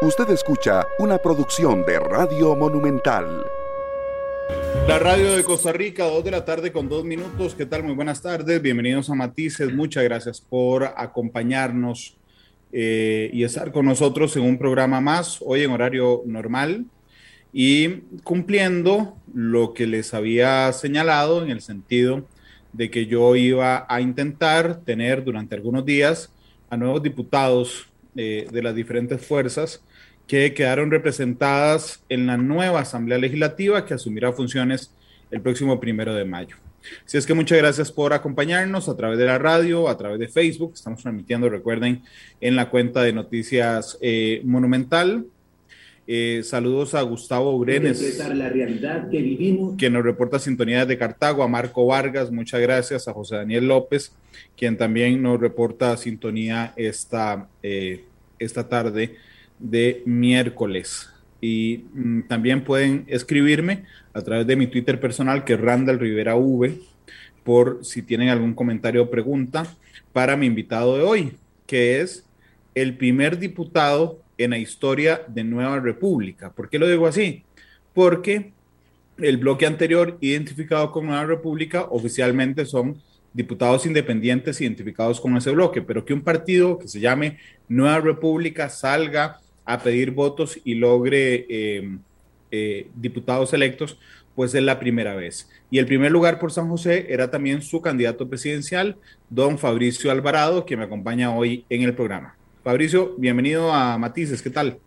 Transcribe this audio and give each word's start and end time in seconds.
Usted 0.00 0.30
escucha 0.30 0.86
una 1.00 1.18
producción 1.18 1.84
de 1.84 1.98
Radio 1.98 2.54
Monumental. 2.54 3.44
La 4.86 5.00
radio 5.00 5.34
de 5.34 5.42
Costa 5.42 5.72
Rica, 5.72 6.04
dos 6.04 6.22
de 6.22 6.30
la 6.30 6.44
tarde 6.44 6.70
con 6.70 6.88
dos 6.88 7.04
minutos. 7.04 7.56
¿Qué 7.56 7.66
tal? 7.66 7.82
Muy 7.82 7.94
buenas 7.94 8.22
tardes. 8.22 8.62
Bienvenidos 8.62 9.10
a 9.10 9.16
Matices. 9.16 9.74
Muchas 9.74 10.04
gracias 10.04 10.40
por 10.40 10.84
acompañarnos 10.84 12.16
eh, 12.70 13.28
y 13.32 13.42
estar 13.42 13.72
con 13.72 13.86
nosotros 13.86 14.36
en 14.36 14.44
un 14.44 14.56
programa 14.56 15.00
más, 15.00 15.40
hoy 15.44 15.64
en 15.64 15.72
horario 15.72 16.22
normal 16.26 16.86
y 17.52 18.02
cumpliendo 18.22 19.16
lo 19.34 19.74
que 19.74 19.88
les 19.88 20.14
había 20.14 20.72
señalado 20.74 21.42
en 21.42 21.50
el 21.50 21.60
sentido 21.60 22.24
de 22.72 22.88
que 22.88 23.06
yo 23.06 23.34
iba 23.34 23.84
a 23.88 24.00
intentar 24.00 24.80
tener 24.84 25.24
durante 25.24 25.56
algunos 25.56 25.84
días 25.84 26.32
a 26.70 26.76
nuevos 26.76 27.02
diputados 27.02 27.88
eh, 28.14 28.46
de 28.48 28.62
las 28.62 28.76
diferentes 28.76 29.26
fuerzas 29.26 29.82
que 30.28 30.52
quedaron 30.52 30.90
representadas 30.90 32.04
en 32.10 32.26
la 32.26 32.36
nueva 32.36 32.80
Asamblea 32.80 33.18
Legislativa 33.18 33.84
que 33.86 33.94
asumirá 33.94 34.30
funciones 34.32 34.92
el 35.30 35.40
próximo 35.40 35.80
primero 35.80 36.14
de 36.14 36.24
mayo. 36.26 36.56
Así 37.04 37.16
es 37.16 37.26
que 37.26 37.34
muchas 37.34 37.58
gracias 37.58 37.90
por 37.90 38.12
acompañarnos 38.12 38.88
a 38.88 38.96
través 38.96 39.18
de 39.18 39.24
la 39.24 39.38
radio, 39.38 39.88
a 39.88 39.96
través 39.96 40.18
de 40.18 40.28
Facebook. 40.28 40.72
Estamos 40.74 41.02
transmitiendo, 41.02 41.48
recuerden, 41.48 42.02
en 42.40 42.56
la 42.56 42.68
cuenta 42.70 43.02
de 43.02 43.12
Noticias 43.12 43.98
eh, 44.00 44.42
Monumental. 44.44 45.26
Eh, 46.06 46.42
saludos 46.42 46.94
a 46.94 47.02
Gustavo 47.02 47.58
Brenes, 47.58 48.18
la 48.18 48.48
realidad 48.48 49.10
que, 49.10 49.20
vivimos. 49.20 49.76
que 49.76 49.90
nos 49.90 50.02
reporta 50.02 50.38
sintonía 50.38 50.86
de 50.86 50.96
Cartago, 50.96 51.42
a 51.42 51.48
Marco 51.48 51.86
Vargas, 51.86 52.30
muchas 52.30 52.62
gracias, 52.62 53.08
a 53.08 53.12
José 53.12 53.36
Daniel 53.36 53.68
López, 53.68 54.12
quien 54.56 54.78
también 54.78 55.20
nos 55.22 55.38
reporta 55.38 55.94
sintonía 55.98 56.72
esta, 56.76 57.48
eh, 57.62 58.04
esta 58.38 58.68
tarde 58.70 59.16
de 59.58 60.02
miércoles. 60.06 61.10
Y 61.40 61.84
mm, 61.92 62.22
también 62.22 62.64
pueden 62.64 63.04
escribirme 63.08 63.84
a 64.12 64.22
través 64.22 64.46
de 64.46 64.56
mi 64.56 64.66
Twitter 64.66 64.98
personal, 64.98 65.44
que 65.44 65.54
es 65.54 65.60
Randall 65.60 66.00
Rivera 66.00 66.36
V, 66.36 66.78
por 67.44 67.84
si 67.84 68.02
tienen 68.02 68.28
algún 68.28 68.54
comentario 68.54 69.04
o 69.04 69.10
pregunta 69.10 69.66
para 70.12 70.36
mi 70.36 70.46
invitado 70.46 70.96
de 70.96 71.02
hoy, 71.02 71.36
que 71.66 72.00
es 72.00 72.26
el 72.74 72.96
primer 72.96 73.38
diputado 73.38 74.20
en 74.36 74.50
la 74.50 74.58
historia 74.58 75.22
de 75.28 75.44
Nueva 75.44 75.80
República. 75.80 76.52
¿Por 76.52 76.68
qué 76.68 76.78
lo 76.78 76.88
digo 76.88 77.06
así? 77.06 77.44
Porque 77.94 78.52
el 79.18 79.36
bloque 79.36 79.66
anterior 79.66 80.16
identificado 80.20 80.92
con 80.92 81.06
Nueva 81.06 81.26
República 81.26 81.86
oficialmente 81.90 82.64
son 82.66 83.00
diputados 83.32 83.86
independientes 83.86 84.60
identificados 84.60 85.20
con 85.20 85.36
ese 85.36 85.50
bloque, 85.50 85.82
pero 85.82 86.04
que 86.04 86.14
un 86.14 86.22
partido 86.22 86.78
que 86.78 86.88
se 86.88 87.00
llame 87.00 87.38
Nueva 87.68 88.00
República 88.00 88.68
salga 88.68 89.40
a 89.68 89.78
pedir 89.80 90.12
votos 90.12 90.58
y 90.64 90.76
logre 90.76 91.44
eh, 91.50 91.98
eh, 92.50 92.88
diputados 92.94 93.52
electos, 93.52 93.98
pues 94.34 94.54
es 94.54 94.62
la 94.62 94.80
primera 94.80 95.14
vez. 95.14 95.50
Y 95.70 95.78
el 95.78 95.84
primer 95.84 96.10
lugar 96.10 96.38
por 96.38 96.50
San 96.50 96.70
José 96.70 97.06
era 97.10 97.30
también 97.30 97.60
su 97.60 97.82
candidato 97.82 98.26
presidencial, 98.30 98.96
don 99.28 99.58
Fabricio 99.58 100.10
Alvarado, 100.10 100.64
que 100.64 100.78
me 100.78 100.84
acompaña 100.84 101.36
hoy 101.36 101.66
en 101.68 101.82
el 101.82 101.94
programa. 101.94 102.34
Fabricio, 102.64 103.14
bienvenido 103.18 103.70
a 103.70 103.98
Matices, 103.98 104.40
¿qué 104.40 104.48
tal? 104.48 104.78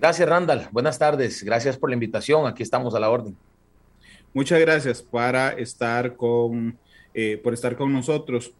Gracias, 0.00 0.28
Randall. 0.28 0.66
Buenas 0.72 0.98
tardes. 0.98 1.44
Gracias 1.44 1.76
por 1.76 1.90
la 1.90 1.94
invitación. 1.94 2.48
Aquí 2.48 2.64
estamos 2.64 2.96
a 2.96 3.00
la 3.00 3.10
orden. 3.10 3.36
Muchas 4.34 4.58
gracias 4.58 5.02
para 5.02 5.50
estar 5.50 6.16
con, 6.16 6.76
eh, 7.14 7.40
por 7.40 7.54
estar 7.54 7.76
con 7.76 7.92
nosotros. 7.92 8.52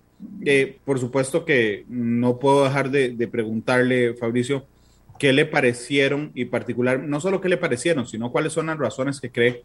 por 0.84 1.00
supuesto 1.00 1.44
que 1.44 1.84
no 1.88 2.38
puedo 2.38 2.62
dejar 2.62 2.90
de, 2.90 3.10
de 3.10 3.26
preguntarle, 3.26 4.14
Fabricio, 4.14 4.64
qué 5.18 5.32
le 5.32 5.46
parecieron 5.46 6.30
y 6.34 6.46
particular, 6.46 7.00
no 7.00 7.20
solo 7.20 7.40
qué 7.40 7.48
le 7.48 7.56
parecieron, 7.56 8.06
sino 8.06 8.30
cuáles 8.30 8.52
son 8.52 8.66
las 8.66 8.78
razones 8.78 9.20
que 9.20 9.30
cree 9.30 9.64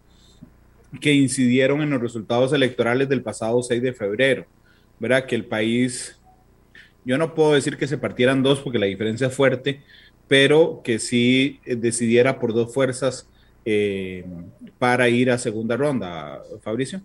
que 0.99 1.13
incidieron 1.13 1.81
en 1.81 1.89
los 1.89 2.01
resultados 2.01 2.53
electorales 2.53 3.09
del 3.09 3.21
pasado 3.23 3.61
6 3.61 3.81
de 3.81 3.93
febrero. 3.93 4.45
¿Verdad? 4.99 5.25
Que 5.25 5.35
el 5.35 5.45
país, 5.45 6.19
yo 7.03 7.17
no 7.17 7.33
puedo 7.33 7.53
decir 7.53 7.77
que 7.77 7.87
se 7.87 7.97
partieran 7.97 8.43
dos 8.43 8.59
porque 8.59 8.79
la 8.79 8.85
diferencia 8.85 9.27
es 9.27 9.35
fuerte, 9.35 9.81
pero 10.27 10.81
que 10.83 10.99
sí 10.99 11.59
eh, 11.65 11.75
decidiera 11.75 12.39
por 12.39 12.53
dos 12.53 12.73
fuerzas 12.73 13.27
eh, 13.65 14.25
para 14.77 15.09
ir 15.09 15.31
a 15.31 15.37
segunda 15.37 15.75
ronda. 15.75 16.41
Fabricio. 16.61 17.01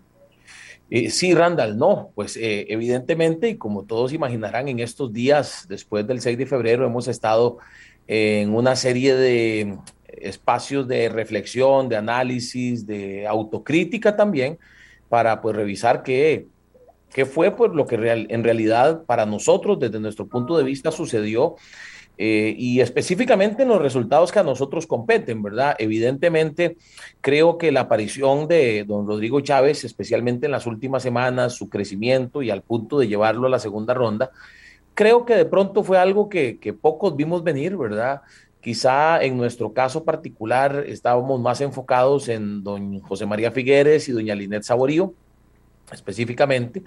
Eh, 0.89 1.09
sí, 1.09 1.33
Randall, 1.33 1.77
no, 1.77 2.11
pues 2.15 2.37
evidentemente, 2.41 3.49
y 3.49 3.57
como 3.57 3.83
todos 3.83 4.11
imaginarán, 4.11 4.67
en 4.69 4.79
estos 4.79 5.13
días 5.13 5.67
después 5.69 6.07
del 6.07 6.21
6 6.21 6.37
de 6.37 6.47
febrero 6.47 6.85
hemos 6.85 7.07
estado 7.07 7.59
en 8.11 8.55
una 8.55 8.75
serie 8.75 9.13
de 9.13 9.77
espacios 10.07 10.87
de 10.87 11.09
reflexión, 11.09 11.87
de 11.89 11.95
análisis, 11.95 12.87
de 12.87 13.27
autocrítica 13.27 14.15
también, 14.15 14.57
para 15.09 15.41
pues 15.41 15.55
revisar 15.55 16.01
qué, 16.01 16.47
qué 17.13 17.27
fue 17.27 17.55
pues, 17.55 17.71
lo 17.71 17.85
que 17.85 17.95
en 18.29 18.43
realidad 18.43 19.03
para 19.05 19.27
nosotros, 19.27 19.79
desde 19.79 19.99
nuestro 19.99 20.25
punto 20.25 20.57
de 20.57 20.63
vista, 20.63 20.91
sucedió. 20.91 21.55
Eh, 22.17 22.53
y 22.57 22.81
específicamente 22.81 23.61
en 23.63 23.69
los 23.69 23.81
resultados 23.81 24.31
que 24.31 24.39
a 24.39 24.43
nosotros 24.43 24.87
competen, 24.87 25.41
¿verdad? 25.43 25.75
Evidentemente, 25.77 26.77
creo 27.21 27.59
que 27.59 27.71
la 27.71 27.81
aparición 27.81 28.47
de 28.47 28.85
don 28.85 29.07
Rodrigo 29.07 29.39
Chávez, 29.39 29.85
especialmente 29.85 30.47
en 30.47 30.51
las 30.51 30.65
últimas 30.65 31.03
semanas, 31.03 31.53
su 31.53 31.69
crecimiento 31.69 32.41
y 32.41 32.49
al 32.49 32.63
punto 32.63 32.99
de 32.99 33.07
llevarlo 33.07 33.47
a 33.47 33.51
la 33.51 33.59
segunda 33.59 33.93
ronda, 33.93 34.31
creo 34.99 35.23
que 35.23 35.33
de 35.33 35.45
pronto 35.45 35.81
fue 35.81 35.97
algo 35.97 36.27
que, 36.27 36.75
pocos 36.81 37.15
vimos 37.15 37.41
venir, 37.41 37.77
¿verdad? 37.77 38.21
Quizá 38.59 39.23
en 39.23 39.37
nuestro 39.37 39.71
caso 39.71 40.03
particular 40.03 40.83
estábamos 40.85 41.39
más 41.39 41.61
enfocados 41.61 42.27
en 42.27 42.65
don 42.65 42.99
José 42.99 43.25
María 43.25 43.49
Figueres 43.49 44.09
y 44.09 44.11
doña 44.11 44.35
Linet 44.35 44.63
Saborío, 44.63 45.13
específicamente, 45.93 46.83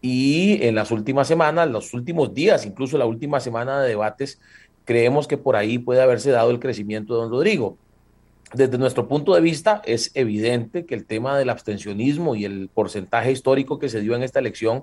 y 0.00 0.58
en 0.66 0.74
las 0.74 0.90
últimas 0.90 1.28
semanas, 1.28 1.70
los 1.70 1.94
últimos 1.94 2.34
días, 2.34 2.66
incluso 2.66 2.98
la 2.98 3.06
última 3.06 3.38
semana 3.38 3.80
de 3.80 3.90
debates, 3.90 4.40
creemos 4.84 5.28
que 5.28 5.38
por 5.38 5.54
ahí 5.54 5.78
puede 5.78 6.02
haberse 6.02 6.32
dado 6.32 6.50
el 6.50 6.58
crecimiento 6.58 7.14
de 7.14 7.20
don 7.20 7.30
Rodrigo. 7.30 7.78
Desde 8.54 8.76
nuestro 8.76 9.06
punto 9.06 9.36
de 9.36 9.40
vista, 9.40 9.82
es 9.84 10.10
evidente 10.14 10.84
que 10.84 10.96
el 10.96 11.06
tema 11.06 11.38
del 11.38 11.48
abstencionismo 11.48 12.34
y 12.34 12.44
el 12.44 12.70
porcentaje 12.74 13.30
histórico 13.30 13.78
que 13.78 13.88
se 13.88 14.00
dio 14.00 14.16
en 14.16 14.24
esta 14.24 14.40
elección 14.40 14.82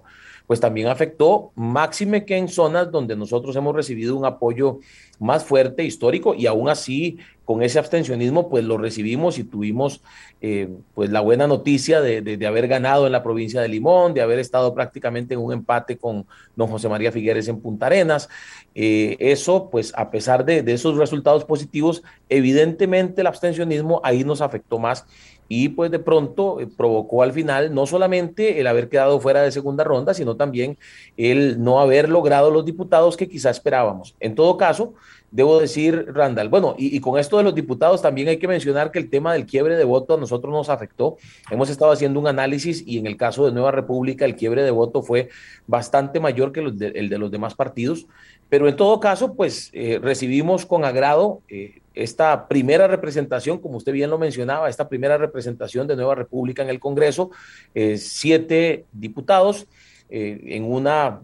pues 0.49 0.59
también 0.59 0.87
afectó, 0.87 1.51
máxime 1.53 2.25
que 2.25 2.35
en 2.35 2.47
zonas 2.47 2.91
donde 2.91 3.15
nosotros 3.15 3.55
hemos 3.55 3.75
recibido 3.75 4.15
un 4.15 4.25
apoyo 4.25 4.79
más 5.19 5.43
fuerte, 5.43 5.83
histórico, 5.83 6.33
y 6.33 6.47
aún 6.47 6.69
así 6.69 7.19
con 7.45 7.61
ese 7.61 7.77
abstencionismo, 7.77 8.49
pues 8.49 8.63
lo 8.63 8.79
recibimos 8.79 9.37
y 9.37 9.43
tuvimos 9.43 10.01
eh, 10.41 10.67
pues 10.95 11.11
la 11.11 11.21
buena 11.21 11.45
noticia 11.45 12.01
de, 12.01 12.47
haber 12.47 12.67
ganado 12.67 13.05
en 13.05 13.11
la 13.11 13.21
provincia 13.21 13.61
de 13.61 13.67
Limón, 13.67 14.15
de 14.15 14.21
haber 14.21 14.39
estado 14.39 14.73
prácticamente 14.73 15.35
en 15.35 15.39
un 15.39 15.53
empate 15.53 15.99
con 15.99 16.25
don 16.55 16.67
José 16.67 16.89
María 16.89 17.11
Figueres 17.11 17.47
en 17.47 17.59
Punta 17.59 17.85
Arenas. 17.85 18.27
Eh, 18.73 19.17
eso, 19.19 19.69
pues 19.69 19.93
a 19.95 20.09
pesar 20.09 20.45
de, 20.45 20.63
de 20.63 20.73
esos 20.73 20.97
resultados 20.97 21.45
positivos, 21.45 22.01
evidentemente 22.27 23.21
el 23.21 23.27
abstencionismo 23.27 24.01
ahí 24.03 24.23
nos 24.23 24.41
afectó 24.41 24.79
más 24.79 25.05
y 25.49 25.69
pues 25.69 25.91
de 25.91 25.99
pronto 25.99 26.61
eh, 26.61 26.67
provocó 26.67 27.23
al 27.23 27.33
final 27.33 27.73
no 27.73 27.85
solamente 27.85 28.61
el 28.61 28.67
haber 28.67 28.87
quedado 28.87 29.19
fuera 29.19 29.41
de 29.41 29.51
segunda 29.51 29.83
ronda, 29.83 30.13
sino 30.13 30.37
también 30.37 30.77
el 31.17 31.61
no 31.61 31.81
haber 31.81 32.07
logrado 32.07 32.51
los 32.51 32.63
diputados 32.63 33.17
que 33.17 33.27
quizá 33.27 33.49
esperábamos. 33.49 34.15
En 34.19 34.35
todo 34.35 34.55
caso, 34.57 34.93
debo 35.31 35.59
decir, 35.59 36.05
Randall, 36.13 36.49
bueno, 36.49 36.75
y, 36.77 36.99
con 36.99 37.19
esto 37.19 37.37
de 37.37 37.43
los 37.43 37.55
diputados 37.55 38.01
también 38.01 38.27
hay 38.27 38.37
que 38.37 38.47
mencionar 38.47 38.91
que 38.91 38.99
el 38.99 39.09
tema 39.09 39.33
del 39.33 39.45
quiebre 39.45 39.75
de 39.75 39.83
voto 39.83 40.13
a 40.13 40.17
nosotros 40.17 40.53
nos 40.53 40.69
afectó. 40.69 41.17
Hemos 41.49 41.69
estado 41.69 41.91
haciendo 41.91 42.19
un 42.19 42.27
análisis 42.27 42.83
y 42.85 42.99
en 42.99 43.07
el 43.07 43.17
caso 43.17 43.45
de 43.45 43.51
Nueva 43.51 43.71
República 43.71 44.25
el 44.25 44.35
quiebre 44.35 44.63
de 44.63 44.71
voto 44.71 45.01
fue 45.01 45.29
bastante 45.67 46.19
mayor 46.19 46.51
que 46.51 46.59
el 46.61 47.09
de 47.09 47.17
los 47.17 47.31
demás 47.31 47.55
partidos. 47.55 48.07
Pero 48.49 48.67
en 48.67 48.75
todo 48.75 48.99
caso, 48.99 49.35
pues 49.35 49.69
eh, 49.73 49.99
recibimos 50.01 50.65
con 50.65 50.83
agrado 50.83 51.41
eh, 51.47 51.78
esta 51.93 52.47
primera 52.47 52.87
representación, 52.87 53.59
como 53.59 53.77
usted 53.77 53.91
bien 53.91 54.09
lo 54.09 54.17
mencionaba, 54.17 54.69
esta 54.69 54.87
primera 54.87 55.17
representación 55.17 55.87
de 55.87 55.95
Nueva 55.95 56.15
República 56.15 56.63
en 56.63 56.69
el 56.69 56.79
Congreso, 56.79 57.31
eh, 57.73 57.97
siete 57.97 58.85
diputados 58.91 59.67
en 60.11 60.63
una, 60.63 61.21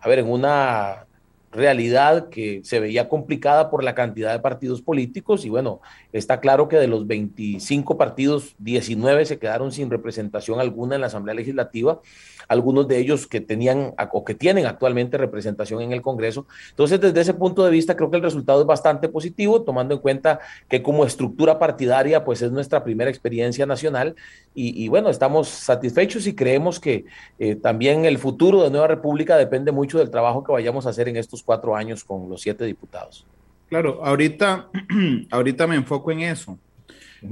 a 0.00 0.08
ver, 0.08 0.18
en 0.20 0.30
una 0.30 1.08
realidad 1.50 2.28
que 2.28 2.60
se 2.62 2.80
veía 2.80 3.08
complicada 3.08 3.70
por 3.70 3.82
la 3.82 3.94
cantidad 3.94 4.32
de 4.32 4.40
partidos 4.40 4.82
políticos. 4.82 5.44
Y 5.44 5.48
bueno, 5.48 5.80
está 6.12 6.40
claro 6.40 6.68
que 6.68 6.76
de 6.76 6.88
los 6.88 7.06
25 7.06 7.96
partidos, 7.96 8.54
19 8.58 9.24
se 9.24 9.38
quedaron 9.38 9.72
sin 9.72 9.90
representación 9.90 10.60
alguna 10.60 10.94
en 10.94 11.00
la 11.00 11.06
Asamblea 11.08 11.34
Legislativa 11.34 12.00
algunos 12.48 12.88
de 12.88 12.98
ellos 12.98 13.26
que 13.26 13.40
tenían 13.40 13.94
o 14.12 14.24
que 14.24 14.34
tienen 14.34 14.66
actualmente 14.66 15.16
representación 15.18 15.82
en 15.82 15.92
el 15.92 16.02
Congreso. 16.02 16.46
Entonces, 16.70 17.00
desde 17.00 17.20
ese 17.20 17.34
punto 17.34 17.64
de 17.64 17.70
vista, 17.70 17.96
creo 17.96 18.10
que 18.10 18.16
el 18.16 18.22
resultado 18.22 18.60
es 18.60 18.66
bastante 18.66 19.08
positivo, 19.08 19.62
tomando 19.62 19.94
en 19.94 20.00
cuenta 20.00 20.40
que 20.68 20.82
como 20.82 21.04
estructura 21.04 21.58
partidaria, 21.58 22.24
pues 22.24 22.42
es 22.42 22.50
nuestra 22.50 22.82
primera 22.82 23.10
experiencia 23.10 23.66
nacional 23.66 24.16
y, 24.54 24.88
bueno, 24.88 25.08
estamos 25.08 25.48
satisfechos 25.48 26.26
y 26.26 26.34
creemos 26.34 26.80
que 26.80 27.04
eh, 27.38 27.54
también 27.54 28.04
el 28.06 28.18
futuro 28.18 28.64
de 28.64 28.70
Nueva 28.70 28.88
República 28.88 29.36
depende 29.36 29.70
mucho 29.70 29.98
del 29.98 30.10
trabajo 30.10 30.42
que 30.42 30.50
vayamos 30.50 30.84
a 30.86 30.90
hacer 30.90 31.08
en 31.08 31.16
estos 31.16 31.44
cuatro 31.44 31.76
años 31.76 32.02
con 32.02 32.28
los 32.28 32.40
siete 32.40 32.64
diputados. 32.64 33.24
Claro, 33.68 34.00
ahorita, 34.02 34.68
ahorita 35.30 35.66
me 35.66 35.76
enfoco 35.76 36.10
en 36.10 36.20
eso, 36.20 36.58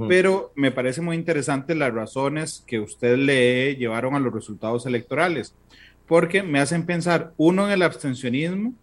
pero 0.07 0.51
me 0.55 0.71
parece 0.71 1.01
muy 1.01 1.15
interesante 1.15 1.75
las 1.75 1.93
razones 1.93 2.63
que 2.67 2.79
usted 2.79 3.17
le 3.17 3.75
llevaron 3.75 4.15
a 4.15 4.19
los 4.19 4.33
resultados 4.33 4.85
electorales, 4.85 5.53
porque 6.07 6.43
me 6.43 6.59
hacen 6.59 6.85
pensar, 6.85 7.33
uno, 7.37 7.67
en 7.67 7.73
el 7.73 7.81
abstencionismo, 7.81 8.73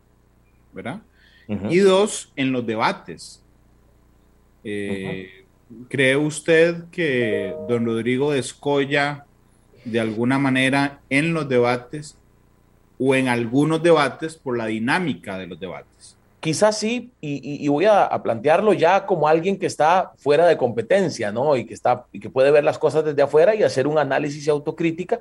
¿verdad? 0.73 1.03
Y 1.71 1.79
dos, 1.79 2.33
en 2.37 2.53
los 2.53 2.67
debates. 2.67 3.43
Eh, 4.63 5.45
¿Cree 5.89 6.17
usted 6.17 6.85
que 6.91 7.55
don 7.69 7.85
Rodrigo 7.85 8.33
Descoya, 8.33 9.27
de 9.85 10.01
alguna 10.01 10.39
manera, 10.39 11.01
en 11.11 11.35
los 11.35 11.49
debates 11.49 12.17
o 12.99 13.15
en 13.15 13.29
algunos 13.29 13.83
debates 13.83 14.37
por 14.37 14.57
la 14.57 14.67
dinámica 14.67 15.37
de 15.37 15.47
los 15.47 15.61
debates? 15.61 16.17
Quizás 16.45 16.79
sí, 16.79 17.11
y, 17.23 17.67
voy 17.69 17.87
a, 17.87 18.11
plantearlo 18.23 18.75
ya 18.75 19.07
como 19.07 19.27
alguien 19.27 19.59
que 19.59 19.65
está 19.65 20.13
fuera 20.19 20.47
de 20.47 20.59
competencia, 20.59 21.33
¿no? 21.33 21.57
Y 21.57 21.65
que, 21.65 21.73
está, 21.73 22.05
y 22.13 22.21
que 22.21 22.29
puede 22.29 22.51
ver 22.51 22.65
las 22.65 22.79
cosas 22.79 23.03
desde 23.03 23.23
afuera 23.23 23.55
y 23.55 23.63
hacer 23.63 23.87
un 23.87 23.97
análisis 23.97 24.47
y 24.47 24.51
autocrítica. 24.51 25.21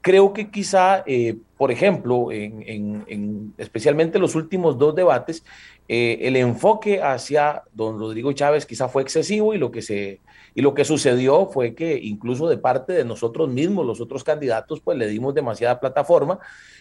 Creo 0.00 0.32
que 0.32 0.50
quizá, 0.50 1.04
eh, 1.06 1.36
por 1.56 1.70
ejemplo, 1.70 2.32
en, 2.32 3.04
en, 3.06 3.54
especialmente 3.56 4.18
los 4.18 4.34
últimos 4.34 4.76
dos 4.76 4.96
debates, 4.96 5.44
eh, 5.86 6.18
el 6.22 6.34
enfoque 6.34 7.00
hacia 7.00 7.62
don 7.72 7.96
Rodrigo 7.96 8.32
Chávez 8.32 8.66
quizá 8.66 8.88
fue 8.88 9.02
excesivo 9.02 9.54
y 9.54 9.58
lo 9.58 9.70
que 9.70 9.80
se 9.80 10.18
y 10.56 10.62
lo 10.62 10.74
que 10.74 10.84
sucedió 10.84 11.46
fue 11.46 11.76
que 11.76 11.96
incluso 12.02 12.48
de 12.48 12.58
parte 12.58 12.94
de 12.94 13.04
nosotros 13.04 13.48
mismos, 13.48 13.86
los 13.86 14.00
otros 14.00 14.24
candidatos, 14.24 14.80
pues 14.80 14.98
le 14.98 15.06
dimos 15.06 15.36
demasiada 15.36 15.78
plataforma. 15.78 16.40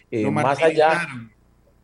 Eh, 0.09 0.31
más 0.31 0.63
allá. 0.63 1.07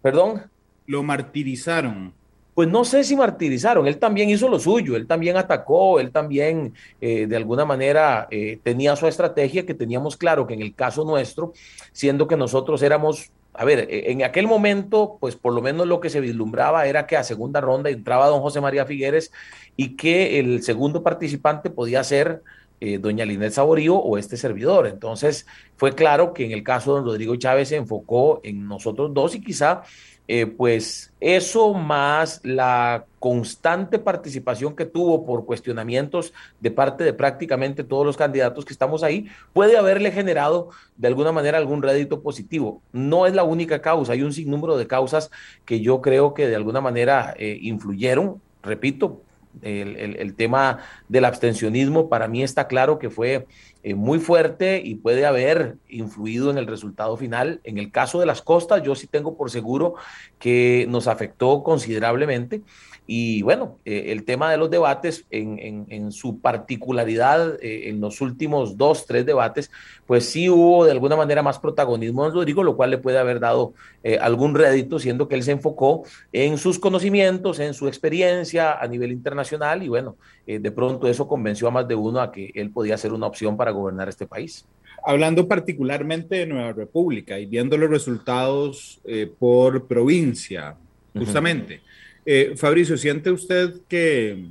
Perdón. 0.01 0.49
Lo 0.89 1.03
martirizaron. 1.03 2.11
Pues 2.55 2.67
no 2.67 2.83
sé 2.83 3.03
si 3.03 3.15
martirizaron, 3.15 3.87
él 3.87 3.99
también 3.99 4.31
hizo 4.31 4.49
lo 4.49 4.57
suyo, 4.59 4.95
él 4.95 5.05
también 5.05 5.37
atacó, 5.37 5.99
él 5.99 6.11
también 6.11 6.73
eh, 6.99 7.27
de 7.27 7.35
alguna 7.35 7.63
manera 7.63 8.27
eh, 8.31 8.59
tenía 8.63 8.95
su 8.95 9.05
estrategia 9.05 9.67
que 9.67 9.75
teníamos 9.75 10.17
claro 10.17 10.47
que 10.47 10.55
en 10.55 10.63
el 10.63 10.73
caso 10.73 11.05
nuestro, 11.05 11.53
siendo 11.91 12.27
que 12.27 12.35
nosotros 12.35 12.81
éramos 12.81 13.31
a 13.53 13.65
ver, 13.65 13.87
e, 13.87 14.11
en 14.11 14.23
aquel 14.23 14.47
momento, 14.47 15.17
pues 15.19 15.35
por 15.35 15.53
lo 15.53 15.61
menos 15.61 15.85
lo 15.85 15.99
que 15.99 16.09
se 16.09 16.21
vislumbraba 16.21 16.87
era 16.87 17.05
que 17.05 17.17
a 17.17 17.23
segunda 17.23 17.61
ronda 17.61 17.91
entraba 17.91 18.25
don 18.25 18.41
José 18.41 18.59
María 18.59 18.87
Figueres 18.87 19.31
y 19.77 19.95
que 19.95 20.39
el 20.39 20.63
segundo 20.63 21.03
participante 21.03 21.69
podía 21.69 22.03
ser 22.03 22.41
eh, 22.81 22.97
doña 22.97 23.25
Linet 23.25 23.51
Saborío 23.51 23.95
o 23.95 24.17
este 24.17 24.37
servidor. 24.37 24.87
Entonces, 24.87 25.45
fue 25.75 25.93
claro 25.95 26.33
que 26.33 26.45
en 26.45 26.51
el 26.51 26.63
caso 26.63 26.91
de 26.91 26.97
don 26.99 27.05
Rodrigo 27.05 27.35
Chávez 27.35 27.69
se 27.69 27.75
enfocó 27.75 28.39
en 28.43 28.67
nosotros 28.67 29.13
dos 29.13 29.35
y 29.35 29.41
quizá 29.41 29.83
eh, 30.31 30.45
pues 30.45 31.11
eso 31.19 31.73
más 31.73 32.39
la 32.43 33.07
constante 33.17 33.97
participación 33.97 34.75
que 34.75 34.85
tuvo 34.85 35.25
por 35.25 35.47
cuestionamientos 35.47 36.33
de 36.59 36.69
parte 36.69 37.03
de 37.03 37.13
prácticamente 37.13 37.83
todos 37.83 38.05
los 38.05 38.15
candidatos 38.15 38.63
que 38.63 38.71
estamos 38.71 39.01
ahí, 39.01 39.27
puede 39.53 39.75
haberle 39.75 40.11
generado 40.11 40.69
de 40.97 41.07
alguna 41.07 41.31
manera 41.31 41.57
algún 41.57 41.81
rédito 41.81 42.21
positivo. 42.21 42.83
No 42.91 43.25
es 43.25 43.33
la 43.33 43.43
única 43.43 43.81
causa, 43.81 44.13
hay 44.13 44.21
un 44.21 44.31
sinnúmero 44.31 44.77
de 44.77 44.85
causas 44.85 45.31
que 45.65 45.81
yo 45.81 45.99
creo 45.99 46.35
que 46.35 46.47
de 46.47 46.55
alguna 46.55 46.79
manera 46.79 47.33
eh, 47.35 47.57
influyeron, 47.59 48.39
repito, 48.61 49.23
el, 49.61 50.35
tema 50.35 50.79
del 51.07 51.25
abstencionismo 51.25 52.09
para 52.09 52.27
mí 52.27 52.43
está 52.43 52.67
claro 52.67 52.99
que 52.99 53.09
fue 53.09 53.47
eh, 53.83 53.93
muy 53.93 54.19
fuerte 54.19 54.81
y 54.83 54.95
puede 54.95 55.25
haber 55.25 55.77
influido 55.87 56.49
en 56.51 56.57
el 56.57 56.67
resultado 56.67 57.17
final. 57.17 57.61
En 57.63 57.77
el 57.77 57.91
caso 57.91 58.19
de 58.19 58.25
las 58.25 58.41
costas, 58.41 58.83
yo 58.83 58.95
sí 58.95 59.07
tengo 59.07 59.35
por 59.35 59.51
seguro 59.51 59.95
que 60.37 60.85
nos 60.89 61.07
afectó 61.07 61.63
considerablemente. 61.63 62.61
Y 63.11 63.41
bueno, 63.41 63.79
eh, 63.85 64.11
el 64.11 64.23
tema 64.23 64.51
de 64.51 64.57
los 64.57 64.69
debates 64.69 65.25
en, 65.31 66.11
su 66.11 66.41
particularidad 66.41 67.55
eh, 67.59 67.89
en 67.89 67.99
los 67.99 68.21
últimos 68.21 68.77
dos, 68.77 69.07
tres 69.07 69.25
debates, 69.25 69.71
pues 70.05 70.25
sí 70.25 70.47
hubo 70.47 70.85
de 70.85 70.91
alguna 70.91 71.15
manera 71.15 71.41
más 71.41 71.57
protagonismo 71.57 72.27
en 72.27 72.33
Rodrigo, 72.33 72.63
lo 72.63 72.75
cual 72.75 72.91
le 72.91 72.99
puede 72.99 73.17
haber 73.17 73.39
dado 73.39 73.73
eh, 74.03 74.19
algún 74.21 74.53
rédito, 74.53 74.99
siendo 74.99 75.27
que 75.27 75.33
él 75.33 75.41
se 75.41 75.53
enfocó 75.53 76.03
en 76.31 76.59
sus 76.59 76.77
conocimientos, 76.77 77.59
en 77.59 77.73
su 77.73 77.87
experiencia 77.87 78.79
a 78.79 78.87
nivel 78.87 79.11
internacional 79.11 79.81
y 79.81 79.87
bueno, 79.87 80.15
de 80.45 80.71
pronto 80.71 81.07
eso 81.07 81.27
convenció 81.27 81.67
a 81.67 81.71
más 81.71 81.87
de 81.87 81.95
uno 81.95 82.21
a 82.21 82.31
que 82.31 82.51
él 82.53 82.69
podía 82.69 82.95
ser 82.95 83.11
una 83.11 83.25
opción 83.25 83.57
para 83.57 83.71
gobernar 83.71 84.07
este 84.07 84.27
país. 84.27 84.67
Hablando 85.03 85.47
particularmente 85.47 86.35
de 86.35 86.45
Nueva 86.45 86.73
República 86.73 87.39
y 87.39 87.47
viendo 87.47 87.75
los 87.75 87.89
resultados 87.89 89.01
por 89.39 89.87
provincia, 89.87 90.75
justamente. 91.15 91.88
Eh, 92.31 92.53
Fabricio, 92.55 92.95
¿siente 92.95 93.31
usted 93.31 93.81
que 93.87 94.45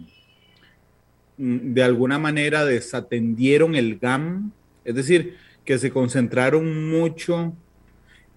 mm, 1.37 1.75
de 1.75 1.83
alguna 1.85 2.19
manera 2.19 2.65
desatendieron 2.65 3.77
el 3.77 4.01
GAM? 4.01 4.51
Es 4.85 4.97
decir, 4.97 5.37
que 5.65 5.79
se 5.79 5.93
concentraron 5.93 6.91
mucho 6.91 7.55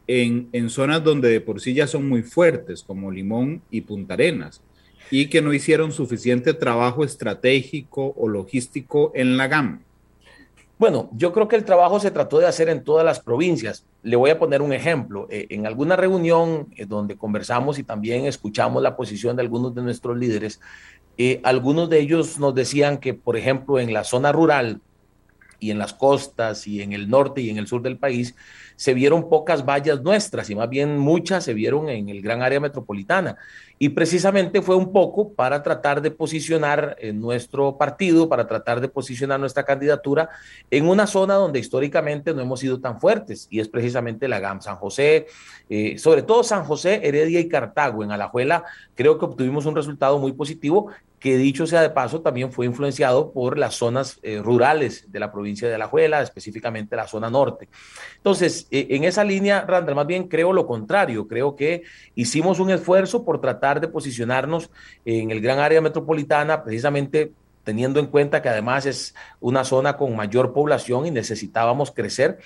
en, 0.06 0.48
en, 0.52 0.70
zonas 0.70 1.04
donde 1.04 1.30
de 1.30 1.42
por 1.42 1.60
sí 1.60 1.74
ya 1.74 1.88
son 1.88 2.08
muy 2.08 2.22
fuertes, 2.22 2.84
como 2.84 3.10
Limón 3.10 3.64
y 3.72 3.82
Punta 3.82 4.14
Arenas, 4.14 4.62
y 5.10 5.26
que 5.26 5.42
no 5.42 5.56
hicieron 5.56 5.92
suficiente 5.92 6.54
trabajo 6.54 7.04
estratégico 7.04 8.14
o 8.16 8.28
logístico 8.28 9.12
en 9.16 9.38
la 9.38 9.48
GAM. 9.48 9.82
Bueno, 10.82 11.12
yo 11.14 11.32
creo 11.32 11.48
que 11.48 11.56
el 11.56 11.64
trabajo 11.64 12.00
se 12.00 12.10
trató 12.10 12.40
de 12.40 12.48
hacer 12.48 12.68
en 12.68 12.84
todas 12.84 13.06
las 13.06 13.20
provincias. 13.20 13.86
Le 14.02 14.16
voy 14.16 14.32
a 14.32 14.40
poner 14.40 14.64
un 14.64 14.74
ejemplo. 14.74 15.28
Eh, 15.30 15.46
en 15.52 15.68
alguna 15.68 15.96
reunión 15.96 16.70
eh, 16.76 16.88
donde 16.88 17.16
conversamos 17.18 17.78
y 17.78 17.84
también 17.84 18.26
escuchamos 18.26 18.82
la 18.82 18.96
posición 18.96 19.36
de 19.36 19.44
algunos 19.44 19.76
de 19.76 19.84
nuestros 19.84 20.18
líderes, 20.18 20.60
eh, 21.20 21.40
algunos 21.44 21.88
de 21.88 22.00
ellos 22.00 22.40
nos 22.40 22.56
decían 22.56 22.98
que, 22.98 23.14
por 23.14 23.38
ejemplo, 23.38 23.78
en 23.78 23.94
la 23.94 24.04
zona 24.04 24.32
rural 24.32 24.82
y 25.62 25.72
en 25.72 25.78
las 25.78 25.94
costas 25.94 26.68
y 26.68 26.82
en 26.82 26.92
el 26.92 27.10
norte 27.10 27.40
y 27.40 27.50
en 27.50 27.58
el 27.58 27.68
sur 27.68 27.82
del 27.82 27.98
país, 27.98 28.36
se 28.76 28.96
vieron 28.96 29.30
pocas 29.30 29.64
vallas 29.64 30.02
nuestras 30.02 30.50
y 30.50 30.56
más 30.56 30.68
bien 30.68 30.98
muchas 30.98 31.44
se 31.44 31.54
vieron 31.54 31.88
en 31.88 32.10
el 32.10 32.22
gran 32.22 32.42
área 32.42 32.60
metropolitana. 32.60 33.38
Y 33.78 33.90
precisamente 33.90 34.62
fue 34.64 34.76
un 34.76 34.92
poco 34.92 35.34
para 35.34 35.62
tratar 35.62 36.02
de 36.02 36.10
posicionar 36.10 36.96
en 37.00 37.22
nuestro 37.22 37.78
partido, 37.78 38.28
para 38.28 38.48
tratar 38.48 38.82
de 38.82 38.90
posicionar 38.90 39.40
nuestra 39.40 39.64
candidatura 39.64 40.30
en 40.72 40.88
una 40.88 41.06
zona 41.06 41.36
donde 41.36 41.60
históricamente 41.60 42.34
no 42.34 42.42
hemos 42.42 42.60
sido 42.60 42.80
tan 42.80 43.00
fuertes, 43.00 43.48
y 43.52 43.60
es 43.60 43.68
precisamente 43.68 44.28
la 44.28 44.40
GAM 44.40 44.62
San 44.62 44.78
José, 44.78 45.28
eh, 45.70 46.00
sobre 46.00 46.24
todo 46.24 46.44
San 46.44 46.64
José, 46.64 47.02
Heredia 47.04 47.40
y 47.40 47.48
Cartago. 47.48 48.04
En 48.04 48.12
Alajuela 48.12 48.64
creo 48.96 49.20
que 49.20 49.26
obtuvimos 49.26 49.68
un 49.68 49.76
resultado 49.76 50.18
muy 50.18 50.32
positivo 50.32 50.92
que 51.22 51.38
dicho 51.38 51.68
sea 51.68 51.84
de 51.84 51.92
paso, 51.92 52.22
también 52.22 52.52
fue 52.52 52.66
influenciado 52.66 53.32
por 53.32 53.60
las 53.60 53.76
zonas 53.76 54.20
eh, 54.24 54.42
rurales 54.44 55.12
de 55.12 55.20
la 55.20 55.32
provincia 55.32 55.70
de 55.70 55.76
Alajuela, 55.76 56.20
específicamente 56.24 56.96
la 56.96 57.08
zona 57.08 57.30
norte. 57.30 57.70
Entonces, 58.18 58.68
eh, 58.72 58.88
en 58.90 59.04
esa 59.04 59.24
línea, 59.24 59.62
Randall, 59.62 59.94
más 59.94 60.08
bien 60.08 60.28
creo 60.28 60.52
lo 60.52 60.66
contrario, 60.66 61.28
creo 61.28 61.56
que 61.56 61.84
hicimos 62.16 62.60
un 62.60 62.72
esfuerzo 62.72 63.24
por 63.24 63.40
tratar 63.40 63.80
de 63.80 63.88
posicionarnos 63.88 64.72
en 65.06 65.30
el 65.30 65.42
gran 65.42 65.60
área 65.60 65.80
metropolitana, 65.80 66.64
precisamente 66.64 67.34
teniendo 67.64 68.00
en 68.00 68.08
cuenta 68.08 68.42
que 68.42 68.50
además 68.50 68.88
es 68.88 69.14
una 69.40 69.64
zona 69.64 69.98
con 69.98 70.16
mayor 70.16 70.54
población 70.54 71.06
y 71.06 71.12
necesitábamos 71.12 71.92
crecer. 71.92 72.40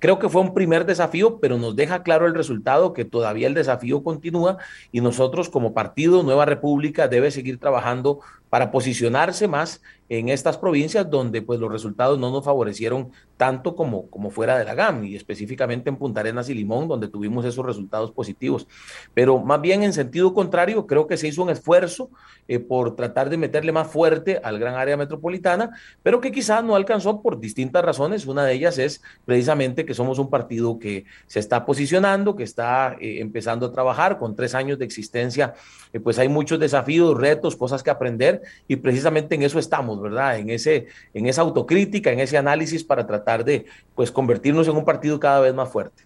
Creo 0.00 0.18
que 0.18 0.30
fue 0.30 0.40
un 0.40 0.54
primer 0.54 0.86
desafío, 0.86 1.40
pero 1.40 1.58
nos 1.58 1.76
deja 1.76 2.02
claro 2.02 2.26
el 2.26 2.34
resultado 2.34 2.94
que 2.94 3.04
todavía 3.04 3.46
el 3.46 3.52
desafío 3.52 4.02
continúa 4.02 4.56
y 4.90 5.02
nosotros 5.02 5.50
como 5.50 5.74
partido 5.74 6.22
Nueva 6.22 6.46
República 6.46 7.06
debe 7.06 7.30
seguir 7.30 7.58
trabajando 7.58 8.20
para 8.48 8.70
posicionarse 8.72 9.46
más 9.46 9.82
en 10.08 10.30
estas 10.30 10.56
provincias 10.56 11.08
donde 11.10 11.42
pues 11.42 11.60
los 11.60 11.70
resultados 11.70 12.18
no 12.18 12.30
nos 12.30 12.46
favorecieron 12.46 13.12
tanto 13.40 13.74
como, 13.74 14.10
como 14.10 14.30
fuera 14.30 14.58
de 14.58 14.66
la 14.66 14.74
GAM 14.74 15.02
y 15.06 15.16
específicamente 15.16 15.88
en 15.88 15.96
Punta 15.96 16.20
Arenas 16.20 16.50
y 16.50 16.54
Limón 16.54 16.88
donde 16.88 17.08
tuvimos 17.08 17.46
esos 17.46 17.64
resultados 17.64 18.12
positivos. 18.12 18.68
Pero 19.14 19.38
más 19.38 19.62
bien 19.62 19.82
en 19.82 19.94
sentido 19.94 20.34
contrario, 20.34 20.86
creo 20.86 21.06
que 21.06 21.16
se 21.16 21.28
hizo 21.28 21.42
un 21.42 21.48
esfuerzo 21.48 22.10
eh, 22.48 22.58
por 22.58 22.96
tratar 22.96 23.30
de 23.30 23.38
meterle 23.38 23.72
más 23.72 23.86
fuerte 23.86 24.42
al 24.44 24.58
gran 24.58 24.74
área 24.74 24.98
metropolitana, 24.98 25.70
pero 26.02 26.20
que 26.20 26.32
quizás 26.32 26.62
no 26.62 26.76
alcanzó 26.76 27.22
por 27.22 27.40
distintas 27.40 27.82
razones. 27.82 28.26
Una 28.26 28.44
de 28.44 28.52
ellas 28.52 28.76
es 28.76 29.00
precisamente 29.24 29.86
que 29.86 29.94
somos 29.94 30.18
un 30.18 30.28
partido 30.28 30.78
que 30.78 31.06
se 31.26 31.40
está 31.40 31.64
posicionando, 31.64 32.36
que 32.36 32.42
está 32.42 32.94
eh, 33.00 33.20
empezando 33.20 33.64
a 33.64 33.72
trabajar 33.72 34.18
con 34.18 34.36
tres 34.36 34.54
años 34.54 34.78
de 34.78 34.84
existencia, 34.84 35.54
eh, 35.94 36.00
pues 36.00 36.18
hay 36.18 36.28
muchos 36.28 36.60
desafíos, 36.60 37.16
retos, 37.16 37.56
cosas 37.56 37.82
que 37.82 37.88
aprender 37.88 38.42
y 38.68 38.76
precisamente 38.76 39.34
en 39.34 39.44
eso 39.44 39.58
estamos, 39.58 39.98
¿verdad? 40.02 40.36
En, 40.36 40.50
ese, 40.50 40.88
en 41.14 41.24
esa 41.24 41.40
autocrítica, 41.40 42.12
en 42.12 42.20
ese 42.20 42.36
análisis 42.36 42.84
para 42.84 43.06
tratar 43.06 43.29
de 43.38 43.66
pues 43.94 44.10
convertirnos 44.10 44.68
en 44.68 44.76
un 44.76 44.84
partido 44.84 45.18
cada 45.18 45.40
vez 45.40 45.54
más 45.54 45.70
fuerte. 45.70 46.04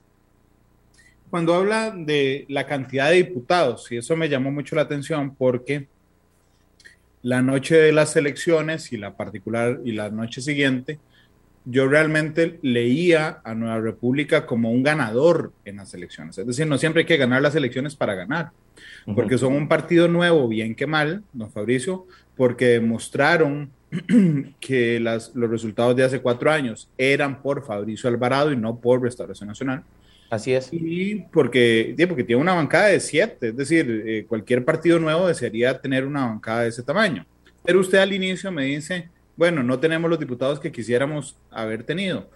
Cuando 1.31 1.55
habla 1.55 1.91
de 1.91 2.45
la 2.49 2.67
cantidad 2.67 3.11
de 3.11 3.17
diputados, 3.17 3.91
y 3.91 3.97
eso 3.97 4.17
me 4.17 4.29
llamó 4.29 4.53
mucho 4.53 4.77
la 4.77 4.83
atención 4.83 5.35
porque 5.35 5.89
la 7.23 7.43
noche 7.43 7.77
de 7.77 7.93
las 7.93 8.15
elecciones 8.17 8.93
y 8.93 8.97
la 8.97 9.17
particular 9.17 9.81
y 9.85 9.93
la 9.93 10.11
noche 10.11 10.41
siguiente, 10.41 10.99
yo 11.65 11.89
realmente 11.89 12.59
leía 12.63 13.41
a 13.43 13.55
Nueva 13.55 13.81
República 13.81 14.45
como 14.47 14.71
un 14.71 14.83
ganador 14.83 15.53
en 15.65 15.77
las 15.77 15.95
elecciones. 15.95 16.37
Es 16.37 16.47
decir, 16.47 16.67
no 16.67 16.77
siempre 16.79 17.01
hay 17.01 17.07
que 17.07 17.17
ganar 17.17 17.41
las 17.41 17.55
elecciones 17.55 17.97
para 17.97 18.15
ganar 18.15 18.53
porque 19.15 19.39
son 19.39 19.55
un 19.55 19.69
partido 19.69 20.09
nuevo, 20.09 20.49
bien 20.49 20.75
que 20.75 20.87
mal, 20.87 21.23
don 21.33 21.51
Fabricio, 21.51 22.07
porque 22.37 22.67
demostraron 22.67 23.71
que 24.61 25.01
las, 25.01 25.35
los 25.35 25.51
resultados 25.51 25.95
de 25.97 26.05
hace 26.05 26.21
cuatro 26.21 26.51
años 26.51 26.89
eran 26.99 27.43
por 27.43 27.65
Fabricio 27.65 28.09
Alvarado 28.09 28.53
y 28.53 28.57
no 28.57 28.79
por 28.79 29.03
Restauración 29.03 29.49
Nacional. 29.49 29.85
Así 30.31 30.53
es. 30.53 30.69
Y 30.73 31.17
porque, 31.33 31.95
porque 32.09 32.25
tiene 32.25 32.43
una 32.43 32.55
bancada 32.55 32.87
de 32.87 33.01
siete, 33.01 33.49
es 33.49 33.57
decir, 33.57 34.03
eh, 34.07 34.27
cualquier 34.29 34.65
partido 34.65 34.99
nuevo 34.99 35.29
desearía 35.29 35.81
tener 35.81 36.07
una 36.07 36.27
bancada 36.27 36.63
de 36.63 36.69
ese 36.69 36.83
tamaño. 36.83 37.25
Pero 37.65 37.81
usted 37.81 37.99
al 37.99 38.13
inicio 38.13 38.51
me 38.51 38.65
dice, 38.65 39.09
bueno, 39.37 39.63
no 39.63 39.79
tenemos 39.79 40.11
los 40.11 40.19
diputados 40.19 40.59
que 40.59 40.73
quisiéramos 40.73 41.37
haber 41.51 41.85
tenido. 41.85 42.29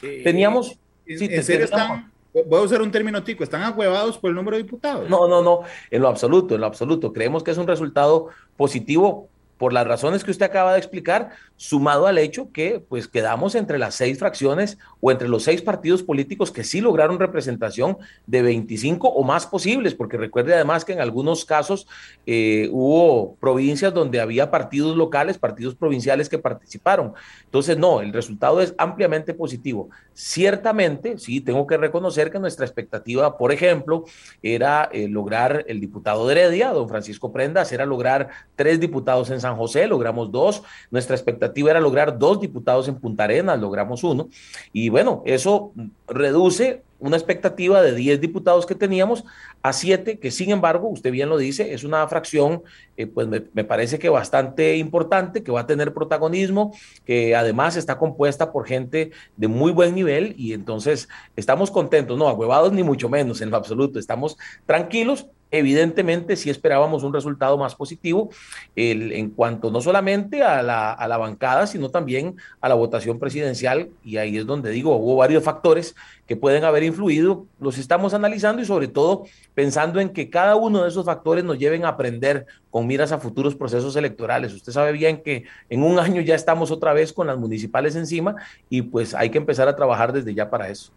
Teníamos... 0.00 0.78
¿En, 1.06 1.18
sí, 1.18 1.42
serio 1.42 1.64
están, 1.64 2.10
voy 2.32 2.60
a 2.60 2.62
usar 2.62 2.80
un 2.80 2.90
término 2.90 3.22
tico, 3.22 3.44
¿están 3.44 3.62
acuevados 3.62 4.18
por 4.18 4.30
el 4.30 4.36
número 4.36 4.56
de 4.56 4.62
diputados? 4.62 5.08
No, 5.08 5.28
no, 5.28 5.42
no, 5.42 5.60
en 5.90 6.02
lo 6.02 6.08
absoluto, 6.08 6.54
en 6.54 6.60
lo 6.60 6.66
absoluto. 6.66 7.12
Creemos 7.12 7.42
que 7.42 7.50
es 7.50 7.58
un 7.58 7.66
resultado 7.66 8.28
positivo 8.56 9.28
por 9.62 9.72
las 9.72 9.86
razones 9.86 10.24
que 10.24 10.32
usted 10.32 10.46
acaba 10.46 10.72
de 10.72 10.78
explicar, 10.80 11.30
sumado 11.54 12.08
al 12.08 12.18
hecho 12.18 12.50
que 12.50 12.84
pues 12.88 13.06
quedamos 13.06 13.54
entre 13.54 13.78
las 13.78 13.94
seis 13.94 14.18
fracciones 14.18 14.76
o 15.00 15.12
entre 15.12 15.28
los 15.28 15.44
seis 15.44 15.62
partidos 15.62 16.02
políticos 16.02 16.50
que 16.50 16.64
sí 16.64 16.80
lograron 16.80 17.20
representación 17.20 17.96
de 18.26 18.42
25 18.42 19.06
o 19.08 19.22
más 19.22 19.46
posibles, 19.46 19.94
porque 19.94 20.16
recuerde 20.16 20.52
además 20.52 20.84
que 20.84 20.94
en 20.94 21.00
algunos 21.00 21.44
casos 21.44 21.86
eh, 22.26 22.70
hubo 22.72 23.36
provincias 23.36 23.94
donde 23.94 24.20
había 24.20 24.50
partidos 24.50 24.96
locales, 24.96 25.38
partidos 25.38 25.76
provinciales 25.76 26.28
que 26.28 26.38
participaron. 26.38 27.12
Entonces, 27.44 27.78
no, 27.78 28.00
el 28.00 28.12
resultado 28.12 28.60
es 28.60 28.74
ampliamente 28.78 29.32
positivo. 29.32 29.90
Ciertamente, 30.12 31.18
sí, 31.18 31.40
tengo 31.40 31.68
que 31.68 31.76
reconocer 31.76 32.32
que 32.32 32.40
nuestra 32.40 32.66
expectativa, 32.66 33.38
por 33.38 33.52
ejemplo, 33.52 34.06
era 34.42 34.90
eh, 34.92 35.06
lograr 35.06 35.64
el 35.68 35.80
diputado 35.80 36.26
de 36.26 36.32
Heredia, 36.32 36.72
don 36.72 36.88
Francisco 36.88 37.32
Prendas, 37.32 37.70
era 37.70 37.86
lograr 37.86 38.28
tres 38.56 38.80
diputados 38.80 39.30
en 39.30 39.40
San 39.40 39.51
José, 39.56 39.86
logramos 39.86 40.30
dos. 40.30 40.62
Nuestra 40.90 41.16
expectativa 41.16 41.70
era 41.70 41.80
lograr 41.80 42.18
dos 42.18 42.40
diputados 42.40 42.88
en 42.88 42.96
Punta 42.96 43.24
Arenas, 43.24 43.60
logramos 43.60 44.04
uno. 44.04 44.28
Y 44.72 44.88
bueno, 44.88 45.22
eso 45.26 45.72
reduce 46.08 46.82
una 47.02 47.16
expectativa 47.16 47.82
de 47.82 47.94
10 47.96 48.20
diputados 48.20 48.64
que 48.64 48.76
teníamos 48.76 49.24
a 49.60 49.72
7, 49.72 50.20
que 50.20 50.30
sin 50.30 50.50
embargo, 50.50 50.88
usted 50.88 51.10
bien 51.10 51.28
lo 51.28 51.36
dice, 51.36 51.74
es 51.74 51.82
una 51.82 52.06
fracción, 52.06 52.62
eh, 52.96 53.08
pues 53.08 53.26
me, 53.26 53.64
parece 53.64 53.98
que 53.98 54.08
bastante 54.08 54.76
importante, 54.76 55.42
que 55.42 55.50
va 55.50 55.62
a 55.62 55.66
tener 55.66 55.92
protagonismo, 55.92 56.72
que 57.04 57.34
además 57.34 57.76
está 57.76 57.98
compuesta 57.98 58.52
por 58.52 58.66
gente 58.66 59.10
de 59.36 59.48
muy 59.48 59.72
buen 59.72 59.96
nivel 59.96 60.34
y 60.38 60.52
entonces 60.52 61.08
estamos 61.34 61.72
contentos, 61.72 62.16
no 62.16 62.28
agüevados 62.28 62.72
ni 62.72 62.84
mucho 62.84 63.08
menos 63.08 63.40
en 63.40 63.50
lo 63.50 63.56
absoluto, 63.56 63.98
estamos 63.98 64.38
tranquilos, 64.64 65.26
evidentemente 65.52 66.34
sí 66.34 66.50
esperábamos 66.50 67.04
un 67.04 67.12
resultado 67.12 67.56
más 67.58 67.74
positivo 67.74 68.30
el, 68.74 69.12
en 69.12 69.30
cuanto 69.30 69.70
no 69.70 69.80
solamente 69.80 70.42
a 70.42 70.62
la, 70.62 70.92
a 70.92 71.06
la, 71.06 71.18
bancada, 71.18 71.66
sino 71.66 71.90
también 71.90 72.36
a 72.60 72.68
la 72.68 72.74
votación 72.74 73.18
presidencial. 73.18 73.90
Y 74.02 74.16
ahí 74.16 74.38
es 74.38 74.46
donde 74.46 74.70
digo, 74.70 74.96
hubo 74.96 75.16
varios 75.16 75.44
factores 75.44 75.94
que 76.26 76.36
pueden 76.36 76.64
haber 76.64 76.82
influido, 76.82 77.46
los 77.60 77.76
estamos 77.76 78.14
analizando 78.14 78.62
y 78.62 78.64
sobre 78.64 78.88
todo 78.88 79.26
pensando 79.54 80.00
en 80.00 80.08
que 80.08 80.30
cada 80.30 80.56
uno 80.56 80.82
de 80.82 80.88
esos 80.88 81.04
factores 81.04 81.44
nos 81.44 81.58
lleven 81.58 81.84
a 81.84 81.88
aprender 81.88 82.46
con 82.70 82.86
miras 82.86 83.12
a 83.12 83.18
futuros 83.18 83.54
procesos 83.54 83.94
electorales. 83.96 84.54
Usted 84.54 84.72
sabe 84.72 84.92
bien 84.92 85.22
que 85.22 85.44
en 85.68 85.82
un 85.82 85.98
año 85.98 86.22
ya 86.22 86.34
estamos 86.34 86.70
otra 86.70 86.94
vez 86.94 87.12
con 87.12 87.26
las 87.26 87.36
municipales 87.36 87.94
encima 87.94 88.36
y 88.70 88.80
pues 88.80 89.14
hay 89.14 89.28
que 89.28 89.38
empezar 89.38 89.68
a 89.68 89.76
trabajar 89.76 90.12
desde 90.14 90.32
ya 90.32 90.48
para 90.48 90.70
eso. 90.70 90.90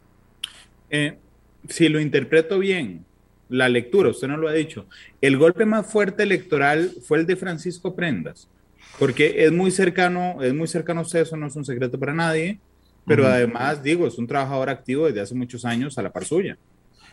Eh, 0.89 1.17
si 1.67 1.89
lo 1.89 1.99
interpreto 1.99 2.59
bien, 2.59 3.03
la 3.49 3.69
lectura, 3.69 4.09
usted 4.09 4.27
no 4.27 4.37
lo 4.37 4.47
ha 4.47 4.53
dicho. 4.53 4.85
El 5.21 5.37
golpe 5.37 5.65
más 5.65 5.85
fuerte 5.85 6.23
electoral 6.23 6.91
fue 7.05 7.19
el 7.19 7.25
de 7.25 7.35
Francisco 7.35 7.95
Prendas, 7.95 8.47
porque 8.99 9.45
es 9.45 9.51
muy 9.51 9.71
cercano, 9.71 10.41
es 10.41 10.53
muy 10.53 10.67
cercano 10.67 11.01
a 11.01 11.03
usted, 11.03 11.21
eso 11.21 11.37
no 11.37 11.47
es 11.47 11.55
un 11.55 11.65
secreto 11.65 11.99
para 11.99 12.13
nadie, 12.13 12.59
pero 13.05 13.23
uh 13.23 13.27
-huh. 13.27 13.33
además, 13.33 13.83
digo, 13.83 14.07
es 14.07 14.17
un 14.17 14.27
trabajador 14.27 14.69
activo 14.69 15.05
desde 15.05 15.21
hace 15.21 15.35
muchos 15.35 15.65
años 15.65 15.97
a 15.97 16.01
la 16.01 16.11
par 16.11 16.25
suya. 16.25 16.57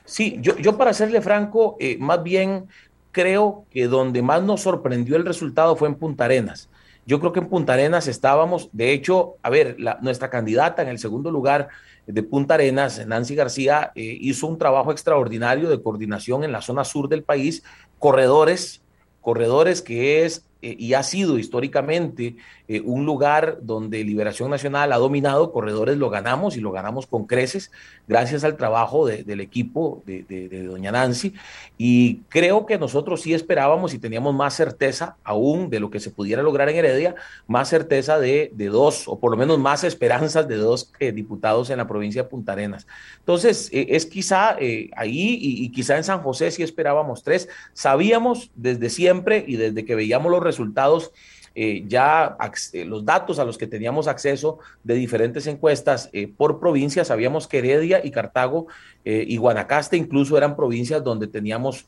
Sí, 0.04 0.38
yo, 0.40 0.56
yo 0.58 0.76
para 0.76 0.92
serle 0.92 1.20
franco, 1.20 1.76
eh, 1.78 1.96
más 1.98 2.22
bien 2.22 2.66
creo 3.12 3.66
que 3.70 3.86
donde 3.86 4.22
más 4.22 4.42
nos 4.42 4.62
sorprendió 4.62 5.16
el 5.16 5.24
resultado 5.24 5.76
fue 5.76 5.88
en 5.88 5.94
Punta 5.94 6.24
Arenas. 6.24 6.68
Yo 7.06 7.20
creo 7.20 7.32
que 7.32 7.40
en 7.40 7.48
Punta 7.48 7.74
Arenas 7.74 8.08
estábamos, 8.08 8.70
de 8.72 8.92
hecho, 8.92 9.34
a 9.42 9.50
ver, 9.50 9.78
la, 9.78 9.98
nuestra 10.00 10.30
candidata 10.30 10.82
en 10.82 10.88
el 10.88 10.98
segundo 10.98 11.30
lugar 11.30 11.68
de 12.06 12.22
Punta 12.22 12.54
Arenas, 12.54 13.04
Nancy 13.06 13.34
García, 13.34 13.92
eh, 13.94 14.16
hizo 14.20 14.46
un 14.46 14.58
trabajo 14.58 14.92
extraordinario 14.92 15.68
de 15.68 15.82
coordinación 15.82 16.44
en 16.44 16.52
la 16.52 16.62
zona 16.62 16.84
sur 16.84 17.08
del 17.08 17.22
país, 17.22 17.62
corredores, 17.98 18.82
corredores 19.20 19.82
que 19.82 20.24
es 20.24 20.44
eh, 20.62 20.76
y 20.78 20.94
ha 20.94 21.02
sido 21.02 21.38
históricamente 21.38 22.36
eh, 22.72 22.80
un 22.82 23.04
lugar 23.04 23.58
donde 23.60 24.02
Liberación 24.02 24.48
Nacional 24.48 24.94
ha 24.94 24.96
dominado, 24.96 25.52
corredores 25.52 25.98
lo 25.98 26.08
ganamos 26.08 26.56
y 26.56 26.60
lo 26.62 26.72
ganamos 26.72 27.06
con 27.06 27.26
creces, 27.26 27.70
gracias 28.08 28.44
al 28.44 28.56
trabajo 28.56 29.06
de, 29.06 29.24
del 29.24 29.42
equipo 29.42 30.02
de, 30.06 30.48
doña 30.66 30.90
Nancy. 30.90 31.34
Y 31.76 32.20
creo 32.30 32.64
que 32.64 32.78
nosotros 32.78 33.20
sí 33.20 33.34
esperábamos 33.34 33.92
y 33.92 33.98
teníamos 33.98 34.34
más 34.34 34.54
certeza 34.54 35.16
aún 35.22 35.68
de 35.68 35.80
lo 35.80 35.90
que 35.90 36.00
se 36.00 36.08
pudiera 36.08 36.42
lograr 36.42 36.70
en 36.70 36.76
Heredia, 36.76 37.14
más 37.46 37.68
certeza 37.68 38.18
de, 38.18 38.50
dos, 38.56 39.06
o 39.06 39.18
por 39.18 39.30
lo 39.30 39.36
menos 39.36 39.58
más 39.58 39.84
esperanzas 39.84 40.48
de 40.48 40.56
dos 40.56 40.94
eh, 40.98 41.12
diputados 41.12 41.68
en 41.68 41.76
la 41.76 41.86
provincia 41.86 42.22
de 42.22 42.28
Punta 42.30 42.52
Arenas. 42.52 42.86
Entonces, 43.18 43.68
eh, 43.70 43.88
es 43.90 44.06
quizá 44.06 44.56
ahí 44.96 45.38
y, 45.38 45.62
y 45.62 45.68
quizá 45.72 45.98
en 45.98 46.04
San 46.04 46.22
José 46.22 46.50
sí 46.50 46.62
esperábamos 46.62 47.22
tres. 47.22 47.50
Sabíamos 47.74 48.50
desde 48.54 48.88
siempre 48.88 49.44
y 49.46 49.56
desde 49.56 49.84
que 49.84 49.94
veíamos 49.94 50.32
los 50.32 50.42
resultados, 50.42 51.12
eh, 51.54 51.84
ya 51.86 52.36
eh, 52.72 52.84
los 52.84 53.04
datos 53.04 53.38
a 53.38 53.44
los 53.44 53.58
que 53.58 53.66
teníamos 53.66 54.08
acceso 54.08 54.58
de 54.84 54.94
diferentes 54.94 55.46
encuestas 55.46 56.08
eh, 56.12 56.26
por 56.26 56.58
provincia, 56.58 57.04
sabíamos 57.04 57.46
que 57.46 57.58
Heredia 57.58 58.04
y 58.04 58.10
Cartago 58.10 58.66
y 59.04 59.36
Guanacaste 59.36 59.96
incluso 59.96 60.38
eran 60.38 60.54
provincias 60.54 61.02
donde 61.02 61.26
teníamos 61.26 61.86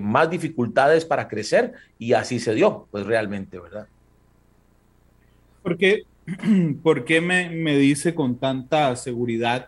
más 0.00 0.30
dificultades 0.30 1.04
para 1.04 1.26
crecer 1.26 1.72
y 1.98 2.12
así 2.12 2.38
se 2.38 2.54
dio, 2.54 2.86
pues 2.92 3.04
realmente, 3.04 3.58
¿verdad? 3.58 3.88
¿Por 6.84 7.04
qué, 7.04 7.20
me, 7.20 7.50
me 7.50 7.76
dice 7.76 8.14
con 8.14 8.36
tanta 8.36 8.94
seguridad 8.94 9.66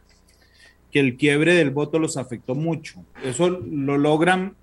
que 0.93 1.01
el 1.01 1.17
quiebre 1.17 1.55
del 1.55 1.71
voto 1.71 1.99
los 1.99 2.17
afectó 2.17 2.55
mucho? 2.55 3.05
Eso 3.25 3.51
lo 3.51 3.99
logran 3.99 4.55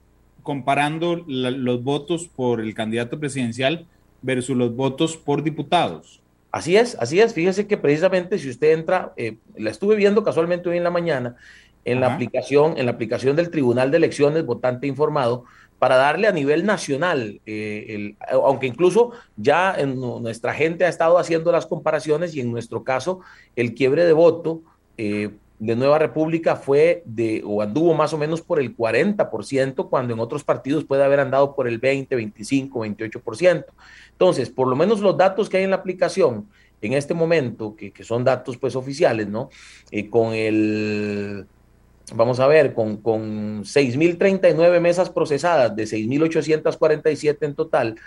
comparando 0.41 1.21
los 1.27 1.83
votos 1.83 2.29
por 2.29 2.61
el 2.61 2.73
candidato 2.73 3.19
presidencial 3.19 3.87
versus 4.21 4.55
los 4.55 4.75
votos 4.75 5.17
por 5.17 5.43
diputados. 5.43 6.21
Así 6.51 6.75
es, 6.75 6.97
así 6.99 7.19
es. 7.19 7.33
Fíjese 7.33 7.67
que 7.67 7.77
precisamente 7.77 8.37
si 8.37 8.49
usted 8.49 8.73
entra, 8.73 9.13
eh, 9.15 9.37
la 9.55 9.69
estuve 9.69 9.95
viendo 9.95 10.23
casualmente 10.23 10.69
hoy 10.69 10.77
en 10.77 10.83
la 10.83 10.89
mañana 10.89 11.37
en 11.85 11.97
Ajá. 11.97 12.07
la 12.07 12.13
aplicación, 12.13 12.77
en 12.77 12.85
la 12.85 12.91
aplicación 12.91 13.35
del 13.35 13.49
Tribunal 13.49 13.91
de 13.91 13.97
Elecciones, 13.97 14.45
votante 14.45 14.87
informado, 14.87 15.45
para 15.79 15.95
darle 15.95 16.27
a 16.27 16.31
nivel 16.31 16.63
nacional, 16.63 17.41
eh, 17.47 17.85
el, 17.89 18.15
aunque 18.31 18.67
incluso 18.67 19.13
ya 19.35 19.73
en 19.75 19.99
nuestra 19.99 20.53
gente 20.53 20.85
ha 20.85 20.89
estado 20.89 21.17
haciendo 21.17 21.51
las 21.51 21.65
comparaciones 21.65 22.35
y 22.35 22.39
en 22.39 22.51
nuestro 22.51 22.83
caso 22.83 23.21
el 23.55 23.73
quiebre 23.73 24.05
de 24.05 24.13
voto 24.13 24.61
eh, 24.97 25.31
de 25.61 25.75
Nueva 25.75 25.99
República 25.99 26.55
fue 26.55 27.03
de, 27.05 27.43
o 27.45 27.61
anduvo 27.61 27.93
más 27.93 28.11
o 28.13 28.17
menos 28.17 28.41
por 28.41 28.59
el 28.59 28.75
40%, 28.75 29.89
cuando 29.91 30.15
en 30.15 30.19
otros 30.19 30.43
partidos 30.43 30.85
puede 30.85 31.03
haber 31.03 31.19
andado 31.19 31.55
por 31.55 31.67
el 31.67 31.77
20, 31.77 32.15
25, 32.15 32.79
28%. 32.83 33.65
Entonces, 34.11 34.49
por 34.49 34.67
lo 34.67 34.75
menos 34.75 35.01
los 35.01 35.15
datos 35.15 35.49
que 35.49 35.57
hay 35.57 35.63
en 35.63 35.69
la 35.69 35.75
aplicación 35.75 36.47
en 36.81 36.93
este 36.93 37.13
momento, 37.13 37.75
que, 37.75 37.91
que 37.91 38.03
son 38.03 38.23
datos 38.23 38.57
pues 38.57 38.75
oficiales, 38.75 39.27
¿no? 39.27 39.51
Eh, 39.91 40.09
con 40.09 40.33
el, 40.33 41.45
vamos 42.15 42.39
a 42.39 42.47
ver, 42.47 42.73
con, 42.73 42.97
con 42.97 43.63
6.039 43.63 44.79
mesas 44.79 45.11
procesadas, 45.11 45.75
de 45.75 45.83
6.847 45.83 47.37
en 47.41 47.53
total, 47.53 47.99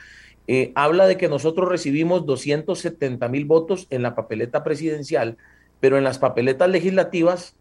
eh, 0.48 0.72
habla 0.74 1.06
de 1.06 1.16
que 1.16 1.28
nosotros 1.28 1.68
recibimos 1.68 2.26
270 2.26 3.28
mil 3.28 3.44
votos 3.44 3.86
en 3.90 4.02
la 4.02 4.16
papeleta 4.16 4.64
presidencial, 4.64 5.36
pero 5.84 5.98
en 5.98 6.04
las 6.04 6.18
papeletas 6.18 6.70
legislativas, 6.70 7.54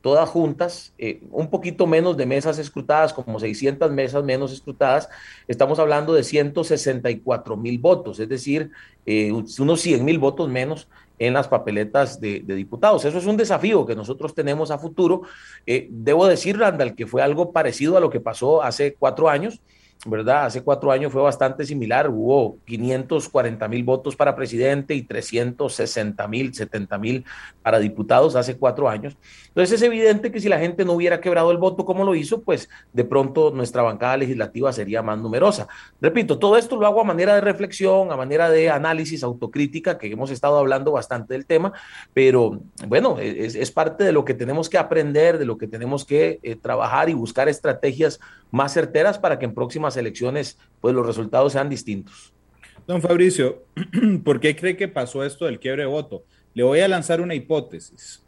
todas 0.00 0.30
juntas, 0.30 0.94
eh, 0.96 1.20
un 1.30 1.50
poquito 1.50 1.86
menos 1.86 2.16
de 2.16 2.24
mesas 2.24 2.58
escrutadas, 2.58 3.12
como 3.12 3.38
600 3.38 3.92
mesas 3.92 4.24
menos 4.24 4.50
escrutadas, 4.50 5.10
estamos 5.46 5.78
hablando 5.78 6.14
de 6.14 6.24
164 6.24 7.54
mil 7.58 7.78
votos, 7.78 8.18
es 8.18 8.30
decir, 8.30 8.70
eh, 9.04 9.30
unos 9.30 9.80
100 9.82 10.06
mil 10.06 10.18
votos 10.18 10.48
menos 10.48 10.88
en 11.18 11.34
las 11.34 11.48
papeletas 11.48 12.18
de, 12.18 12.40
diputados. 12.40 13.04
Eso 13.04 13.18
es 13.18 13.26
un 13.26 13.36
desafío 13.36 13.84
que 13.84 13.94
nosotros 13.94 14.34
tenemos 14.34 14.70
a 14.70 14.78
futuro. 14.78 15.24
Eh, 15.66 15.86
debo 15.90 16.26
decir, 16.26 16.58
Randall, 16.58 16.94
que 16.94 17.06
fue 17.06 17.20
algo 17.20 17.52
parecido 17.52 17.98
a 17.98 18.00
lo 18.00 18.08
que 18.08 18.20
pasó 18.20 18.62
hace 18.62 18.94
cuatro 18.94 19.28
años, 19.28 19.60
¿verdad? 20.04 20.44
Hace 20.44 20.62
cuatro 20.62 20.92
años 20.92 21.12
fue 21.12 21.22
bastante 21.22 21.64
similar, 21.64 22.08
hubo 22.08 22.58
540 22.66 23.66
mil 23.68 23.82
votos 23.82 24.14
para 24.14 24.36
presidente 24.36 24.94
y 24.94 25.02
360 25.02 26.28
mil, 26.28 26.54
70 26.54 26.98
mil 26.98 27.24
para 27.62 27.78
diputados 27.78 28.36
hace 28.36 28.56
cuatro 28.56 28.88
años. 28.88 29.16
Entonces 29.48 29.80
es 29.80 29.82
evidente 29.82 30.30
que 30.30 30.40
si 30.40 30.48
la 30.48 30.58
gente 30.58 30.84
no 30.84 30.92
hubiera 30.92 31.20
quebrado 31.20 31.50
el 31.50 31.58
voto 31.58 31.84
como 31.84 32.04
lo 32.04 32.14
hizo, 32.14 32.42
pues 32.42 32.68
de 32.92 33.04
pronto 33.04 33.50
nuestra 33.50 33.82
bancada 33.82 34.16
legislativa 34.16 34.72
sería 34.72 35.02
más 35.02 35.18
numerosa. 35.18 35.66
Repito, 36.00 36.38
todo 36.38 36.56
esto 36.56 36.76
lo 36.76 36.86
hago 36.86 37.00
a 37.00 37.04
manera 37.04 37.34
de 37.34 37.40
reflexión, 37.40 38.12
a 38.12 38.16
manera 38.16 38.50
de 38.50 38.70
análisis, 38.70 39.22
autocrítica, 39.22 39.98
que 39.98 40.08
hemos 40.08 40.30
estado 40.30 40.58
hablando 40.58 40.92
bastante 40.92 41.34
del 41.34 41.46
tema, 41.46 41.72
pero 42.12 42.60
bueno, 42.86 43.18
es, 43.18 43.70
parte 43.72 44.04
de 44.04 44.12
lo 44.12 44.24
que 44.24 44.34
tenemos 44.34 44.70
que 44.70 44.78
aprender, 44.78 45.38
de 45.38 45.44
lo 45.44 45.58
que 45.58 45.66
tenemos 45.66 46.04
que 46.04 46.38
eh, 46.42 46.56
trabajar 46.56 47.08
y 47.08 47.14
buscar 47.14 47.48
estrategias 47.48 48.20
más 48.50 48.72
certeras 48.72 49.18
para 49.18 49.38
que 49.38 49.44
en 49.44 49.54
próximas 49.54 49.85
elecciones 49.96 50.58
pues 50.80 50.94
los 50.94 51.06
resultados 51.06 51.52
sean 51.52 51.68
distintos. 51.68 52.32
Don 52.86 53.02
Fabricio, 53.02 53.64
¿por 54.24 54.40
qué 54.40 54.54
cree 54.54 54.76
que 54.76 54.88
pasó 54.88 55.24
esto 55.24 55.44
del 55.44 55.58
quiebre 55.58 55.82
de 55.82 55.88
voto? 55.88 56.24
Le 56.54 56.62
voy 56.62 56.80
a 56.80 56.88
lanzar 56.88 57.20
una 57.20 57.34
hipótesis. 57.34 58.22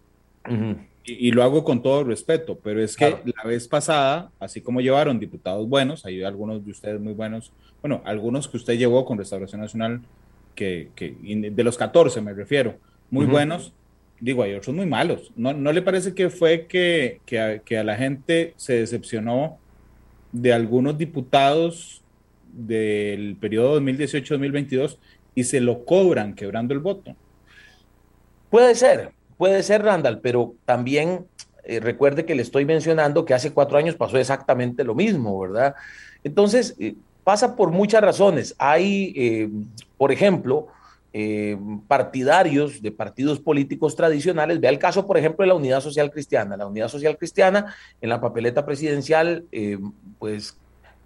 y, 1.04 1.30
lo 1.30 1.42
hago 1.42 1.64
con 1.64 1.82
todo 1.82 2.04
respeto, 2.04 2.58
pero 2.62 2.82
es 2.82 2.96
que 2.96 3.16
la 3.24 3.44
vez 3.44 3.66
pasada, 3.68 4.30
así 4.38 4.60
como 4.60 4.80
llevaron 4.80 5.18
diputados 5.18 5.68
buenos, 5.68 6.04
hay 6.04 6.22
algunos 6.22 6.64
de 6.64 6.70
ustedes 6.70 7.00
muy 7.00 7.14
buenos, 7.14 7.52
bueno, 7.80 8.02
algunos 8.04 8.48
que 8.48 8.56
usted 8.56 8.76
llevó 8.76 9.04
con 9.04 9.18
Restauración 9.18 9.60
Nacional, 9.60 10.02
que, 10.54 10.90
que 10.94 11.16
de 11.20 11.64
los 11.64 11.78
14 11.78 12.20
me 12.20 12.34
refiero, 12.34 12.76
muy 13.10 13.26
buenos, 13.26 13.72
digo, 14.20 14.42
hay 14.42 14.54
otros 14.54 14.74
muy 14.74 14.86
malos. 14.86 15.32
¿No, 15.36 15.52
¿No, 15.52 15.72
le 15.72 15.82
parece 15.82 16.14
que 16.14 16.30
fue 16.30 16.66
que, 16.66 17.20
que, 17.24 17.62
que 17.64 17.78
a 17.78 17.84
la 17.84 17.96
gente 17.96 18.54
se 18.56 18.74
decepcionó 18.74 19.58
de 20.32 20.52
algunos 20.52 20.98
diputados 20.98 22.02
del 22.52 23.36
periodo 23.36 23.80
2018-2022 23.80 24.98
y 25.34 25.44
se 25.44 25.60
lo 25.60 25.84
cobran 25.84 26.34
quebrando 26.34 26.74
el 26.74 26.80
voto. 26.80 27.14
Puede 28.50 28.74
ser, 28.74 29.12
puede 29.36 29.62
ser, 29.62 29.82
Randall, 29.82 30.20
pero 30.20 30.54
también 30.64 31.26
eh, 31.64 31.80
recuerde 31.80 32.24
que 32.24 32.34
le 32.34 32.42
estoy 32.42 32.64
mencionando 32.64 33.24
que 33.24 33.34
hace 33.34 33.52
cuatro 33.52 33.78
años 33.78 33.94
pasó 33.94 34.18
exactamente 34.18 34.84
lo 34.84 34.94
mismo, 34.94 35.38
¿verdad? 35.38 35.74
Entonces, 36.24 36.74
eh, 36.78 36.94
pasa 37.24 37.56
por 37.56 37.70
muchas 37.70 38.02
razones. 38.02 38.54
Hay, 38.58 39.12
eh, 39.14 39.50
por 39.98 40.12
ejemplo, 40.12 40.68
eh, 41.20 41.58
partidarios 41.88 42.80
de 42.80 42.92
partidos 42.92 43.40
políticos 43.40 43.96
tradicionales. 43.96 44.60
Vea 44.60 44.70
el 44.70 44.78
caso, 44.78 45.04
por 45.04 45.18
ejemplo, 45.18 45.42
de 45.42 45.48
la 45.48 45.54
Unidad 45.54 45.80
Social 45.80 46.12
Cristiana. 46.12 46.56
La 46.56 46.68
Unidad 46.68 46.86
Social 46.86 47.18
Cristiana 47.18 47.74
en 48.00 48.08
la 48.08 48.20
papeleta 48.20 48.64
presidencial, 48.64 49.44
eh, 49.50 49.78
pues 50.20 50.56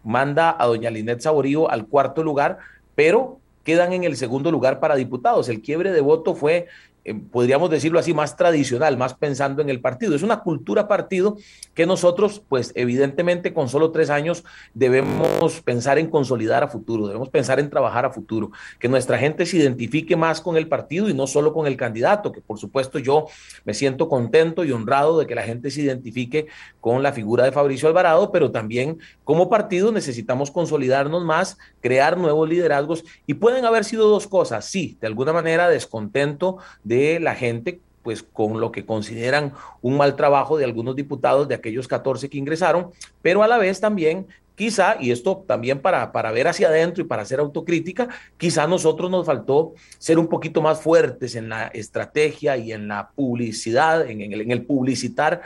manda 0.05 0.55
a 0.59 0.67
doña 0.67 0.91
Linet 0.91 1.21
Saborío 1.21 1.71
al 1.71 1.87
cuarto 1.87 2.23
lugar, 2.23 2.59
pero 2.95 3.41
quedan 3.65 3.95
en 3.95 4.05
el 4.05 4.19
segundo 4.19 4.51
lugar 4.53 4.81
para 4.81 4.97
diputados. 4.97 5.49
El 5.49 5.63
quiebre 5.63 5.93
de 5.93 6.03
voto 6.03 6.35
fue 6.35 6.67
eh, 7.05 7.15
podríamos 7.15 7.69
decirlo 7.69 7.99
así, 7.99 8.15
más 8.15 8.37
tradicional, 8.37 8.97
más 8.97 9.15
pensando 9.15 9.61
en 9.61 9.69
el 9.71 9.81
partido. 9.81 10.15
Es 10.15 10.23
una 10.23 10.41
cultura 10.41 10.87
partido 10.87 11.37
que 11.75 11.85
nosotros, 11.85 12.43
pues 12.49 12.73
evidentemente 12.77 13.53
con 13.53 13.69
solo 13.69 13.91
tres 13.91 14.09
años 14.11 14.45
debemos 14.73 15.61
pensar 15.63 15.99
en 15.99 16.09
consolidar 16.09 16.63
a 16.63 16.69
futuro, 16.69 17.07
debemos 17.07 17.29
pensar 17.29 17.59
en 17.59 17.71
trabajar 17.71 18.05
a 18.05 18.11
futuro, 18.11 18.53
que 18.79 18.89
nuestra 18.89 19.19
gente 19.19 19.47
se 19.47 19.57
identifique 19.57 20.15
más 20.17 20.41
con 20.41 20.57
el 20.57 20.69
partido 20.69 21.09
y 21.09 21.15
no 21.15 21.27
solo 21.27 21.53
con 21.53 21.67
el 21.67 21.77
candidato, 21.77 22.31
que 22.31 22.41
por 22.41 22.59
supuesto 22.59 22.99
yo 22.99 23.27
me 23.65 23.75
siento 23.75 24.09
contento 24.09 24.65
y 24.65 24.71
honrado 24.71 25.19
de 25.19 25.27
que 25.27 25.35
la 25.35 25.43
gente 25.43 25.71
se 25.71 25.83
identifique 25.83 26.47
con 26.81 27.03
la 27.03 27.13
figura 27.13 27.45
de 27.45 27.53
Fabricio 27.53 27.89
Alvarado, 27.89 28.31
pero 28.31 28.51
también 28.51 28.99
como 29.25 29.49
partido 29.49 29.91
necesitamos 29.91 30.51
consolidarnos 30.51 31.25
más, 31.25 31.59
crear 31.81 32.17
nuevos 32.17 32.49
liderazgos 32.49 33.05
y 33.27 33.35
pueden 33.35 33.65
haber 33.65 33.85
sido 33.85 34.09
dos 34.09 34.27
cosas, 34.27 34.67
sí, 34.67 34.97
de 35.01 35.07
alguna 35.07 35.33
manera 35.33 35.69
descontento 35.69 36.59
de 36.85 36.92
la 37.21 37.35
gente 37.35 37.81
pues 38.03 38.23
con 38.23 38.61
lo 38.61 38.73
que 38.73 38.85
consideran 38.85 39.53
un 39.81 39.97
mal 39.97 40.17
trabajo 40.17 40.59
de 40.59 40.65
algunos 40.65 40.97
diputados 40.97 41.47
de 41.47 41.55
aquellos 41.55 41.87
14 41.87 42.29
que 42.29 42.39
ingresaron, 42.39 42.91
pero 43.23 43.45
a 43.45 43.49
la 43.49 43.59
vez 43.59 43.81
también 43.81 44.27
quizá, 44.55 44.97
y 45.01 45.11
esto 45.11 45.45
también 45.47 45.81
para, 45.81 46.13
para 46.13 46.31
ver 46.31 46.47
hacia 46.49 46.69
adentro 46.69 47.03
y 47.03 47.07
para 47.07 47.23
hacer 47.23 47.41
autocrítica, 47.41 48.09
quizá 48.37 48.65
a 48.65 48.67
nosotros 48.67 49.11
nos 49.11 49.27
faltó 49.27 49.75
ser 49.99 50.19
un 50.19 50.29
poquito 50.29 50.61
más 50.61 50.81
fuertes 50.81 51.35
en 51.35 51.49
la 51.49 51.69
estrategia 51.69 52.57
y 52.57 52.73
en 52.73 52.89
la 52.89 53.11
publicidad, 53.11 54.09
en, 54.09 54.21
el, 54.21 54.43
en 54.43 54.51
el, 54.51 54.63
publicitar 54.63 55.43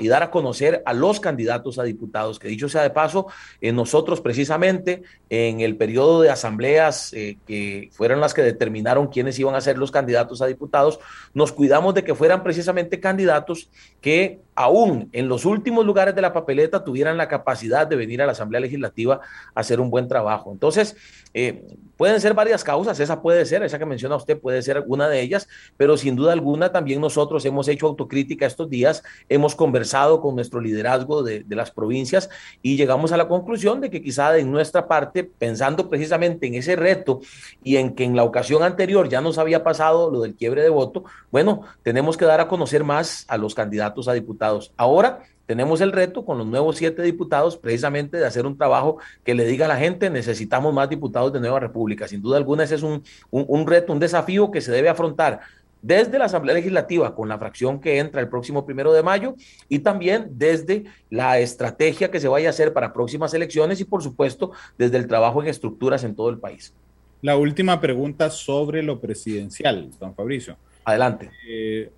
y 0.00 0.08
dar 0.08 0.24
a 0.24 0.30
conocer 0.32 0.82
a 0.84 0.92
los 0.92 1.20
candidatos 1.20 1.78
a 1.78 1.84
diputados, 1.84 2.40
que 2.40 2.48
dicho 2.48 2.68
sea 2.68 2.82
de 2.82 2.90
paso, 2.90 3.28
eh, 3.60 3.70
nosotros 3.70 4.20
precisamente 4.20 5.04
en 5.30 5.60
el 5.60 5.76
periodo 5.76 6.22
de 6.22 6.30
asambleas 6.30 7.12
eh, 7.12 7.38
que 7.46 7.88
fueron 7.92 8.20
las 8.20 8.34
que 8.34 8.42
determinaron 8.42 9.06
quiénes 9.06 9.38
iban 9.38 9.54
a 9.54 9.60
ser 9.60 9.78
los 9.78 9.92
candidatos 9.92 10.42
a 10.42 10.46
diputados, 10.46 10.98
nos 11.34 11.52
cuidamos 11.52 11.94
de 11.94 12.02
que 12.02 12.16
fueran 12.16 12.42
precisamente 12.42 12.98
candidatos 12.98 13.70
que 14.00 14.40
aún 14.56 15.08
en 15.12 15.28
los 15.28 15.44
últimos 15.44 15.86
lugares 15.86 16.16
de 16.16 16.22
la 16.22 16.32
papeleta 16.32 16.82
tuvieran 16.82 17.16
la 17.16 17.28
capacidad 17.28 17.86
de 17.86 17.94
venir 17.94 18.22
a 18.22 18.26
la 18.26 18.32
Asamblea 18.32 18.60
Legislativa 18.60 19.20
a 19.54 19.60
hacer 19.60 19.78
un 19.78 19.88
buen 19.88 20.08
trabajo. 20.08 20.50
Entonces, 20.50 20.96
eh, 21.32 21.64
pueden 21.96 22.20
ser 22.20 22.34
varias 22.34 22.64
causas, 22.64 22.98
esa 23.00 23.22
puede 23.22 23.44
ser, 23.46 23.62
esa 23.62 23.78
que 23.78 23.86
menciona 23.86 24.16
usted 24.16 24.38
puede 24.38 24.62
ser 24.62 24.84
una 24.86 25.08
de 25.08 25.20
ellas, 25.20 25.48
pero 25.76 25.96
sin 25.96 26.16
duda 26.16 26.32
alguna 26.32 26.72
también 26.72 27.00
nosotros 27.00 27.44
hemos 27.44 27.68
hecho 27.68 27.86
autocrítica 27.86 28.46
estos 28.46 28.68
días, 28.70 29.02
hemos 29.28 29.54
conversado 29.54 30.20
con 30.20 30.34
nuestro 30.34 30.60
liderazgo 30.60 31.22
de, 31.22 31.44
de 31.44 31.56
las 31.56 31.70
provincias 31.70 32.30
y 32.62 32.76
llegamos 32.76 33.12
a 33.12 33.16
la 33.16 33.28
conclusión 33.28 33.80
de 33.80 33.90
que 33.90 34.02
quizá 34.02 34.36
en 34.38 34.50
nuestra 34.50 34.88
parte, 34.88 35.24
pensando 35.24 35.88
precisamente 35.88 36.46
en 36.46 36.54
ese 36.54 36.76
reto 36.76 37.20
y 37.62 37.76
en 37.76 37.94
que 37.94 38.04
en 38.04 38.16
la 38.16 38.24
ocasión 38.24 38.62
anterior 38.62 39.08
ya 39.08 39.20
nos 39.20 39.38
había 39.38 39.62
pasado 39.62 40.10
lo 40.10 40.20
del 40.20 40.34
quiebre 40.34 40.62
de 40.62 40.68
voto, 40.70 41.04
bueno, 41.30 41.62
tenemos 41.82 42.16
que 42.16 42.24
dar 42.24 42.40
a 42.40 42.48
conocer 42.48 42.84
más 42.84 43.24
a 43.28 43.36
los 43.36 43.54
candidatos 43.54 44.08
a 44.08 44.12
diputados. 44.12 44.72
Ahora 44.76 45.22
tenemos 45.46 45.80
el 45.80 45.92
reto 45.92 46.24
con 46.24 46.38
los 46.38 46.46
nuevos 46.46 46.76
siete 46.76 47.02
diputados 47.02 47.56
precisamente 47.56 48.16
de 48.16 48.26
hacer 48.26 48.46
un 48.46 48.56
trabajo 48.56 48.98
que 49.24 49.34
le 49.34 49.44
diga 49.44 49.66
a 49.66 49.68
la 49.68 49.76
gente 49.76 50.10
necesitamos 50.10 50.72
más 50.72 50.88
diputados 50.88 51.32
de 51.32 51.40
Nueva 51.40 51.60
República. 51.60 52.08
Sin 52.08 52.22
duda 52.22 52.36
alguna 52.36 52.64
ese 52.64 52.76
es 52.76 52.82
un, 52.82 53.02
un, 53.30 53.66
reto, 53.66 53.92
un 53.92 53.98
desafío 53.98 54.50
que 54.50 54.60
se 54.60 54.72
debe 54.72 54.88
afrontar 54.88 55.40
desde 55.82 56.18
la 56.18 56.24
Asamblea 56.24 56.54
Legislativa 56.54 57.14
con 57.14 57.28
la 57.28 57.38
fracción 57.38 57.78
que 57.78 57.98
entra 57.98 58.22
el 58.22 58.28
próximo 58.28 58.64
primero 58.64 58.94
de 58.94 59.02
mayo 59.02 59.34
y 59.68 59.80
también 59.80 60.28
desde 60.30 60.84
la 61.10 61.38
estrategia 61.38 62.10
que 62.10 62.20
se 62.20 62.28
vaya 62.28 62.48
a 62.48 62.50
hacer 62.50 62.72
para 62.72 62.94
próximas 62.94 63.34
elecciones 63.34 63.80
y 63.80 63.84
por 63.84 64.02
supuesto 64.02 64.52
desde 64.78 64.96
el 64.96 65.06
trabajo 65.06 65.42
en 65.42 65.48
estructuras 65.48 66.02
en 66.04 66.14
todo 66.14 66.30
el 66.30 66.38
país. 66.38 66.72
La 67.20 67.36
última 67.36 67.80
pregunta 67.80 68.30
sobre 68.30 68.82
lo 68.82 68.98
presidencial, 68.98 69.90
don 70.00 70.14
Fabricio. 70.14 70.56
Adelante. 70.84 71.30
Eh, 71.46 71.90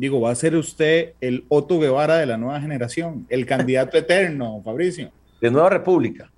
digo, 0.00 0.20
va 0.20 0.30
a 0.30 0.34
ser 0.34 0.56
usted 0.56 1.12
el 1.20 1.44
Otto 1.48 1.78
Guevara 1.78 2.16
de 2.16 2.24
la 2.24 2.38
nueva 2.38 2.58
generación, 2.60 3.26
el 3.28 3.44
candidato 3.44 3.98
eterno, 3.98 4.62
Fabricio. 4.64 5.10
De 5.40 5.50
Nueva 5.50 5.70
República. 5.70 6.30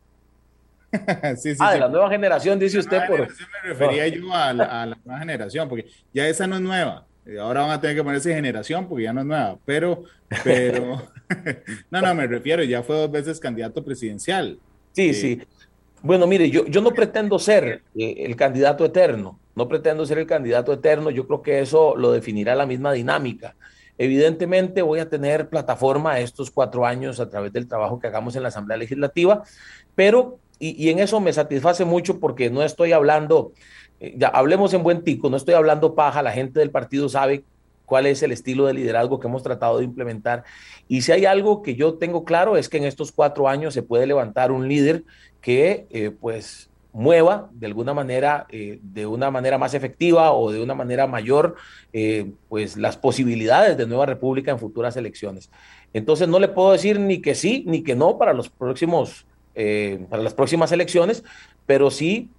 sí, 1.37 1.55
sí, 1.55 1.59
ah, 1.61 1.73
de 1.73 1.81
la 1.81 1.89
nueva 1.89 2.11
generación, 2.11 2.59
dice 2.59 2.79
usted. 2.79 3.07
Por... 3.07 3.21
Me 3.21 3.29
refería 3.63 4.09
yo 4.09 4.35
a 4.35 4.53
la, 4.53 4.97
nueva 5.05 5.19
generación, 5.21 5.69
porque 5.69 5.87
ya 6.13 6.27
esa 6.29 6.47
no 6.47 6.57
es 6.57 6.61
nueva. 6.61 7.07
Ahora 7.41 7.63
van 7.63 7.71
a 7.71 7.81
tener 7.81 7.97
que 7.97 8.03
ponerse 8.03 8.35
generación 8.35 8.89
porque 8.89 9.05
ya 9.05 9.13
no 9.13 9.21
es 9.21 9.27
nueva. 9.27 9.57
Pero, 9.65 10.05
pero, 10.43 11.09
no, 11.91 12.03
no, 12.03 12.15
me 12.15 12.27
refiero, 12.27 12.65
ya 12.65 12.83
fue 12.83 12.97
dos 12.97 13.11
veces 13.11 13.39
candidato 13.39 13.85
presidencial. 13.85 14.59
Sí, 14.93 15.11
eh, 15.11 15.15
sí. 15.15 15.43
Bueno, 16.03 16.27
mire, 16.27 16.51
yo, 16.51 16.67
yo 16.67 16.81
no 16.81 16.91
pretendo 16.91 17.39
ser 17.39 17.83
eh, 17.97 18.15
el 18.19 18.35
candidato 18.35 18.85
eterno, 18.85 19.39
no 19.55 19.69
pretendo 19.69 20.07
ser 20.07 20.19
el 20.19 20.27
candidato 20.27 20.73
eterno, 20.73 21.11
yo 21.11 21.27
creo 21.27 21.43
que 21.43 21.61
eso 21.61 21.97
lo 21.97 22.13
definirá 22.13 22.55
la 22.55 22.67
misma 22.67 22.93
dinámica. 22.93 23.55
Evidentemente 23.99 24.83
voy 24.83 25.01
a 25.01 25.09
tener 25.09 25.49
plataforma 25.49 26.19
estos 26.19 26.51
cuatro 26.51 26.87
años 26.87 27.21
a 27.21 27.29
través 27.29 27.53
del 27.53 27.69
trabajo 27.69 28.01
que 28.01 28.07
hagamos 28.07 28.35
en 28.37 28.43
la 28.43 28.49
Asamblea 28.49 28.79
Legislativa, 28.79 29.43
pero, 29.95 30.39
y, 30.59 30.89
en 30.89 30.99
eso 30.99 31.21
me 31.21 31.33
satisface 31.33 31.85
mucho 31.85 32.19
porque 32.19 32.51
no 32.51 32.63
estoy 32.63 32.93
hablando, 32.93 33.53
eh, 34.01 34.15
ya 34.17 34.29
hablemos 34.29 34.73
en 34.75 34.83
buen 34.83 35.03
tico, 35.03 35.29
no 35.29 35.37
estoy 35.37 35.55
hablando 35.55 35.95
paja, 35.95 36.23
la 36.23 36.33
gente 36.33 36.61
del 36.61 36.71
partido 36.71 37.09
sabe 37.09 37.45
cuál 37.85 38.07
es 38.07 38.23
el 38.23 38.33
estilo 38.33 38.67
de 38.67 38.73
liderazgo 38.73 39.21
que 39.21 39.27
hemos 39.27 39.43
tratado 39.43 39.79
de 39.79 39.85
implementar. 39.85 40.45
Y 40.89 41.03
si 41.03 41.13
hay 41.13 41.27
algo 41.27 41.63
que 41.63 41.75
yo 41.75 41.95
tengo 41.95 42.25
claro 42.25 42.57
es 42.57 42.69
que 42.71 42.79
en 42.79 42.85
estos 42.85 43.13
cuatro 43.13 43.49
años 43.49 43.75
se 43.75 43.83
puede 43.83 44.07
levantar 44.07 44.51
un 44.51 44.67
líder 44.67 45.05
que 45.43 45.87
eh, 45.91 46.11
pues 46.11 46.71
mueva 46.93 47.49
de 47.53 47.67
alguna 47.67 47.95
manera, 47.95 48.47
eh, 48.51 48.79
de 48.83 49.07
una 49.07 49.31
manera 49.31 49.59
más 49.59 49.75
efectiva 49.75 50.33
o 50.33 50.53
de 50.53 50.63
una 50.63 50.75
manera 50.75 51.07
mayor, 51.07 51.57
eh, 51.93 52.31
pues 52.49 52.77
las 52.77 52.97
posibilidades 52.97 53.77
de 53.77 53.87
Nueva 53.87 54.07
República 54.07 54.51
en 54.51 54.59
futuras 54.59 54.97
elecciones. 54.97 55.51
Entonces 55.93 56.29
no 56.29 56.39
le 56.39 56.49
puedo 56.49 56.73
decir 56.73 57.01
ni 57.01 57.21
que 57.21 57.35
sí 57.35 57.65
ni 57.67 57.83
que 57.83 57.95
no 57.95 58.19
para 58.19 58.33
los 58.33 58.49
próximos, 58.49 59.27
para 60.09 60.23
las 60.23 60.33
próximas 60.33 60.73
elecciones, 60.73 61.25
pero 61.67 61.91
sí 61.91 62.31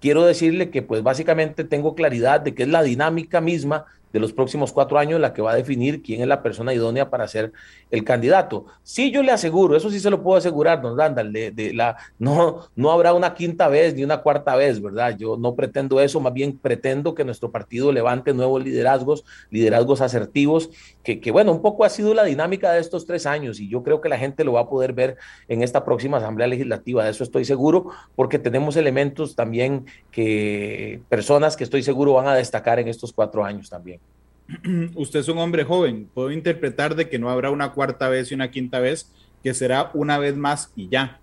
quiero 0.00 0.26
decirle 0.26 0.68
que 0.68 0.82
pues 0.82 1.02
básicamente 1.02 1.64
tengo 1.64 1.94
claridad 1.94 2.42
de 2.42 2.54
que 2.54 2.64
es 2.64 2.68
la 2.68 2.82
dinámica 2.82 3.40
misma 3.40 3.86
de 4.14 4.20
los 4.20 4.32
próximos 4.32 4.72
cuatro 4.72 4.96
años 4.96 5.20
la 5.20 5.32
que 5.32 5.42
va 5.42 5.50
a 5.50 5.56
definir 5.56 6.00
quién 6.00 6.22
es 6.22 6.28
la 6.28 6.40
persona 6.40 6.72
idónea 6.72 7.10
para 7.10 7.26
ser 7.26 7.52
el 7.90 8.04
candidato. 8.04 8.66
Sí, 8.84 9.10
yo 9.10 9.24
le 9.24 9.32
aseguro, 9.32 9.76
eso 9.76 9.90
sí 9.90 9.98
se 9.98 10.08
lo 10.08 10.22
puedo 10.22 10.38
asegurar, 10.38 10.80
don 10.80 10.96
Randall, 10.96 11.32
de, 11.32 11.72
la, 11.74 11.96
no, 12.20 12.68
no 12.76 12.92
habrá 12.92 13.12
una 13.12 13.34
quinta 13.34 13.66
vez 13.66 13.92
ni 13.96 14.04
una 14.04 14.18
cuarta 14.18 14.54
vez, 14.54 14.80
¿verdad? 14.80 15.16
Yo 15.18 15.36
no 15.36 15.56
pretendo 15.56 16.00
eso, 16.00 16.20
más 16.20 16.32
bien 16.32 16.56
pretendo 16.56 17.12
que 17.12 17.24
nuestro 17.24 17.50
partido 17.50 17.90
levante 17.90 18.32
nuevos 18.32 18.62
liderazgos, 18.62 19.24
liderazgos 19.50 20.00
asertivos, 20.00 20.70
que, 21.02 21.18
que 21.20 21.32
bueno, 21.32 21.50
un 21.50 21.60
poco 21.60 21.84
ha 21.84 21.88
sido 21.88 22.14
la 22.14 22.22
dinámica 22.22 22.72
de 22.72 22.80
estos 22.80 23.06
tres 23.06 23.26
años 23.26 23.58
y 23.58 23.68
yo 23.68 23.82
creo 23.82 24.00
que 24.00 24.08
la 24.08 24.16
gente 24.16 24.44
lo 24.44 24.52
va 24.52 24.60
a 24.60 24.68
poder 24.68 24.92
ver 24.92 25.16
en 25.48 25.64
esta 25.64 25.84
próxima 25.84 26.18
Asamblea 26.18 26.46
Legislativa, 26.46 27.02
de 27.02 27.10
eso 27.10 27.24
estoy 27.24 27.44
seguro, 27.44 27.90
porque 28.14 28.38
tenemos 28.38 28.76
elementos 28.76 29.34
también 29.34 29.86
que 30.12 31.00
personas 31.08 31.56
que 31.56 31.64
estoy 31.64 31.82
seguro 31.82 32.12
van 32.12 32.28
a 32.28 32.36
destacar 32.36 32.78
en 32.78 32.86
estos 32.86 33.12
cuatro 33.12 33.44
años 33.44 33.68
también. 33.68 34.03
Usted 34.94 35.20
es 35.20 35.28
un 35.28 35.38
hombre 35.38 35.64
joven, 35.64 36.08
puedo 36.12 36.30
interpretar 36.30 36.94
de 36.94 37.08
que 37.08 37.18
no 37.18 37.30
habrá 37.30 37.50
una 37.50 37.72
cuarta 37.72 38.08
vez 38.08 38.30
y 38.30 38.34
una 38.34 38.50
quinta 38.50 38.78
vez, 38.78 39.10
que 39.42 39.54
será 39.54 39.90
una 39.94 40.18
vez 40.18 40.36
más 40.36 40.72
y 40.76 40.88
ya. 40.88 41.20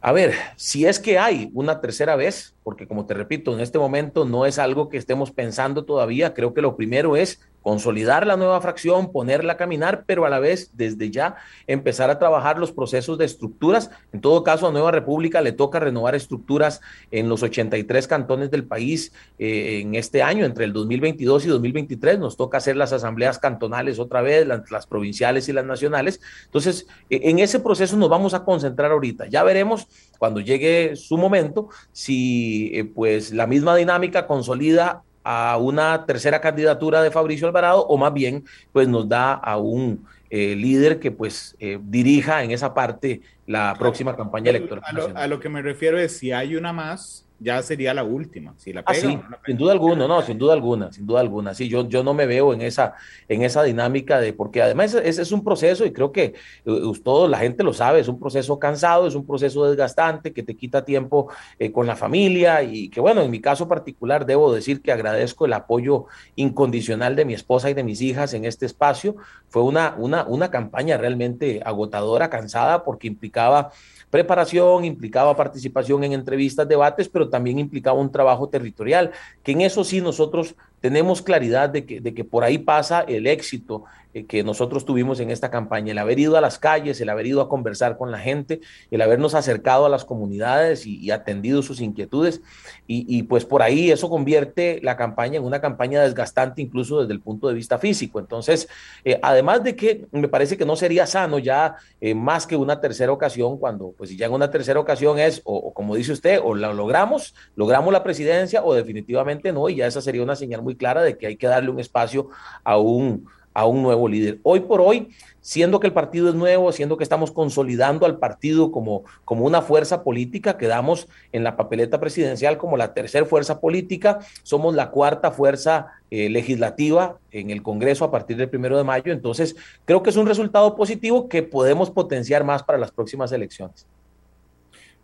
A 0.00 0.12
ver, 0.12 0.34
si 0.56 0.86
es 0.86 1.00
que 1.00 1.18
hay 1.18 1.50
una 1.54 1.80
tercera 1.80 2.16
vez, 2.16 2.54
porque 2.68 2.86
como 2.86 3.06
te 3.06 3.14
repito, 3.14 3.54
en 3.54 3.60
este 3.60 3.78
momento 3.78 4.26
no 4.26 4.44
es 4.44 4.58
algo 4.58 4.90
que 4.90 4.98
estemos 4.98 5.30
pensando 5.30 5.86
todavía, 5.86 6.34
creo 6.34 6.52
que 6.52 6.60
lo 6.60 6.76
primero 6.76 7.16
es 7.16 7.40
consolidar 7.68 8.26
la 8.26 8.36
nueva 8.36 8.60
fracción, 8.60 9.12
ponerla 9.12 9.54
a 9.54 9.56
caminar, 9.56 10.04
pero 10.06 10.24
a 10.24 10.30
la 10.30 10.38
vez 10.38 10.70
desde 10.74 11.10
ya 11.10 11.36
empezar 11.66 12.08
a 12.08 12.18
trabajar 12.18 12.58
los 12.58 12.72
procesos 12.72 13.18
de 13.18 13.26
estructuras. 13.26 13.90
En 14.12 14.20
todo 14.20 14.42
caso, 14.42 14.66
a 14.66 14.72
Nueva 14.72 14.90
República 14.90 15.42
le 15.42 15.52
toca 15.52 15.78
renovar 15.78 16.14
estructuras 16.14 16.80
en 17.10 17.28
los 17.28 17.42
83 17.42 18.06
cantones 18.08 18.50
del 18.50 18.64
país 18.64 19.12
eh, 19.38 19.80
en 19.82 19.96
este 19.96 20.22
año, 20.22 20.46
entre 20.46 20.64
el 20.64 20.72
2022 20.72 21.44
y 21.44 21.48
2023. 21.48 22.18
Nos 22.18 22.36
toca 22.36 22.58
hacer 22.58 22.76
las 22.76 22.92
asambleas 22.92 23.38
cantonales 23.38 23.98
otra 23.98 24.22
vez, 24.22 24.46
las, 24.46 24.86
provinciales 24.86 25.48
y 25.48 25.52
las 25.52 25.64
nacionales. 25.64 26.20
Entonces, 26.46 26.86
e, 27.10 27.28
en 27.28 27.38
ese 27.38 27.60
proceso 27.60 27.96
nos 27.96 28.08
vamos 28.08 28.32
a 28.34 28.44
concentrar 28.44 28.92
ahorita. 28.92 29.26
Ya 29.26 29.42
veremos 29.42 29.88
cuando 30.18 30.40
llegue 30.40 30.96
su 30.96 31.18
momento 31.18 31.68
si 31.92 32.57
eh, 32.66 32.84
pues 32.84 33.32
la 33.32 33.46
misma 33.46 33.76
dinámica 33.76 34.26
consolida 34.26 35.02
a 35.24 35.58
una 35.58 36.06
tercera 36.06 36.40
candidatura 36.40 37.02
de 37.02 37.10
Fabricio 37.10 37.46
Alvarado 37.46 37.86
o 37.86 37.98
más 37.98 38.12
bien 38.14 38.44
pues 38.72 38.88
nos 38.88 39.08
da 39.08 39.34
a 39.34 39.58
un 39.58 40.06
eh, 40.30 40.56
líder 40.56 41.00
que 41.00 41.10
pues 41.10 41.56
eh, 41.60 41.78
dirija 41.82 42.42
en 42.42 42.50
esa 42.50 42.74
parte 42.74 43.20
la 43.46 43.74
próxima 43.78 44.16
campaña 44.16 44.50
electoral. 44.50 44.84
a 45.14 45.26
lo, 45.26 45.40
que 45.40 45.48
me 45.48 45.62
refiero 45.62 45.98
es 45.98 46.16
si 46.16 46.32
hay 46.32 46.56
una 46.56 46.72
más, 46.72 47.27
ya 47.40 47.62
sería 47.62 47.94
la 47.94 48.02
última, 48.02 48.54
si 48.56 48.72
la 48.72 48.82
ah, 48.84 48.94
sin 48.94 49.56
duda 49.56 49.72
alguna, 49.72 50.08
no, 50.08 50.22
sin 50.22 50.38
duda 50.38 50.54
alguna, 50.54 50.92
sin 50.92 51.06
duda 51.06 51.20
alguna. 51.20 51.54
Sí, 51.54 51.68
yo, 51.68 51.88
yo 51.88 52.02
no 52.02 52.12
me 52.12 52.26
veo 52.26 52.52
en 52.52 52.62
esa, 52.62 52.94
en 53.28 53.42
esa 53.42 53.62
dinámica 53.62 54.18
de, 54.18 54.32
porque 54.32 54.60
además 54.60 54.94
ese 54.94 55.22
es 55.22 55.30
un 55.30 55.44
proceso 55.44 55.86
y 55.86 55.92
creo 55.92 56.10
que 56.10 56.34
uh, 56.66 56.92
todo 56.98 57.28
la 57.28 57.38
gente 57.38 57.62
lo 57.62 57.72
sabe, 57.72 58.00
es 58.00 58.08
un 58.08 58.18
proceso 58.18 58.58
cansado, 58.58 59.06
es 59.06 59.14
un 59.14 59.24
proceso 59.26 59.66
desgastante 59.66 60.32
que 60.32 60.42
te 60.42 60.56
quita 60.56 60.84
tiempo 60.84 61.30
eh, 61.58 61.70
con 61.70 61.86
la 61.86 61.94
familia 61.94 62.62
y 62.62 62.88
que 62.88 63.00
bueno, 63.00 63.22
en 63.22 63.30
mi 63.30 63.40
caso 63.40 63.68
particular 63.68 64.26
debo 64.26 64.52
decir 64.52 64.82
que 64.82 64.90
agradezco 64.90 65.46
el 65.46 65.52
apoyo 65.52 66.06
incondicional 66.34 67.14
de 67.14 67.24
mi 67.24 67.34
esposa 67.34 67.70
y 67.70 67.74
de 67.74 67.84
mis 67.84 68.02
hijas 68.02 68.34
en 68.34 68.44
este 68.44 68.66
espacio. 68.66 69.16
Fue 69.48 69.62
una, 69.62 69.94
una, 69.96 70.24
una 70.24 70.50
campaña 70.50 70.96
realmente 70.96 71.62
agotadora, 71.64 72.30
cansada, 72.30 72.84
porque 72.84 73.06
implicaba 73.06 73.70
Preparación 74.10 74.84
implicaba 74.84 75.36
participación 75.36 76.04
en 76.04 76.12
entrevistas, 76.12 76.66
debates, 76.66 77.08
pero 77.08 77.28
también 77.28 77.58
implicaba 77.58 77.98
un 77.98 78.10
trabajo 78.10 78.48
territorial, 78.48 79.12
que 79.42 79.52
en 79.52 79.60
eso 79.60 79.84
sí 79.84 80.00
nosotros 80.00 80.54
tenemos 80.80 81.20
claridad 81.22 81.68
de 81.68 81.84
que, 81.84 82.00
de 82.00 82.14
que 82.14 82.24
por 82.24 82.44
ahí 82.44 82.58
pasa 82.58 83.00
el 83.02 83.26
éxito 83.26 83.84
que 84.26 84.42
nosotros 84.42 84.84
tuvimos 84.84 85.20
en 85.20 85.30
esta 85.30 85.50
campaña, 85.50 85.92
el 85.92 85.98
haber 85.98 86.18
ido 86.18 86.36
a 86.36 86.40
las 86.40 86.58
calles, 86.58 87.00
el 87.00 87.08
haber 87.08 87.26
ido 87.26 87.40
a 87.40 87.48
conversar 87.48 87.96
con 87.96 88.10
la 88.10 88.18
gente, 88.18 88.60
el 88.90 89.02
habernos 89.02 89.34
acercado 89.34 89.86
a 89.86 89.88
las 89.88 90.04
comunidades 90.04 90.86
y, 90.86 91.10
atendido 91.10 91.62
sus 91.62 91.80
inquietudes. 91.80 92.42
Y, 92.86 93.22
pues 93.24 93.44
por 93.44 93.62
ahí 93.62 93.90
eso 93.90 94.08
convierte 94.08 94.80
la 94.82 94.96
campaña 94.96 95.36
en 95.36 95.44
una 95.44 95.60
campaña 95.60 96.02
desgastante 96.02 96.62
incluso 96.62 97.00
desde 97.00 97.12
el 97.12 97.20
punto 97.20 97.48
de 97.48 97.54
vista 97.54 97.78
físico. 97.78 98.18
Entonces, 98.18 98.68
eh, 99.04 99.18
además 99.22 99.62
de 99.62 99.76
que 99.76 100.06
me 100.10 100.28
parece 100.28 100.56
que 100.56 100.64
no 100.64 100.76
sería 100.76 101.06
sano 101.06 101.38
ya 101.38 101.76
eh, 102.00 102.14
más 102.14 102.46
que 102.46 102.56
una 102.56 102.80
tercera 102.80 103.12
ocasión, 103.12 103.58
cuando 103.58 103.92
pues 103.96 104.16
ya 104.16 104.26
en 104.26 104.32
una 104.32 104.50
tercera 104.50 104.80
ocasión 104.80 105.18
es, 105.18 105.42
o, 105.44 105.72
como 105.72 105.94
dice 105.94 106.12
usted, 106.12 106.40
o 106.42 106.54
la 106.54 106.72
logramos, 106.72 107.34
logramos 107.56 107.92
la 107.92 108.02
presidencia 108.02 108.64
o 108.64 108.74
definitivamente 108.74 109.52
no, 109.52 109.68
y 109.68 109.76
ya 109.76 109.86
esa 109.86 110.00
sería 110.00 110.22
una 110.22 110.36
señal 110.36 110.62
muy 110.62 110.76
clara 110.76 111.02
de 111.02 111.18
que 111.18 111.26
hay 111.26 111.36
que 111.36 111.46
darle 111.46 111.70
un 111.70 111.80
espacio 111.80 112.28
a 112.64 112.78
un 112.78 113.26
a 113.58 113.66
un 113.66 113.82
nuevo 113.82 114.06
líder. 114.06 114.38
Hoy 114.44 114.60
por 114.60 114.80
hoy, 114.80 115.08
siendo 115.40 115.80
que 115.80 115.88
el 115.88 115.92
partido 115.92 116.28
es 116.28 116.36
nuevo, 116.36 116.70
siendo 116.70 116.96
que 116.96 117.02
estamos 117.02 117.32
consolidando 117.32 118.06
al 118.06 118.18
partido 118.18 118.70
como, 118.70 119.02
como 119.24 119.44
una 119.44 119.62
fuerza 119.62 120.04
política, 120.04 120.56
quedamos 120.56 121.08
en 121.32 121.42
la 121.42 121.56
papeleta 121.56 121.98
presidencial 121.98 122.56
como 122.56 122.76
la 122.76 122.94
tercera 122.94 123.26
fuerza 123.26 123.60
política, 123.60 124.20
somos 124.44 124.76
la 124.76 124.92
cuarta 124.92 125.32
fuerza 125.32 125.88
eh, 126.12 126.28
legislativa 126.28 127.18
en 127.32 127.50
el 127.50 127.64
Congreso 127.64 128.04
a 128.04 128.12
partir 128.12 128.36
del 128.36 128.48
primero 128.48 128.78
de 128.78 128.84
mayo, 128.84 129.12
entonces 129.12 129.56
creo 129.84 130.04
que 130.04 130.10
es 130.10 130.16
un 130.16 130.28
resultado 130.28 130.76
positivo 130.76 131.28
que 131.28 131.42
podemos 131.42 131.90
potenciar 131.90 132.44
más 132.44 132.62
para 132.62 132.78
las 132.78 132.92
próximas 132.92 133.32
elecciones. 133.32 133.88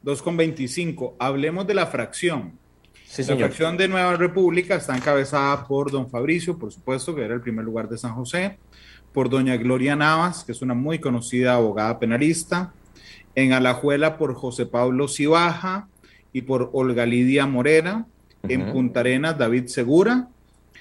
2,25. 0.04 1.14
Hablemos 1.18 1.66
de 1.66 1.74
la 1.74 1.86
fracción 1.86 2.56
la 3.18 3.36
fracción 3.36 3.76
de 3.76 3.88
Nueva 3.88 4.16
República 4.16 4.76
está 4.76 4.96
encabezada 4.96 5.66
por 5.66 5.90
don 5.90 6.08
Fabricio, 6.10 6.58
por 6.58 6.72
supuesto, 6.72 7.14
que 7.14 7.22
era 7.22 7.34
el 7.34 7.40
primer 7.40 7.64
lugar 7.64 7.88
de 7.88 7.98
San 7.98 8.14
José, 8.14 8.58
por 9.12 9.28
doña 9.28 9.56
Gloria 9.56 9.94
Navas, 9.96 10.44
que 10.44 10.52
es 10.52 10.62
una 10.62 10.74
muy 10.74 10.98
conocida 10.98 11.54
abogada 11.54 11.98
penalista, 11.98 12.72
en 13.34 13.52
Alajuela 13.52 14.16
por 14.18 14.34
José 14.34 14.66
Pablo 14.66 15.08
Cibaja 15.08 15.88
y 16.32 16.42
por 16.42 16.70
Olga 16.72 17.06
Lidia 17.06 17.46
Morera, 17.46 18.06
en 18.42 18.72
Punta 18.72 19.00
Arenas 19.00 19.38
David 19.38 19.66
Segura, 19.68 20.28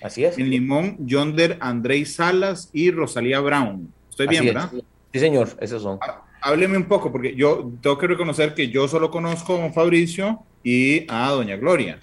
Así 0.04 0.26
es. 0.26 0.38
En 0.38 0.50
Limón, 0.50 0.98
Yonder 1.08 1.58
Andrei 1.62 2.06
Salas 2.06 2.70
y 2.74 2.92
Rosalía 2.92 3.40
Brown. 3.40 3.92
Estoy 4.10 4.28
bien, 4.28 4.46
¿verdad? 4.46 4.70
Sí, 5.14 5.20
señor, 5.20 5.50
esos 5.62 5.82
son. 5.82 5.98
Hábleme 6.42 6.76
un 6.76 6.84
poco, 6.86 7.10
porque 7.10 7.34
yo 7.36 7.72
tengo 7.82 7.98
que 7.98 8.08
reconocer 8.08 8.54
que 8.54 8.68
yo 8.68 8.90
solo 8.90 9.10
conozco 9.10 9.56
a 9.56 9.62
don 9.62 9.74
Fabricio 9.74 10.42
y 10.62 11.06
a 11.10 11.30
doña 11.30 11.56
Gloria. 11.56 12.00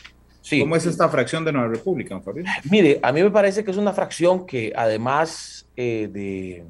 ¿Cómo 0.58 0.76
es 0.76 0.86
esta 0.86 1.08
fracción 1.08 1.44
de 1.44 1.52
Nueva 1.52 1.68
República, 1.68 2.20
Fabio? 2.20 2.44
Mire, 2.70 2.98
a 3.02 3.12
mí 3.12 3.22
me 3.22 3.30
parece 3.30 3.62
que 3.64 3.70
es 3.70 3.76
una 3.76 3.92
fracción 3.92 4.46
que 4.46 4.72
además 4.74 5.66
eh, 5.76 6.08
de 6.12 6.64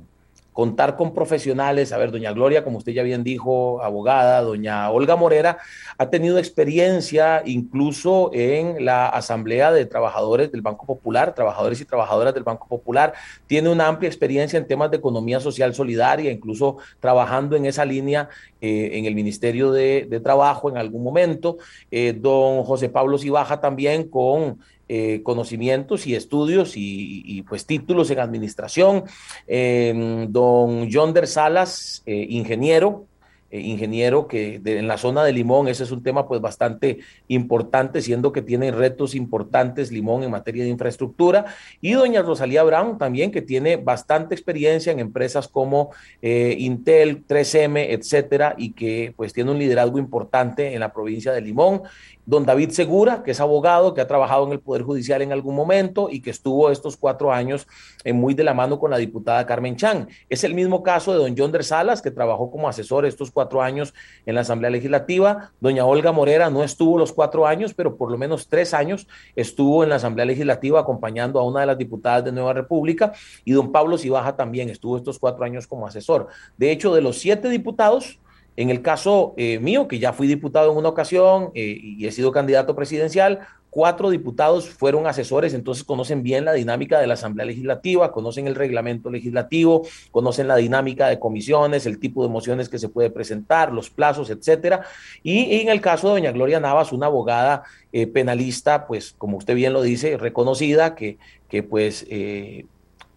contar 0.52 0.96
con 0.96 1.14
profesionales. 1.14 1.92
A 1.92 1.98
ver, 1.98 2.10
doña 2.10 2.32
Gloria, 2.32 2.64
como 2.64 2.78
usted 2.78 2.92
ya 2.92 3.02
bien 3.02 3.24
dijo, 3.24 3.82
abogada, 3.82 4.40
doña 4.42 4.90
Olga 4.90 5.16
Morera, 5.16 5.58
ha 5.98 6.10
tenido 6.10 6.38
experiencia 6.38 7.42
incluso 7.44 8.30
en 8.32 8.84
la 8.84 9.08
Asamblea 9.08 9.72
de 9.72 9.86
Trabajadores 9.86 10.50
del 10.52 10.62
Banco 10.62 10.86
Popular, 10.86 11.34
trabajadores 11.34 11.80
y 11.80 11.84
trabajadoras 11.84 12.34
del 12.34 12.42
Banco 12.42 12.66
Popular. 12.66 13.14
Tiene 13.46 13.68
una 13.68 13.86
amplia 13.86 14.08
experiencia 14.08 14.58
en 14.58 14.66
temas 14.66 14.90
de 14.90 14.96
economía 14.96 15.40
social 15.40 15.74
solidaria, 15.74 16.30
incluso 16.30 16.78
trabajando 16.98 17.56
en 17.56 17.66
esa 17.66 17.84
línea 17.84 18.28
eh, 18.60 18.90
en 18.94 19.06
el 19.06 19.14
Ministerio 19.14 19.72
de, 19.72 20.20
Trabajo 20.22 20.68
en 20.68 20.76
algún 20.76 21.02
momento. 21.02 21.56
Eh, 21.90 22.12
don 22.12 22.62
José 22.64 22.90
Pablo 22.90 23.16
Cibaja 23.16 23.60
también 23.60 24.08
con 24.08 24.58
eh, 24.92 25.22
conocimientos 25.22 26.08
y 26.08 26.16
estudios 26.16 26.72
y, 26.74 27.44
pues 27.48 27.64
títulos 27.64 28.10
en 28.10 28.18
administración. 28.18 29.04
Eh, 29.46 30.26
don 30.28 30.88
Yonder 30.88 31.28
Salas, 31.28 32.02
eh, 32.06 32.26
ingeniero, 32.28 33.06
eh, 33.52 33.60
ingeniero 33.60 34.26
que 34.26 34.60
en 34.64 34.88
la 34.88 34.98
zona 34.98 35.22
de 35.22 35.32
Limón, 35.32 35.68
ese 35.68 35.84
es 35.84 35.92
un 35.92 36.02
tema 36.02 36.26
pues 36.26 36.40
bastante 36.40 36.98
importante, 37.28 38.02
siendo 38.02 38.32
que 38.32 38.42
tiene 38.42 38.72
retos 38.72 39.14
importantes 39.14 39.92
Limón 39.92 40.24
en 40.24 40.32
materia 40.32 40.64
de 40.64 40.70
infraestructura, 40.70 41.44
y 41.80 41.92
doña 41.92 42.22
Rosalía 42.22 42.64
Brown 42.64 42.98
también, 42.98 43.30
que 43.30 43.42
tiene 43.42 43.76
bastante 43.76 44.34
experiencia 44.34 44.90
en 44.90 44.98
empresas 44.98 45.46
como 45.46 45.90
Intel, 46.20 47.24
3M, 47.28 47.90
etcétera, 47.90 48.56
y 48.58 48.72
que 48.72 49.14
pues 49.16 49.32
tiene 49.32 49.52
un 49.52 49.58
liderazgo 49.60 50.00
importante 50.00 50.74
en 50.74 50.80
la 50.80 50.92
provincia 50.92 51.30
de 51.30 51.42
Limón. 51.42 51.82
Don 52.26 52.46
David 52.46 52.70
Segura, 52.70 53.22
que 53.22 53.32
es 53.32 53.40
abogado, 53.40 53.94
que 53.94 54.00
ha 54.00 54.06
trabajado 54.06 54.46
en 54.46 54.52
el 54.52 54.60
Poder 54.60 54.82
Judicial 54.82 55.22
en 55.22 55.32
algún 55.32 55.54
momento 55.54 56.08
y 56.10 56.20
que 56.20 56.30
estuvo 56.30 56.70
estos 56.70 56.96
cuatro 56.96 57.32
años 57.32 57.66
eh, 58.04 58.12
muy 58.12 58.34
de 58.34 58.44
la 58.44 58.54
mano 58.54 58.78
con 58.78 58.90
la 58.90 58.98
diputada 58.98 59.46
Carmen 59.46 59.76
Chan. 59.76 60.08
Es 60.28 60.44
el 60.44 60.54
mismo 60.54 60.82
caso 60.82 61.12
de 61.12 61.18
don 61.18 61.34
Yonder 61.34 61.64
Salas, 61.64 62.02
que 62.02 62.10
trabajó 62.10 62.50
como 62.50 62.68
asesor 62.68 63.06
estos 63.06 63.30
cuatro 63.30 63.62
años 63.62 63.94
en 64.26 64.34
la 64.34 64.42
Asamblea 64.42 64.70
Legislativa. 64.70 65.52
Doña 65.60 65.84
Olga 65.84 66.12
Morera 66.12 66.50
no 66.50 66.62
estuvo 66.62 66.98
los 66.98 67.12
cuatro 67.12 67.46
años, 67.46 67.74
pero 67.74 67.96
por 67.96 68.10
lo 68.10 68.18
menos 68.18 68.48
tres 68.48 68.74
años 68.74 69.08
estuvo 69.34 69.82
en 69.82 69.90
la 69.90 69.96
Asamblea 69.96 70.26
Legislativa 70.26 70.80
acompañando 70.80 71.40
a 71.40 71.44
una 71.44 71.60
de 71.60 71.66
las 71.66 71.78
diputadas 71.78 72.24
de 72.24 72.32
Nueva 72.32 72.52
República. 72.52 73.12
Y 73.44 73.52
don 73.52 73.72
Pablo 73.72 73.98
Cibaja 73.98 74.36
también 74.36 74.68
estuvo 74.68 74.96
estos 74.96 75.18
cuatro 75.18 75.44
años 75.44 75.66
como 75.66 75.86
asesor. 75.86 76.28
De 76.56 76.70
hecho, 76.70 76.94
de 76.94 77.00
los 77.00 77.18
siete 77.18 77.48
diputados, 77.48 78.18
en 78.56 78.70
el 78.70 78.82
caso 78.82 79.34
eh, 79.36 79.58
mío, 79.58 79.88
que 79.88 79.98
ya 79.98 80.12
fui 80.12 80.26
diputado 80.26 80.70
en 80.72 80.78
una 80.78 80.88
ocasión 80.88 81.50
eh, 81.54 81.78
y 81.80 82.06
he 82.06 82.12
sido 82.12 82.32
candidato 82.32 82.74
presidencial, 82.76 83.40
cuatro 83.70 84.10
diputados 84.10 84.68
fueron 84.68 85.06
asesores, 85.06 85.54
entonces 85.54 85.84
conocen 85.84 86.22
bien 86.22 86.44
la 86.44 86.52
dinámica 86.52 87.00
de 87.00 87.06
la 87.06 87.14
Asamblea 87.14 87.46
Legislativa, 87.46 88.12
conocen 88.12 88.48
el 88.48 88.56
reglamento 88.56 89.10
legislativo, 89.10 89.86
conocen 90.10 90.48
la 90.48 90.56
dinámica 90.56 91.06
de 91.08 91.18
comisiones, 91.18 91.86
el 91.86 92.00
tipo 92.00 92.22
de 92.24 92.28
mociones 92.28 92.68
que 92.68 92.78
se 92.78 92.88
puede 92.88 93.10
presentar, 93.10 93.72
los 93.72 93.88
plazos, 93.88 94.28
etcétera. 94.30 94.82
Y, 95.22 95.60
en 95.60 95.68
el 95.68 95.80
caso 95.80 96.08
de 96.08 96.14
doña 96.14 96.32
Gloria 96.32 96.60
Navas, 96.60 96.92
una 96.92 97.06
abogada 97.06 97.62
eh, 97.92 98.06
penalista, 98.08 98.86
pues 98.86 99.14
como 99.16 99.36
usted 99.36 99.54
bien 99.54 99.72
lo 99.72 99.82
dice, 99.82 100.16
reconocida, 100.16 100.94
que, 100.94 101.18
que 101.48 101.62
pues... 101.62 102.04
Eh, 102.10 102.66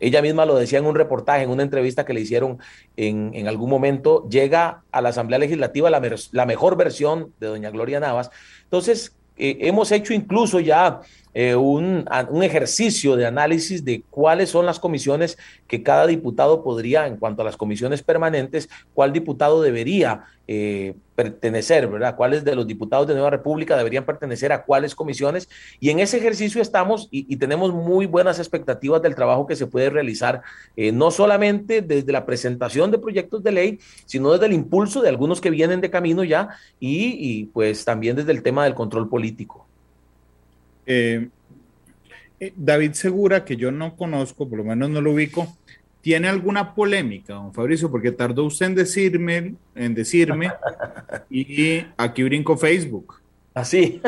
ella 0.05 0.21
misma 0.21 0.45
lo 0.45 0.55
decía 0.55 0.79
en 0.79 0.85
un 0.85 0.95
reportaje, 0.95 1.43
en 1.43 1.49
una 1.49 1.63
entrevista 1.63 2.05
que 2.05 2.13
le 2.13 2.21
hicieron 2.21 2.59
en, 2.97 3.31
en 3.33 3.47
algún 3.47 3.69
momento, 3.69 4.27
llega 4.29 4.83
a 4.91 5.01
la 5.01 5.09
Asamblea 5.09 5.39
Legislativa 5.39 5.89
la, 5.89 6.01
la 6.31 6.45
mejor 6.45 6.75
versión 6.75 7.33
de 7.39 7.47
doña 7.47 7.69
Gloria 7.69 7.99
Navas. 7.99 8.29
Entonces, 8.63 9.15
eh, 9.37 9.57
hemos 9.61 9.91
hecho 9.91 10.13
incluso 10.13 10.59
ya 10.59 11.01
eh, 11.33 11.55
un, 11.55 12.05
un, 12.29 12.43
ejercicio 12.43 13.15
de 13.15 13.25
análisis 13.25 13.83
de 13.83 14.03
cuáles 14.11 14.49
son 14.49 14.67
las 14.67 14.79
comisiones 14.79 15.37
que 15.67 15.81
cada 15.81 16.05
diputado 16.05 16.63
podría, 16.63 17.07
en 17.07 17.17
cuanto 17.17 17.41
a 17.41 17.45
las 17.45 17.57
comisiones 17.57 18.03
permanentes, 18.03 18.69
cuál 18.93 19.11
diputado 19.11 19.63
debería 19.63 20.25
eh, 20.47 20.93
pertenecer, 21.15 21.87
¿verdad? 21.87 22.15
¿Cuáles 22.15 22.43
de 22.43 22.53
los 22.55 22.67
diputados 22.67 23.07
de 23.07 23.15
Nueva 23.15 23.31
República 23.31 23.75
deberían 23.75 24.05
pertenecer 24.05 24.51
a 24.51 24.63
cuáles 24.63 24.93
comisiones? 24.93 25.49
Y 25.79 25.89
en 25.89 25.99
ese 25.99 26.17
ejercicio 26.17 26.61
estamos 26.61 27.07
y, 27.09 27.35
tenemos 27.37 27.73
muy 27.73 28.05
buenas 28.05 28.37
expectativas 28.37 29.01
del 29.01 29.15
trabajo 29.15 29.47
que 29.47 29.55
se 29.55 29.65
puede 29.65 29.89
realizar, 29.89 30.41
no 30.75 31.11
solamente 31.11 31.81
desde 31.81 32.11
la 32.11 32.25
presentación 32.25 32.91
de 32.91 32.99
proyectos 32.99 33.43
de 33.43 33.51
ley, 33.51 33.79
sino 34.05 34.31
desde 34.33 34.45
el 34.47 34.53
impulso 34.53 35.01
de 35.01 35.09
algunos 35.09 35.41
que 35.41 35.49
vienen 35.49 35.81
de 35.81 35.89
camino 35.89 36.23
ya 36.23 36.49
y 36.79 37.45
pues 37.45 37.85
también 37.85 38.15
desde 38.15 38.31
el 38.31 38.43
tema 38.43 38.65
del 38.65 38.75
control 38.75 39.09
político. 39.09 39.62
Eh, 40.85 41.29
eh, 42.39 42.53
David 42.55 42.93
Segura, 42.93 43.45
que 43.45 43.55
yo 43.55 43.71
no 43.71 43.95
conozco, 43.95 44.47
por 44.47 44.57
lo 44.57 44.63
menos 44.63 44.89
no 44.89 45.01
lo 45.01 45.11
ubico, 45.11 45.55
¿tiene 46.01 46.27
alguna 46.27 46.73
polémica, 46.75 47.33
don 47.33 47.53
Fabricio? 47.53 47.89
Porque 47.89 48.11
tardó 48.11 48.45
usted 48.45 48.67
en 48.67 48.75
decirme, 48.75 49.55
en 49.75 49.93
decirme, 49.93 50.51
y 51.29 51.85
aquí 51.97 52.23
brinco 52.23 52.57
Facebook. 52.57 53.21
Así. 53.53 54.01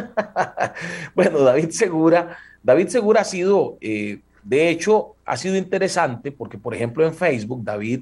bueno, 1.16 1.40
David 1.42 1.70
Segura, 1.70 2.38
David 2.64 2.88
Segura 2.88 3.22
ha 3.22 3.26
sido, 3.26 3.78
eh, 3.80 4.20
de 4.44 4.70
hecho, 4.70 5.16
ha 5.24 5.38
sido 5.38 5.56
interesante 5.56 6.32
porque, 6.32 6.58
por 6.58 6.74
ejemplo, 6.74 7.06
en 7.06 7.14
Facebook, 7.14 7.64
David 7.64 8.02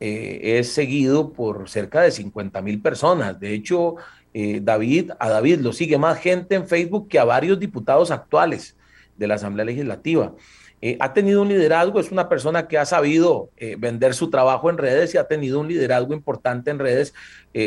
es 0.00 0.70
seguido 0.70 1.32
por 1.32 1.66
cerca 1.66 2.02
de 2.02 2.10
50 2.10 2.60
mil 2.60 2.82
personas. 2.82 3.40
De 3.40 3.54
hecho, 3.54 3.96
eh, 4.34 4.58
David, 4.60 5.12
a 5.20 5.28
David 5.30 5.60
lo 5.60 5.72
sigue 5.72 5.96
más 5.96 6.18
gente 6.18 6.56
en 6.56 6.66
Facebook 6.66 7.08
que 7.08 7.20
a 7.20 7.24
varios 7.24 7.60
diputados 7.60 8.10
actuales 8.10 8.76
de 9.16 9.28
la 9.28 9.36
Asamblea 9.36 9.64
Legislativa. 9.64 10.34
Eh, 10.82 10.96
ha 10.98 11.14
tenido 11.14 11.40
un 11.40 11.48
liderazgo, 11.48 12.00
es 12.00 12.10
una 12.10 12.28
persona 12.28 12.66
que 12.66 12.76
ha 12.76 12.84
sabido 12.84 13.50
eh, 13.56 13.76
vender 13.78 14.12
su 14.12 14.30
trabajo 14.30 14.68
en 14.68 14.76
redes 14.76 15.14
y 15.14 15.18
ha 15.18 15.28
tenido 15.28 15.60
un 15.60 15.68
liderazgo 15.68 16.12
importante 16.12 16.70
en 16.72 16.80
redes, 16.80 17.14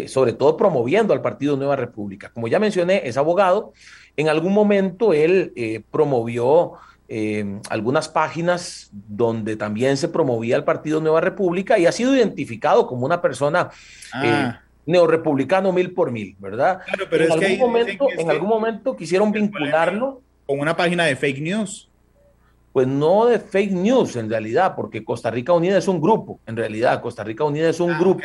sobre 0.07 0.33
todo 0.33 0.57
promoviendo 0.57 1.13
al 1.13 1.21
Partido 1.21 1.55
Nueva 1.55 1.77
República. 1.77 2.29
Como 2.33 2.49
ya 2.49 2.59
mencioné, 2.59 3.07
es 3.07 3.15
abogado. 3.15 3.71
En 4.17 4.27
algún 4.27 4.53
momento 4.53 5.13
él 5.13 5.83
promovió 5.89 6.73
algunas 7.69 8.09
páginas 8.09 8.89
donde 8.91 9.55
también 9.55 9.95
se 9.95 10.09
promovía 10.09 10.57
el 10.57 10.65
Partido 10.65 10.99
Nueva 10.99 11.21
República 11.21 11.79
y 11.79 11.85
ha 11.85 11.93
sido 11.93 12.13
identificado 12.13 12.85
como 12.85 13.05
una 13.05 13.21
persona 13.21 13.69
ah 14.13 14.59
neorepublicano 14.87 15.71
mil 15.71 15.93
por 15.93 16.11
mil, 16.11 16.35
¿verdad? 16.39 16.79
Claro, 16.85 17.05
pero 17.09 17.25
en 17.25 17.29
es 17.29 17.35
algún 17.35 17.49
que 17.49 17.57
momento, 17.57 18.07
en 18.17 18.31
algún 18.31 18.49
momento 18.49 18.95
quisieron 18.95 19.31
vincularlo 19.31 20.21
con 20.45 20.59
una 20.59 20.75
página 20.75 21.05
de 21.05 21.15
fake 21.15 21.41
news. 21.41 21.89
Pues 22.71 22.87
no 22.87 23.25
de 23.25 23.39
fake 23.39 23.71
news 23.71 24.15
en 24.15 24.29
realidad, 24.29 24.75
porque 24.75 25.03
Costa 25.03 25.29
Rica 25.29 25.51
Unida 25.51 25.77
es 25.77 25.87
un 25.87 25.99
grupo, 25.99 26.39
en 26.47 26.55
realidad 26.55 27.01
Costa 27.01 27.23
Rica 27.23 27.43
Unida 27.43 27.69
es 27.69 27.79
un 27.79 27.91
ah, 27.91 27.99
grupo. 27.99 28.21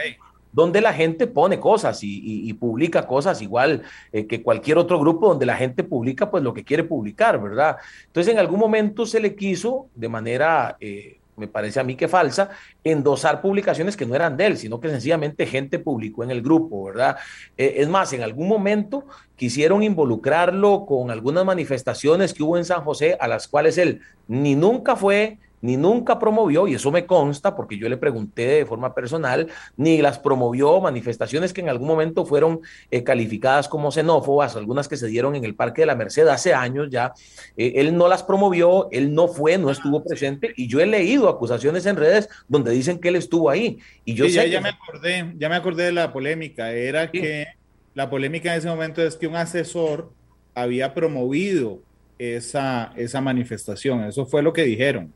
donde 0.53 0.81
la 0.81 0.93
gente 0.93 1.27
pone 1.27 1.59
cosas 1.59 2.01
y, 2.03 2.53
publica 2.55 3.07
cosas 3.07 3.41
igual 3.41 3.83
eh, 4.13 4.27
que 4.27 4.43
cualquier 4.43 4.77
otro 4.77 5.01
grupo 5.01 5.29
donde 5.29 5.47
la 5.47 5.57
gente 5.57 5.83
publica 5.83 6.31
pues 6.31 6.45
lo 6.45 6.53
que 6.53 6.63
quiere 6.63 6.85
publicar, 6.85 7.43
¿verdad? 7.43 7.79
Entonces 8.07 8.33
en 8.33 8.39
algún 8.39 8.61
momento 8.61 9.07
se 9.07 9.19
le 9.19 9.35
quiso 9.35 9.87
de 9.95 10.09
manera 10.11 10.77
eh, 10.79 11.22
me 11.43 11.49
parece 11.49 11.81
a 11.81 11.83
mí 11.83 11.97
que 11.97 12.07
falsa, 12.07 12.51
endosar 12.85 13.43
publicaciones 13.43 13.97
que 13.97 14.07
no 14.07 14.15
eran 14.15 14.37
de 14.37 14.47
él, 14.47 14.57
sino 14.57 14.79
que 14.79 14.89
sencillamente 14.89 15.45
gente 15.45 15.81
publicó 15.81 16.23
en 16.23 16.31
el 16.31 16.41
grupo, 16.41 16.85
¿verdad? 16.85 17.17
Eh, 17.57 17.75
es 17.79 17.89
más, 17.89 18.13
en 18.13 18.23
algún 18.23 18.47
momento 18.47 19.07
quisieron 19.35 19.83
involucrarlo 19.83 20.87
con 20.87 21.11
algunas 21.11 21.45
manifestaciones 21.45 22.33
que 22.33 22.45
hubo 22.45 22.57
en 22.57 22.65
San 22.65 22.83
José, 22.83 23.17
a 23.19 23.27
las 23.27 23.49
cuales 23.49 23.77
él 23.77 24.01
ni 24.29 24.55
nunca 24.55 24.95
fue, 24.95 25.39
ni 25.63 25.77
nunca 25.77 26.19
promovió, 26.19 26.69
y 26.69 26.75
eso 26.75 26.91
me 26.91 27.07
consta 27.07 27.57
porque 27.57 27.79
yo 27.79 27.89
le 27.89 27.97
pregunté 27.97 28.47
de 28.47 28.67
forma 28.67 28.95
personal, 28.95 29.49
ni 29.77 30.03
las 30.03 30.19
promovió 30.19 30.81
manifestaciones 30.81 31.53
que 31.53 31.61
en 31.61 31.69
algún 31.69 31.87
momento 31.87 32.27
fueron 32.27 32.61
eh, 32.91 33.05
calificadas 33.05 33.69
como 33.69 33.93
xenófobas, 33.93 34.57
algunas 34.57 34.89
que 34.89 34.97
se 34.97 35.07
dieron 35.07 35.37
en 35.37 35.45
el 35.45 35.55
Parque 35.55 35.83
de 35.83 35.87
la 35.87 35.95
Merced 35.95 36.27
hace 36.27 36.53
años 36.53 36.89
ya, 36.91 37.13
eh, 37.57 37.75
él 37.77 37.97
no 37.97 38.09
las 38.09 38.25
promovió, 38.25 38.89
él 38.91 39.15
no 39.15 39.29
fue, 39.29 39.57
no 39.57 39.71
estuvo 39.71 40.03
presente, 40.05 40.53
y 40.57 40.67
yo 40.67 40.81
he 40.81 40.87
leído 40.87 41.29
acusaciones 41.29 41.87
en 41.87 41.97
redes 41.97 42.29
donde 42.49 42.73
dicen 42.73 42.99
que 42.99 43.09
él 43.09 43.17
estuvo 43.17 43.49
ahí. 43.49 43.79
Y 44.05 44.15
yo 44.15 44.27
ya, 44.27 44.61
me 44.61 44.71
acordé, 44.71 45.33
ya 45.39 45.49
me 45.49 45.55
acordé 45.55 45.85
de 45.85 45.93
la 45.93 46.13
polémica, 46.13 46.73
era 46.73 47.11
que 47.11 47.47
la 47.95 48.11
polémica 48.11 48.53
en 48.53 48.59
ese 48.59 48.69
momento 48.69 49.01
es 49.01 49.17
que 49.17 49.29
un 49.29 49.37
asesor 49.37 50.11
había 50.57 50.93
promovido 50.93 51.81
esa, 52.19 52.93
esa 52.97 53.21
manifestación, 53.21 54.03
eso 54.05 54.27
fue 54.27 54.43
lo 54.43 54.53
que 54.53 54.65
dijeron. 54.65 55.13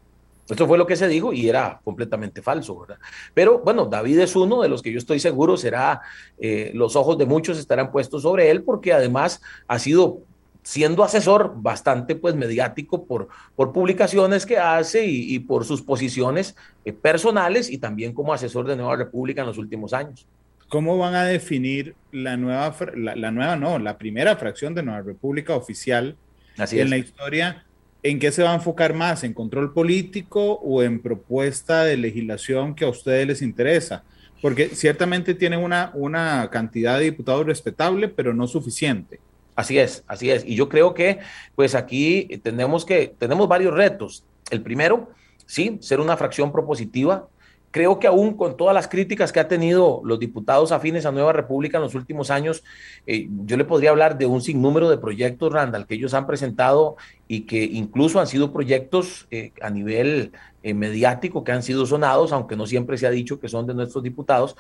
Esto 0.49 0.67
fue 0.67 0.79
lo 0.79 0.87
que 0.87 0.97
se 0.97 1.09
dijo 1.09 1.33
y 1.33 1.49
era 1.49 1.81
completamente 1.83 2.41
falso, 2.41 2.79
¿verdad? 2.79 2.99
Pero 3.35 3.61
bueno, 3.61 3.87
David 3.87 4.21
es 4.21 4.37
uno 4.37 4.63
de 4.63 4.69
los 4.69 4.81
que 4.81 4.93
yo 4.93 4.99
estoy 4.99 5.19
seguro 5.19 5.57
será, 5.57 6.03
eh, 6.39 6.71
los 6.75 6.95
ojos 6.95 7.19
de 7.19 7.27
muchos 7.27 7.59
estarán 7.59 7.91
puestos 7.91 8.23
sobre 8.23 8.51
él 8.51 8.63
porque 8.63 8.93
además 8.93 9.43
ha 9.67 9.79
sido 9.79 10.21
siendo 10.63 11.05
asesor 11.05 11.55
bastante 11.57 12.17
pues 12.17 12.35
mediático 12.35 13.05
por, 13.05 13.29
por 13.55 13.73
publicaciones 13.73 14.47
que 14.47 14.59
hace 14.59 15.07
y, 15.07 15.39
por 15.39 15.65
sus 15.65 15.81
posiciones 15.81 16.57
eh, 16.85 16.93
personales 16.93 17.71
y 17.71 17.79
también 17.79 18.13
como 18.13 18.33
asesor 18.33 18.67
de 18.67 18.77
Nueva 18.77 18.97
República 18.97 19.43
en 19.43 19.47
los 19.47 19.59
últimos 19.59 19.93
años. 19.93 20.27
¿Cómo 20.69 20.99
van 20.99 21.15
a 21.15 21.25
definir 21.25 21.95
la 22.11 22.37
nueva, 22.37 22.75
la, 22.97 23.31
nueva 23.31 23.55
no, 23.55 23.79
la 23.79 23.97
primera 23.97 24.35
fracción 24.37 24.75
de 24.75 24.83
Nueva 24.83 25.03
República 25.03 25.55
oficial 25.55 26.17
Así 26.59 26.81
en 26.81 26.91
la 26.91 26.97
historia? 26.97 27.66
¿En 28.09 28.21
qué 28.21 28.31
se 28.31 28.45
va 28.45 28.53
a 28.53 28.55
enfocar 28.55 28.95
más? 28.95 29.25
¿En 29.25 29.35
control 29.35 29.73
político 29.73 30.61
o 30.63 30.81
en 30.85 31.01
propuesta 31.01 31.83
de 31.83 31.97
legislación 31.97 32.77
que 32.77 32.85
a 32.85 32.89
ustedes 32.89 33.27
les 33.27 33.43
interesa? 33.43 34.05
Porque 34.41 34.69
ciertamente 34.69 35.35
tienen 35.35 35.59
una, 35.59 35.91
una 35.93 36.49
cantidad 36.53 36.99
de 36.99 37.07
diputados 37.07 37.45
respetable, 37.45 38.07
pero 38.07 38.33
no 38.33 38.47
suficiente. 38.47 39.19
Así 39.57 39.81
es, 39.81 40.05
así 40.07 40.31
es. 40.31 40.45
Y 40.45 40.55
yo 40.55 40.69
creo 40.69 40.95
que, 40.95 41.19
pues 41.57 41.75
aquí 41.75 42.29
tenemos 42.45 42.85
que, 42.85 43.13
tenemos 43.19 43.49
varios 43.49 43.75
retos. 43.75 44.23
El 44.53 44.63
primero, 44.63 45.11
sí, 45.45 45.77
ser 45.81 45.99
una 45.99 46.17
fracción 46.17 46.53
propositiva, 46.53 47.27
creo 47.71 47.99
que 47.99 48.07
aún 48.07 48.37
con 48.37 48.57
todas 48.57 48.75
las 48.75 48.89
críticas 48.89 49.33
que 49.33 49.41
ha 49.41 49.49
tenido 49.49 50.01
los 50.05 50.19
diputados 50.19 50.73
afines 50.73 51.07
a 51.07 51.13
Nueva 51.13 51.33
República 51.33 51.79
en 51.79 51.83
los 51.83 51.95
últimos 51.95 52.31
años, 52.31 52.65
eh, 53.07 53.29
yo 53.45 53.57
le 53.57 53.65
podría 53.65 53.91
hablar 53.91 54.19
de 54.19 54.27
un 54.27 54.41
sinnúmero 54.41 54.89
de 54.89 54.99
proyectos, 54.99 55.53
Randall, 55.53 55.87
que 55.87 55.95
ellos 55.95 56.15
han 56.15 56.27
presentado 56.27 56.97
y 57.29 57.43
que 57.43 57.65
incluso 57.65 58.21
han 58.21 58.27
sido 58.27 58.53
proyectos 58.53 59.27
eh, 59.31 59.53
a 59.61 59.71
nivel 59.71 60.33
eh, 60.67 60.75
mediático 60.75 61.45
que 61.45 61.53
han 61.53 61.63
sido 61.63 61.87
sonados, 61.87 62.33
aunque 62.33 62.57
no 62.57 62.67
siempre 62.67 62.99
se 62.99 63.07
ha 63.07 63.11
dicho 63.11 63.39
que 63.39 63.49
son 63.49 63.69
de 63.69 63.75
nuestros 63.75 64.03
diputados, 64.03 64.57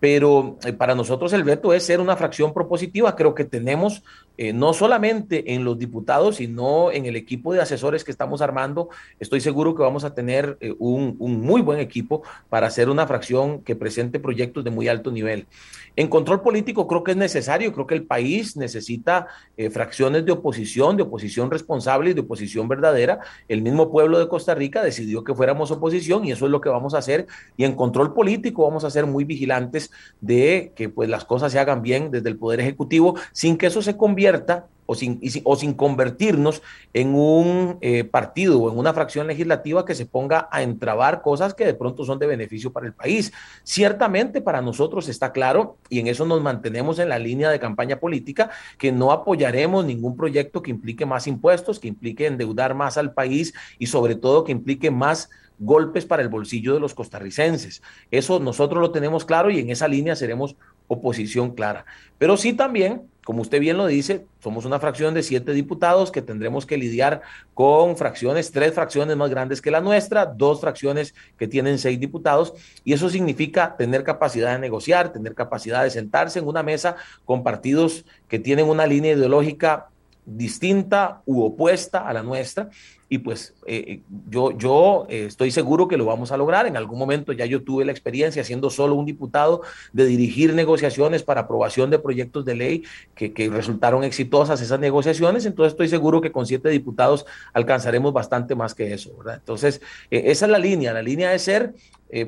pero 0.00 0.58
para 0.78 0.94
nosotros 0.94 1.34
el 1.34 1.44
reto 1.44 1.74
es 1.74 1.82
ser 1.82 2.00
una 2.00 2.16
fracción 2.16 2.54
propositiva. 2.54 3.14
Creo 3.14 3.34
que 3.34 3.44
tenemos 3.44 4.02
eh, 4.42 4.54
no 4.54 4.72
solamente 4.72 5.52
en 5.52 5.64
los 5.64 5.78
diputados, 5.78 6.36
sino 6.36 6.90
en 6.92 7.04
el 7.04 7.14
equipo 7.14 7.52
de 7.52 7.60
asesores 7.60 8.04
que 8.04 8.10
estamos 8.10 8.40
armando. 8.40 8.88
Estoy 9.18 9.42
seguro 9.42 9.74
que 9.74 9.82
vamos 9.82 10.02
a 10.02 10.14
tener 10.14 10.56
eh, 10.62 10.74
un, 10.78 11.14
muy 11.18 11.60
buen 11.60 11.78
equipo 11.78 12.22
para 12.48 12.68
hacer 12.68 12.88
una 12.88 13.06
fracción 13.06 13.60
que 13.60 13.76
presente 13.76 14.18
proyectos 14.18 14.64
de 14.64 14.70
muy 14.70 14.88
alto 14.88 15.12
nivel. 15.12 15.46
En 15.94 16.08
control 16.08 16.40
político 16.40 16.86
creo 16.86 17.04
que 17.04 17.10
es 17.10 17.18
necesario, 17.18 17.74
creo 17.74 17.86
que 17.86 17.94
el 17.94 18.04
país 18.04 18.56
necesita 18.56 19.26
eh, 19.58 19.68
fracciones 19.68 20.24
de 20.24 20.32
oposición, 20.32 20.96
de 20.96 21.02
oposición 21.02 21.50
responsable 21.50 22.12
y 22.12 22.14
de 22.14 22.22
oposición 22.22 22.66
verdadera. 22.66 23.20
El 23.46 23.60
mismo 23.60 23.90
pueblo 23.90 24.18
de 24.18 24.28
Costa 24.28 24.54
Rica 24.54 24.82
decidió 24.82 25.22
que 25.22 25.34
oposición 25.70 26.24
y 26.24 26.32
eso 26.32 26.46
es 26.46 26.50
lo 26.50 26.60
que 26.60 26.68
vamos 26.68 26.94
a 26.94 26.98
hacer. 26.98 27.26
Y 27.56 27.64
en 27.64 27.74
control 27.74 28.12
político 28.14 28.64
vamos 28.64 28.84
a 28.84 28.90
ser 28.90 29.06
muy 29.06 29.24
vigilantes 29.24 29.90
de 30.20 30.72
que 30.76 30.88
pues 30.88 31.08
las 31.08 31.24
cosas 31.24 31.52
se 31.52 31.58
hagan 31.58 31.82
bien 31.82 32.10
desde 32.10 32.28
el 32.28 32.36
Poder 32.36 32.60
Ejecutivo 32.60 33.16
sin 33.32 33.56
que 33.56 33.66
eso 33.66 33.82
se 33.82 33.96
convierta 33.96 34.66
o 34.90 35.56
sin, 35.56 35.74
convertirnos 35.74 36.62
en 36.92 37.14
un 37.14 37.78
eh, 37.80 38.02
partido 38.02 38.60
o 38.60 38.72
en 38.72 38.76
una 38.76 38.92
fracción 38.92 39.28
legislativa 39.28 39.84
que 39.84 39.94
se 39.94 40.06
ponga 40.06 40.48
a 40.50 40.62
entrabar 40.62 41.22
cosas 41.22 41.54
que 41.54 41.64
de 41.64 41.74
pronto 41.74 42.04
son 42.04 42.18
de 42.18 42.26
beneficio 42.26 42.72
para 42.72 42.86
el 42.86 42.92
país. 42.92 43.32
Ciertamente 43.62 44.40
para 44.40 44.60
nosotros 44.60 45.08
está 45.08 45.32
claro, 45.32 45.76
y 45.88 46.00
en 46.00 46.08
eso 46.08 46.26
nos 46.26 46.42
mantenemos 46.42 46.98
en 46.98 47.08
la 47.08 47.18
línea 47.18 47.50
de 47.50 47.60
campaña 47.60 48.00
política, 48.00 48.50
que 48.78 48.90
no 48.90 49.12
apoyaremos 49.12 49.84
ningún 49.84 50.16
proyecto 50.16 50.62
que 50.62 50.72
implique 50.72 51.06
más 51.06 51.26
impuestos, 51.28 51.78
que 51.78 51.88
implique 51.88 52.26
endeudar 52.26 52.74
más 52.74 52.98
al 52.98 53.12
país 53.12 53.54
y 53.78 53.86
sobre 53.86 54.16
todo 54.16 54.44
que 54.44 54.52
implique 54.52 54.90
más 54.90 55.30
golpes 55.60 56.06
para 56.06 56.22
el 56.22 56.28
bolsillo 56.28 56.74
de 56.74 56.80
los 56.80 56.94
costarricenses. 56.94 57.82
Eso 58.10 58.40
nosotros 58.40 58.80
lo 58.80 58.90
tenemos 58.90 59.24
claro 59.24 59.50
y 59.50 59.60
en 59.60 59.70
esa 59.70 59.86
línea 59.86 60.16
seremos 60.16 60.56
oposición 60.90 61.54
clara. 61.54 61.86
Pero 62.18 62.36
sí 62.36 62.52
también, 62.52 63.02
como 63.24 63.42
usted 63.42 63.60
bien 63.60 63.76
lo 63.76 63.86
dice, 63.86 64.26
somos 64.40 64.64
una 64.64 64.80
fracción 64.80 65.14
de 65.14 65.22
siete 65.22 65.52
diputados 65.52 66.10
que 66.10 66.20
tendremos 66.20 66.66
que 66.66 66.76
lidiar 66.76 67.22
con 67.54 67.96
fracciones, 67.96 68.50
tres 68.50 68.74
fracciones 68.74 69.16
más 69.16 69.30
grandes 69.30 69.62
que 69.62 69.70
la 69.70 69.80
nuestra, 69.80 70.26
dos 70.26 70.60
fracciones 70.60 71.14
que 71.38 71.46
tienen 71.46 71.78
seis 71.78 72.00
diputados, 72.00 72.54
y 72.82 72.92
eso 72.92 73.08
significa 73.08 73.76
tener 73.76 74.02
capacidad 74.02 74.52
de 74.52 74.58
negociar, 74.58 75.12
tener 75.12 75.36
capacidad 75.36 75.84
de 75.84 75.90
sentarse 75.90 76.40
en 76.40 76.48
una 76.48 76.64
mesa 76.64 76.96
con 77.24 77.44
partidos 77.44 78.04
que 78.26 78.40
tienen 78.40 78.66
una 78.66 78.84
línea 78.84 79.12
ideológica 79.12 79.90
distinta 80.26 81.22
u 81.24 81.42
opuesta 81.42 82.08
a 82.08 82.12
la 82.12 82.24
nuestra 82.24 82.68
y 83.12 83.18
pues 83.18 83.54
eh, 83.66 83.84
eh, 83.88 84.00
yo, 84.30 84.56
yo 84.56 85.04
eh, 85.08 85.24
estoy 85.26 85.50
seguro 85.50 85.88
que 85.88 85.96
lo 85.96 86.04
vamos 86.04 86.30
a 86.30 86.36
lograr. 86.36 86.68
En 86.68 86.76
algún 86.76 86.96
momento 86.96 87.32
ya 87.32 87.44
yo 87.44 87.64
tuve 87.64 87.84
la 87.84 87.90
experiencia, 87.90 88.44
siendo 88.44 88.70
solo 88.70 88.94
un 88.94 89.04
diputado, 89.04 89.62
de 89.92 90.06
dirigir 90.06 90.54
negociaciones 90.54 91.24
para 91.24 91.40
aprobación 91.40 91.90
de 91.90 91.98
proyectos 91.98 92.44
de 92.44 92.54
ley 92.54 92.84
que, 93.16 93.32
que 93.32 93.50
resultaron 93.50 94.04
exitosas 94.04 94.62
esas 94.62 94.78
negociaciones. 94.78 95.44
Entonces 95.44 95.72
estoy 95.72 95.88
seguro 95.88 96.20
que 96.20 96.30
con 96.30 96.46
siete 96.46 96.68
diputados 96.68 97.26
alcanzaremos 97.52 98.12
bastante 98.12 98.54
más 98.54 98.76
que 98.76 98.94
eso. 98.94 99.10
¿verdad? 99.18 99.34
Entonces, 99.40 99.80
esa 100.08 100.46
es 100.46 100.52
la 100.52 100.58
línea. 100.60 100.92
La 100.92 101.02
línea 101.02 101.30
de 101.30 101.40
ser 101.40 101.74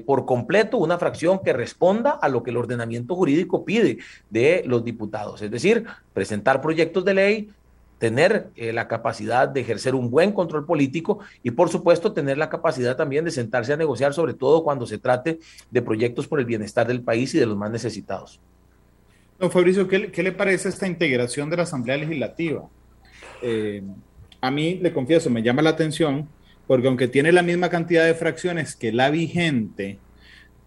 por 0.04 0.26
completo 0.26 0.78
una 0.78 0.98
fracción 0.98 1.40
que 1.44 1.52
responda 1.52 2.10
a 2.10 2.28
lo 2.28 2.42
que 2.42 2.50
el 2.50 2.56
ordenamiento 2.56 3.14
jurídico 3.14 3.64
pide 3.64 3.98
de 4.30 4.64
los 4.66 4.84
diputados. 4.84 5.42
Es 5.42 5.50
decir, 5.50 5.84
presentar 6.12 6.60
proyectos 6.60 7.04
de 7.04 7.14
ley, 7.14 7.48
tener 8.02 8.48
eh, 8.56 8.72
la 8.72 8.88
capacidad 8.88 9.46
de 9.46 9.60
ejercer 9.60 9.94
un 9.94 10.10
buen 10.10 10.32
control 10.32 10.66
político 10.66 11.20
y 11.44 11.52
por 11.52 11.68
supuesto 11.68 12.12
tener 12.12 12.36
la 12.36 12.50
capacidad 12.50 12.96
también 12.96 13.24
de 13.24 13.30
sentarse 13.30 13.72
a 13.72 13.76
negociar, 13.76 14.12
sobre 14.12 14.34
todo 14.34 14.64
cuando 14.64 14.88
se 14.88 14.98
trate 14.98 15.38
de 15.70 15.82
proyectos 15.82 16.26
por 16.26 16.40
el 16.40 16.44
bienestar 16.44 16.88
del 16.88 17.02
país 17.02 17.32
y 17.32 17.38
de 17.38 17.46
los 17.46 17.56
más 17.56 17.70
necesitados. 17.70 18.40
Don 19.38 19.52
Fabricio, 19.52 19.86
¿qué, 19.86 20.20
le 20.20 20.32
parece 20.32 20.68
esta 20.68 20.88
integración 20.88 21.48
de 21.48 21.58
la 21.58 21.62
Asamblea 21.62 21.96
Legislativa? 21.96 22.68
Eh, 23.40 23.84
a 24.40 24.50
mí, 24.50 24.80
le 24.82 24.92
confieso, 24.92 25.30
me 25.30 25.44
llama 25.44 25.62
la 25.62 25.70
atención 25.70 26.28
porque 26.66 26.88
aunque 26.88 27.06
tiene 27.06 27.30
la 27.30 27.42
misma 27.42 27.68
cantidad 27.68 28.04
de 28.04 28.14
fracciones 28.14 28.74
que 28.74 28.90
la 28.90 29.10
vigente, 29.10 30.00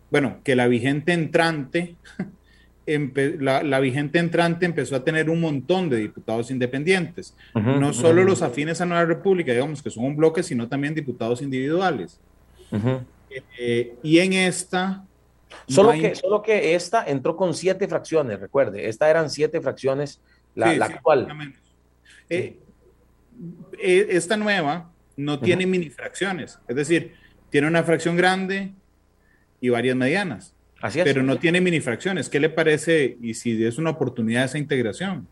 bueno, 0.10 0.39
que 0.45 0.56
la 0.56 0.67
vigente 0.67 1.12
entrante, 1.12 1.98
la, 2.88 3.80
vigente 3.80 4.19
entrante 4.19 4.65
empezó 4.65 4.95
a 4.95 5.04
tener 5.04 5.30
un 5.30 5.41
montón 5.41 5.89
de 5.89 5.98
diputados 5.98 6.52
independientes, 6.52 7.36
no 7.54 7.93
solo 7.93 8.24
los 8.24 8.41
afines 8.41 8.80
a 8.82 8.86
Nueva 8.86 9.06
República, 9.06 9.52
digamos 9.52 9.82
que 9.82 9.89
son 9.89 10.06
un 10.06 10.15
bloque, 10.15 10.43
sino 10.43 10.67
también 10.67 10.93
diputados 10.93 11.41
individuales. 11.41 12.19
Eh, 13.60 13.95
y 14.04 14.19
en 14.19 14.34
esta... 14.34 15.04
Solo, 15.67 15.93
que, 15.93 16.15
solo 16.15 16.41
que 16.41 16.76
esta 16.76 17.06
entró 17.06 17.36
con 17.36 17.54
siete 17.54 17.88
fracciones, 17.88 18.39
recuerde, 18.39 18.89
esta 18.89 19.10
eran 19.10 19.30
siete 19.30 19.62
fracciones, 19.62 20.19
la, 20.54 20.69
actual. 20.86 21.28
Eh, 22.30 22.58
eh, 23.82 24.08
esta 24.10 24.38
nueva 24.38 24.91
no 25.15 25.39
tiene 25.39 25.65
mini 25.65 25.89
fracciones, 25.89 26.60
es 26.67 26.76
decir, 26.76 27.13
tiene 27.50 27.67
una 27.67 27.84
fracción 27.84 28.17
grande 28.17 28.74
y 29.62 29.69
varias 29.69 29.95
medianas. 29.95 30.55
Pero 30.93 31.24
no 31.24 31.38
tiene 31.38 31.62
minifracciones. 31.62 32.30
¿Qué 32.30 32.39
le 32.39 32.50
parece 32.50 33.17
y 33.21 33.34
si 33.34 33.63
es 33.63 33.78
una 33.78 33.91
oportunidad 33.91 34.45
esa 34.45 34.58
integración? 34.58 35.28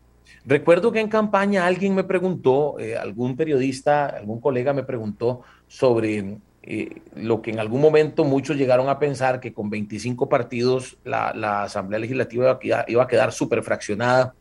Recuerdo 0.46 0.92
que 0.92 1.00
en 1.00 1.08
campaña 1.08 1.66
alguien 1.66 1.94
me 1.94 2.04
preguntó, 2.04 2.78
eh, 2.78 2.96
algún 2.96 3.36
periodista, 3.36 4.06
algún 4.06 4.40
colega 4.40 4.72
me 4.72 4.82
preguntó 4.82 5.42
sobre 5.68 6.38
eh, 6.62 7.00
lo 7.16 7.40
que 7.40 7.50
en 7.50 7.60
algún 7.60 7.80
momento 7.80 8.24
muchos 8.24 8.56
llegaron 8.56 8.88
a 8.88 8.98
pensar 8.98 9.40
que 9.40 9.52
con 9.52 9.70
25 9.70 10.28
partidos 10.28 10.98
la, 11.04 11.62
Asamblea 11.62 11.98
Legislativa 11.98 12.58
iba 12.62 13.02
a 13.02 13.08
quedar 13.08 13.32
súper 13.32 13.62
fraccionada 13.62 14.34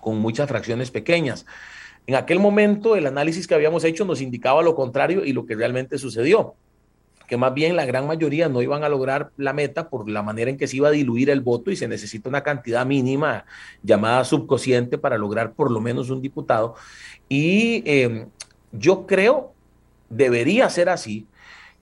con 0.00 0.18
muchas 0.18 0.48
fracciones 0.48 0.90
pequeñas. 0.90 1.46
En 2.06 2.14
aquel 2.14 2.38
momento 2.38 2.96
el 2.96 3.06
análisis 3.06 3.46
que 3.46 3.54
habíamos 3.54 3.84
hecho 3.84 4.04
nos 4.04 4.20
indicaba 4.20 4.62
lo 4.62 4.74
contrario 4.74 5.24
y 5.24 5.32
lo 5.32 5.46
que 5.46 5.54
realmente 5.54 5.98
sucedió 5.98 6.54
que 7.30 7.36
más 7.36 7.54
bien 7.54 7.76
la 7.76 7.86
gran 7.86 8.08
mayoría 8.08 8.48
no 8.48 8.60
iban 8.60 8.82
a 8.82 8.88
lograr 8.88 9.30
la 9.36 9.52
meta 9.52 9.88
por 9.88 10.10
la 10.10 10.20
manera 10.20 10.50
en 10.50 10.56
que 10.56 10.66
se 10.66 10.78
iba 10.78 10.88
a 10.88 10.90
diluir 10.90 11.30
el 11.30 11.42
voto 11.42 11.70
y 11.70 11.76
se 11.76 11.86
necesita 11.86 12.28
una 12.28 12.42
cantidad 12.42 12.84
mínima 12.84 13.44
llamada 13.84 14.24
subconsciente 14.24 14.98
para 14.98 15.16
lograr 15.16 15.52
por 15.52 15.70
lo 15.70 15.80
menos 15.80 16.10
un 16.10 16.20
diputado. 16.20 16.74
Y 17.28 17.84
em, 17.86 18.26
yo 18.72 19.06
creo, 19.06 19.54
debería 20.08 20.68
ser 20.70 20.88
así, 20.88 21.28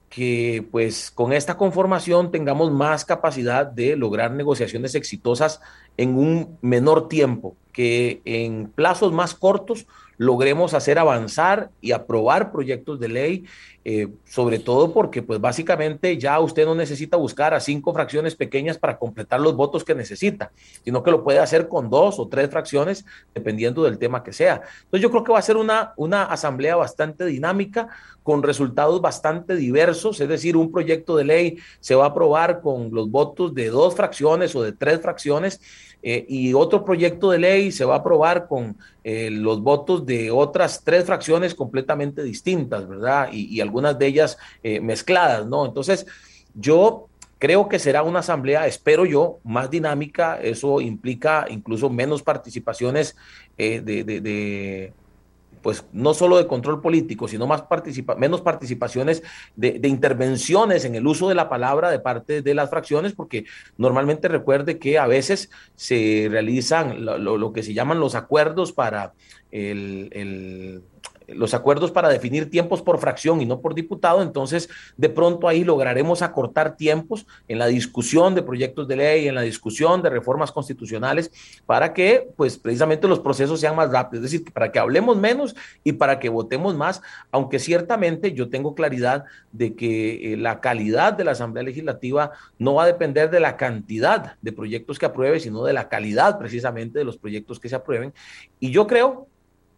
que 0.07 0.63
pues 0.69 1.09
con 1.09 1.33
esta 1.33 1.57
conformación 1.57 2.29
tengamos 2.29 2.71
más 2.71 3.03
capacidad 3.03 3.65
de 3.65 3.95
lograr 3.95 4.29
negociaciones 4.29 4.93
exitosas 4.93 5.61
en 5.97 6.15
un 6.15 6.59
menor 6.61 7.07
tiempo, 7.07 7.55
que 7.73 8.21
en 8.23 8.67
plazos 8.69 9.11
más 9.13 9.33
cortos 9.33 9.87
logremos 10.19 10.73
hacer 10.73 10.99
avanzar 10.99 11.71
y 11.79 11.93
aprobar 11.93 12.51
proyectos 12.51 12.99
de 12.99 13.07
ley, 13.07 13.45
eh, 13.85 14.09
sobre 14.25 14.59
todo 14.59 14.91
porque 14.91 15.23
pues 15.23 15.39
básicamente 15.39 16.17
ya 16.17 16.37
usted 16.41 16.65
no 16.65 16.75
necesita 16.75 17.15
buscar 17.15 17.53
a 17.53 17.61
cinco 17.61 17.93
fracciones 17.93 18.35
pequeñas 18.35 18.77
para 18.77 18.97
completar 18.97 19.39
los 19.39 19.55
votos 19.55 19.85
que 19.85 19.95
necesita, 19.95 20.51
sino 20.83 21.03
que 21.03 21.11
lo 21.11 21.23
puede 21.23 21.39
hacer 21.39 21.69
con 21.69 21.89
dos 21.89 22.19
o 22.19 22.27
tres 22.27 22.49
fracciones 22.49 23.05
dependiendo 23.33 23.81
del 23.83 23.97
tema 23.97 24.21
que 24.21 24.33
sea. 24.33 24.61
Entonces 24.83 25.01
yo 25.01 25.09
creo 25.09 25.23
que 25.23 25.31
va 25.31 25.39
a 25.39 25.41
ser 25.41 25.55
una, 25.55 25.93
una 25.95 26.25
asamblea 26.25 26.75
bastante 26.75 27.25
dinámica, 27.25 27.87
con 28.21 28.43
resultados 28.43 29.01
bastante 29.01 29.55
diversos, 29.55 30.19
es 30.19 30.27
decir, 30.27 30.57
un 30.57 30.71
proyecto 30.71 31.15
de 31.15 31.23
ley 31.23 31.57
se 31.79 31.95
va 31.95 32.03
a 32.03 32.09
aprobar 32.09 32.61
con 32.61 32.91
los 32.91 33.09
votos 33.09 33.55
de 33.55 33.69
dos 33.69 33.95
fracciones 33.95 34.55
o 34.55 34.61
de 34.61 34.73
tres 34.73 35.01
fracciones 35.01 35.61
eh, 36.01 36.25
y 36.29 36.53
otro 36.53 36.85
proyecto 36.85 37.31
de 37.31 37.39
ley 37.39 37.71
se 37.71 37.83
va 37.83 37.95
a 37.95 37.97
aprobar 37.99 38.47
con 38.47 38.77
eh, 39.03 39.29
los 39.29 39.61
votos 39.61 40.05
de 40.05 40.31
otras 40.31 40.83
tres 40.83 41.05
fracciones 41.05 41.53
completamente 41.53 42.23
distintas, 42.23 42.87
¿verdad? 42.87 43.29
Y, 43.31 43.59
algunas 43.59 43.99
de 43.99 44.07
ellas 44.07 44.37
eh, 44.63 44.79
mezcladas, 44.79 45.45
¿no? 45.45 45.65
Entonces, 45.65 46.05
yo 46.53 47.09
creo 47.37 47.67
que 47.67 47.79
será 47.79 48.03
una 48.03 48.19
asamblea, 48.19 48.67
espero 48.67 49.05
yo, 49.05 49.39
más 49.43 49.69
dinámica, 49.69 50.39
eso 50.41 50.79
implica 50.81 51.45
incluso 51.49 51.89
menos 51.89 52.23
participaciones 52.23 53.15
de 53.57 54.93
pues 55.61 55.85
no 55.91 56.13
solo 56.13 56.37
de 56.37 56.47
control 56.47 56.81
político, 56.81 57.27
sino 57.27 57.47
más 57.47 57.63
participa 57.63 58.15
menos 58.15 58.41
participaciones 58.41 59.23
de, 59.55 59.79
intervenciones 59.83 60.85
en 60.85 60.95
el 60.95 61.05
uso 61.05 61.29
de 61.29 61.35
la 61.35 61.49
palabra 61.49 61.89
de 61.89 61.99
parte 61.99 62.41
de 62.41 62.53
las 62.53 62.69
fracciones, 62.69 63.13
porque 63.13 63.45
normalmente 63.77 64.27
recuerde 64.27 64.79
que 64.79 64.97
a 64.97 65.07
veces 65.07 65.49
se 65.75 66.27
realizan 66.29 67.05
lo, 67.05 67.53
que 67.53 67.63
se 67.63 67.73
llaman 67.73 67.99
los 67.99 68.15
acuerdos 68.15 68.71
para 68.71 69.13
el 69.51 70.83
los 71.35 71.53
acuerdos 71.53 71.91
para 71.91 72.09
definir 72.09 72.49
tiempos 72.49 72.81
por 72.81 72.99
fracción 72.99 73.41
y 73.41 73.45
no 73.45 73.61
por 73.61 73.75
diputado, 73.75 74.21
entonces 74.21 74.69
de 74.97 75.09
pronto 75.09 75.47
ahí 75.47 75.63
lograremos 75.63 76.21
acortar 76.21 76.75
tiempos 76.75 77.25
en 77.47 77.59
la 77.59 77.67
discusión 77.67 78.35
de 78.35 78.43
proyectos 78.43 78.87
de 78.87 78.95
ley, 78.95 79.27
en 79.27 79.35
la 79.35 79.41
discusión 79.41 80.01
de 80.01 80.09
reformas 80.09 80.51
constitucionales, 80.51 81.31
para 81.65 81.93
que 81.93 82.29
pues 82.35 82.57
precisamente 82.57 83.07
los 83.07 83.19
procesos 83.19 83.59
sean 83.59 83.75
más 83.75 83.91
rápidos, 83.91 84.25
es 84.25 84.31
decir, 84.31 84.51
para 84.53 84.71
que 84.71 84.79
hablemos 84.79 85.17
menos 85.17 85.55
y 85.83 85.93
para 85.93 86.19
que 86.19 86.29
votemos 86.29 86.75
más, 86.75 87.01
aunque 87.31 87.59
ciertamente 87.59 88.33
yo 88.33 88.49
tengo 88.49 88.75
claridad 88.75 89.25
de 89.51 89.75
que 89.75 90.33
eh, 90.33 90.37
la 90.37 90.59
calidad 90.59 91.13
de 91.13 91.23
la 91.23 91.31
Asamblea 91.31 91.63
Legislativa 91.63 92.31
no 92.57 92.75
va 92.75 92.83
a 92.83 92.87
depender 92.87 93.29
de 93.29 93.39
la 93.39 93.57
cantidad 93.57 94.35
de 94.41 94.51
proyectos 94.51 94.99
que 94.99 95.05
apruebe, 95.05 95.39
sino 95.39 95.63
de 95.63 95.73
la 95.73 95.89
calidad 95.89 96.37
precisamente 96.37 96.99
de 96.99 97.05
los 97.05 97.17
proyectos 97.17 97.59
que 97.59 97.69
se 97.69 97.75
aprueben. 97.75 98.13
Y 98.59 98.71
yo 98.71 98.87
creo 98.87 99.27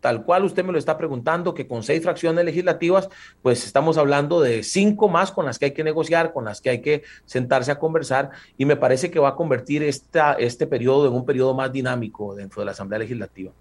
tal 0.01 0.25
cual 0.25 0.43
usted 0.43 0.65
me 0.65 0.73
lo 0.73 0.77
está 0.77 0.97
preguntando, 0.97 1.53
que 1.53 1.67
con 1.67 1.83
seis 1.83 2.03
fracciones 2.03 2.43
legislativas, 2.43 3.07
pues 3.41 3.65
estamos 3.65 3.97
hablando 3.97 4.41
de 4.41 4.63
cinco 4.63 5.07
más 5.07 5.31
con 5.31 5.45
las 5.45 5.57
que 5.57 5.65
hay 5.65 5.71
que 5.71 5.83
negociar, 5.83 6.33
con 6.33 6.43
las 6.43 6.59
que 6.59 6.71
hay 6.71 6.81
que 6.81 7.03
sentarse 7.25 7.71
a 7.71 7.79
conversar, 7.79 8.31
y 8.57 8.65
me 8.65 8.75
parece 8.75 9.09
que 9.09 9.19
va 9.19 9.29
a 9.29 9.35
convertir 9.35 9.83
esta, 9.83 10.33
este 10.33 10.67
periodo 10.67 11.07
en 11.07 11.13
un 11.13 11.25
periodo 11.25 11.53
más 11.53 11.71
dinámico 11.71 12.35
dentro 12.35 12.61
de 12.61 12.65
la 12.65 12.71
Asamblea 12.71 12.99
Legislativa. 12.99 13.53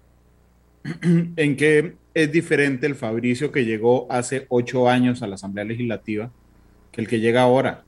¿En 1.03 1.55
qué 1.55 1.95
es 2.13 2.31
diferente 2.31 2.87
el 2.87 2.95
Fabricio 2.95 3.51
que 3.51 3.63
llegó 3.63 4.07
hace 4.09 4.47
ocho 4.49 4.89
años 4.89 5.21
a 5.21 5.27
la 5.27 5.35
Asamblea 5.35 5.63
Legislativa 5.63 6.31
que 6.91 7.01
el 7.01 7.07
que 7.07 7.19
llega 7.19 7.43
ahora? 7.43 7.83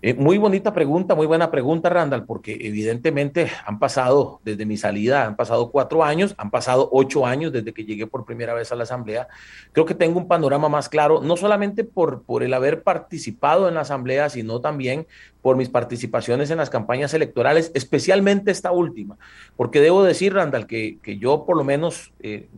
Eh, 0.00 0.14
muy 0.14 0.38
bonita 0.38 0.72
pregunta, 0.72 1.16
muy 1.16 1.26
buena 1.26 1.50
pregunta, 1.50 1.88
Randall, 1.88 2.24
porque 2.24 2.56
evidentemente 2.60 3.50
han 3.66 3.80
pasado 3.80 4.40
desde 4.44 4.64
mi 4.64 4.76
salida, 4.76 5.26
han 5.26 5.34
pasado 5.34 5.72
cuatro 5.72 6.04
años, 6.04 6.36
han 6.38 6.52
pasado 6.52 6.88
ocho 6.92 7.26
años 7.26 7.52
desde 7.52 7.74
que 7.74 7.84
llegué 7.84 8.06
por 8.06 8.24
primera 8.24 8.54
vez 8.54 8.70
a 8.70 8.76
la 8.76 8.84
Asamblea. 8.84 9.26
Creo 9.72 9.86
que 9.86 9.96
tengo 9.96 10.20
un 10.20 10.28
panorama 10.28 10.68
más 10.68 10.88
claro, 10.88 11.20
no 11.20 11.36
solamente 11.36 11.82
por, 11.82 12.22
por 12.22 12.44
el 12.44 12.54
haber 12.54 12.84
participado 12.84 13.66
en 13.66 13.74
la 13.74 13.80
Asamblea, 13.80 14.28
sino 14.28 14.60
también 14.60 15.08
por 15.42 15.56
mis 15.56 15.68
participaciones 15.68 16.52
en 16.52 16.58
las 16.58 16.70
campañas 16.70 17.12
electorales, 17.12 17.72
especialmente 17.74 18.52
esta 18.52 18.70
última, 18.70 19.18
porque 19.56 19.80
debo 19.80 20.04
decir, 20.04 20.32
Randall, 20.32 20.68
que, 20.68 20.98
que 21.02 21.18
yo 21.18 21.44
por 21.44 21.56
lo 21.56 21.64
menos 21.64 22.12
eh, 22.20 22.48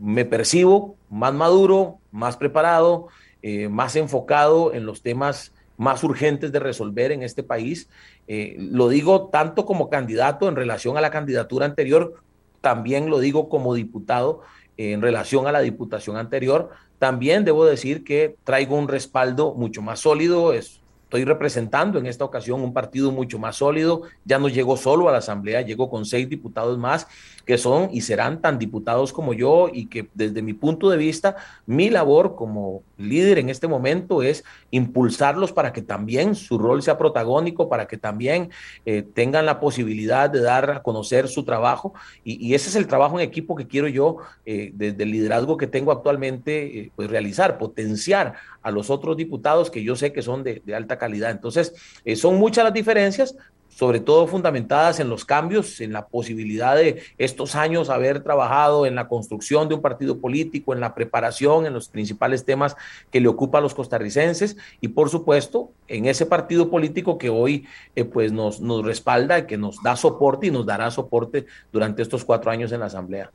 me 0.00 0.24
percibo 0.24 0.94
más 1.10 1.34
maduro, 1.34 1.98
más 2.12 2.36
preparado, 2.36 3.08
eh, 3.42 3.68
más 3.68 3.96
enfocado 3.96 4.72
en 4.72 4.86
los 4.86 5.02
temas 5.02 5.52
más 5.78 6.04
urgentes 6.04 6.52
de 6.52 6.58
resolver 6.58 7.12
en 7.12 7.22
este 7.22 7.42
país. 7.42 7.88
Eh, 8.26 8.56
lo 8.58 8.90
digo 8.90 9.28
tanto 9.28 9.64
como 9.64 9.88
candidato 9.88 10.48
en 10.48 10.56
relación 10.56 10.98
a 10.98 11.00
la 11.00 11.10
candidatura 11.10 11.64
anterior, 11.64 12.16
también 12.60 13.08
lo 13.08 13.20
digo 13.20 13.48
como 13.48 13.74
diputado 13.74 14.42
en 14.76 15.00
relación 15.00 15.46
a 15.46 15.52
la 15.52 15.60
diputación 15.60 16.16
anterior. 16.16 16.70
También 16.98 17.44
debo 17.44 17.64
decir 17.64 18.04
que 18.04 18.36
traigo 18.44 18.76
un 18.76 18.88
respaldo 18.88 19.54
mucho 19.54 19.80
más 19.80 20.00
sólido, 20.00 20.52
es, 20.52 20.80
estoy 21.08 21.24
representando 21.24 21.98
en 21.98 22.04
esta 22.04 22.26
ocasión 22.26 22.60
un 22.60 22.74
partido 22.74 23.10
mucho 23.10 23.38
más 23.38 23.56
sólido, 23.56 24.02
ya 24.26 24.38
no 24.38 24.50
llego 24.50 24.76
solo 24.76 25.08
a 25.08 25.12
la 25.12 25.18
Asamblea, 25.18 25.62
llego 25.62 25.88
con 25.88 26.04
seis 26.04 26.28
diputados 26.28 26.76
más 26.76 27.06
que 27.46 27.56
son 27.56 27.88
y 27.90 28.02
serán 28.02 28.42
tan 28.42 28.58
diputados 28.58 29.10
como 29.10 29.32
yo 29.32 29.70
y 29.72 29.86
que 29.86 30.10
desde 30.12 30.42
mi 30.42 30.52
punto 30.52 30.90
de 30.90 30.98
vista, 30.98 31.36
mi 31.64 31.88
labor 31.88 32.36
como 32.36 32.82
líder 32.98 33.38
en 33.38 33.48
este 33.48 33.66
momento 33.66 34.22
es 34.22 34.44
impulsarlos 34.70 35.50
para 35.50 35.72
que 35.72 35.80
también 35.80 36.34
su 36.34 36.58
rol 36.58 36.82
sea 36.82 36.98
protagónico, 36.98 37.70
para 37.70 37.86
que 37.86 37.96
también 37.96 38.50
eh, 38.84 39.02
tengan 39.02 39.46
la 39.46 39.60
posibilidad 39.60 40.28
de 40.28 40.42
dar 40.42 40.70
a 40.70 40.82
conocer 40.82 41.26
su 41.26 41.42
trabajo. 41.42 41.94
Y, 42.22 42.52
ese 42.52 42.68
es 42.68 42.76
el 42.76 42.86
trabajo 42.86 43.18
en 43.18 43.26
equipo 43.26 43.56
que 43.56 43.66
quiero 43.66 43.88
yo, 43.88 44.18
eh, 44.44 44.70
desde 44.74 45.04
el 45.04 45.10
liderazgo 45.10 45.56
que 45.56 45.66
tengo 45.66 45.90
actualmente, 45.90 46.80
eh, 46.80 46.92
pues 46.94 47.08
realizar, 47.08 47.56
potenciar 47.56 48.34
a 48.62 48.70
los 48.70 48.90
otros 48.90 49.16
diputados 49.16 49.70
que 49.70 49.82
yo 49.82 49.96
sé 49.96 50.12
que 50.12 50.22
son 50.22 50.42
de, 50.42 50.62
alta 50.74 50.98
calidad. 50.98 51.30
Entonces, 51.30 51.74
son 52.16 52.36
muchas 52.36 52.64
las 52.64 52.74
diferencias, 52.74 53.36
sobre 53.78 54.00
todo 54.00 54.26
fundamentadas 54.26 54.98
en 54.98 55.08
los 55.08 55.24
cambios, 55.24 55.80
en 55.80 55.92
la 55.92 56.08
posibilidad 56.08 56.74
de 56.74 57.00
estos 57.16 57.54
años 57.54 57.90
haber 57.90 58.24
trabajado 58.24 58.86
en 58.86 58.96
la 58.96 59.06
construcción 59.06 59.68
de 59.68 59.76
un 59.76 59.80
partido 59.80 60.18
político, 60.18 60.72
en 60.72 60.80
la 60.80 60.96
preparación, 60.96 61.64
en 61.64 61.74
los 61.74 61.88
principales 61.88 62.44
temas 62.44 62.74
que 63.12 63.20
le 63.20 63.28
ocupa 63.28 63.58
a 63.58 63.60
los 63.60 63.74
costarricenses 63.74 64.56
y 64.80 64.88
por 64.88 65.10
supuesto 65.10 65.70
en 65.86 66.06
ese 66.06 66.26
partido 66.26 66.70
político 66.70 67.18
que 67.18 67.30
hoy 67.30 67.66
eh, 67.94 68.04
pues 68.04 68.32
nos, 68.32 68.60
nos 68.60 68.84
respalda 68.84 69.46
que 69.46 69.56
nos 69.56 69.80
da 69.80 69.94
soporte 69.94 70.48
y 70.48 70.50
nos 70.50 70.66
dará 70.66 70.90
soporte 70.90 71.46
durante 71.70 72.02
estos 72.02 72.24
cuatro 72.24 72.50
años 72.50 72.72
en 72.72 72.80
la 72.80 72.86
Asamblea. 72.86 73.30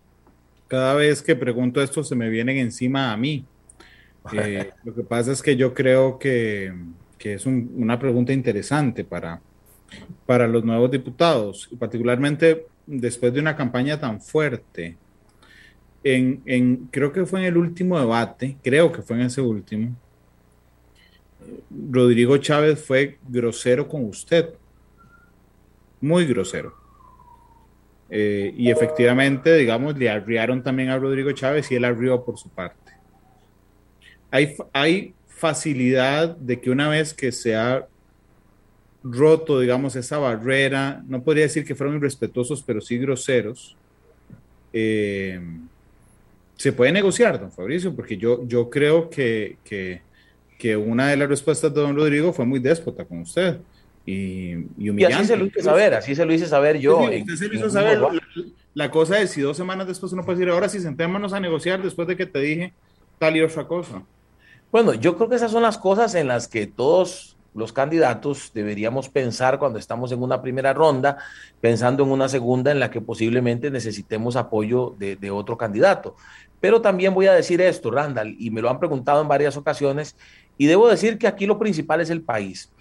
Cada 0.67 0.93
vez 0.93 1.21
que 1.21 1.37
pregunto 1.37 1.81
esto 1.81 2.03
se 2.03 2.15
me 2.15 2.27
vienen 2.27 2.57
encima 2.57 3.13
a 3.13 3.17
mí. 3.17 3.45
Eh, 4.31 4.71
lo 4.83 4.95
que 4.95 5.03
pasa 5.03 5.31
es 5.31 5.41
que 5.41 5.55
yo 5.55 5.73
creo 5.73 6.17
que, 6.17 6.73
que 7.17 7.33
es 7.33 7.45
una 7.45 7.99
pregunta 7.99 8.31
interesante 8.31 9.03
para, 9.03 9.41
para 10.25 10.47
los 10.47 10.63
nuevos 10.63 10.89
diputados, 10.89 11.67
y 11.71 11.75
particularmente 11.75 12.67
después 12.85 13.33
de 13.33 13.39
una 13.39 13.55
campaña 13.55 13.99
tan 13.99 14.21
fuerte. 14.21 14.97
En, 16.05 16.41
en, 16.45 16.87
creo 16.91 17.13
que 17.13 17.25
fue 17.25 17.41
en 17.41 17.45
el 17.47 17.57
último 17.57 17.99
debate, 17.99 18.57
creo 18.61 18.91
que 18.91 19.01
fue 19.01 19.15
en 19.15 19.23
ese 19.23 19.41
último, 19.41 19.95
Rodrigo 21.69 22.37
Chávez 22.37 22.83
fue 22.83 23.19
grosero 23.27 23.87
con 23.87 24.05
usted, 24.05 24.53
muy 26.01 26.25
grosero. 26.25 26.73
Eh, 28.09 28.53
y 28.57 28.69
efectivamente, 28.69 29.55
digamos, 29.55 29.97
le 29.97 30.09
arriaron 30.09 30.61
también 30.61 30.89
a 30.89 30.99
Rodrigo 30.99 31.31
Chávez 31.31 31.71
y 31.71 31.75
él 31.75 31.85
arrió 31.85 32.23
por 32.23 32.37
su 32.37 32.49
parte. 32.49 32.82
Hay, 34.33 34.55
hay 34.73 35.13
facilidad 35.27 36.35
de 36.35 36.59
que 36.59 36.71
una 36.71 36.89
vez 36.89 37.13
que 37.13 37.31
se 37.31 37.55
ha 37.55 37.85
roto, 39.03 39.59
digamos, 39.59 39.95
esa 39.95 40.17
barrera, 40.17 41.03
no 41.07 41.21
podría 41.21 41.43
decir 41.43 41.63
que 41.63 41.75
fueron 41.75 41.97
irrespetuosos, 41.97 42.63
pero 42.63 42.81
sí 42.81 42.97
groseros, 42.97 43.77
eh, 44.73 45.39
se 46.55 46.73
puede 46.73 46.91
negociar, 46.91 47.39
don 47.39 47.51
Fabricio, 47.51 47.95
porque 47.95 48.17
yo, 48.17 48.43
yo 48.47 48.71
creo 48.71 49.07
que, 49.07 49.57
que, 49.63 50.01
que, 50.57 50.75
una 50.75 51.09
de 51.09 51.17
las 51.17 51.29
respuestas 51.29 51.71
de 51.71 51.81
don 51.81 51.95
Rodrigo 51.95 52.33
fue 52.33 52.47
muy 52.47 52.59
déspota 52.59 53.05
con 53.05 53.19
usted. 53.19 53.59
Y, 54.03 54.53
y, 54.79 55.03
así 55.03 55.25
se 55.25 55.37
lo 55.37 55.45
hice 55.45 55.61
saber, 55.61 55.93
así 55.93 56.15
se 56.15 56.25
lo 56.25 56.33
hice 56.33 56.47
saber 56.47 56.79
yo. 56.79 57.07
La, 58.73 58.89
cosa 58.89 59.21
es, 59.21 59.29
si 59.29 59.41
dos 59.41 59.57
semanas 59.57 59.85
después 59.85 60.11
uno 60.11 60.25
puede 60.25 60.39
decir, 60.39 60.51
ahora 60.51 60.69
sí, 60.69 60.79
sentémonos 60.79 61.33
a 61.33 61.39
negociar 61.39 61.83
después 61.83 62.07
de 62.07 62.17
que 62.17 62.25
te 62.25 62.39
dije 62.39 62.73
tal 63.19 63.37
y 63.37 63.41
otra 63.41 63.67
cosa. 63.67 64.01
Bueno, 64.73 64.95
yo 64.95 65.15
creo 65.15 65.29
que 65.29 65.35
esas 65.35 65.51
son 65.51 65.61
las 65.61 65.77
cosas 65.77 66.15
en 66.15 66.27
las 66.27 66.47
que 66.47 66.65
todos 66.65 67.37
los 67.53 67.71
candidatos 67.71 68.49
deberíamos 68.55 69.07
pensar 69.07 69.59
cuando 69.59 69.77
estamos 69.77 70.11
en 70.11 70.23
una 70.23 70.41
primera 70.41 70.73
ronda, 70.73 71.19
pensando 71.61 72.03
en 72.03 72.09
una 72.09 72.27
segunda 72.27 72.71
en 72.71 72.79
la 72.79 72.89
que 72.89 72.99
posiblemente 72.99 73.69
necesitemos 73.69 74.35
apoyo 74.35 74.95
de, 74.97 75.29
otro 75.29 75.59
candidato. 75.59 76.15
Pero 76.59 76.81
también 76.81 77.13
voy 77.13 77.27
a 77.27 77.33
decir 77.33 77.61
esto, 77.61 77.91
Randall, 77.91 78.35
y 78.39 78.49
me 78.49 78.63
lo 78.63 78.69
han 78.71 78.79
preguntado 78.79 79.21
en 79.21 79.27
varias 79.27 79.55
ocasiones, 79.57 80.15
y 80.57 80.65
debo 80.65 80.89
decir 80.89 81.19
que 81.19 81.27
aquí 81.27 81.45
lo 81.45 81.59
principal 81.59 82.01
es 82.01 82.09
el 82.09 82.23
país. 82.23 82.71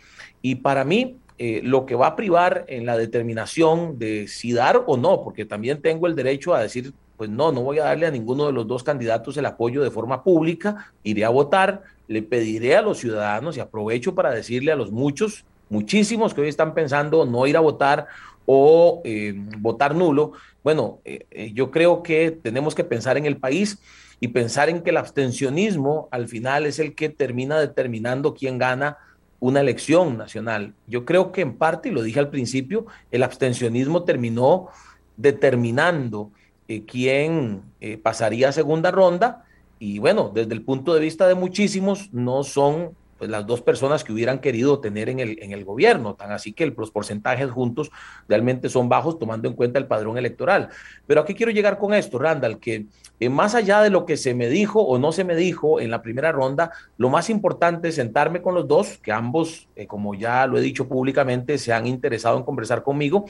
Y 0.40 0.55
para 0.55 0.84
mí, 0.84 1.18
eh, 1.36 1.61
lo 1.62 1.84
que 1.84 1.95
va 1.95 2.07
a 2.07 2.16
privar 2.16 2.64
en 2.68 2.86
la 2.86 2.97
determinación 2.97 3.99
de 3.99 4.28
si 4.28 4.55
dar 4.55 4.82
o 4.86 4.97
no, 4.97 5.22
porque 5.22 5.45
también 5.45 5.82
tengo 5.82 6.07
el 6.07 6.16
derecho 6.16 6.55
a 6.55 6.62
decir, 6.62 6.95
pues 7.22 7.30
no, 7.30 7.52
no 7.52 7.60
voy 7.60 7.78
a 7.78 7.84
darle 7.84 8.06
a 8.06 8.10
ninguno 8.10 8.46
de 8.46 8.52
los 8.52 8.66
dos 8.66 8.82
candidatos 8.82 9.36
el 9.36 9.46
apoyo 9.46 9.80
de 9.84 9.92
forma 9.92 10.24
pública, 10.24 10.92
iré 11.04 11.24
a 11.24 11.28
votar, 11.28 11.84
le 12.08 12.20
pediré 12.20 12.74
a 12.74 12.82
los 12.82 12.98
ciudadanos 12.98 13.56
y 13.56 13.60
aprovecho 13.60 14.12
para 14.12 14.32
decirle 14.32 14.72
a 14.72 14.74
los 14.74 14.90
muchos, 14.90 15.44
muchísimos 15.68 16.34
que 16.34 16.40
hoy 16.40 16.48
están 16.48 16.74
pensando 16.74 17.24
no 17.24 17.46
ir 17.46 17.56
a 17.56 17.60
votar 17.60 18.08
o 18.44 19.02
eh, 19.04 19.34
votar 19.60 19.94
nulo, 19.94 20.32
bueno, 20.64 20.98
eh, 21.04 21.24
eh, 21.30 21.52
yo 21.54 21.70
creo 21.70 22.02
que 22.02 22.32
tenemos 22.32 22.74
que 22.74 22.82
pensar 22.82 23.16
en 23.16 23.26
el 23.26 23.36
país 23.36 23.78
y 24.18 24.26
pensar 24.26 24.68
en 24.68 24.82
que 24.82 24.90
el 24.90 24.96
abstencionismo 24.96 26.08
al 26.10 26.26
final 26.26 26.66
es 26.66 26.80
el 26.80 26.96
que 26.96 27.08
termina 27.08 27.60
determinando 27.60 28.34
quién 28.34 28.58
gana 28.58 28.98
una 29.38 29.60
elección 29.60 30.18
nacional. 30.18 30.74
Yo 30.88 31.04
creo 31.04 31.30
que 31.30 31.42
en 31.42 31.54
parte, 31.54 31.90
y 31.90 31.92
lo 31.92 32.02
dije 32.02 32.18
al 32.18 32.30
principio, 32.30 32.86
el 33.12 33.22
abstencionismo 33.22 34.02
terminó 34.02 34.70
determinando 35.16 36.32
quién 36.80 37.62
pasaría 38.02 38.48
a 38.48 38.52
segunda 38.52 38.90
ronda. 38.90 39.44
Y 39.78 39.98
bueno, 39.98 40.30
desde 40.32 40.54
el 40.54 40.62
punto 40.62 40.94
de 40.94 41.00
vista 41.00 41.26
de 41.26 41.34
muchísimos, 41.34 42.12
no 42.12 42.44
son 42.44 42.94
pues, 43.22 43.30
las 43.30 43.46
dos 43.46 43.62
personas 43.62 44.02
que 44.02 44.12
hubieran 44.12 44.40
querido 44.40 44.80
tener 44.80 45.08
en 45.08 45.20
el, 45.20 45.40
en 45.40 45.52
el 45.52 45.64
gobierno, 45.64 46.14
tan 46.16 46.32
así 46.32 46.52
que 46.52 46.66
los 46.66 46.90
porcentajes 46.90 47.48
juntos 47.52 47.92
realmente 48.26 48.68
son 48.68 48.88
bajos 48.88 49.16
tomando 49.16 49.46
en 49.46 49.54
cuenta 49.54 49.78
el 49.78 49.86
padrón 49.86 50.18
electoral. 50.18 50.70
Pero 51.06 51.20
aquí 51.20 51.32
quiero 51.32 51.52
llegar 51.52 51.78
con 51.78 51.94
esto, 51.94 52.18
Randall, 52.18 52.58
que 52.58 52.86
eh, 53.20 53.28
más 53.28 53.54
allá 53.54 53.80
de 53.80 53.90
lo 53.90 54.06
que 54.06 54.16
se 54.16 54.34
me 54.34 54.48
dijo 54.48 54.82
o 54.82 54.98
no 54.98 55.12
se 55.12 55.22
me 55.22 55.36
dijo 55.36 55.78
en 55.78 55.92
la 55.92 56.02
primera 56.02 56.32
ronda, 56.32 56.72
lo 56.96 57.10
más 57.10 57.30
importante 57.30 57.90
es 57.90 57.94
sentarme 57.94 58.42
con 58.42 58.56
los 58.56 58.66
dos, 58.66 58.98
que 58.98 59.12
ambos, 59.12 59.68
eh, 59.76 59.86
como 59.86 60.16
ya 60.16 60.44
lo 60.48 60.58
he 60.58 60.60
dicho 60.60 60.88
públicamente, 60.88 61.58
se 61.58 61.72
han 61.72 61.86
interesado 61.86 62.36
en 62.38 62.42
conversar 62.42 62.82
conmigo, 62.82 63.26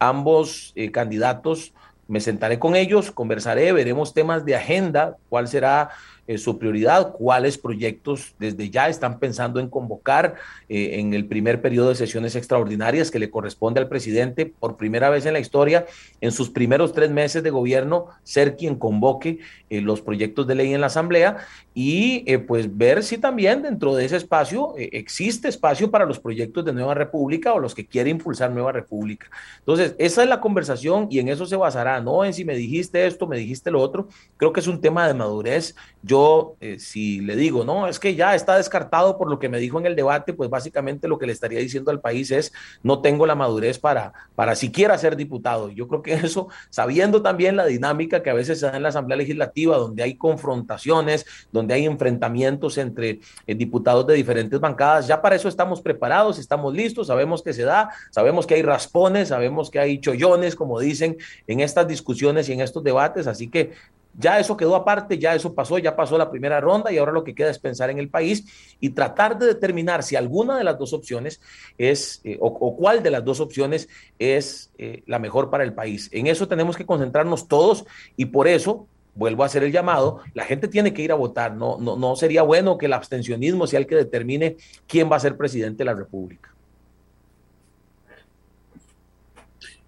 ambos 0.00 0.72
eh, 0.74 0.90
candidatos 0.90 1.72
me 2.08 2.20
sentaré 2.20 2.58
con 2.58 2.76
ellos, 2.76 3.10
conversaré, 3.10 3.72
veremos 3.72 4.14
temas 4.14 4.44
de 4.44 4.56
agenda, 4.56 5.16
cuál 5.28 5.48
será 5.48 5.90
eh, 6.26 6.38
su 6.38 6.58
prioridad, 6.58 7.12
cuáles 7.12 7.58
proyectos 7.58 8.34
desde 8.38 8.68
ya 8.70 8.88
están 8.88 9.18
pensando 9.18 9.60
en 9.60 9.68
convocar 9.68 10.34
eh, 10.68 10.98
en 10.98 11.14
el 11.14 11.26
primer 11.26 11.60
periodo 11.60 11.90
de 11.90 11.94
sesiones 11.94 12.34
extraordinarias 12.34 13.10
que 13.10 13.18
le 13.18 13.30
corresponde 13.30 13.80
al 13.80 13.88
presidente 13.88 14.46
por 14.46 14.76
primera 14.76 15.08
vez 15.08 15.24
en 15.26 15.34
la 15.34 15.40
historia, 15.40 15.86
en 16.20 16.32
sus 16.32 16.50
primeros 16.50 16.92
tres 16.92 17.10
meses 17.10 17.42
de 17.42 17.50
gobierno, 17.50 18.06
ser 18.24 18.56
quien 18.56 18.76
convoque 18.76 19.38
eh, 19.70 19.80
los 19.80 20.00
proyectos 20.00 20.46
de 20.46 20.54
ley 20.54 20.74
en 20.74 20.80
la 20.80 20.88
Asamblea 20.88 21.36
y 21.74 22.24
pues 22.48 22.74
ver 22.74 23.02
si 23.02 23.18
también 23.18 23.62
dentro 23.62 23.94
de 23.94 24.06
ese 24.06 24.16
espacio 24.16 24.74
existe 24.78 25.48
espacio 25.48 25.90
para 25.90 26.06
los 26.06 26.18
proyectos 26.18 26.64
de 26.64 26.72
Nueva 26.72 26.94
República 26.94 27.52
o 27.52 27.58
los 27.58 27.74
que 27.74 27.86
quiere 27.86 28.08
impulsar 28.08 28.50
Nueva 28.50 28.72
República. 28.72 29.26
Entonces, 29.58 29.94
esa 29.98 30.22
es 30.22 30.28
la 30.28 30.40
conversación 30.40 31.08
y 31.10 31.18
en 31.18 31.28
eso 31.28 31.44
se 31.44 31.56
basará, 31.56 32.00
no 32.00 32.24
en 32.24 32.32
si 32.32 32.44
me 32.44 32.56
dijiste 32.56 33.06
esto, 33.06 33.26
me 33.26 33.36
dijiste 33.36 33.70
lo 33.70 33.80
otro. 33.80 34.08
Creo 34.38 34.52
que 34.52 34.60
es 34.60 34.66
un 34.66 34.80
tema 34.80 35.06
de 35.06 35.14
madurez. 35.14 35.76
Yo 36.02 36.15
yo, 36.16 36.56
eh, 36.60 36.78
si 36.78 37.20
le 37.20 37.36
digo, 37.36 37.64
no, 37.64 37.88
es 37.88 37.98
que 37.98 38.14
ya 38.14 38.34
está 38.34 38.56
descartado 38.56 39.18
por 39.18 39.28
lo 39.28 39.38
que 39.38 39.50
me 39.50 39.58
dijo 39.58 39.78
en 39.78 39.84
el 39.84 39.94
debate, 39.94 40.32
pues 40.32 40.48
básicamente 40.48 41.08
lo 41.08 41.18
que 41.18 41.26
le 41.26 41.32
estaría 41.32 41.58
diciendo 41.58 41.90
al 41.90 42.00
país 42.00 42.30
es, 42.30 42.52
no 42.82 43.02
tengo 43.02 43.26
la 43.26 43.34
madurez 43.34 43.78
para, 43.78 44.14
para 44.34 44.54
siquiera 44.54 44.96
ser 44.96 45.16
diputado. 45.16 45.68
Yo 45.68 45.86
creo 45.88 46.00
que 46.00 46.14
eso, 46.26 46.48
sabiendo 46.70 47.20
también 47.20 47.54
la 47.56 47.66
dinámica 47.66 48.22
que 48.22 48.30
a 48.30 48.34
veces 48.34 48.60
se 48.60 48.66
da 48.66 48.76
en 48.76 48.82
la 48.82 48.88
Asamblea 48.88 49.18
Legislativa, 49.18 49.76
donde 49.76 50.02
hay 50.02 50.16
confrontaciones, 50.16 51.26
donde 51.52 51.74
hay 51.74 51.84
enfrentamientos 51.84 52.78
entre 52.78 53.20
eh, 53.46 53.54
diputados 53.54 54.06
de 54.06 54.14
diferentes 54.14 54.58
bancadas, 54.58 55.06
ya 55.06 55.20
para 55.20 55.36
eso 55.36 55.48
estamos 55.48 55.82
preparados, 55.82 56.38
estamos 56.38 56.74
listos, 56.74 57.08
sabemos 57.08 57.42
que 57.42 57.52
se 57.52 57.64
da, 57.64 57.90
sabemos 58.10 58.46
que 58.46 58.54
hay 58.54 58.62
raspones, 58.62 59.28
sabemos 59.28 59.70
que 59.70 59.80
hay 59.80 60.00
chollones, 60.00 60.56
como 60.56 60.80
dicen, 60.80 61.18
en 61.46 61.60
estas 61.60 61.86
discusiones 61.86 62.48
y 62.48 62.54
en 62.54 62.62
estos 62.62 62.82
debates, 62.82 63.26
así 63.26 63.48
que 63.48 63.72
ya 64.18 64.38
eso 64.38 64.56
quedó 64.56 64.74
aparte, 64.74 65.18
ya 65.18 65.34
eso 65.34 65.54
pasó, 65.54 65.78
ya 65.78 65.94
pasó 65.94 66.16
la 66.16 66.30
primera 66.30 66.60
ronda 66.60 66.90
y 66.90 66.98
ahora 66.98 67.12
lo 67.12 67.24
que 67.24 67.34
queda 67.34 67.50
es 67.50 67.58
pensar 67.58 67.90
en 67.90 67.98
el 67.98 68.08
país 68.08 68.44
y 68.80 68.90
tratar 68.90 69.38
de 69.38 69.46
determinar 69.46 70.02
si 70.02 70.16
alguna 70.16 70.56
de 70.56 70.64
las 70.64 70.78
dos 70.78 70.92
opciones 70.92 71.40
es, 71.76 72.20
eh, 72.24 72.38
o, 72.40 72.76
cuál 72.76 73.02
de 73.02 73.10
las 73.10 73.24
dos 73.24 73.40
opciones 73.40 73.88
es 74.18 74.72
eh, 74.78 75.02
la 75.06 75.18
mejor 75.18 75.50
para 75.50 75.64
el 75.64 75.74
país. 75.74 76.08
En 76.12 76.26
eso 76.26 76.48
tenemos 76.48 76.76
que 76.76 76.86
concentrarnos 76.86 77.46
todos 77.48 77.84
y 78.16 78.26
por 78.26 78.48
eso 78.48 78.88
vuelvo 79.14 79.42
a 79.42 79.46
hacer 79.46 79.64
el 79.64 79.72
llamado, 79.72 80.20
la 80.34 80.44
gente 80.44 80.68
tiene 80.68 80.92
que 80.92 81.00
ir 81.00 81.10
a 81.10 81.14
votar, 81.14 81.54
no, 81.54 81.78
no, 81.78 81.96
no 81.96 82.16
sería 82.16 82.42
bueno 82.42 82.76
que 82.76 82.84
el 82.84 82.92
abstencionismo 82.92 83.66
sea 83.66 83.80
el 83.80 83.86
que 83.86 83.96
determine 83.96 84.56
quién 84.86 85.10
va 85.10 85.16
a 85.16 85.20
ser 85.20 85.38
presidente 85.38 85.78
de 85.78 85.84
la 85.86 85.94
República. 85.94 86.54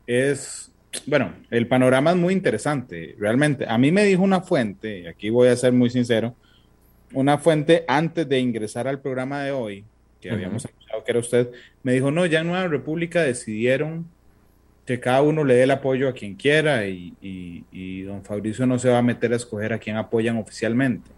Es 0.07 0.68
bueno, 1.07 1.33
el 1.51 1.67
panorama 1.67 2.11
es 2.11 2.17
muy 2.17 2.33
interesante, 2.33 3.15
realmente. 3.19 3.67
A 3.69 3.79
mí 3.79 3.93
me 3.93 4.05
dijo 4.05 4.23
una 4.23 4.41
fuente, 4.41 5.01
y 5.01 5.07
aquí 5.07 5.31
voy 5.31 5.49
a 5.49 5.57
ser 5.57 5.73
muy 5.73 5.91
sincero, 5.91 6.35
una 7.13 7.39
fuente 7.39 7.85
antes 7.89 8.29
de 8.29 8.39
ingresar 8.39 8.89
al 8.89 9.01
programa 9.01 9.43
de 9.43 9.53
hoy, 9.53 9.85
que 10.21 10.31
habíamos 10.31 10.65
escuchado 10.65 11.05
que 11.05 11.11
era 11.11 11.21
usted, 11.21 11.51
me 11.83 11.93
dijo, 11.93 12.11
no, 12.11 12.27
ya 12.27 12.41
en 12.41 12.49
Nueva 12.49 12.69
República 12.69 13.23
decidieron 13.23 14.07
que 14.85 15.01
cada 15.01 15.23
uno 15.23 15.45
le 15.45 15.55
dé 15.55 15.65
el 15.65 15.71
apoyo 15.71 16.09
a 16.09 16.15
quien 16.15 16.35
quiera 16.35 16.87
y, 16.87 17.15
y, 17.21 18.03
don 18.03 18.25
Fabricio 18.25 18.67
no 18.67 18.79
se 18.79 18.89
va 18.89 18.99
a 18.99 19.03
meter 19.03 19.33
a 19.33 19.37
escoger 19.37 19.75
a 19.75 19.79
quien 19.79 19.97
apoyan 19.97 20.39
oficialmente. 20.39 21.11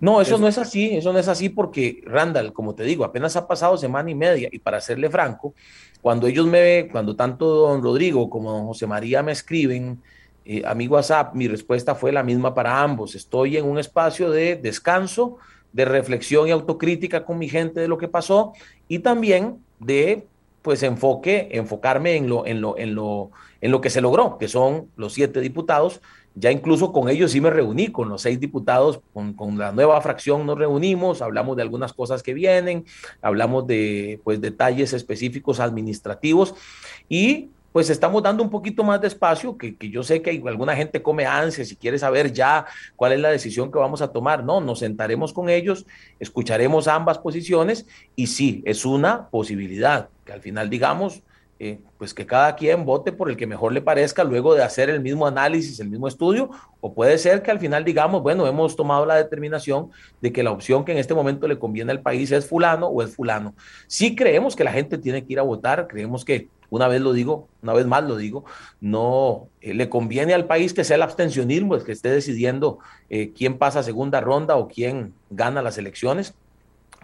No, 0.00 0.22
eso 0.22 0.38
no 0.38 0.48
es 0.48 0.56
así, 0.56 0.96
eso 0.96 1.12
no 1.12 1.18
es 1.18 1.28
así 1.28 1.50
porque 1.50 2.02
Randall, 2.06 2.54
como 2.54 2.74
te 2.74 2.84
digo, 2.84 3.04
apenas 3.04 3.36
ha 3.36 3.46
pasado 3.46 3.76
semana 3.76 4.10
y 4.10 4.14
media 4.14 4.48
y 4.50 4.58
para 4.58 4.80
serle 4.80 5.10
franco, 5.10 5.54
cuando 6.00 6.26
ellos 6.26 6.46
me, 6.46 6.88
cuando 6.90 7.14
tanto 7.14 7.46
don 7.46 7.82
Rodrigo 7.82 8.30
como 8.30 8.50
don 8.50 8.66
José 8.66 8.86
María 8.86 9.22
me 9.22 9.32
escriben 9.32 10.00
eh, 10.46 10.62
a 10.64 10.74
mi 10.74 10.88
WhatsApp, 10.88 11.34
mi 11.34 11.48
respuesta 11.48 11.94
fue 11.94 12.12
la 12.12 12.22
misma 12.22 12.54
para 12.54 12.82
ambos. 12.82 13.14
Estoy 13.14 13.58
en 13.58 13.66
un 13.66 13.78
espacio 13.78 14.30
de 14.30 14.56
descanso, 14.56 15.36
de 15.72 15.84
reflexión 15.84 16.48
y 16.48 16.50
autocrítica 16.50 17.24
con 17.24 17.38
mi 17.38 17.48
gente 17.48 17.80
de 17.80 17.88
lo 17.88 17.98
que 17.98 18.08
pasó 18.08 18.54
y 18.88 19.00
también 19.00 19.62
de 19.78 20.26
pues 20.62 20.82
enfoque, 20.82 21.48
enfocarme 21.52 22.16
en 22.16 22.28
lo, 22.28 22.46
en 22.46 22.60
lo, 22.60 22.76
en 22.78 22.94
lo, 22.94 23.30
en 23.60 23.70
lo 23.70 23.80
que 23.80 23.90
se 23.90 24.00
logró, 24.00 24.38
que 24.38 24.48
son 24.48 24.88
los 24.96 25.12
siete 25.14 25.40
diputados 25.40 26.00
ya 26.34 26.50
incluso 26.50 26.92
con 26.92 27.08
ellos 27.08 27.32
sí 27.32 27.40
me 27.40 27.50
reuní, 27.50 27.88
con 27.88 28.08
los 28.08 28.22
seis 28.22 28.38
diputados, 28.38 29.00
con, 29.12 29.58
la 29.58 29.72
nueva 29.72 30.00
fracción 30.00 30.46
nos 30.46 30.58
reunimos, 30.58 31.22
hablamos 31.22 31.56
de 31.56 31.62
algunas 31.62 31.92
cosas 31.92 32.22
que 32.22 32.34
vienen, 32.34 32.84
hablamos 33.20 33.66
de 33.66 34.20
pues, 34.24 34.40
detalles 34.40 34.92
específicos 34.92 35.60
administrativos 35.60 36.54
y 37.08 37.50
pues 37.72 37.88
estamos 37.88 38.22
dando 38.22 38.42
un 38.42 38.50
poquito 38.50 38.82
más 38.82 39.00
de 39.00 39.06
espacio, 39.06 39.56
que, 39.56 39.76
que, 39.76 39.90
yo 39.90 40.02
sé 40.02 40.22
que 40.22 40.42
alguna 40.44 40.74
gente 40.74 41.02
come 41.02 41.24
ansias 41.26 41.70
y 41.70 41.76
quiere 41.76 41.98
saber 41.98 42.32
ya 42.32 42.66
cuál 42.96 43.12
es 43.12 43.20
la 43.20 43.30
decisión 43.30 43.70
que 43.70 43.78
vamos 43.78 44.02
a 44.02 44.08
tomar. 44.08 44.42
No, 44.42 44.60
nos 44.60 44.80
sentaremos 44.80 45.32
con 45.32 45.48
ellos, 45.48 45.86
escucharemos 46.18 46.88
ambas 46.88 47.18
posiciones 47.18 47.86
y 48.16 48.26
sí, 48.26 48.62
es 48.66 48.84
una 48.84 49.28
posibilidad, 49.28 50.08
que 50.24 50.32
al 50.32 50.40
final 50.40 50.68
digamos, 50.68 51.22
eh, 51.62 51.78
pues 51.98 52.14
que 52.14 52.24
cada 52.24 52.56
quien 52.56 52.86
vote 52.86 53.12
por 53.12 53.28
el 53.28 53.36
que 53.36 53.46
mejor 53.46 53.74
le 53.74 53.82
parezca 53.82 54.24
luego 54.24 54.54
de 54.54 54.62
hacer 54.62 54.88
el 54.88 55.02
mismo 55.02 55.26
análisis, 55.26 55.78
el 55.78 55.90
mismo 55.90 56.08
estudio, 56.08 56.48
o 56.80 56.94
puede 56.94 57.18
ser 57.18 57.42
que 57.42 57.50
al 57.50 57.58
final 57.58 57.84
digamos, 57.84 58.22
bueno, 58.22 58.46
hemos 58.46 58.74
tomado 58.74 59.04
la 59.04 59.16
determinación 59.16 59.90
de 60.22 60.32
que 60.32 60.42
la 60.42 60.52
opción 60.52 60.86
que 60.86 60.92
en 60.92 60.98
este 60.98 61.12
momento 61.12 61.46
le 61.46 61.58
conviene 61.58 61.92
al 61.92 62.00
país 62.00 62.32
es 62.32 62.46
fulano 62.46 62.86
o 62.86 63.02
es 63.02 63.14
fulano. 63.14 63.54
Sí 63.88 64.16
creemos 64.16 64.56
que 64.56 64.64
la 64.64 64.72
gente 64.72 64.96
tiene 64.96 65.22
que 65.22 65.34
ir 65.34 65.38
a 65.38 65.42
votar, 65.42 65.86
creemos 65.86 66.24
que, 66.24 66.48
una 66.70 66.88
vez 66.88 67.02
lo 67.02 67.12
digo, 67.12 67.46
una 67.62 67.74
vez 67.74 67.84
más 67.84 68.04
lo 68.04 68.16
digo, 68.16 68.46
no 68.80 69.48
eh, 69.60 69.74
le 69.74 69.90
conviene 69.90 70.32
al 70.32 70.46
país 70.46 70.72
que 70.72 70.82
sea 70.82 70.96
el 70.96 71.02
abstencionismo, 71.02 71.74
el 71.74 71.84
que 71.84 71.92
esté 71.92 72.08
decidiendo 72.08 72.78
eh, 73.10 73.32
quién 73.36 73.58
pasa 73.58 73.82
segunda 73.82 74.22
ronda 74.22 74.56
o 74.56 74.66
quién 74.66 75.12
gana 75.28 75.60
las 75.60 75.76
elecciones 75.76 76.34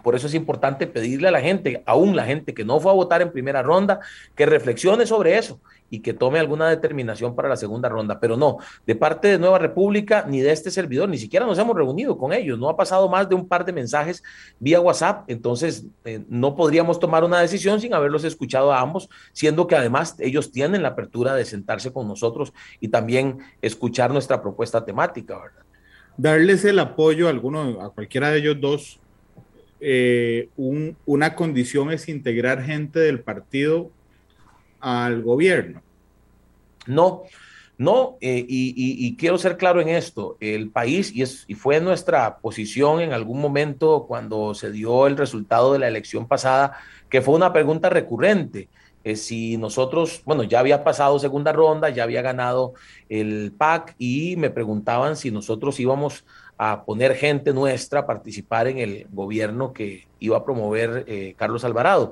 por 0.07 0.15
eso 0.15 0.27
es 0.27 0.35
importante 0.35 0.87
pedirle 0.87 1.27
a 1.27 1.31
la 1.31 1.41
gente, 1.41 1.83
aún 1.85 2.15
la 2.15 2.23
gente 2.23 2.53
que 2.53 2.63
no 2.63 2.79
fue 2.79 2.91
a 2.91 2.95
votar 2.95 3.21
en 3.21 3.29
primera 3.29 3.61
ronda, 3.61 3.99
que 4.35 4.45
reflexione 4.45 5.05
sobre 5.05 5.37
eso 5.37 5.59
y 5.89 5.99
que 5.99 6.13
tome 6.13 6.39
alguna 6.39 6.69
determinación 6.69 7.35
para 7.35 7.49
la 7.49 7.57
segunda 7.57 7.89
ronda. 7.89 8.17
Pero 8.21 8.37
no, 8.37 8.55
de 8.85 8.95
parte 8.95 9.27
de 9.27 9.37
Nueva 9.37 9.59
República 9.59 10.23
ni 10.25 10.39
de 10.39 10.53
este 10.53 10.71
servidor, 10.71 11.09
ni 11.09 11.17
siquiera 11.17 11.45
nos 11.45 11.59
hemos 11.59 11.75
reunido 11.75 12.17
con 12.17 12.31
ellos. 12.31 12.57
No 12.57 12.69
ha 12.69 12.77
pasado 12.77 13.09
más 13.09 13.27
de 13.27 13.35
un 13.35 13.49
par 13.49 13.65
de 13.65 13.73
mensajes 13.73 14.23
vía 14.59 14.79
WhatsApp. 14.79 15.25
Entonces, 15.29 15.85
eh, 16.05 16.23
no 16.29 16.55
podríamos 16.55 17.01
tomar 17.01 17.25
una 17.25 17.41
decisión 17.41 17.81
sin 17.81 17.93
haberlos 17.93 18.23
escuchado 18.23 18.71
a 18.71 18.79
ambos, 18.79 19.09
siendo 19.33 19.67
que 19.67 19.75
además 19.75 20.15
ellos 20.19 20.53
tienen 20.53 20.83
la 20.83 20.87
apertura 20.87 21.35
de 21.35 21.43
sentarse 21.43 21.91
con 21.91 22.07
nosotros 22.07 22.53
y 22.79 22.87
también 22.87 23.39
escuchar 23.61 24.13
nuestra 24.13 24.41
propuesta 24.41 24.85
temática, 24.85 25.37
¿verdad? 25.37 25.63
Darles 26.15 26.63
el 26.63 26.79
apoyo 26.79 27.27
a 27.27 27.31
alguno, 27.31 27.81
a 27.81 27.89
cualquiera 27.89 28.31
de 28.31 28.39
ellos 28.39 28.55
dos 28.61 29.01
eh, 29.79 30.49
una 30.55 31.35
condición 31.35 31.91
es 31.91 32.09
integrar 32.09 32.63
gente 32.63 32.99
del 32.99 33.21
partido 33.21 33.91
al 34.79 35.21
gobierno. 35.21 35.81
No, 36.85 37.23
no, 37.77 38.17
eh, 38.21 38.43
y, 38.47 39.15
quiero 39.17 39.37
ser 39.37 39.55
claro 39.57 39.81
en 39.81 39.89
esto, 39.89 40.35
el 40.39 40.71
país, 40.71 41.13
y, 41.13 41.21
es, 41.21 41.45
y 41.47 41.53
fue 41.53 41.79
nuestra 41.79 42.37
posición 42.37 43.01
en 43.01 43.13
algún 43.13 43.39
momento 43.39 44.05
cuando 44.07 44.55
se 44.55 44.71
dio 44.71 45.05
el 45.05 45.15
resultado 45.15 45.73
de 45.73 45.79
la 45.79 45.87
elección 45.87 46.27
pasada, 46.27 46.77
que 47.09 47.21
fue 47.21 47.35
una 47.35 47.53
pregunta 47.53 47.89
recurrente. 47.89 48.67
Eh, 49.03 49.15
si 49.15 49.57
nosotros, 49.57 50.21
bueno, 50.25 50.43
ya 50.43 50.59
había 50.59 50.83
pasado 50.83 51.19
segunda 51.19 51.53
ronda, 51.53 51.89
ya 51.89 52.03
había 52.03 52.23
ganado 52.23 52.73
el 53.09 53.53
PAC 53.55 53.95
y 53.99 54.35
me 54.37 54.49
preguntaban 54.49 55.15
si 55.15 55.29
nosotros 55.29 55.79
íbamos 55.79 56.25
a 56.57 56.83
poner 56.83 57.15
gente 57.15 57.53
nuestra 57.53 58.01
a 58.01 58.07
participar 58.07 58.67
en 58.67 58.79
el 58.79 59.07
gobierno 59.11 59.73
que 59.73 60.07
iba 60.19 60.37
a 60.37 60.45
promover 60.45 61.05
eh, 61.07 61.35
Carlos 61.37 61.63
Alvarado. 61.63 62.11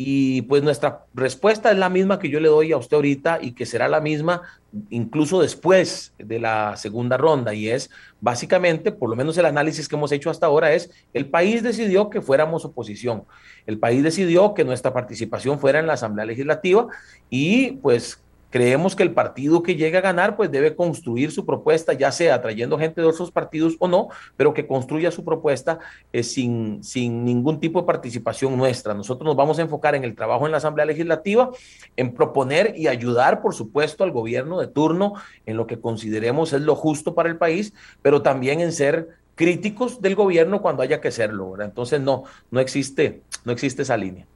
Y 0.00 0.42
pues 0.42 0.62
nuestra 0.62 1.06
respuesta 1.12 1.72
es 1.72 1.76
la 1.76 1.88
misma 1.88 2.20
que 2.20 2.30
yo 2.30 2.38
le 2.38 2.48
doy 2.48 2.70
a 2.70 2.76
usted 2.76 2.94
ahorita 2.94 3.40
y 3.42 3.50
que 3.50 3.66
será 3.66 3.88
la 3.88 4.00
misma 4.00 4.42
incluso 4.90 5.40
después 5.40 6.14
de 6.18 6.38
la 6.38 6.76
segunda 6.76 7.16
ronda 7.16 7.52
y 7.52 7.68
es 7.68 7.90
básicamente, 8.20 8.92
por 8.92 9.10
lo 9.10 9.16
menos 9.16 9.36
el 9.38 9.46
análisis 9.46 9.88
que 9.88 9.96
hemos 9.96 10.12
hecho 10.12 10.30
hasta 10.30 10.46
ahora 10.46 10.72
es, 10.72 10.90
el 11.14 11.26
país 11.26 11.64
decidió 11.64 12.10
que 12.10 12.20
fuéramos 12.20 12.64
oposición, 12.64 13.24
el 13.66 13.80
país 13.80 14.04
decidió 14.04 14.54
que 14.54 14.64
nuestra 14.64 14.92
participación 14.92 15.58
fuera 15.58 15.80
en 15.80 15.88
la 15.88 15.94
Asamblea 15.94 16.26
Legislativa 16.26 16.86
y 17.28 17.72
pues 17.72 18.22
Creemos 18.50 18.96
que 18.96 19.02
el 19.02 19.12
partido 19.12 19.62
que 19.62 19.76
llegue 19.76 19.98
a 19.98 20.00
ganar, 20.00 20.36
pues 20.36 20.50
debe 20.50 20.74
construir 20.74 21.30
su 21.32 21.44
propuesta, 21.44 21.92
ya 21.92 22.10
sea 22.10 22.40
trayendo 22.40 22.78
gente 22.78 23.00
de 23.00 23.06
otros 23.06 23.30
partidos 23.30 23.76
o 23.78 23.88
no, 23.88 24.08
pero 24.36 24.54
que 24.54 24.66
construya 24.66 25.10
su 25.10 25.24
propuesta 25.24 25.78
eh, 26.12 26.22
sin, 26.22 26.82
sin 26.82 27.24
ningún 27.24 27.60
tipo 27.60 27.80
de 27.80 27.86
participación 27.86 28.56
nuestra. 28.56 28.94
Nosotros 28.94 29.26
nos 29.26 29.36
vamos 29.36 29.58
a 29.58 29.62
enfocar 29.62 29.94
en 29.94 30.04
el 30.04 30.14
trabajo 30.14 30.46
en 30.46 30.52
la 30.52 30.58
Asamblea 30.58 30.86
Legislativa, 30.86 31.50
en 31.96 32.14
proponer 32.14 32.74
y 32.76 32.88
ayudar, 32.88 33.42
por 33.42 33.54
supuesto, 33.54 34.02
al 34.02 34.12
gobierno 34.12 34.58
de 34.58 34.68
turno 34.68 35.14
en 35.44 35.56
lo 35.56 35.66
que 35.66 35.80
consideremos 35.80 36.52
es 36.52 36.62
lo 36.62 36.74
justo 36.74 37.14
para 37.14 37.28
el 37.28 37.36
país, 37.36 37.74
pero 38.00 38.22
también 38.22 38.60
en 38.60 38.72
ser 38.72 39.08
críticos 39.34 40.00
del 40.00 40.14
gobierno 40.14 40.62
cuando 40.62 40.82
haya 40.82 41.00
que 41.00 41.10
serlo. 41.10 41.60
Entonces, 41.60 42.00
no, 42.00 42.24
no 42.50 42.60
existe, 42.60 43.22
no 43.44 43.52
existe 43.52 43.82
esa 43.82 43.96
línea. 43.96 44.26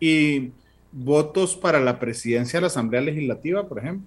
Y 0.00 0.52
votos 0.94 1.56
para 1.56 1.80
la 1.80 1.98
presidencia 1.98 2.58
de 2.58 2.62
la 2.62 2.66
Asamblea 2.68 3.00
Legislativa, 3.00 3.66
por 3.66 3.78
ejemplo? 3.78 4.06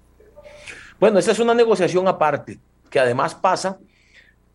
Bueno, 1.00 1.20
esa 1.20 1.32
es 1.32 1.40
una 1.40 1.54
negociación 1.54 2.08
aparte, 2.08 2.60
que 2.90 3.00
además 3.00 3.36
pasa 3.36 3.78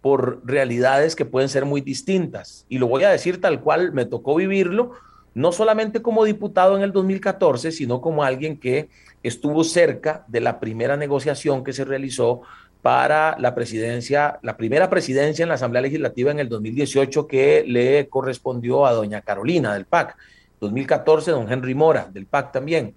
por 0.01 0.41
realidades 0.45 1.15
que 1.15 1.25
pueden 1.25 1.49
ser 1.49 1.65
muy 1.65 1.81
distintas. 1.81 2.67
Y 2.69 2.79
lo 2.79 2.89
voy 2.89 3.05
a 3.05 3.11
decir 3.11 3.41
tal 3.41 3.61
cual 3.61 3.93
me 3.93 4.07
tocó 4.07 4.35
vivirlo, 4.35 4.93
no 5.35 5.53
solamente 5.53 6.03
como 6.03 6.25
diputado 6.25 6.77
en 6.77 6.83
el 6.83 6.93
2014, 6.93 7.71
sino 7.71 8.01
como 8.01 8.25
alguien 8.25 8.59
que 8.59 8.89
estuvo 9.23 9.63
cerca 9.63 10.25
de 10.27 10.41
la 10.41 10.59
primera 10.59 10.97
negociación 10.97 11.63
que 11.63 11.73
se 11.73 11.85
realizó 11.85 12.43
para 12.83 13.39
la 13.39 13.55
presidencia, 13.55 14.41
la 14.43 14.57
primera 14.57 14.91
presidencia 14.91 15.45
en 15.45 15.51
la 15.51 15.55
Asamblea 15.55 15.83
Legislativa 15.83 16.33
en 16.33 16.41
el 16.41 16.49
2018 16.49 17.29
que 17.29 17.65
le 17.67 18.09
correspondió 18.09 18.85
a 18.85 18.93
doña 18.93 19.21
Carolina 19.21 19.73
del 19.73 19.87
PAC. 19.87 20.17
2014, 20.63 21.33
don 21.33 21.53
Henry 21.53 21.75
Mora, 21.75 22.09
del 22.11 22.27
PAC 22.27 22.53
también. 22.53 22.95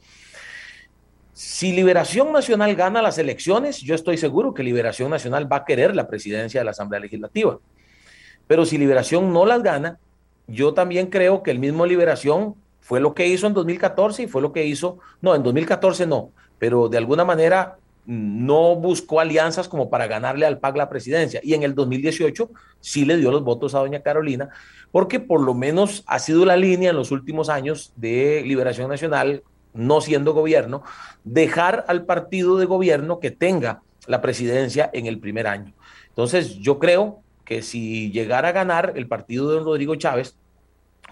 Si 1.34 1.74
Liberación 1.74 2.32
Nacional 2.32 2.76
gana 2.76 3.02
las 3.02 3.18
elecciones, 3.18 3.82
yo 3.82 3.94
estoy 3.96 4.18
seguro 4.18 4.54
que 4.54 4.64
Liberación 4.64 5.10
Nacional 5.10 5.52
va 5.52 5.58
a 5.58 5.66
querer 5.66 5.94
la 5.94 6.08
presidencia 6.08 6.62
de 6.62 6.66
la 6.66 6.72
Asamblea 6.72 7.02
Legislativa. 7.02 7.60
Pero 8.48 8.66
si 8.66 8.78
Liberación 8.78 9.34
no 9.34 9.46
las 9.46 9.62
gana, 9.64 10.00
yo 10.48 10.74
también 10.74 11.08
creo 11.08 11.44
que 11.44 11.52
el 11.52 11.60
mismo 11.60 11.86
Liberación 11.86 12.56
fue 12.80 13.02
lo 13.02 13.14
que 13.16 13.28
hizo 13.28 13.48
en 13.48 13.54
2014 13.54 14.24
y 14.24 14.28
fue 14.28 14.42
lo 14.42 14.54
que 14.54 14.66
hizo, 14.66 15.00
no, 15.20 15.34
en 15.34 15.42
2014 15.42 16.06
no, 16.06 16.30
pero 16.60 16.88
de 16.88 17.00
alguna 17.00 17.26
manera 17.26 17.78
no 18.06 18.76
buscó 18.76 19.20
alianzas 19.20 19.68
como 19.68 19.90
para 19.90 20.06
ganarle 20.06 20.46
al 20.46 20.60
PAC 20.60 20.78
la 20.78 20.90
presidencia. 20.90 21.40
Y 21.44 21.56
en 21.56 21.64
el 21.64 21.74
2018 21.74 22.52
sí 22.80 23.04
le 23.04 23.18
dio 23.18 23.32
los 23.32 23.44
votos 23.44 23.74
a 23.74 23.80
doña 23.80 24.02
Carolina, 24.02 24.50
porque 24.96 25.20
por 25.20 25.42
lo 25.42 25.54
menos 25.54 26.06
ha 26.08 26.20
sido 26.20 26.46
la 26.46 26.56
línea 26.56 26.92
en 26.92 26.96
los 26.96 27.12
últimos 27.12 27.50
años 27.50 27.92
de 27.98 28.42
Liberación 28.46 28.88
Nacional, 28.88 29.44
no 29.74 30.00
siendo 30.00 30.34
gobierno, 30.34 30.84
dejar 31.26 31.84
al 31.90 32.06
partido 32.06 32.56
de 32.56 32.66
gobierno 32.66 33.20
que 33.20 33.30
tenga 33.30 33.82
la 34.08 34.22
presidencia 34.22 34.90
en 34.94 35.06
el 35.06 35.20
primer 35.20 35.48
año. 35.48 35.74
Entonces 36.08 36.60
yo 36.60 36.80
creo 36.80 37.20
que 37.44 37.62
si 37.62 38.10
llegara 38.12 38.48
a 38.48 38.54
ganar 38.54 38.94
el 38.96 39.06
partido 39.06 39.52
de 39.52 39.60
Rodrigo 39.60 39.96
Chávez, 39.96 40.38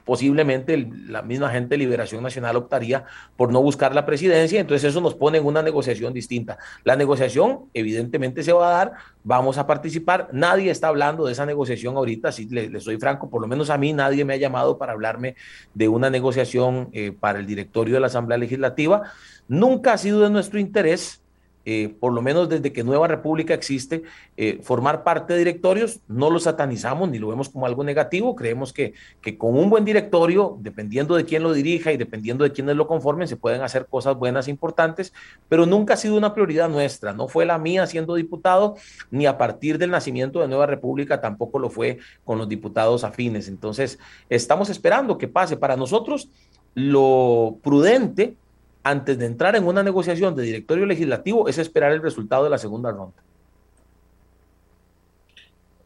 posiblemente 0.06 0.90
la 1.08 1.22
misma 1.22 1.50
gente 1.50 1.70
de 1.70 1.78
Liberación 1.78 2.24
Nacional 2.24 2.56
optaría 2.56 3.06
por 3.38 3.52
no 3.52 3.62
buscar 3.62 3.96
la 3.96 4.06
presidencia, 4.06 4.60
entonces 4.60 4.90
eso 4.90 5.02
nos 5.02 5.16
pone 5.16 5.38
en 5.38 5.46
una 5.46 5.62
negociación 5.62 6.14
distinta. 6.14 6.58
La 6.84 6.96
negociación 6.96 7.66
evidentemente 7.74 8.44
se 8.44 8.54
va 8.54 8.68
a 8.68 8.78
dar, 8.78 8.94
vamos 9.24 9.58
a 9.58 9.66
participar, 9.66 10.30
nadie 10.32 10.72
está 10.72 10.90
hablando 10.90 11.26
de 11.26 11.32
esa 11.32 11.46
negociación 11.46 11.96
ahorita, 11.96 12.32
si 12.32 12.48
le, 12.50 12.80
soy 12.80 12.98
franco, 12.98 13.30
por 13.30 13.42
lo 13.42 13.48
menos 13.48 13.70
a 13.70 13.78
mí 13.78 13.94
nadie 13.94 14.26
me 14.26 14.34
ha 14.34 14.38
llamado 14.38 14.78
para 14.78 14.94
hablarme 14.94 15.36
de 15.74 15.88
una 15.88 16.10
negociación 16.10 16.90
eh, 16.94 17.12
para 17.18 17.40
el 17.40 17.46
directorio 17.46 17.96
de 17.96 18.00
la 18.02 18.08
Asamblea 18.08 18.38
Legislativa, 18.38 19.04
nunca 19.48 19.94
ha 19.94 19.98
sido 19.98 20.22
de 20.22 20.30
nuestro 20.30 20.60
interés 20.60 21.23
eh, 21.66 21.96
por 22.00 22.14
lo 22.14 22.22
menos 22.22 22.50
desde 22.50 22.74
que 22.74 22.84
Nueva 22.84 23.08
República 23.08 23.54
existe, 23.54 24.04
eh, 24.38 24.60
formar 24.62 25.04
parte 25.04 25.34
de 25.34 25.40
directorios, 25.40 26.02
no 26.08 26.30
lo 26.30 26.40
satanizamos 26.40 27.10
ni 27.10 27.20
lo 27.20 27.30
vemos 27.30 27.50
como 27.50 27.66
algo 27.66 27.84
negativo, 27.84 28.36
creemos 28.36 28.74
que, 28.74 28.94
que 29.22 29.38
con 29.38 29.58
un 29.58 29.70
buen 29.70 29.86
directorio, 29.86 30.58
dependiendo 30.60 31.16
de 31.16 31.26
quién 31.26 31.44
lo 31.44 31.54
dirija 31.54 31.92
y 31.92 31.98
dependiendo 31.98 32.44
de 32.44 32.52
quiénes 32.52 32.76
lo 32.76 32.88
conformen, 32.88 33.28
se 33.28 33.38
pueden 33.38 33.62
hacer 33.62 33.86
cosas 33.86 34.18
buenas 34.18 34.48
e 34.48 34.52
importantes, 34.52 35.14
pero 35.50 35.66
nunca 35.66 35.94
ha 35.94 35.98
sido 35.98 36.18
una 36.18 36.34
prioridad 36.34 36.70
nuestra, 36.70 37.14
no 37.14 37.28
fue 37.28 37.46
la 37.46 37.58
mía 37.58 37.88
siendo 37.88 38.16
diputado, 38.16 38.76
ni 39.12 39.26
a 39.26 39.38
partir 39.38 39.78
del 39.78 39.92
nacimiento 39.92 40.40
de 40.40 40.48
Nueva 40.48 40.66
República 40.66 41.22
tampoco 41.22 41.60
lo 41.60 41.70
fue 41.70 42.00
con 42.24 42.38
los 42.38 42.50
diputados 42.50 43.04
afines. 43.04 43.48
Entonces, 43.48 44.00
estamos 44.30 44.70
esperando 44.70 45.18
que 45.18 45.28
pase. 45.28 45.58
Para 45.58 45.76
nosotros, 45.76 46.30
lo 46.74 47.58
prudente 47.62 48.36
antes 48.84 49.18
de 49.18 49.26
entrar 49.26 49.56
en 49.56 49.66
una 49.66 49.82
negociación 49.82 50.36
de 50.36 50.44
directorio 50.44 50.86
legislativo 50.86 51.48
es 51.48 51.58
esperar 51.58 51.94
el 51.94 52.02
resultado 52.02 52.44
de 52.44 52.50
la 52.50 52.58
segunda 52.58 52.92
ronda. 52.92 53.16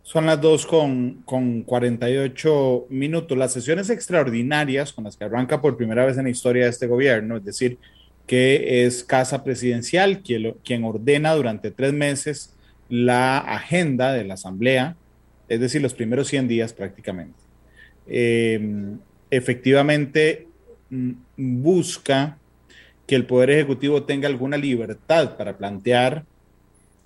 Son 0.01 0.25
las 0.25 0.39
2 0.41 0.65
con, 0.65 1.21
con 1.25 1.63
48 1.63 2.87
minutos. 2.89 3.37
Las 3.37 3.53
sesiones 3.53 3.89
extraordinarias 3.89 4.93
con 4.93 5.03
las 5.03 5.17
que 5.17 5.25
arranca 5.25 5.61
por 5.61 5.75
primera 5.75 6.05
vez 6.05 6.17
en 6.17 6.23
la 6.23 6.29
historia 6.29 6.63
de 6.63 6.69
este 6.69 6.87
gobierno, 6.87 7.37
es 7.37 7.43
decir, 7.43 7.77
que 8.25 8.85
es 8.85 9.03
Casa 9.03 9.43
Presidencial 9.43 10.21
quien, 10.21 10.55
quien 10.63 10.83
ordena 10.83 11.33
durante 11.33 11.71
tres 11.71 11.93
meses 11.93 12.53
la 12.89 13.37
agenda 13.37 14.13
de 14.13 14.23
la 14.23 14.35
Asamblea, 14.35 14.95
es 15.49 15.59
decir, 15.59 15.81
los 15.81 15.93
primeros 15.93 16.27
100 16.27 16.47
días 16.47 16.73
prácticamente. 16.73 17.39
Eh, 18.07 18.95
efectivamente, 19.29 20.47
mm, 20.89 21.11
busca 21.35 22.37
que 23.07 23.15
el 23.15 23.25
Poder 23.25 23.49
Ejecutivo 23.49 24.03
tenga 24.03 24.27
alguna 24.27 24.57
libertad 24.57 25.37
para 25.37 25.57
plantear, 25.57 26.25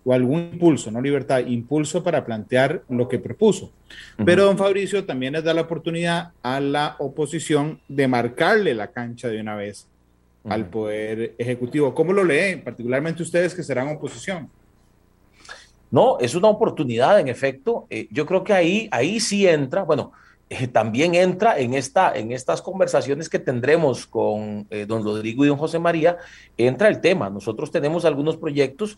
o 0.04 0.14
algún 0.14 0.50
impulso, 0.54 0.90
no 0.90 1.00
libertad, 1.00 1.46
impulso 1.46 2.04
para 2.04 2.26
plantear 2.26 2.82
lo 2.90 3.08
que 3.08 3.20
propuso. 3.20 3.72
Pero 4.26 4.46
don 4.46 4.58
Fabricio 4.58 5.06
también 5.06 5.34
les 5.34 5.44
da 5.44 5.54
la 5.54 5.62
oportunidad 5.62 6.32
a 6.42 6.60
la 6.60 6.96
oposición 6.98 7.80
de 7.88 8.08
marcarle 8.08 8.74
la 8.74 8.88
cancha 8.88 9.28
de 9.28 9.40
una 9.40 9.56
vez 9.56 9.88
al 10.46 10.66
Poder 10.66 11.36
Ejecutivo. 11.38 11.94
¿Cómo 11.94 12.14
lo 12.14 12.24
leen, 12.24 12.64
particularmente 12.64 13.22
ustedes 13.22 13.54
que 13.54 13.62
serán 13.62 13.90
oposición? 13.90 14.50
No, 15.92 16.18
es 16.20 16.34
una 16.34 16.48
oportunidad, 16.48 17.20
en 17.20 17.28
efecto. 17.28 17.86
Eh, 17.90 18.08
yo 18.10 18.26
creo 18.26 18.44
que 18.44 18.54
ahí, 18.54 18.90
ahí 18.92 19.20
sí 19.20 19.46
entra, 19.48 19.84
bueno, 19.84 20.14
eh, 20.54 20.68
también 20.68 21.16
entra 21.16 21.58
en, 21.58 21.74
esta, 21.74 22.14
en 22.14 22.34
estas 22.34 22.62
conversaciones 22.62 23.30
que 23.30 23.40
tendremos 23.40 24.06
con 24.06 24.68
eh, 24.70 24.86
don 24.86 25.02
Rodrigo 25.02 25.46
y 25.46 25.48
don 25.48 25.56
José 25.56 25.80
María, 25.80 26.18
entra 26.58 26.90
el 26.90 27.00
tema. 27.00 27.30
Nosotros 27.30 27.72
tenemos 27.72 28.04
algunos 28.04 28.36
proyectos 28.36 28.98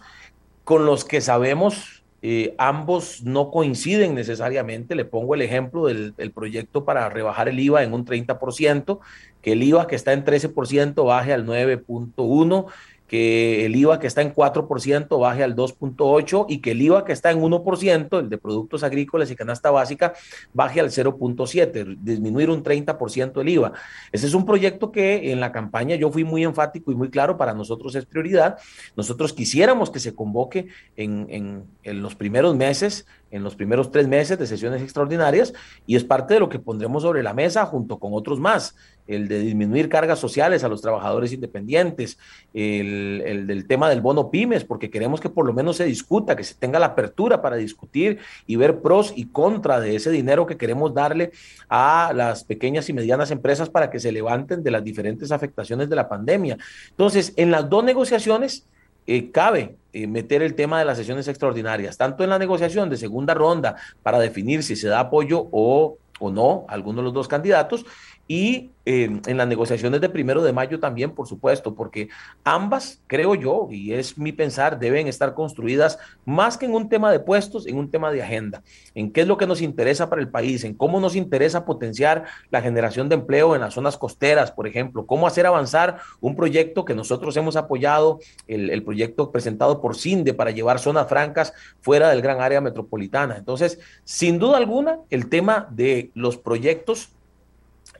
con 0.63 0.87
los 0.87 1.05
que 1.05 1.21
sabemos 1.21 2.03
eh, 2.23 2.55
ambos 2.57 3.21
no 3.21 3.51
coinciden 3.51 4.15
necesariamente. 4.15 4.95
Le 4.95 5.05
pongo 5.05 5.35
el 5.35 5.43
ejemplo 5.43 5.85
del, 5.85 6.15
del, 6.15 6.31
proyecto 6.31 6.85
para 6.85 7.07
rebajar 7.09 7.47
el 7.47 7.59
IVA 7.59 7.83
en 7.83 7.93
un 7.93 8.03
30%, 8.03 8.99
que 9.43 9.51
el 9.51 9.61
IVA 9.61 9.85
que 9.85 9.95
está 9.95 10.11
en 10.13 10.25
13% 10.25 11.05
baje 11.05 11.33
al 11.33 11.45
9.1% 11.45 12.65
que 13.07 13.65
el 13.65 13.75
IVA 13.75 13.99
que 13.99 14.07
está 14.07 14.21
en 14.21 14.33
4% 14.33 15.19
baje 15.19 15.43
al 15.43 15.55
2.8% 15.55 16.45
y 16.49 16.59
que 16.59 16.71
el 16.71 16.81
IVA 16.81 17.05
que 17.05 17.11
está 17.11 17.31
en 17.31 17.41
1%, 17.41 18.19
el 18.19 18.29
de 18.29 18.37
productos 18.37 18.83
agrícolas 18.83 19.29
y 19.29 19.35
canasta 19.35 19.71
básica, 19.71 20.13
baje 20.53 20.79
al 20.79 20.89
0.7%, 20.89 21.97
disminuir 22.01 22.49
un 22.49 22.63
30% 22.63 23.41
el 23.41 23.49
IVA. 23.49 23.73
Ese 24.11 24.27
es 24.27 24.33
un 24.33 24.45
proyecto 24.45 24.91
que 24.91 25.31
en 25.31 25.39
la 25.39 25.51
campaña 25.51 25.95
yo 25.95 26.11
fui 26.11 26.23
muy 26.23 26.43
enfático 26.43 26.91
y 26.91 26.95
muy 26.95 27.09
claro, 27.09 27.37
para 27.37 27.53
nosotros 27.53 27.95
es 27.95 28.05
prioridad. 28.05 28.57
Nosotros 28.95 29.33
quisiéramos 29.33 29.89
que 29.91 29.99
se 29.99 30.15
convoque 30.15 30.67
en, 30.95 31.27
en, 31.29 31.63
en 31.83 32.01
los 32.01 32.15
primeros 32.15 32.55
meses 32.55 33.05
en 33.33 33.43
los 33.43 33.55
primeros 33.55 33.91
tres 33.91 34.07
meses 34.07 34.37
de 34.37 34.45
sesiones 34.45 34.81
extraordinarias 34.81 35.53
y 35.87 35.95
es 35.95 36.03
parte 36.03 36.35
de 36.35 36.39
lo 36.39 36.49
que 36.49 36.59
pondremos 36.59 37.01
sobre 37.01 37.23
la 37.23 37.33
mesa 37.33 37.65
junto 37.65 37.97
con 37.97 38.13
otros 38.13 38.39
más, 38.39 38.75
el 39.07 39.27
de 39.27 39.39
disminuir 39.39 39.89
cargas 39.89 40.19
sociales 40.19 40.63
a 40.63 40.69
los 40.69 40.81
trabajadores 40.81 41.33
independientes, 41.33 42.19
el, 42.53 43.45
del 43.47 43.67
tema 43.67 43.89
del 43.89 44.01
bono 44.01 44.29
pymes, 44.29 44.63
porque 44.63 44.91
queremos 44.91 45.19
que 45.19 45.29
por 45.29 45.47
lo 45.47 45.51
menos 45.51 45.77
se 45.77 45.85
discuta, 45.85 46.35
que 46.35 46.43
se 46.43 46.53
tenga 46.53 46.77
la 46.77 46.87
apertura 46.87 47.41
para 47.41 47.55
discutir 47.55 48.19
y 48.45 48.55
ver 48.55 48.81
pros 48.81 49.11
y 49.15 49.25
contra 49.25 49.79
de 49.79 49.95
ese 49.95 50.11
dinero 50.11 50.45
que 50.45 50.55
queremos 50.55 50.93
darle 50.93 51.31
a 51.69 52.13
las 52.15 52.43
pequeñas 52.43 52.87
y 52.89 52.93
medianas 52.93 53.31
empresas 53.31 53.67
para 53.67 53.89
que 53.89 53.99
se 53.99 54.11
levanten 54.11 54.61
de 54.61 54.71
las 54.71 54.83
diferentes 54.83 55.31
afectaciones 55.31 55.89
de 55.89 55.95
la 55.95 56.07
pandemia. 56.07 56.59
Entonces, 56.91 57.33
en 57.35 57.49
las 57.49 57.67
dos 57.67 57.83
negociaciones, 57.83 58.67
eh, 59.07 59.31
cabe 59.31 59.75
eh, 59.93 60.07
meter 60.07 60.41
el 60.41 60.55
tema 60.55 60.79
de 60.79 60.85
las 60.85 60.97
sesiones 60.97 61.27
extraordinarias, 61.27 61.97
tanto 61.97 62.23
en 62.23 62.29
la 62.29 62.39
negociación 62.39 62.89
de 62.89 62.97
segunda 62.97 63.33
ronda 63.33 63.75
para 64.01 64.19
definir 64.19 64.63
si 64.63 64.75
se 64.75 64.87
da 64.87 64.99
apoyo 64.99 65.47
o, 65.51 65.97
o 66.19 66.31
no 66.31 66.65
a 66.67 66.73
alguno 66.73 66.97
de 66.97 67.03
los 67.03 67.13
dos 67.13 67.27
candidatos, 67.27 67.85
y 68.27 68.71
eh, 68.85 69.09
en 69.25 69.37
las 69.37 69.47
negociaciones 69.47 70.01
de 70.01 70.09
primero 70.09 70.43
de 70.43 70.51
mayo 70.53 70.79
también, 70.79 71.11
por 71.11 71.27
supuesto, 71.27 71.73
porque 71.73 72.09
ambas, 72.43 73.01
creo 73.07 73.35
yo, 73.35 73.67
y 73.69 73.93
es 73.93 74.17
mi 74.17 74.31
pensar, 74.31 74.79
deben 74.79 75.07
estar 75.07 75.33
construidas 75.33 75.99
más 76.25 76.57
que 76.57 76.65
en 76.65 76.73
un 76.73 76.89
tema 76.89 77.11
de 77.11 77.19
puestos, 77.19 77.65
en 77.67 77.77
un 77.77 77.89
tema 77.89 78.11
de 78.11 78.21
agenda, 78.21 78.61
en 78.95 79.11
qué 79.11 79.21
es 79.21 79.27
lo 79.27 79.37
que 79.37 79.47
nos 79.47 79.61
interesa 79.61 80.09
para 80.09 80.21
el 80.21 80.29
país, 80.29 80.63
en 80.63 80.73
cómo 80.73 80.99
nos 80.99 81.15
interesa 81.15 81.65
potenciar 81.65 82.25
la 82.49 82.61
generación 82.61 83.07
de 83.07 83.15
empleo 83.15 83.55
en 83.55 83.61
las 83.61 83.73
zonas 83.73 83.97
costeras, 83.97 84.51
por 84.51 84.67
ejemplo, 84.67 85.05
cómo 85.05 85.27
hacer 85.27 85.45
avanzar 85.45 85.99
un 86.19 86.35
proyecto 86.35 86.85
que 86.85 86.95
nosotros 86.95 87.35
hemos 87.37 87.55
apoyado, 87.55 88.19
el, 88.47 88.69
el 88.69 88.83
proyecto 88.83 89.31
presentado 89.31 89.81
por 89.81 89.95
CINDE 89.95 90.33
para 90.33 90.51
llevar 90.51 90.79
zonas 90.79 91.07
francas 91.07 91.53
fuera 91.81 92.09
del 92.09 92.21
gran 92.21 92.41
área 92.41 92.61
metropolitana. 92.61 93.37
Entonces, 93.37 93.79
sin 94.03 94.39
duda 94.39 94.57
alguna, 94.57 94.99
el 95.09 95.29
tema 95.29 95.67
de 95.71 96.11
los 96.15 96.37
proyectos 96.37 97.13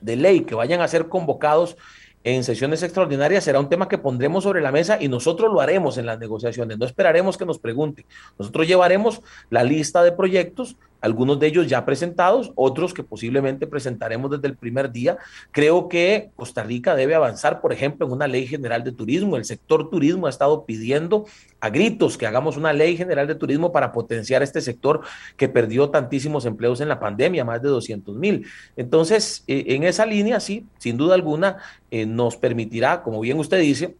de 0.04 0.16
ley 0.16 0.40
que 0.42 0.54
vayan 0.54 0.80
a 0.80 0.88
ser 0.88 1.08
convocados 1.08 1.76
en 2.24 2.42
sesiones 2.42 2.82
extraordinarias 2.82 3.44
será 3.44 3.60
un 3.60 3.68
tema 3.68 3.86
que 3.86 3.98
pondremos 3.98 4.44
sobre 4.44 4.62
la 4.62 4.72
mesa 4.72 4.96
y 4.98 5.08
nosotros 5.08 5.52
lo 5.52 5.60
haremos 5.60 5.98
en 5.98 6.06
las 6.06 6.18
negociaciones. 6.18 6.78
No 6.78 6.86
esperaremos 6.86 7.36
que 7.36 7.44
nos 7.44 7.58
pregunten. 7.58 8.06
Nosotros 8.38 8.66
llevaremos 8.66 9.20
la 9.50 9.62
lista 9.62 10.02
de 10.02 10.12
proyectos, 10.12 10.76
algunos 11.04 11.38
de 11.38 11.48
ellos 11.48 11.66
ya 11.66 11.84
presentados, 11.84 12.50
otros 12.54 12.94
que 12.94 13.02
posiblemente 13.02 13.66
presentaremos 13.66 14.30
desde 14.30 14.48
el 14.48 14.56
primer 14.56 14.90
día. 14.90 15.18
Creo 15.50 15.86
que 15.86 16.30
Costa 16.34 16.62
Rica 16.62 16.94
debe 16.94 17.14
avanzar, 17.14 17.60
por 17.60 17.74
ejemplo, 17.74 18.06
en 18.06 18.12
una 18.12 18.26
ley 18.26 18.46
general 18.46 18.82
de 18.84 18.92
turismo. 18.92 19.36
El 19.36 19.44
sector 19.44 19.90
turismo 19.90 20.26
ha 20.26 20.30
estado 20.30 20.64
pidiendo 20.64 21.26
a 21.60 21.68
gritos 21.68 22.16
que 22.16 22.26
hagamos 22.26 22.56
una 22.56 22.72
ley 22.72 22.96
general 22.96 23.26
de 23.26 23.34
turismo 23.34 23.70
para 23.70 23.92
potenciar 23.92 24.42
este 24.42 24.62
sector 24.62 25.02
que 25.36 25.50
perdió 25.50 25.90
tantísimos 25.90 26.46
empleos 26.46 26.80
en 26.80 26.88
la 26.88 26.98
pandemia, 26.98 27.44
más 27.44 27.60
de 27.60 27.68
200 27.68 28.16
mil. 28.16 28.46
Entonces, 28.74 29.44
eh, 29.46 29.64
en 29.68 29.82
esa 29.82 30.06
línea, 30.06 30.40
sí, 30.40 30.66
sin 30.78 30.96
duda 30.96 31.16
alguna, 31.16 31.58
eh, 31.90 32.06
nos 32.06 32.38
permitirá, 32.38 33.02
como 33.02 33.20
bien 33.20 33.38
usted 33.38 33.60
dice, 33.60 33.94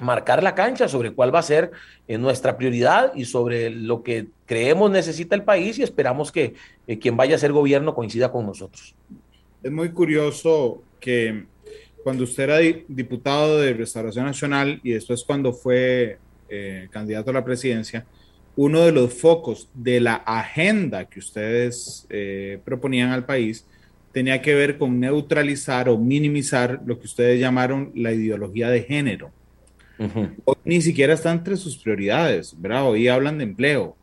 marcar 0.00 0.42
la 0.42 0.54
cancha 0.54 0.88
sobre 0.88 1.12
cuál 1.12 1.34
va 1.34 1.40
a 1.40 1.42
ser 1.42 1.70
eh, 2.08 2.18
nuestra 2.18 2.56
prioridad 2.56 3.12
y 3.14 3.24
sobre 3.24 3.70
lo 3.70 4.02
que 4.02 4.26
creemos 4.46 4.90
necesita 4.90 5.34
el 5.34 5.44
país 5.44 5.78
y 5.78 5.82
esperamos 5.82 6.32
que 6.32 6.54
eh, 6.86 6.98
quien 6.98 7.16
vaya 7.16 7.36
a 7.36 7.38
ser 7.38 7.52
gobierno 7.52 7.94
coincida 7.94 8.30
con 8.30 8.46
nosotros. 8.46 8.94
Es 9.62 9.70
muy 9.70 9.90
curioso 9.90 10.82
que 10.98 11.44
cuando 12.02 12.24
usted 12.24 12.44
era 12.44 12.58
diputado 12.88 13.58
de 13.60 13.74
Restauración 13.74 14.24
Nacional 14.24 14.80
y 14.82 14.92
después 14.92 15.22
cuando 15.24 15.52
fue 15.52 16.18
eh, 16.48 16.88
candidato 16.90 17.30
a 17.30 17.34
la 17.34 17.44
presidencia, 17.44 18.06
uno 18.56 18.80
de 18.80 18.92
los 18.92 19.14
focos 19.14 19.68
de 19.74 20.00
la 20.00 20.14
agenda 20.16 21.04
que 21.04 21.20
ustedes 21.20 22.06
proponían 22.64 23.10
al 23.10 23.24
país 23.24 23.64
tenía 24.12 24.42
que 24.42 24.54
ver 24.54 24.76
con 24.76 24.98
neutralizar 24.98 25.88
o 25.88 25.96
minimizar 25.96 26.80
lo 26.84 26.98
que 26.98 27.06
ustedes 27.06 27.38
llamaron 27.38 27.92
la 27.94 28.12
ideología 28.12 28.68
de 28.68 28.82
género. 28.82 29.30
Ni 30.64 30.80
siquiera 30.80 31.14
está 31.14 31.30
entre 31.32 31.56
sus 31.56 31.76
prioridades, 31.76 32.54
¿verdad? 32.58 32.88
Hoy 32.88 33.08
hablan 33.08 33.38
de 33.38 33.44
empleo, 33.44 33.96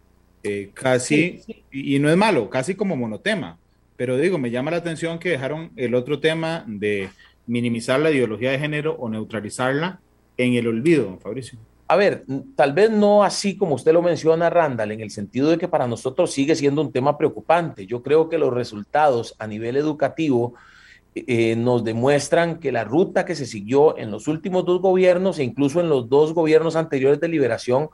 eh, 0.43 0.69
casi, 0.73 1.41
Y, 1.71 1.99
no 1.99 2.09
es 2.09 2.17
malo, 2.17 2.49
casi 2.49 2.75
como 2.75 2.95
monotema, 2.95 3.57
pero 3.95 4.17
digo, 4.17 4.37
me 4.37 4.51
llama 4.51 4.71
la 4.71 4.77
atención 4.77 5.19
que 5.19 5.29
dejaron 5.29 5.71
el 5.75 5.95
otro 5.95 6.19
tema 6.19 6.63
de 6.67 7.09
minimizar 7.47 7.99
la 7.99 8.11
ideología 8.11 8.51
de 8.51 8.59
género 8.59 8.95
o 8.99 9.09
neutralizarla 9.09 9.99
en 10.37 10.53
el 10.53 10.67
olvido, 10.67 11.17
Fabricio. 11.19 11.57
A 11.89 11.95
ver, 11.95 12.25
tal 12.55 12.73
vez 12.73 12.91
no 12.91 13.23
así 13.23 13.55
como 13.55 13.75
usted 13.75 13.93
lo 13.93 14.01
menciona, 14.01 14.49
Randall, 14.49 14.91
en 14.91 14.99
el 14.99 15.09
sentido 15.09 15.49
de 15.49 15.57
que 15.57 15.69
para 15.69 15.87
nosotros 15.87 16.33
sigue 16.33 16.53
siendo 16.55 16.81
un 16.81 16.91
tema 16.91 17.17
preocupante. 17.17 17.87
Yo 17.87 18.03
creo 18.03 18.27
que 18.27 18.37
los 18.37 18.53
resultados 18.53 19.35
a 19.39 19.47
nivel 19.47 19.77
educativo 19.77 20.53
eh, 21.27 21.55
nos 21.55 21.83
demuestran 21.83 22.59
que 22.59 22.71
la 22.71 22.83
ruta 22.83 23.25
que 23.25 23.35
se 23.35 23.45
siguió 23.45 23.97
en 23.97 24.11
los 24.11 24.27
últimos 24.27 24.65
dos 24.65 24.81
gobiernos 24.81 25.39
e 25.39 25.43
incluso 25.43 25.79
en 25.79 25.89
los 25.89 26.09
dos 26.09 26.33
gobiernos 26.33 26.75
anteriores 26.75 27.19
de 27.19 27.27
liberación 27.27 27.89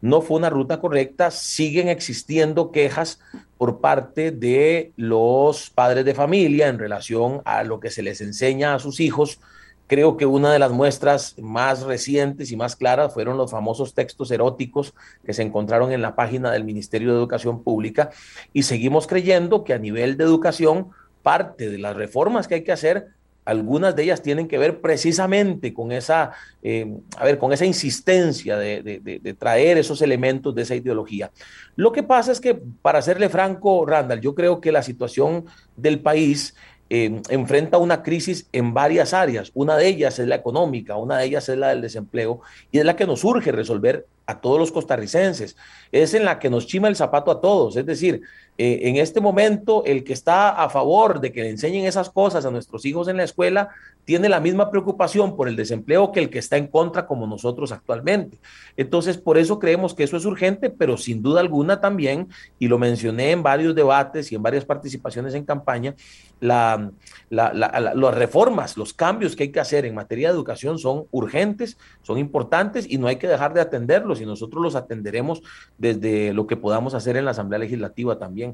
no 0.00 0.20
fue 0.20 0.36
una 0.36 0.50
ruta 0.50 0.80
correcta. 0.80 1.30
Siguen 1.30 1.88
existiendo 1.88 2.70
quejas 2.70 3.20
por 3.56 3.80
parte 3.80 4.30
de 4.30 4.92
los 4.96 5.70
padres 5.70 6.04
de 6.04 6.14
familia 6.14 6.68
en 6.68 6.78
relación 6.78 7.42
a 7.44 7.64
lo 7.64 7.80
que 7.80 7.90
se 7.90 8.02
les 8.02 8.20
enseña 8.20 8.74
a 8.74 8.78
sus 8.78 9.00
hijos 9.00 9.40
Creo 9.88 10.18
que 10.18 10.26
una 10.26 10.52
de 10.52 10.58
las 10.58 10.70
muestras 10.70 11.34
más 11.38 11.80
recientes 11.80 12.52
y 12.52 12.56
más 12.56 12.76
claras 12.76 13.14
fueron 13.14 13.38
los 13.38 13.50
famosos 13.50 13.94
textos 13.94 14.30
eróticos 14.30 14.92
que 15.24 15.32
se 15.32 15.42
encontraron 15.42 15.92
en 15.92 16.02
la 16.02 16.14
página 16.14 16.52
del 16.52 16.64
Ministerio 16.64 17.10
de 17.10 17.18
Educación 17.18 17.62
Pública 17.62 18.10
y 18.52 18.64
seguimos 18.64 19.06
creyendo 19.06 19.64
que 19.64 19.72
a 19.72 19.78
nivel 19.78 20.18
de 20.18 20.24
educación 20.24 20.90
parte 21.22 21.70
de 21.70 21.78
las 21.78 21.96
reformas 21.96 22.48
que 22.48 22.56
hay 22.56 22.64
que 22.64 22.72
hacer 22.72 23.08
algunas 23.48 23.96
de 23.96 24.02
ellas 24.02 24.20
tienen 24.20 24.46
que 24.46 24.58
ver 24.58 24.82
precisamente 24.82 25.72
con 25.72 25.90
esa, 25.90 26.32
eh, 26.62 26.86
a 27.16 27.24
ver, 27.24 27.38
con 27.38 27.50
esa 27.50 27.64
insistencia 27.64 28.58
de, 28.58 29.36
traer 29.38 29.78
esos 29.78 30.02
elementos 30.02 30.54
de 30.54 30.62
esa 30.62 30.74
ideología. 30.74 31.30
Lo 31.74 31.90
que 31.90 32.02
pasa 32.02 32.30
es 32.30 32.42
que, 32.42 32.54
para 32.54 33.00
serle 33.00 33.30
franco, 33.30 33.86
Randall, 33.86 34.20
yo 34.20 34.34
creo 34.34 34.60
que 34.60 34.70
la 34.70 34.82
situación 34.82 35.46
del 35.76 36.00
país 36.00 36.54
enfrenta 36.90 37.78
una 37.78 38.02
crisis 38.02 38.48
en 38.52 38.74
varias 38.74 39.14
áreas. 39.14 39.50
Una 39.54 39.76
de 39.76 39.88
ellas 39.88 40.18
es 40.18 40.26
la 40.26 40.36
económica, 40.36 40.96
una 40.96 41.16
de 41.16 41.24
ellas 41.24 41.48
es 41.48 41.56
la 41.56 41.68
del 41.68 41.80
desempleo 41.80 42.40
y 42.70 42.78
es 42.78 42.84
la 42.84 42.96
que 42.96 43.06
nos 43.06 43.24
urge 43.24 43.50
resolver 43.52 44.06
a 44.26 44.40
todos 44.40 44.58
los 44.58 44.72
costarricenses. 44.72 45.56
Es 45.90 46.12
en 46.12 46.26
la 46.26 46.38
que 46.38 46.50
nos 46.50 46.66
chima 46.66 46.88
el 46.88 46.96
zapato 46.96 47.30
a 47.30 47.40
todos. 47.40 47.76
Es 47.76 47.86
decir, 47.86 48.22
eh, 48.58 48.88
en 48.88 48.96
este 48.96 49.20
momento 49.20 49.84
el 49.86 50.02
que 50.02 50.12
está 50.12 50.50
a 50.50 50.68
favor 50.68 51.20
de 51.20 51.30
que 51.30 51.42
le 51.42 51.50
enseñen 51.50 51.86
esas 51.86 52.10
cosas 52.10 52.44
a 52.44 52.50
nuestros 52.50 52.84
hijos 52.84 53.06
en 53.06 53.16
la 53.16 53.22
escuela 53.22 53.68
tiene 54.04 54.28
la 54.28 54.40
misma 54.40 54.70
preocupación 54.70 55.36
por 55.36 55.48
el 55.48 55.54
desempleo 55.54 56.12
que 56.12 56.20
el 56.20 56.30
que 56.30 56.38
está 56.38 56.56
en 56.56 56.66
contra 56.66 57.06
como 57.06 57.26
nosotros 57.26 57.72
actualmente. 57.72 58.38
Entonces, 58.76 59.18
por 59.18 59.36
eso 59.36 59.58
creemos 59.58 59.92
que 59.92 60.02
eso 60.02 60.16
es 60.16 60.24
urgente, 60.24 60.70
pero 60.70 60.96
sin 60.96 61.22
duda 61.22 61.40
alguna 61.40 61.82
también, 61.82 62.28
y 62.58 62.68
lo 62.68 62.78
mencioné 62.78 63.32
en 63.32 63.42
varios 63.42 63.74
debates 63.74 64.32
y 64.32 64.34
en 64.34 64.42
varias 64.42 64.64
participaciones 64.64 65.34
en 65.34 65.44
campaña, 65.44 65.94
la, 66.40 66.90
las 67.28 68.14
reformas, 68.14 68.78
los 68.78 68.94
cambios 68.94 69.36
que 69.36 69.42
hay 69.42 69.52
que 69.52 69.60
hacer 69.60 69.84
en 69.84 69.94
materia 69.94 70.28
de 70.28 70.34
educación 70.34 70.78
son 70.78 71.04
urgentes, 71.10 71.76
son 72.00 72.16
importantes 72.16 72.86
y 72.88 72.96
no 72.96 73.08
hay 73.08 73.16
que 73.16 73.28
dejar 73.28 73.52
de 73.52 73.60
atenderlos 73.60 74.22
y 74.22 74.26
nosotros 74.26 74.62
los 74.62 74.74
atenderemos 74.74 75.42
desde 75.76 76.32
lo 76.32 76.46
que 76.46 76.56
podamos 76.56 76.94
hacer 76.94 77.18
en 77.18 77.26
la 77.26 77.32
Asamblea 77.32 77.58
Legislativa 77.58 78.18
también. 78.18 78.47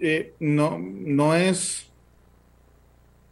Eh, 0.00 0.32
no, 0.40 0.78
no 0.78 1.34
es 1.34 1.90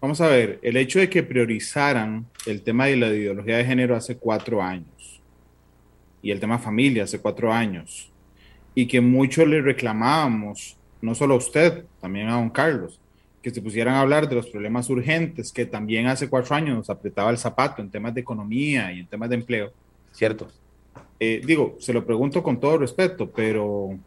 Vamos 0.01 0.21
a 0.21 0.29
ver, 0.29 0.61
el 0.63 0.77
hecho 0.77 1.01
de 1.01 1.11
que 1.11 1.25
priorizaran 1.25 2.25
el 2.47 2.63
tema 2.63 2.87
de 2.87 2.97
la 2.97 3.09
ideología 3.09 3.57
de 3.57 3.65
género 3.65 3.97
hace 3.97 4.17
cuatro 4.17 4.63
años 4.63 5.21
y 6.23 6.31
el 6.31 6.39
tema 6.39 6.61
familia 6.61 7.03
hace 7.03 7.19
cuatro 7.19 7.53
años 7.53 8.09
y 8.77 8.87
que 8.87 9.01
mucho 9.01 9.45
le 9.45 9.61
reclamábamos, 9.61 10.77
no 11.03 11.17
solo 11.17 11.35
a 11.35 11.39
usted, 11.39 11.85
también 12.01 12.29
a 12.29 12.35
don 12.35 12.49
Carlos, 12.49 13.01
que 13.43 13.51
se 13.51 13.61
pusieran 13.61 13.95
a 13.95 14.01
hablar 14.01 14.29
de 14.29 14.37
los 14.37 14.47
problemas 14.47 14.89
urgentes, 14.89 15.51
que 15.53 15.67
también 15.67 16.07
hace 16.07 16.29
cuatro 16.29 16.55
años 16.55 16.77
nos 16.77 16.91
apretaba 16.91 17.31
el 17.31 17.39
zapato 17.39 17.83
en 17.83 17.91
temas 17.91 18.15
de 18.15 18.21
economía 18.21 18.93
y 18.93 19.01
en 19.01 19.07
temas 19.09 19.29
de 19.31 19.35
empleo. 19.35 19.73
Cierto. 20.13 20.47
Eh, 21.19 21.43
digo, 21.45 21.77
se 21.81 21.93
lo 21.93 22.07
pregunto 22.07 22.41
con 22.41 22.61
todo 22.61 22.79
respeto, 22.79 23.29
pero 23.29 23.99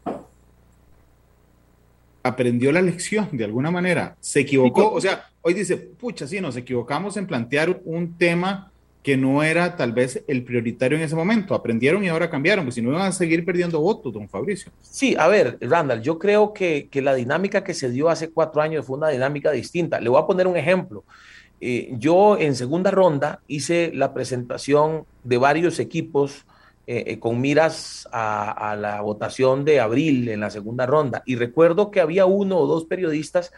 aprendió 2.22 2.72
la 2.72 2.82
lección 2.82 3.28
de 3.32 3.44
alguna 3.44 3.70
manera, 3.70 4.16
se 4.20 4.40
equivocó, 4.40 4.92
o 4.92 5.00
sea, 5.00 5.26
hoy 5.40 5.54
dice, 5.54 5.76
pucha, 5.76 6.26
sí, 6.26 6.40
nos 6.40 6.56
equivocamos 6.56 7.16
en 7.16 7.26
plantear 7.26 7.80
un 7.84 8.16
tema 8.16 8.72
que 9.02 9.16
no 9.16 9.42
era 9.42 9.76
tal 9.76 9.92
vez 9.92 10.22
el 10.28 10.44
prioritario 10.44 10.96
en 10.96 11.02
ese 11.02 11.16
momento. 11.16 11.54
Aprendieron 11.54 12.04
y 12.04 12.08
ahora 12.08 12.30
cambiaron, 12.30 12.64
pues 12.64 12.76
si 12.76 12.82
no 12.82 12.90
iban 12.90 13.02
a 13.02 13.12
seguir 13.12 13.44
perdiendo 13.44 13.80
votos, 13.80 14.12
don 14.12 14.28
Fabricio. 14.28 14.70
Sí, 14.80 15.16
a 15.18 15.26
ver, 15.26 15.58
Randall, 15.60 16.02
yo 16.02 16.18
creo 16.18 16.52
que, 16.52 16.88
la 16.94 17.14
dinámica 17.14 17.64
que 17.64 17.74
se 17.74 17.90
dio 17.90 18.08
hace 18.08 18.30
cuatro 18.30 18.62
años 18.62 18.86
fue 18.86 18.96
una 18.96 19.08
dinámica 19.08 19.50
distinta. 19.50 20.00
Le 20.00 20.08
voy 20.08 20.22
a 20.22 20.26
poner 20.26 20.46
un 20.46 20.56
ejemplo. 20.56 21.04
Eh, 21.60 21.90
yo 21.92 22.38
en 22.38 22.54
segunda 22.54 22.92
ronda 22.92 23.40
hice 23.48 23.90
la 23.92 24.14
presentación 24.14 25.04
de 25.24 25.38
varios 25.38 25.80
equipos 25.80 26.44
eh, 26.86 27.04
eh, 27.06 27.18
con 27.20 27.40
miras 27.40 28.08
a, 28.10 28.76
la 28.76 29.00
votación 29.02 29.64
de 29.64 29.80
abril 29.80 30.28
en 30.28 30.40
la 30.40 30.50
segunda 30.50 30.84
ronda. 30.84 31.22
Y 31.24 31.36
recuerdo 31.36 31.90
que 31.90 32.00
había 32.00 32.26
uno 32.26 32.58
o 32.58 32.66
dos 32.66 32.86
periodistas 32.86 33.52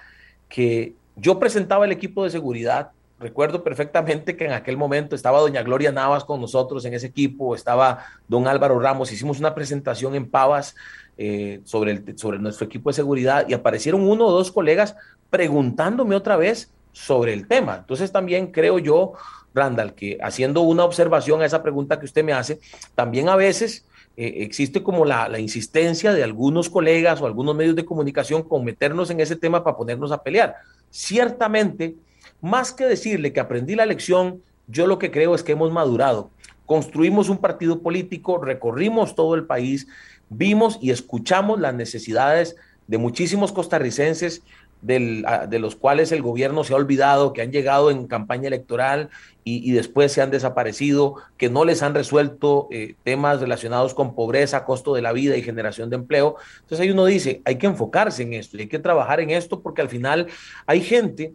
que 0.48 0.94
yo 1.16 1.38
presentaba 1.38 1.86
el 1.86 1.92
equipo 1.92 2.24
de 2.24 2.30
seguridad. 2.30 2.90
Recuerdo 3.18 3.64
perfectamente 3.64 4.36
que 4.36 4.44
en 4.44 4.52
aquel 4.52 4.76
momento 4.76 5.16
estaba 5.16 5.40
doña 5.40 5.62
Gloria 5.62 5.90
Navas 5.90 6.24
con 6.24 6.40
nosotros 6.40 6.84
en 6.84 6.92
ese 6.92 7.06
equipo, 7.06 7.54
estaba 7.54 8.04
don 8.28 8.46
Álvaro 8.46 8.78
Ramos, 8.78 9.10
hicimos 9.10 9.38
una 9.38 9.54
presentación 9.54 10.14
en 10.14 10.28
Pavas 10.28 10.74
eh, 11.16 11.60
sobre, 11.64 12.18
sobre 12.18 12.38
nuestro 12.38 12.66
equipo 12.66 12.90
de 12.90 12.94
seguridad 12.94 13.46
y 13.48 13.54
aparecieron 13.54 14.02
uno 14.02 14.26
o 14.26 14.32
dos 14.32 14.52
colegas 14.52 14.96
preguntándome 15.30 16.14
otra 16.14 16.36
vez 16.36 16.70
sobre 16.92 17.32
el 17.32 17.46
tema. 17.48 17.76
Entonces 17.76 18.12
también 18.12 18.48
creo 18.52 18.78
yo, 18.78 19.14
Randall, 19.54 19.94
que 19.94 20.18
haciendo 20.22 20.62
una 20.62 20.84
observación 20.84 21.40
a 21.40 21.46
esa 21.46 21.62
pregunta 21.62 21.98
que 21.98 22.06
usted 22.06 22.24
me 22.24 22.32
hace, 22.32 22.58
también 22.94 23.28
a 23.28 23.36
veces 23.36 23.86
eh, 24.16 24.34
existe 24.38 24.82
como 24.82 25.04
la, 25.04 25.28
la, 25.28 25.38
insistencia 25.38 26.12
de 26.12 26.22
algunos 26.22 26.68
colegas 26.68 27.20
o 27.20 27.26
algunos 27.26 27.54
medios 27.54 27.76
de 27.76 27.84
comunicación 27.84 28.42
con 28.42 28.64
meternos 28.64 29.10
en 29.10 29.20
ese 29.20 29.36
tema 29.36 29.64
para 29.64 29.76
ponernos 29.76 30.12
a 30.12 30.22
pelear. 30.22 30.56
Ciertamente, 30.90 31.94
más 32.40 32.72
que 32.72 32.84
decirle 32.84 33.32
que 33.32 33.40
aprendí 33.40 33.74
la 33.74 33.86
lección, 33.86 34.42
yo 34.66 34.86
lo 34.86 34.98
que 34.98 35.10
creo 35.10 35.34
es 35.34 35.42
que 35.42 35.52
hemos 35.52 35.72
madurado. 35.72 36.30
Construimos 36.66 37.28
un 37.28 37.38
partido 37.38 37.80
político, 37.80 38.38
recorrimos 38.38 39.14
todo 39.14 39.34
el 39.34 39.44
país, 39.44 39.86
vimos 40.30 40.78
y 40.80 40.90
escuchamos 40.90 41.60
las 41.60 41.74
necesidades 41.74 42.56
de 42.86 42.98
muchísimos 42.98 43.52
costarricenses, 43.52 44.42
de 44.84 45.58
los 45.58 45.76
cuales 45.76 46.12
el 46.12 46.20
gobierno 46.20 46.62
se 46.62 46.74
ha 46.74 46.76
olvidado, 46.76 47.32
que 47.32 47.40
han 47.40 47.50
llegado 47.52 47.90
en 47.90 48.06
campaña 48.06 48.48
electoral 48.48 49.08
y, 49.42 49.72
después 49.72 50.12
se 50.12 50.22
han 50.22 50.30
desaparecido, 50.30 51.16
que 51.36 51.50
no 51.50 51.64
les 51.64 51.82
han 51.82 51.94
resuelto 51.94 52.68
eh, 52.70 52.94
temas 53.02 53.40
relacionados 53.40 53.94
con 53.94 54.14
pobreza, 54.14 54.64
costo 54.64 54.94
de 54.94 55.02
la 55.02 55.12
vida 55.12 55.36
y 55.36 55.42
generación 55.42 55.90
de 55.90 55.96
empleo. 55.96 56.36
Entonces 56.60 56.80
ahí 56.80 56.90
uno 56.90 57.06
dice, 57.06 57.42
hay 57.44 57.56
que 57.56 57.66
enfocarse 57.66 58.22
en 58.22 58.34
esto, 58.34 58.58
hay 58.58 58.68
que 58.68 58.78
trabajar 58.78 59.20
en 59.20 59.30
esto 59.30 59.60
porque 59.60 59.82
al 59.82 59.88
final 59.88 60.26
hay 60.66 60.80
gente 60.80 61.32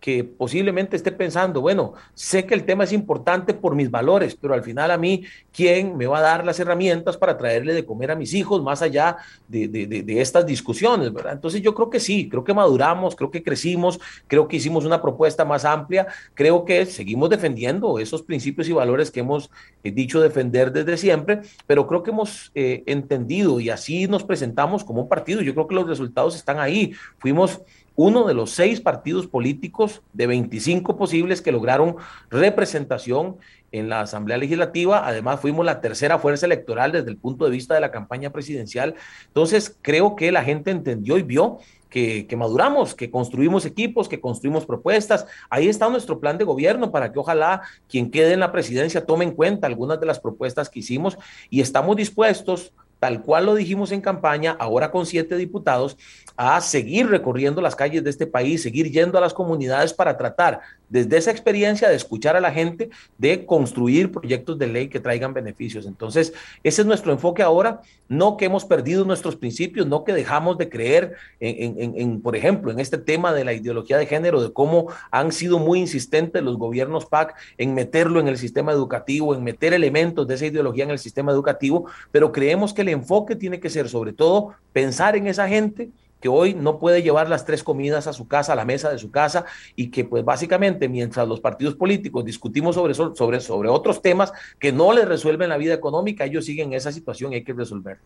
que 0.00 0.24
posiblemente 0.24 0.96
esté 0.96 1.12
pensando, 1.12 1.60
bueno, 1.60 1.94
sé 2.14 2.46
que 2.46 2.54
el 2.54 2.64
tema 2.64 2.84
es 2.84 2.92
importante 2.92 3.54
por 3.54 3.74
mis 3.74 3.90
valores, 3.90 4.36
pero 4.36 4.54
al 4.54 4.62
final 4.62 4.90
a 4.90 4.98
mí, 4.98 5.24
¿quién 5.52 5.96
me 5.96 6.06
va 6.06 6.18
a 6.18 6.22
dar 6.22 6.44
las 6.44 6.60
herramientas 6.60 7.16
para 7.16 7.36
traerle 7.36 7.74
de 7.74 7.84
comer 7.84 8.10
a 8.10 8.16
mis 8.16 8.34
hijos 8.34 8.62
más 8.62 8.82
allá 8.82 9.16
de, 9.48 9.68
de, 9.68 10.20
estas 10.20 10.46
discusiones, 10.46 11.12
¿verdad? 11.12 11.32
Entonces 11.32 11.62
yo 11.62 11.74
creo 11.74 11.90
que 11.90 12.00
sí, 12.00 12.28
creo 12.28 12.44
que 12.44 12.54
maduramos, 12.54 13.16
creo 13.16 13.30
que 13.30 13.42
crecimos, 13.42 14.00
creo 14.26 14.48
que 14.48 14.56
hicimos 14.56 14.84
una 14.84 15.00
propuesta 15.02 15.44
más 15.44 15.64
amplia, 15.64 16.06
creo 16.34 16.64
que 16.64 16.86
seguimos 16.86 17.30
defendiendo 17.30 17.98
esos 17.98 18.22
principios 18.22 18.68
y 18.68 18.72
valores 18.72 19.10
que 19.10 19.20
hemos 19.20 19.50
eh, 19.82 19.90
dicho 19.90 20.20
defender 20.20 20.72
desde 20.72 20.96
siempre, 20.96 21.40
pero 21.66 21.86
creo 21.86 22.02
que 22.02 22.10
hemos 22.10 22.50
eh, 22.54 22.82
entendido 22.86 23.60
y 23.60 23.70
así 23.70 24.06
nos 24.06 24.24
presentamos 24.24 24.84
como 24.84 25.02
un 25.02 25.08
partido. 25.08 25.42
Yo 25.42 25.54
creo 25.54 25.66
que 25.66 25.74
los 25.74 25.88
resultados 25.88 26.36
están 26.36 26.58
ahí. 26.58 26.92
Fuimos 27.18 27.60
uno 27.96 28.26
de 28.26 28.34
los 28.34 28.50
seis 28.50 28.80
partidos 28.80 29.26
políticos 29.26 30.02
de 30.12 30.26
25 30.26 30.96
posibles 30.96 31.40
que 31.40 31.50
lograron 31.50 31.96
representación 32.30 33.36
en 33.72 33.88
la 33.88 34.02
Asamblea 34.02 34.36
Legislativa. 34.36 35.06
Además, 35.06 35.40
fuimos 35.40 35.64
la 35.64 35.80
tercera 35.80 36.18
fuerza 36.18 36.46
electoral 36.46 36.92
desde 36.92 37.10
el 37.10 37.16
punto 37.16 37.46
de 37.46 37.50
vista 37.50 37.74
de 37.74 37.80
la 37.80 37.90
campaña 37.90 38.30
presidencial. 38.30 38.94
Entonces, 39.26 39.76
creo 39.82 40.14
que 40.14 40.30
la 40.30 40.44
gente 40.44 40.70
entendió 40.70 41.16
y 41.16 41.22
vio 41.22 41.58
que, 41.88 42.26
que, 42.26 42.36
maduramos, 42.36 42.94
que 42.94 43.10
construimos 43.10 43.64
equipos, 43.64 44.08
que 44.08 44.20
construimos 44.20 44.66
propuestas. 44.66 45.26
Ahí 45.48 45.68
está 45.68 45.88
nuestro 45.88 46.20
plan 46.20 46.36
de 46.36 46.44
gobierno 46.44 46.90
para 46.90 47.12
que 47.12 47.18
ojalá 47.18 47.62
quien 47.88 48.10
quede 48.10 48.34
en 48.34 48.40
la 48.40 48.52
presidencia 48.52 49.06
tome 49.06 49.24
en 49.24 49.32
cuenta 49.32 49.66
algunas 49.66 49.98
de 49.98 50.06
las 50.06 50.20
propuestas 50.20 50.68
que 50.68 50.80
hicimos 50.80 51.16
y 51.48 51.62
estamos 51.62 51.96
dispuestos 51.96 52.72
tal 52.98 53.22
cual 53.22 53.46
lo 53.46 53.54
dijimos 53.54 53.92
en 53.92 54.00
campaña, 54.00 54.56
ahora 54.58 54.90
con 54.90 55.06
siete 55.06 55.36
diputados, 55.36 55.96
a 56.36 56.60
seguir 56.60 57.08
recorriendo 57.08 57.60
las 57.60 57.76
calles 57.76 58.04
de 58.04 58.10
este 58.10 58.26
país, 58.26 58.62
seguir 58.62 58.90
yendo 58.90 59.18
a 59.18 59.20
las 59.20 59.34
comunidades 59.34 59.92
para 59.92 60.16
tratar 60.16 60.60
desde 60.88 61.16
esa 61.16 61.30
experiencia 61.30 61.88
de 61.88 61.96
escuchar 61.96 62.36
a 62.36 62.40
la 62.40 62.52
gente, 62.52 62.90
de 63.18 63.44
construir 63.44 64.12
proyectos 64.12 64.58
de 64.58 64.66
ley 64.66 64.88
que 64.88 65.00
traigan 65.00 65.34
beneficios. 65.34 65.86
Entonces, 65.86 66.32
ese 66.62 66.82
es 66.82 66.86
nuestro 66.86 67.12
enfoque 67.12 67.42
ahora, 67.42 67.80
no 68.08 68.36
que 68.36 68.44
hemos 68.44 68.64
perdido 68.64 69.04
nuestros 69.04 69.36
principios, 69.36 69.86
no 69.86 70.04
que 70.04 70.12
dejamos 70.12 70.58
de 70.58 70.68
creer 70.68 71.16
en, 71.40 72.20
por 72.20 72.36
ejemplo, 72.36 72.70
en 72.70 72.78
este 72.78 72.98
tema 72.98 73.32
de 73.32 73.44
la 73.44 73.52
ideología 73.52 73.98
de 73.98 74.06
género, 74.06 74.42
de 74.42 74.52
cómo 74.52 74.86
han 75.10 75.32
sido 75.32 75.58
muy 75.58 75.80
insistentes 75.80 76.42
los 76.42 76.56
gobiernos 76.56 77.06
PAC 77.06 77.34
en 77.58 77.74
meterlo 77.74 78.20
en 78.20 78.28
el 78.28 78.38
sistema 78.38 78.72
educativo, 78.72 79.34
en 79.34 79.42
meter 79.42 79.74
elementos 79.74 80.26
de 80.26 80.34
esa 80.34 80.46
ideología 80.46 80.84
en 80.84 80.90
el 80.90 80.98
sistema 80.98 81.32
educativo, 81.32 81.86
pero 82.12 82.32
creemos 82.32 82.72
que 82.72 82.82
el 82.82 82.88
enfoque 82.90 83.34
tiene 83.34 83.60
que 83.60 83.70
ser 83.70 83.88
sobre 83.88 84.12
todo 84.12 84.54
pensar 84.72 85.16
en 85.16 85.26
esa 85.26 85.48
gente 85.48 85.90
que 86.20 86.28
hoy 86.28 86.54
no 86.54 86.78
puede 86.78 87.02
llevar 87.02 87.28
las 87.28 87.44
tres 87.44 87.62
comidas 87.62 88.06
a 88.06 88.12
su 88.12 88.26
casa, 88.26 88.52
a 88.52 88.56
la 88.56 88.64
mesa 88.64 88.90
de 88.90 88.98
su 88.98 89.10
casa, 89.10 89.44
y 89.74 89.90
que 89.90 90.04
pues 90.04 90.24
básicamente 90.24 90.88
mientras 90.88 91.28
los 91.28 91.40
partidos 91.40 91.74
políticos 91.74 92.24
discutimos 92.24 92.74
sobre, 92.74 92.94
sobre, 92.94 93.40
sobre 93.40 93.68
otros 93.68 94.00
temas 94.02 94.32
que 94.58 94.72
no 94.72 94.92
les 94.92 95.06
resuelven 95.06 95.48
la 95.48 95.56
vida 95.56 95.74
económica, 95.74 96.24
ellos 96.24 96.44
siguen 96.44 96.72
esa 96.72 96.92
situación 96.92 97.32
y 97.32 97.36
hay 97.36 97.44
que 97.44 97.52
resolver. 97.52 97.98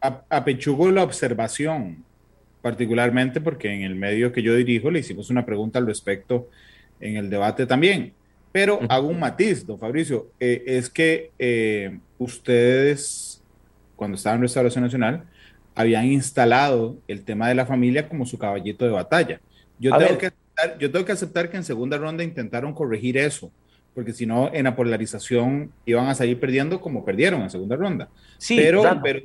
Apechugo 0.00 0.90
la 0.90 1.02
observación, 1.02 2.04
particularmente 2.62 3.40
porque 3.40 3.72
en 3.72 3.82
el 3.82 3.96
medio 3.96 4.32
que 4.32 4.42
yo 4.42 4.54
dirijo 4.54 4.90
le 4.90 5.00
hicimos 5.00 5.28
una 5.30 5.44
pregunta 5.44 5.78
al 5.78 5.86
respecto 5.86 6.48
en 7.00 7.16
el 7.16 7.30
debate 7.30 7.66
también. 7.66 8.12
Pero 8.50 8.80
hago 8.88 9.08
un 9.08 9.20
matiz, 9.20 9.66
don 9.66 9.78
Fabricio, 9.78 10.28
eh, 10.40 10.62
es 10.66 10.88
que 10.88 11.32
eh, 11.38 11.98
ustedes, 12.18 13.42
cuando 13.94 14.16
estaban 14.16 14.38
en 14.38 14.42
Restauración 14.42 14.84
Nacional, 14.84 15.24
habían 15.78 16.06
instalado 16.06 16.98
el 17.06 17.24
tema 17.24 17.48
de 17.48 17.54
la 17.54 17.64
familia 17.64 18.08
como 18.08 18.26
su 18.26 18.36
caballito 18.36 18.84
de 18.84 18.90
batalla. 18.90 19.40
Yo, 19.78 19.96
tengo 19.96 20.18
que, 20.18 20.26
aceptar, 20.26 20.78
yo 20.78 20.90
tengo 20.90 21.04
que 21.04 21.12
aceptar 21.12 21.48
que 21.48 21.56
en 21.56 21.62
segunda 21.62 21.96
ronda 21.96 22.24
intentaron 22.24 22.74
corregir 22.74 23.16
eso, 23.16 23.52
porque 23.94 24.12
si 24.12 24.26
no, 24.26 24.52
en 24.52 24.64
la 24.64 24.74
polarización 24.74 25.70
iban 25.86 26.08
a 26.08 26.16
salir 26.16 26.40
perdiendo 26.40 26.80
como 26.80 27.04
perdieron 27.04 27.42
en 27.42 27.50
segunda 27.50 27.76
ronda. 27.76 28.08
Sí, 28.38 28.56
pero, 28.56 28.82
pero 29.00 29.20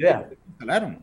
instalaron. 0.48 1.00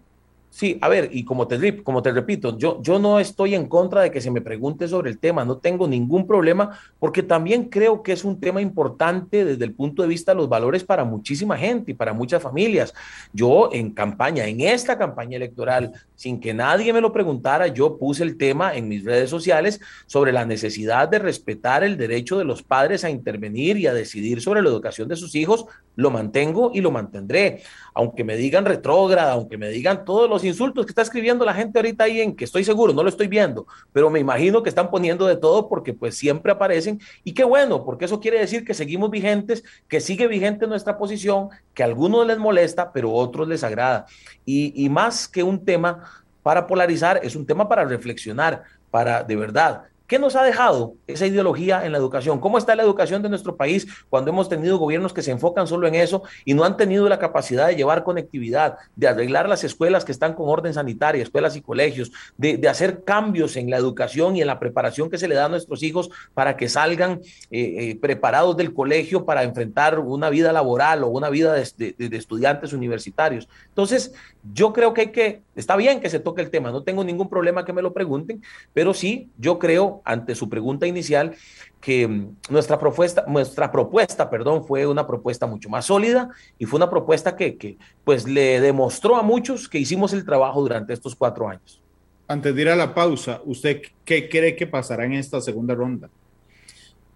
Sí, 0.53 0.79
a 0.81 0.89
ver, 0.89 1.11
y 1.13 1.25
como 1.25 1.47
te, 1.47 1.81
como 1.85 2.03
te 2.03 2.11
repito, 2.11 2.59
yo, 2.59 2.83
yo 2.83 2.99
no 2.99 3.21
estoy 3.21 3.55
en 3.55 3.69
contra 3.69 4.03
de 4.03 4.11
que 4.11 4.21
se 4.21 4.33
me 4.33 4.41
pregunte 4.41 4.89
sobre 4.89 5.09
el 5.09 5.19
tema, 5.21 5.45
no 5.45 5.59
tengo 5.59 5.87
ningún 5.87 6.27
problema, 6.27 6.77
porque 6.99 7.23
también 7.23 7.67
creo 7.69 8.03
que 8.03 8.13
es 8.13 8.25
un 8.25 8.41
tema 8.41 8.61
importante 8.61 9.45
desde 9.45 9.65
el 9.65 9.75
punto 9.75 10.03
de 10.03 10.09
vista 10.09 10.33
de 10.33 10.39
los 10.39 10.49
valores 10.49 10.83
para 10.83 11.05
muchísima 11.05 11.57
gente 11.57 11.93
y 11.93 11.95
para 11.95 12.13
muchas 12.13 12.43
familias. 12.43 12.93
Yo 13.33 13.71
en 13.73 13.93
campaña, 13.93 14.45
en 14.47 14.61
esta 14.61 14.99
campaña 14.99 15.37
electoral, 15.37 15.93
sin 16.17 16.41
que 16.41 16.53
nadie 16.53 16.93
me 16.93 17.01
lo 17.01 17.13
preguntara, 17.13 17.69
yo 17.69 17.97
puse 17.97 18.25
el 18.25 18.37
tema 18.37 18.75
en 18.75 18.89
mis 18.89 19.05
redes 19.05 19.31
sociales 19.31 19.81
sobre 20.07 20.33
la 20.33 20.45
necesidad 20.45 21.09
de 21.09 21.21
respetar 21.21 21.85
el 21.85 21.97
derecho 21.97 22.37
de 22.37 22.45
los 22.45 22.65
padres 22.65 23.05
a 23.05 23.11
intervenir 23.11 23.77
y 23.77 23.87
a 23.87 23.95
decidir 23.95 24.43
sobre 24.43 24.63
la 24.63 24.69
educación 24.69 25.07
de 25.07 25.17
sus 25.17 25.37
hijos, 25.37 25.67
lo 26.01 26.11
mantengo 26.11 26.71
y 26.73 26.81
lo 26.81 26.91
mantendré. 26.91 27.63
Aunque 27.95 28.25
me 28.25 28.37
digan 28.37 28.65
retrógrada, 28.65 29.33
aunque 29.33 29.59
me 29.59 29.69
digan 29.69 30.05
todos 30.05 30.29
los 30.29 30.45
insultos 30.45 30.87
que 30.87 30.91
está 30.91 31.03
escribiendo 31.03 31.45
la 31.45 31.55
gente 31.55 31.79
ahorita 31.79 32.05
ahí 32.05 32.21
en 32.21 32.35
que 32.35 32.45
estoy 32.45 32.65
seguro, 32.65 32.93
no 32.93 33.03
lo 33.03 33.09
estoy 33.09 33.29
viendo, 33.29 33.67
pero 33.93 34.09
me 34.09 34.19
imagino 34.19 34.63
que 34.63 34.71
están 34.71 34.91
poniendo 34.91 35.27
de 35.27 35.37
todo 35.37 35.69
porque 35.69 35.93
pues 35.93 36.17
siempre 36.17 36.53
aparecen 36.53 37.01
y 37.23 37.33
qué 37.33 37.45
bueno, 37.45 37.85
porque 37.85 38.07
eso 38.07 38.21
quiere 38.21 38.39
decir 38.39 38.65
que 38.65 38.75
seguimos 38.75 39.11
vigentes, 39.11 39.63
que 39.89 40.01
sigue 40.01 40.27
vigente 40.27 40.67
nuestra 40.67 40.97
posición, 40.97 41.51
que 41.75 41.83
a 41.83 41.87
algunos 41.87 42.27
les 42.27 42.39
molesta, 42.39 42.93
pero 42.93 43.11
a 43.11 43.15
otros 43.15 43.47
les 43.47 43.63
agrada. 43.63 44.07
Y, 44.47 44.73
y 44.83 44.89
más 44.89 45.29
que 45.29 45.43
un 45.43 45.65
tema 45.65 46.03
para 46.43 46.67
polarizar, 46.67 47.21
es 47.23 47.37
un 47.37 47.45
tema 47.45 47.69
para 47.69 47.85
reflexionar, 47.85 48.63
para 48.91 49.23
de 49.23 49.37
verdad 49.37 49.83
¿Qué 50.11 50.19
nos 50.19 50.35
ha 50.35 50.43
dejado 50.43 50.97
esa 51.07 51.25
ideología 51.25 51.87
en 51.87 51.93
la 51.93 51.99
educación? 51.99 52.41
¿Cómo 52.41 52.59
está 52.59 52.75
la 52.75 52.83
educación 52.83 53.23
de 53.23 53.29
nuestro 53.29 53.55
país 53.55 53.87
cuando 54.09 54.33
hemos 54.33 54.49
tenido 54.49 54.77
gobiernos 54.77 55.13
que 55.13 55.23
se 55.23 55.31
enfocan 55.31 55.69
solo 55.69 55.87
en 55.87 55.95
eso 55.95 56.25
y 56.45 56.55
no 56.55 56.65
han 56.65 56.77
tenido 56.77 57.09
la 57.09 57.21
capacidad 57.21 57.69
de 57.69 57.77
llevar 57.77 58.03
conectividad, 58.03 58.77
de 58.97 59.07
arreglar 59.07 59.49
las 59.49 59.63
escuelas 59.63 60.05
que 60.05 60.11
están 60.11 60.35
con 60.35 60.49
orden 60.49 60.75
sanitaria, 60.75 61.23
escuelas 61.23 61.55
y 61.55 61.61
colegios, 61.63 62.11
de, 62.37 62.61
hacer 62.69 63.05
cambios 63.05 63.55
en 63.55 63.71
la 63.71 63.77
educación 63.77 64.35
y 64.35 64.41
en 64.41 64.49
la 64.49 64.59
preparación 64.59 65.11
que 65.11 65.17
se 65.17 65.29
le 65.29 65.37
da 65.37 65.45
a 65.45 65.49
nuestros 65.49 65.81
hijos 65.85 66.11
para 66.35 66.57
que 66.57 66.69
salgan 66.69 67.21
eh, 67.53 67.77
eh, 67.79 67.99
preparados 68.01 68.57
del 68.57 68.75
colegio 68.75 69.25
para 69.25 69.45
enfrentar 69.45 70.01
una 70.01 70.29
vida 70.29 70.51
laboral 70.51 71.05
o 71.05 71.07
una 71.07 71.31
vida 71.31 71.55
de, 71.55 71.95
de 71.97 72.17
estudiantes 72.17 72.73
universitarios? 72.73 73.49
Entonces, 73.69 74.13
yo 74.55 74.73
creo 74.73 74.95
que 74.95 75.01
hay 75.03 75.13
que, 75.13 75.43
está 75.55 75.77
bien 75.77 76.01
que 76.01 76.09
se 76.09 76.21
toque 76.21 76.43
el 76.43 76.51
tema, 76.51 76.71
no 76.71 76.83
tengo 76.83 77.05
ningún 77.05 77.29
problema 77.29 77.65
que 77.65 77.73
me 77.73 77.83
lo 77.83 77.93
pregunten, 77.93 78.43
pero 78.73 78.95
sí, 78.95 79.29
yo 79.39 79.59
creo, 79.59 80.01
ante 80.05 80.35
su 80.35 80.49
pregunta 80.49 80.87
inicial, 80.87 81.37
que 81.81 82.07
mm, 82.09 82.37
nuestra 82.51 82.79
propuesta, 82.79 83.25
nuestra 83.29 83.71
propuesta, 83.71 84.31
perdón, 84.31 84.65
fue 84.65 84.87
una 84.87 85.07
propuesta 85.07 85.47
mucho 85.47 85.69
más 85.69 85.87
sólida 85.87 86.31
y 86.59 86.67
fue 86.67 86.79
una 86.79 86.91
propuesta 86.91 87.37
que, 87.37 87.57
que 87.57 87.77
pues 88.05 88.27
le 88.27 88.61
demostró 88.61 89.17
a 89.17 89.23
muchos 89.23 89.69
que 89.69 89.79
hicimos 89.79 90.13
el 90.13 90.25
trabajo 90.25 90.61
durante 90.61 90.93
estos 90.93 91.15
cuatro 91.15 91.49
años. 91.49 91.81
Antes 92.27 92.55
de 92.55 92.63
ir 92.63 92.69
a 92.69 92.77
la 92.77 92.95
pausa, 92.95 93.41
¿usted 93.45 93.83
qué 94.05 94.29
cree 94.29 94.55
que 94.55 94.67
pasará 94.67 95.05
en 95.05 95.15
esta 95.15 95.41
segunda 95.41 95.75
ronda? 95.75 96.09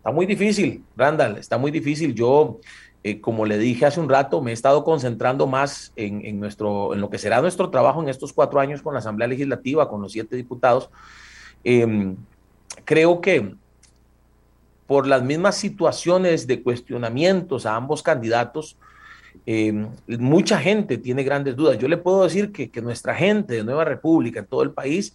Está 0.04 0.12
muy 0.12 0.26
difícil, 0.26 0.84
Randall, 0.96 1.38
está 1.38 1.56
muy 1.56 1.70
difícil. 1.70 2.14
Yo 2.14 2.60
eh, 3.06 3.20
como 3.20 3.44
le 3.44 3.58
dije 3.58 3.84
hace 3.84 4.00
un 4.00 4.08
rato, 4.08 4.40
me 4.40 4.50
he 4.50 4.54
estado 4.54 4.82
concentrando 4.82 5.46
más 5.46 5.92
en, 5.94 6.40
nuestro, 6.40 6.94
en 6.94 7.02
lo 7.02 7.10
que 7.10 7.18
será 7.18 7.42
nuestro 7.42 7.68
trabajo 7.68 8.02
en 8.02 8.08
estos 8.08 8.32
cuatro 8.32 8.60
años 8.60 8.80
con 8.80 8.94
la 8.94 9.00
Asamblea 9.00 9.28
Legislativa, 9.28 9.90
con 9.90 10.00
los 10.00 10.12
siete 10.12 10.36
diputados. 10.36 10.88
Em, 11.62 12.16
creo 12.86 13.20
que 13.20 13.54
por 14.86 15.06
las 15.06 15.22
mismas 15.22 15.56
situaciones 15.56 16.46
de 16.46 16.62
cuestionamientos 16.62 17.66
a 17.66 17.76
ambos 17.76 18.02
candidatos, 18.02 18.78
em, 19.44 19.86
mucha 20.06 20.58
gente 20.58 20.96
tiene 20.96 21.24
grandes 21.24 21.56
dudas. 21.56 21.78
Yo 21.78 21.88
le 21.88 21.98
puedo 21.98 22.24
decir 22.24 22.52
que, 22.52 22.70
que 22.70 22.80
nuestra 22.80 23.14
gente 23.14 23.52
de 23.52 23.64
Nueva 23.64 23.84
República, 23.84 24.40
en 24.40 24.46
todo 24.46 24.62
el 24.62 24.70
país, 24.70 25.14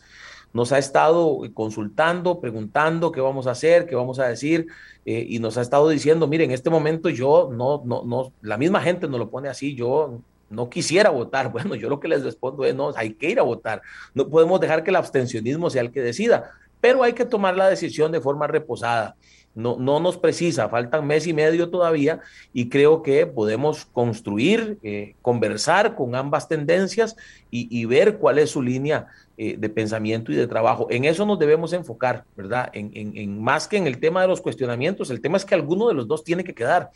nos 0.53 0.71
ha 0.71 0.77
estado 0.77 1.39
consultando, 1.53 2.39
preguntando 2.39 3.11
qué 3.11 3.21
vamos 3.21 3.47
a 3.47 3.51
hacer, 3.51 3.85
qué 3.85 3.95
vamos 3.95 4.19
a 4.19 4.27
decir, 4.27 4.67
eh, 5.05 5.25
y 5.27 5.39
nos 5.39 5.57
ha 5.57 5.61
estado 5.61 5.89
diciendo, 5.89 6.27
mire, 6.27 6.43
en 6.43 6.51
este 6.51 6.69
momento 6.69 7.09
yo 7.09 7.49
no, 7.51 7.83
no, 7.85 8.03
no, 8.03 8.33
la 8.41 8.57
misma 8.57 8.81
gente 8.81 9.07
nos 9.07 9.19
lo 9.19 9.29
pone 9.29 9.49
así, 9.49 9.75
yo 9.75 10.21
no 10.49 10.69
quisiera 10.69 11.09
votar. 11.09 11.51
Bueno, 11.59 11.75
yo 11.75 11.89
lo 11.89 11.99
que 11.99 12.07
les 12.07 12.23
respondo 12.23 12.65
es, 12.65 12.75
no, 12.75 12.91
hay 12.95 13.13
que 13.13 13.29
ir 13.29 13.39
a 13.39 13.43
votar. 13.43 13.81
No 14.13 14.27
podemos 14.29 14.59
dejar 14.59 14.83
que 14.83 14.89
el 14.89 14.95
abstencionismo 14.95 15.69
sea 15.69 15.81
el 15.81 15.91
que 15.91 16.01
decida, 16.01 16.51
pero 16.81 17.03
hay 17.03 17.13
que 17.13 17.25
tomar 17.25 17.55
la 17.55 17.69
decisión 17.69 18.11
de 18.11 18.21
forma 18.21 18.47
reposada. 18.47 19.15
No, 19.55 19.77
no 19.77 19.99
nos 19.99 20.17
precisa, 20.17 20.69
faltan 20.69 21.07
mes 21.07 21.25
y 21.25 21.33
medio 21.33 21.69
todavía 21.69 22.21
y 22.53 22.69
creo 22.69 23.01
que 23.01 23.25
podemos 23.25 23.85
construir, 23.85 24.77
eh, 24.83 25.15
conversar 25.23 25.95
con 25.95 26.15
ambas 26.15 26.47
tendencias 26.47 27.15
y, 27.49 27.67
y, 27.75 27.85
ver 27.85 28.19
cuál 28.19 28.37
es 28.37 28.51
su 28.51 28.61
línea 28.61 29.07
eh, 29.41 29.55
de 29.57 29.69
pensamiento 29.69 30.33
y 30.33 30.35
de 30.35 30.47
trabajo. 30.47 30.87
En 30.89 31.05
eso 31.05 31.25
nos 31.25 31.39
debemos 31.39 31.71
enfocar, 31.71 32.25
¿verdad? 32.35 32.69
En, 32.73 32.91
en, 32.93 33.41
más 33.41 33.69
que 33.69 33.77
en 33.77 33.87
el 33.87 33.97
tema 34.01 34.21
de 34.21 34.27
los 34.27 34.41
cuestionamientos, 34.41 35.09
el 35.11 35.21
tema 35.21 35.37
es 35.37 35.45
que 35.45 35.55
alguno 35.55 35.87
de 35.87 35.93
los 35.93 36.09
dos 36.09 36.25
tiene 36.25 36.43
que 36.43 36.53
quedar. 36.53 36.89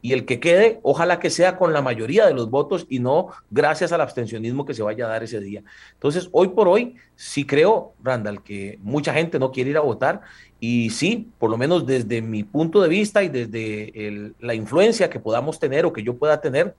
Y 0.00 0.12
el 0.12 0.24
que 0.24 0.38
quede, 0.38 0.78
ojalá 0.84 1.18
que 1.18 1.30
sea 1.30 1.56
con 1.56 1.72
la 1.72 1.82
mayoría 1.82 2.28
de 2.28 2.32
los 2.32 2.48
votos 2.48 2.86
y 2.88 3.00
no 3.00 3.30
gracias 3.50 3.90
al 3.90 4.02
abstencionismo 4.02 4.64
que 4.64 4.72
se 4.72 4.84
vaya 4.84 5.06
a 5.06 5.08
dar 5.08 5.24
ese 5.24 5.40
día. 5.40 5.64
Entonces, 5.94 6.28
hoy 6.30 6.50
por 6.50 6.68
hoy, 6.68 6.94
sí 7.16 7.44
creo, 7.44 7.94
Randall, 8.04 8.44
que 8.44 8.78
mucha 8.82 9.12
gente 9.12 9.40
no 9.40 9.50
quiere 9.50 9.70
ir 9.70 9.76
a 9.76 9.80
votar 9.80 10.20
y 10.60 10.90
sí, 10.90 11.32
por 11.40 11.50
lo 11.50 11.58
menos 11.58 11.86
desde 11.86 12.22
mi 12.22 12.44
punto 12.44 12.80
de 12.82 12.88
vista 12.88 13.24
y 13.24 13.28
desde 13.30 14.32
la 14.38 14.54
influencia 14.54 15.10
que 15.10 15.18
podamos 15.18 15.58
tener 15.58 15.84
o 15.86 15.92
que 15.92 16.04
yo 16.04 16.16
pueda 16.16 16.40
tener, 16.40 16.76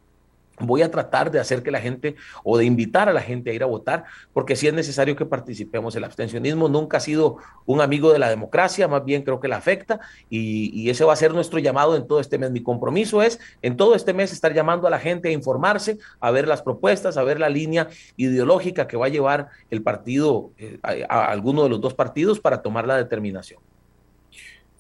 voy 0.62 0.82
a 0.82 0.92
tratar 0.92 1.32
de 1.32 1.40
hacer 1.40 1.64
que 1.64 1.72
la 1.72 1.80
gente 1.80 2.16
o 2.44 2.58
de 2.58 2.66
invitar 2.66 3.10
a 3.10 3.14
la 3.14 3.22
gente 3.22 3.52
a 3.52 3.54
ir 3.54 3.64
a 3.64 3.66
votar, 3.66 4.06
porque 4.34 4.56
sí 4.56 4.68
es 4.68 4.74
necesario 4.74 5.16
que 5.16 5.26
participemos. 5.26 5.96
El 5.96 6.04
abstencionismo 6.04 6.70
nunca 6.70 6.98
ha 6.98 7.00
sido 7.00 7.38
un 7.66 7.82
amigo 7.82 8.12
de 8.12 8.20
la 8.20 8.30
democracia, 8.30 8.88
más 8.88 9.04
bien 9.06 9.24
creo 9.24 9.40
que 9.40 9.48
la 9.48 9.58
afecta 9.58 10.00
y, 10.30 10.90
ese 10.92 11.06
va 11.06 11.14
a 11.14 11.16
ser 11.16 11.34
nuestro 11.34 11.60
llamado 11.60 11.96
en 11.96 12.06
todo 12.06 12.20
este 12.20 12.38
mes. 12.38 12.52
Mi 12.52 12.62
compromiso 12.62 13.22
es 13.22 13.40
en 13.62 13.78
todo 13.78 13.96
este 13.96 14.14
mes 14.14 14.34
estar 14.34 14.54
llamando 14.54 14.88
a 14.88 14.90
la 14.90 15.00
gente 15.00 15.30
a 15.30 15.32
informarse, 15.32 16.00
a 16.20 16.32
ver 16.32 16.48
las 16.48 16.62
propuestas, 16.62 17.16
a 17.16 17.24
ver 17.24 17.40
la 17.40 17.48
línea 17.48 17.88
ideológica 18.18 18.88
que 18.88 18.98
va 18.98 19.06
a 19.06 19.10
llevar 19.10 19.48
el 19.70 19.82
partido, 19.82 20.52
eh, 20.58 20.80
a 20.84 21.26
alguno 21.26 21.64
de 21.64 21.70
los 21.70 21.80
dos 21.80 21.94
partidos 21.94 22.40
para 22.40 22.62
tomar 22.62 22.86
la 22.86 22.98
determinación. 22.98 23.62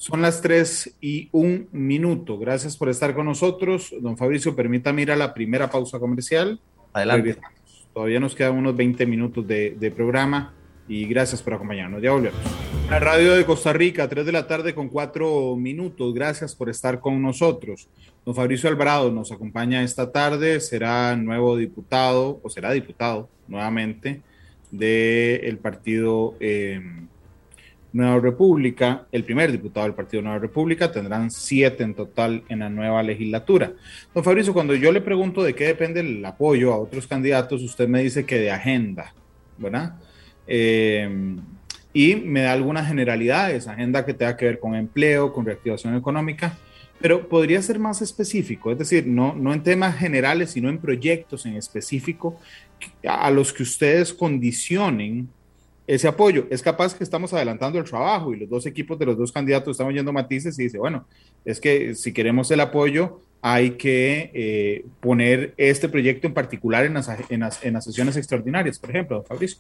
Son 0.02 0.20
las 0.20 0.42
tres 0.42 0.96
y 1.00 1.30
un 1.32 1.70
minuto. 1.72 2.40
Gracias 2.40 2.76
por 2.76 2.90
estar 2.90 3.14
con 3.14 3.28
nosotros. 3.28 3.94
Don 4.02 4.18
Fabricio, 4.18 4.56
permítame 4.56 5.04
ir 5.04 5.12
a 5.12 5.16
la 5.16 5.32
primera 5.32 5.70
pausa 5.70 6.00
comercial. 6.00 6.60
Adelante. 6.92 7.38
Todavía 7.94 8.20
nos 8.20 8.34
quedan 8.34 8.56
unos 8.56 8.76
20 8.76 9.06
minutos 9.06 9.48
de, 9.48 9.94
programa 9.96 10.56
y 10.88 11.06
gracias 11.06 11.44
por 11.44 11.54
acompañarnos. 11.54 12.02
Ya 12.02 12.14
volvemos. 12.14 12.40
La 12.90 12.98
radio 12.98 13.34
de 13.34 13.46
Costa 13.46 13.74
Rica, 13.74 14.10
3 14.10 14.26
de 14.26 14.32
la 14.32 14.48
tarde 14.48 14.74
con 14.74 14.90
4 14.90 15.56
minutos. 15.56 16.16
Gracias 16.16 16.56
por 16.56 16.68
estar 16.68 17.00
con 17.00 17.22
nosotros. 17.22 17.88
Don 18.26 18.34
Fabricio 18.34 18.70
Alvarado 18.70 19.12
nos 19.12 19.32
acompaña 19.32 19.84
esta 19.84 20.12
tarde, 20.12 20.62
será 20.62 21.16
nuevo 21.16 21.56
diputado 21.58 22.40
o 22.42 22.50
será 22.50 22.72
diputado 22.72 23.30
nuevamente 23.48 24.24
del 24.72 25.60
partido 25.60 26.34
eh, 26.40 26.82
Nueva 27.94 28.20
República, 28.20 29.06
el 29.12 29.24
primer 29.24 29.52
diputado 29.52 29.86
del 29.86 29.96
Partido 29.96 30.24
Nueva 30.24 30.40
República, 30.40 30.92
tendrán 30.92 31.30
siete 31.30 31.84
en 31.84 31.94
total 31.94 32.44
en 32.48 32.60
la 32.60 32.70
nueva 32.70 33.04
legislatura. 33.04 33.74
Don 34.14 34.24
Fabricio, 34.24 34.54
cuando 34.54 34.76
yo 34.76 34.92
le 34.92 35.02
pregunto 35.02 35.44
de 35.44 35.54
qué 35.54 35.66
depende 35.66 36.00
el 36.00 36.24
apoyo 36.26 36.74
a 36.74 36.78
otros 36.78 37.08
candidatos, 37.08 37.62
usted 37.62 37.88
me 37.88 38.02
dice 38.02 38.26
que 38.26 38.40
de 38.40 38.52
agenda, 38.52 39.14
¿verdad? 39.58 39.96
Eh, 40.48 41.36
y 41.94 42.16
me 42.16 42.42
da 42.42 42.54
algunas 42.54 42.88
generalidades, 42.88 43.68
agenda 43.68 44.06
que 44.06 44.14
tenga 44.14 44.38
que 44.38 44.46
ver 44.46 44.60
con 44.60 44.76
empleo, 44.76 45.34
con 45.34 45.46
reactivación 45.46 45.96
económica, 45.96 46.58
pero 47.02 47.28
podría 47.28 47.62
ser 47.62 47.80
más 47.80 48.02
específico, 48.02 48.72
es 48.72 48.78
decir, 48.78 49.08
no, 49.08 49.34
no 49.36 49.54
en 49.54 49.64
temas 49.64 49.98
generales, 49.98 50.52
sino 50.52 50.70
en 50.70 50.78
proyectos 50.78 51.46
en 51.46 51.56
específico 51.56 52.40
a 53.06 53.30
los 53.32 53.52
que 53.52 53.64
ustedes 53.64 54.14
condicionen 54.14 55.28
ese 55.96 56.08
apoyo. 56.08 56.48
Es 56.50 56.62
capaz 56.62 56.96
que 56.96 57.04
estamos 57.04 57.34
adelantando 57.34 57.78
el 57.78 57.84
trabajo 57.84 58.34
y 58.34 58.38
los 58.38 58.50
dos 58.50 58.66
equipos 58.66 58.98
de 58.98 59.06
los 59.06 59.18
dos 59.18 59.30
candidatos 59.30 59.72
están 59.72 59.88
oyendo 59.88 60.14
matices 60.14 60.58
y 60.58 60.64
dice, 60.64 60.78
bueno, 60.78 61.06
es 61.44 61.60
que 61.60 61.96
si 61.96 62.14
queremos 62.14 62.50
el 62.50 62.62
apoyo 62.62 63.20
hay 63.42 63.72
que 63.72 64.32
eh, 64.34 64.86
poner 65.02 65.54
este 65.58 65.90
proyecto 65.90 66.28
en 66.28 66.34
particular 66.34 66.86
en 66.86 66.94
las, 66.94 67.10
en, 67.30 67.42
las, 67.42 67.62
en 67.66 67.74
las, 67.74 67.84
sesiones 67.84 68.16
extraordinarias, 68.16 68.80
por 68.80 68.92
ejemplo, 68.92 69.22
Fabricio. 69.24 69.60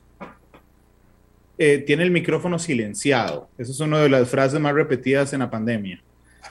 Eh, 1.58 1.80
tiene 1.80 2.04
el 2.04 2.12
micrófono 2.12 2.60
silenciado. 2.60 3.50
Esa 3.58 3.72
es 3.72 3.80
una 3.82 4.00
de 4.00 4.08
las 4.08 4.30
frases 4.30 4.58
más 4.60 4.74
repetidas 4.74 5.34
en 5.34 5.40
la 5.40 5.50
pandemia. 5.50 6.02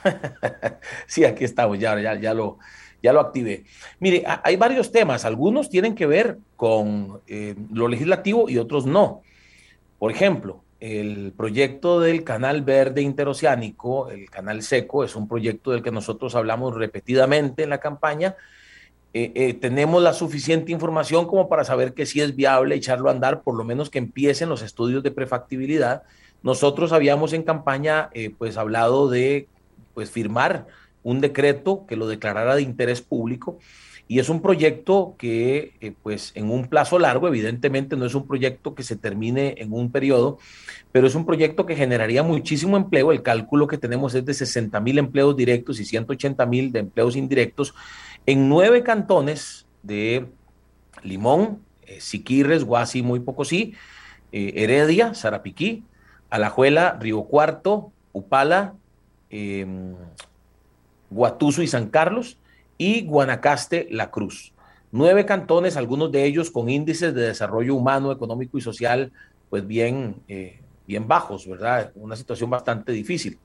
sí, 1.06 1.24
aquí 1.24 1.44
estamos, 1.44 1.78
ya, 1.78 1.98
ya, 1.98 2.20
ya, 2.20 2.34
lo, 2.34 2.58
ya 3.02 3.14
lo 3.14 3.20
activé. 3.20 3.64
Mire, 3.98 4.24
hay 4.44 4.56
varios 4.56 4.92
temas. 4.92 5.24
Algunos 5.24 5.70
tienen 5.70 5.94
que 5.94 6.04
ver 6.04 6.36
con 6.56 7.22
eh, 7.26 7.54
lo 7.72 7.88
legislativo 7.88 8.50
y 8.50 8.58
otros 8.58 8.84
no. 8.84 9.22
Por 10.00 10.10
ejemplo, 10.10 10.64
el 10.80 11.34
proyecto 11.36 12.00
del 12.00 12.24
Canal 12.24 12.62
Verde 12.62 13.02
Interoceánico, 13.02 14.08
el 14.08 14.30
Canal 14.30 14.62
Seco, 14.62 15.04
es 15.04 15.14
un 15.14 15.28
proyecto 15.28 15.72
del 15.72 15.82
que 15.82 15.90
nosotros 15.90 16.34
hablamos 16.34 16.74
repetidamente 16.74 17.64
en 17.64 17.68
la 17.68 17.80
campaña. 17.80 18.34
Eh, 19.12 19.30
eh, 19.34 19.52
tenemos 19.52 20.02
la 20.02 20.14
suficiente 20.14 20.72
información 20.72 21.26
como 21.26 21.50
para 21.50 21.64
saber 21.64 21.92
que 21.92 22.06
sí 22.06 22.22
es 22.22 22.34
viable 22.34 22.76
echarlo 22.76 23.10
a 23.10 23.12
andar, 23.12 23.42
por 23.42 23.54
lo 23.54 23.62
menos 23.62 23.90
que 23.90 23.98
empiecen 23.98 24.48
los 24.48 24.62
estudios 24.62 25.02
de 25.02 25.10
prefactibilidad. 25.10 26.04
Nosotros 26.42 26.92
habíamos 26.92 27.34
en 27.34 27.42
campaña 27.42 28.08
eh, 28.14 28.30
pues 28.30 28.56
hablado 28.56 29.10
de 29.10 29.48
pues 29.92 30.10
firmar 30.10 30.66
un 31.02 31.20
decreto 31.20 31.84
que 31.86 31.96
lo 31.96 32.08
declarara 32.08 32.56
de 32.56 32.62
interés 32.62 33.02
público 33.02 33.58
y 34.10 34.18
es 34.18 34.28
un 34.28 34.42
proyecto 34.42 35.14
que, 35.18 35.74
eh, 35.80 35.92
pues, 36.02 36.32
en 36.34 36.50
un 36.50 36.66
plazo 36.66 36.98
largo, 36.98 37.28
evidentemente 37.28 37.94
no 37.94 38.04
es 38.04 38.16
un 38.16 38.26
proyecto 38.26 38.74
que 38.74 38.82
se 38.82 38.96
termine 38.96 39.54
en 39.58 39.72
un 39.72 39.92
periodo, 39.92 40.38
pero 40.90 41.06
es 41.06 41.14
un 41.14 41.24
proyecto 41.24 41.64
que 41.64 41.76
generaría 41.76 42.24
muchísimo 42.24 42.76
empleo. 42.76 43.12
El 43.12 43.22
cálculo 43.22 43.68
que 43.68 43.78
tenemos 43.78 44.12
es 44.16 44.24
de 44.24 44.34
60 44.34 44.80
mil 44.80 44.98
empleos 44.98 45.36
directos 45.36 45.78
y 45.78 45.84
180 45.84 46.44
mil 46.46 46.72
de 46.72 46.80
empleos 46.80 47.14
indirectos 47.14 47.72
en 48.26 48.48
nueve 48.48 48.82
cantones 48.82 49.68
de 49.84 50.26
Limón, 51.04 51.60
eh, 51.86 52.00
Siquirres, 52.00 52.64
Guasi, 52.64 53.02
Muy 53.02 53.20
Pocosí, 53.20 53.74
eh, 54.32 54.54
Heredia, 54.56 55.14
Sarapiquí, 55.14 55.84
Alajuela, 56.30 56.98
Río 57.00 57.22
Cuarto, 57.22 57.92
Upala, 58.12 58.74
em, 59.30 59.94
Guatuso 61.10 61.62
y 61.62 61.68
San 61.68 61.90
Carlos 61.90 62.38
y 62.80 63.02
Guanacaste, 63.02 63.88
La 63.90 64.10
Cruz. 64.10 64.54
Nueve 64.90 65.26
cantones, 65.26 65.76
algunos 65.76 66.10
de 66.10 66.24
ellos 66.24 66.50
con 66.50 66.70
índices 66.70 67.14
de 67.14 67.26
desarrollo 67.28 67.74
humano, 67.74 68.10
económico 68.10 68.56
y 68.56 68.62
social, 68.62 69.12
pues 69.50 69.66
bien, 69.66 70.16
eh, 70.28 70.62
bien 70.86 71.06
bajos, 71.06 71.46
¿verdad? 71.46 71.92
Una 71.94 72.16
situación 72.16 72.48
bastante 72.48 72.92
difícil. 72.92 73.38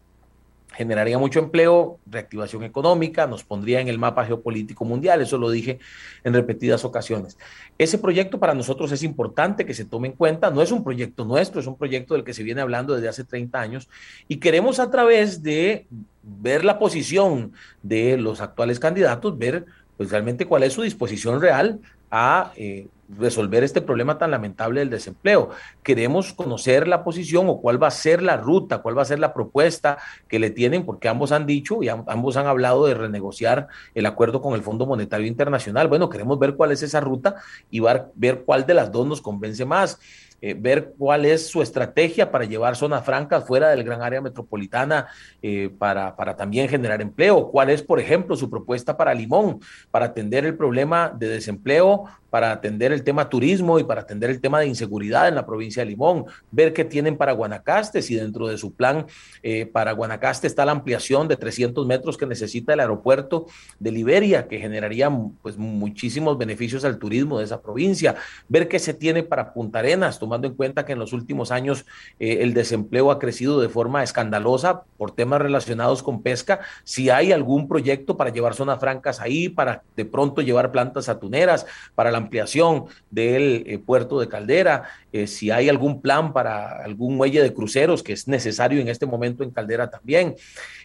Generaría 0.76 1.18
mucho 1.18 1.40
empleo, 1.40 2.00
reactivación 2.06 2.64
económica, 2.64 3.28
nos 3.28 3.44
pondría 3.44 3.80
en 3.80 3.88
el 3.88 3.98
mapa 3.98 4.26
geopolítico 4.26 4.86
mundial, 4.86 5.22
eso 5.22 5.38
lo 5.38 5.50
dije 5.50 5.80
en 6.24 6.34
repetidas 6.34 6.84
ocasiones. 6.84 7.38
Ese 7.78 7.98
proyecto 7.98 8.40
para 8.40 8.54
nosotros 8.54 8.92
es 8.92 9.04
importante 9.04 9.66
que 9.66 9.74
se 9.74 9.86
tome 9.86 10.10
en 10.10 10.14
cuenta, 10.14 10.52
no 10.52 10.62
es 10.62 10.72
un 10.72 10.84
proyecto 10.84 11.26
nuestro, 11.26 11.62
es 11.62 11.68
un 11.68 11.78
proyecto 11.78 12.14
del 12.14 12.24
que 12.24 12.34
se 12.34 12.44
viene 12.44 12.62
hablando 12.62 12.94
desde 12.94 13.08
hace 13.08 13.24
30 13.24 13.60
años 13.60 13.90
y 14.28 14.38
queremos 14.38 14.80
a 14.80 14.92
través 14.92 15.42
de 15.44 15.88
ver 16.22 16.66
la 16.66 16.78
posición 16.80 17.54
de 17.82 18.18
los 18.18 18.42
actuales 18.42 18.80
candidatos, 18.80 19.38
ver 19.38 19.66
pues 19.98 20.12
realmente 20.12 20.46
cuál 20.46 20.64
es 20.64 20.74
su 20.74 20.82
disposición 20.82 21.40
real 21.40 21.80
a 22.12 22.52
eh, 22.56 22.88
resolver 23.10 23.64
este 23.64 23.82
problema 23.82 24.18
tan 24.18 24.32
lamentable 24.32 24.80
del 24.80 24.90
desempleo. 24.90 25.50
Queremos 25.84 26.34
conocer 26.34 26.88
la 26.88 27.04
posición 27.04 27.48
o 27.50 27.62
cuál 27.62 27.82
va 27.82 27.88
a 27.88 27.92
ser 27.92 28.22
la 28.22 28.38
ruta, 28.38 28.80
cuál 28.80 28.98
va 28.98 29.04
a 29.04 29.06
ser 29.06 29.20
la 29.20 29.34
propuesta 29.34 29.98
que 30.28 30.40
le 30.40 30.50
tienen, 30.50 30.86
porque 30.86 31.08
ambos 31.08 31.32
han 31.32 31.46
dicho 31.46 31.84
y 31.84 31.90
ambos 31.90 32.38
han 32.38 32.48
hablado 32.48 32.86
de 32.86 32.94
renegociar 32.94 33.68
el 33.94 34.06
acuerdo 34.06 34.42
con 34.42 34.54
el 34.54 34.64
Fondo 34.64 34.86
Monetario 34.86 35.28
Internacional. 35.28 35.88
Bueno, 35.88 36.10
queremos 36.10 36.40
ver 36.40 36.56
cuál 36.56 36.72
es 36.72 36.84
esa 36.84 37.00
ruta 37.00 37.36
y 37.70 37.82
ver 38.16 38.44
cuál 38.46 38.66
de 38.66 38.74
las 38.74 38.92
dos 38.92 39.06
nos 39.08 39.22
convence 39.22 39.66
más. 39.66 40.00
Eh, 40.42 40.54
ver 40.54 40.94
cuál 40.98 41.26
es 41.26 41.48
su 41.48 41.62
estrategia 41.62 42.30
para 42.30 42.46
llevar 42.46 42.76
zonas 42.76 43.06
francas 43.06 43.46
fuera 43.48 43.70
del 43.70 43.84
gran 43.84 44.02
área 44.02 44.22
metropolitana 44.22 45.08
eh, 45.42 45.72
para, 45.76 46.16
para 46.16 46.36
también 46.36 46.68
generar 46.68 47.02
empleo, 47.02 47.50
cuál 47.50 47.70
es, 47.70 47.82
por 47.82 48.00
ejemplo, 48.00 48.36
su 48.36 48.50
propuesta 48.50 48.98
para 48.98 49.14
Limón, 49.14 49.60
para 49.90 50.06
atender 50.06 50.46
el 50.46 50.56
problema 50.56 51.10
de 51.10 51.30
desempleo, 51.30 52.04
para 52.36 52.52
atender 52.52 52.92
el 52.92 53.02
tema 53.06 53.30
turismo 53.30 53.80
y 53.80 53.86
para 53.86 54.02
atender 54.02 54.30
el 54.30 54.42
tema 54.42 54.60
de 54.60 54.68
inseguridad 54.68 55.30
en 55.30 55.36
la 55.36 55.46
provincia 55.46 55.82
de 55.82 55.90
Limón, 55.90 56.26
ver 56.52 56.74
qué 56.74 56.84
tienen 56.84 57.16
para 57.16 57.32
Guanacaste, 57.32 58.02
si 58.02 58.16
dentro 58.16 58.50
de 58.50 58.58
su 58.58 58.74
plan 58.74 59.06
eh, 59.42 59.66
para 59.66 59.94
Guanacaste 59.94 60.46
está 60.46 60.66
la 60.66 60.74
ampliación 60.74 61.30
de 61.30 61.38
300 61.38 61.88
metros 61.88 62.18
que 62.18 62.26
necesita 62.26 62.74
el 62.74 62.82
aeropuerto 62.82 63.46
de 63.80 63.90
Liberia, 63.90 64.50
que 64.50 64.60
generaría 64.60 65.10
pues 65.42 65.58
muchísimos 65.58 66.38
beneficios 66.38 66.84
al 66.84 67.00
turismo 67.00 67.40
de 67.40 67.46
esa 67.46 67.62
provincia, 67.62 68.16
ver 68.50 68.68
qué 68.68 68.80
se 68.80 68.94
tiene 68.94 69.24
para 69.24 69.54
Punta 69.54 69.80
Arenas, 69.80 70.20
tomando 70.20 70.46
en 70.46 70.56
cuenta 70.56 70.84
que 70.84 70.92
en 70.92 71.00
los 71.00 71.14
últimos 71.14 71.52
años 71.52 71.86
eh, 72.20 72.40
el 72.42 72.54
desempleo 72.54 73.12
ha 73.12 73.20
crecido 73.20 73.62
de 73.62 73.70
forma 73.70 74.04
escandalosa 74.04 74.84
por 74.98 75.12
temas 75.12 75.42
relacionados 75.42 76.04
con 76.04 76.22
pesca, 76.22 76.60
si 76.84 77.10
hay 77.10 77.32
algún 77.32 77.70
proyecto 77.70 78.18
para 78.18 78.32
llevar 78.32 78.56
zonas 78.56 78.82
francas 78.82 79.22
ahí, 79.22 79.48
para 79.48 79.84
de 79.96 80.04
pronto 80.04 80.42
llevar 80.42 80.74
plantas 80.74 81.08
atuneras, 81.08 81.66
para 81.96 82.12
la 82.12 82.25
ampliación 82.26 82.86
del 83.10 83.64
eh, 83.66 83.80
puerto 83.80 84.20
de 84.20 84.28
Caldera, 84.28 84.84
eh, 85.12 85.28
si 85.28 85.52
hay 85.52 85.70
algún 85.70 86.02
plan 86.02 86.34
para 86.34 86.84
algún 86.84 87.16
muelle 87.16 87.42
de 87.42 87.54
cruceros 87.54 88.04
que 88.04 88.14
es 88.14 88.28
necesario 88.28 88.82
en 88.82 88.88
este 88.88 89.06
momento 89.06 89.44
en 89.44 89.52
Caldera 89.52 89.90
también. 89.90 90.36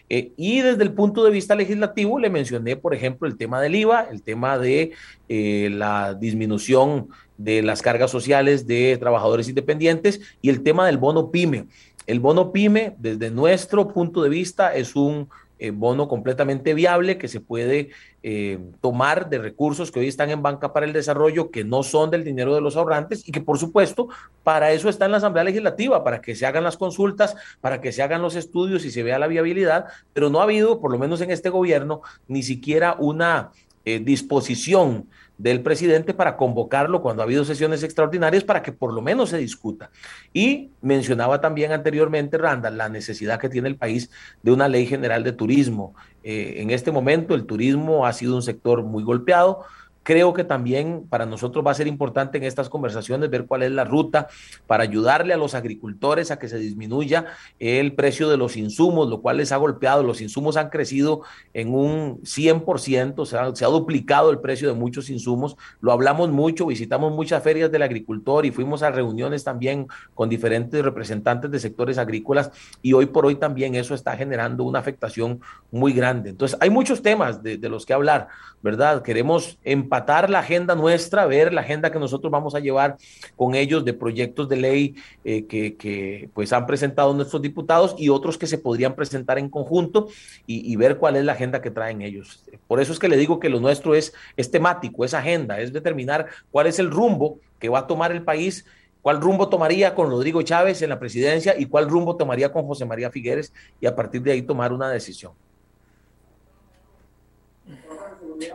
Eh, 0.09 0.31
y 0.37 0.61
desde 0.61 0.83
el 0.83 0.93
punto 0.93 1.23
de 1.23 1.31
vista 1.31 1.55
legislativo 1.55 2.19
le 2.19 2.29
mencioné, 2.29 2.75
por 2.75 2.93
ejemplo, 2.93 3.27
el 3.27 3.37
tema 3.37 3.61
del 3.61 3.75
IVA, 3.75 4.07
el 4.11 4.21
tema 4.23 4.57
de 4.57 4.91
la 5.29 6.13
disminución 6.13 7.07
de 7.37 7.61
las 7.61 7.81
cargas 7.81 8.11
sociales 8.11 8.67
de 8.67 8.97
trabajadores 8.97 9.47
independientes 9.47 10.19
y 10.41 10.49
el 10.49 10.63
tema 10.63 10.85
del 10.85 10.97
bono 10.97 11.31
pyme. 11.31 11.67
El 12.07 12.19
bono 12.19 12.51
pyme, 12.51 12.95
desde 12.97 13.31
nuestro 13.31 13.87
punto 13.87 14.21
de 14.21 14.29
vista, 14.29 14.75
es 14.75 14.95
un 14.95 15.29
bono 15.69 16.07
completamente 16.07 16.73
viable 16.73 17.19
que 17.19 17.27
se 17.27 17.39
puede 17.39 17.89
eh, 18.23 18.57
tomar 18.81 19.29
de 19.29 19.37
recursos 19.37 19.91
que 19.91 19.99
hoy 19.99 20.07
están 20.07 20.31
en 20.31 20.41
banca 20.41 20.73
para 20.73 20.87
el 20.87 20.93
desarrollo, 20.93 21.51
que 21.51 21.63
no 21.63 21.83
son 21.83 22.09
del 22.09 22.23
dinero 22.23 22.55
de 22.55 22.61
los 22.61 22.75
ahorrantes 22.75 23.27
y 23.27 23.31
que 23.31 23.41
por 23.41 23.59
supuesto 23.59 24.09
para 24.43 24.71
eso 24.71 24.89
está 24.89 25.05
en 25.05 25.11
la 25.11 25.17
Asamblea 25.17 25.43
Legislativa, 25.43 26.03
para 26.03 26.21
que 26.21 26.35
se 26.35 26.47
hagan 26.47 26.63
las 26.63 26.77
consultas, 26.77 27.35
para 27.61 27.79
que 27.81 27.91
se 27.91 28.01
hagan 28.01 28.23
los 28.23 28.35
estudios 28.35 28.85
y 28.85 28.91
se 28.91 29.03
vea 29.03 29.19
la 29.19 29.27
viabilidad, 29.27 29.85
pero 30.13 30.31
no 30.31 30.39
ha 30.39 30.43
habido, 30.43 30.81
por 30.81 30.91
lo 30.91 30.97
menos 30.97 31.21
en 31.21 31.29
este 31.29 31.49
gobierno, 31.49 32.01
ni 32.27 32.41
siquiera 32.41 32.95
una 32.97 33.51
eh, 33.85 33.99
disposición 33.99 35.07
del 35.41 35.61
presidente 35.61 36.13
para 36.13 36.37
convocarlo 36.37 37.01
cuando 37.01 37.23
ha 37.23 37.25
habido 37.25 37.43
sesiones 37.43 37.81
extraordinarias 37.81 38.43
para 38.43 38.61
que 38.61 38.71
por 38.71 38.93
lo 38.93 39.01
menos 39.01 39.29
se 39.29 39.37
discuta. 39.37 39.89
Y 40.33 40.69
mencionaba 40.81 41.41
también 41.41 41.71
anteriormente, 41.71 42.37
Randall, 42.37 42.77
la 42.77 42.89
necesidad 42.89 43.39
que 43.39 43.49
tiene 43.49 43.67
el 43.67 43.75
país 43.75 44.11
de 44.43 44.51
una 44.51 44.67
ley 44.67 44.85
general 44.85 45.23
de 45.23 45.31
turismo. 45.31 45.95
Eh, 46.23 46.57
en 46.57 46.69
este 46.69 46.91
momento 46.91 47.33
el 47.33 47.45
turismo 47.45 48.05
ha 48.05 48.13
sido 48.13 48.35
un 48.35 48.43
sector 48.43 48.83
muy 48.83 49.03
golpeado, 49.03 49.65
Creo 50.03 50.33
que 50.33 50.43
también 50.43 51.05
para 51.07 51.27
nosotros 51.27 51.65
va 51.65 51.71
a 51.71 51.75
ser 51.75 51.87
importante 51.87 52.37
en 52.39 52.43
estas 52.43 52.69
conversaciones 52.69 53.29
ver 53.29 53.45
cuál 53.45 53.61
es 53.61 53.71
la 53.71 53.83
ruta 53.83 54.27
para 54.65 54.83
ayudarle 54.83 55.33
a 55.33 55.37
los 55.37 55.53
agricultores 55.53 56.31
a 56.31 56.39
que 56.39 56.47
se 56.47 56.57
disminuya 56.57 57.27
el 57.59 57.93
precio 57.93 58.27
de 58.27 58.37
los 58.37 58.57
insumos, 58.57 59.09
lo 59.09 59.21
cual 59.21 59.37
les 59.37 59.51
ha 59.51 59.57
golpeado. 59.57 60.01
Los 60.01 60.21
insumos 60.21 60.57
han 60.57 60.69
crecido 60.69 61.21
en 61.53 61.73
un 61.75 62.19
100%, 62.21 63.25
se 63.25 63.37
ha, 63.37 63.55
se 63.55 63.63
ha 63.63 63.67
duplicado 63.67 64.31
el 64.31 64.39
precio 64.39 64.67
de 64.67 64.73
muchos 64.73 65.09
insumos. 65.11 65.55
Lo 65.81 65.91
hablamos 65.91 66.31
mucho, 66.31 66.65
visitamos 66.65 67.13
muchas 67.13 67.43
ferias 67.43 67.71
del 67.71 67.83
agricultor 67.83 68.45
y 68.47 68.51
fuimos 68.51 68.81
a 68.81 68.89
reuniones 68.89 69.43
también 69.43 69.87
con 70.15 70.29
diferentes 70.29 70.83
representantes 70.83 71.51
de 71.51 71.59
sectores 71.59 71.99
agrícolas 71.99 72.49
y 72.81 72.93
hoy 72.93 73.05
por 73.05 73.27
hoy 73.27 73.35
también 73.35 73.75
eso 73.75 73.93
está 73.93 74.17
generando 74.17 74.63
una 74.63 74.79
afectación 74.79 75.41
muy 75.69 75.93
grande. 75.93 76.31
Entonces, 76.31 76.57
hay 76.59 76.71
muchos 76.71 77.03
temas 77.03 77.43
de, 77.43 77.57
de 77.57 77.69
los 77.69 77.85
que 77.85 77.93
hablar, 77.93 78.29
¿verdad? 78.63 79.03
Queremos 79.03 79.59
empatar 79.91 80.29
la 80.29 80.39
agenda 80.39 80.73
nuestra, 80.73 81.25
ver 81.25 81.53
la 81.53 81.59
agenda 81.59 81.91
que 81.91 81.99
nosotros 81.99 82.31
vamos 82.31 82.55
a 82.55 82.61
llevar 82.61 82.95
con 83.35 83.55
ellos 83.55 83.83
de 83.83 83.93
proyectos 83.93 84.47
de 84.47 84.55
ley 84.55 84.95
eh, 85.25 85.45
que, 85.45 86.29
pues 86.33 86.53
han 86.53 86.65
presentado 86.65 87.13
nuestros 87.13 87.41
diputados 87.41 87.95
y 87.97 88.07
otros 88.07 88.37
que 88.37 88.47
se 88.47 88.57
podrían 88.57 88.95
presentar 88.95 89.37
en 89.37 89.49
conjunto 89.49 90.07
y, 90.47 90.71
y, 90.71 90.77
ver 90.77 90.97
cuál 90.97 91.17
es 91.17 91.25
la 91.25 91.33
agenda 91.33 91.61
que 91.61 91.71
traen 91.71 92.01
ellos. 92.01 92.45
Por 92.69 92.79
eso 92.79 92.93
es 92.93 92.99
que 92.99 93.09
le 93.09 93.17
digo 93.17 93.41
que 93.41 93.49
lo 93.49 93.59
nuestro 93.59 93.93
es, 93.93 94.13
es 94.37 94.49
temático, 94.49 95.03
es 95.03 95.13
agenda, 95.13 95.59
es 95.59 95.73
determinar 95.73 96.27
cuál 96.51 96.67
es 96.67 96.79
el 96.79 96.89
rumbo 96.89 97.39
que 97.59 97.67
va 97.67 97.79
a 97.79 97.87
tomar 97.87 98.13
el 98.13 98.23
país 98.23 98.65
cuál 99.01 99.19
rumbo 99.19 99.49
tomaría 99.49 99.95
con 99.95 100.09
Rodrigo 100.09 100.43
Chávez 100.43 100.81
en 100.83 100.89
la 100.89 100.99
presidencia 100.99 101.55
y 101.57 101.65
cuál 101.65 101.89
rumbo 101.89 102.15
tomaría 102.15 102.51
con 102.51 102.65
José 102.67 102.85
María 102.85 103.09
Figueres 103.09 103.51
y 103.81 103.87
a 103.87 103.95
partir 103.95 104.21
de 104.21 104.31
ahí 104.31 104.43
tomar 104.43 104.71
una 104.71 104.89
decisión. 104.89 105.33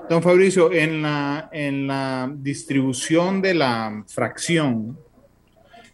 Don 0.09 0.22
Fabricio, 0.22 0.72
en 0.72 1.03
la, 1.03 1.49
en 1.53 1.87
la 1.87 2.30
distribución 2.34 3.43
de 3.43 3.55
la 3.55 4.05
fracción 4.09 4.99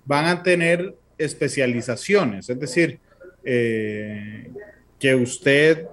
van 0.04 0.26
a 0.26 0.42
tener 0.42 0.96
especializaciones, 1.18 2.48
es 2.48 2.58
decir, 2.58 2.98
eh, 3.44 4.50
que 4.98 5.14
usted, 5.14 5.86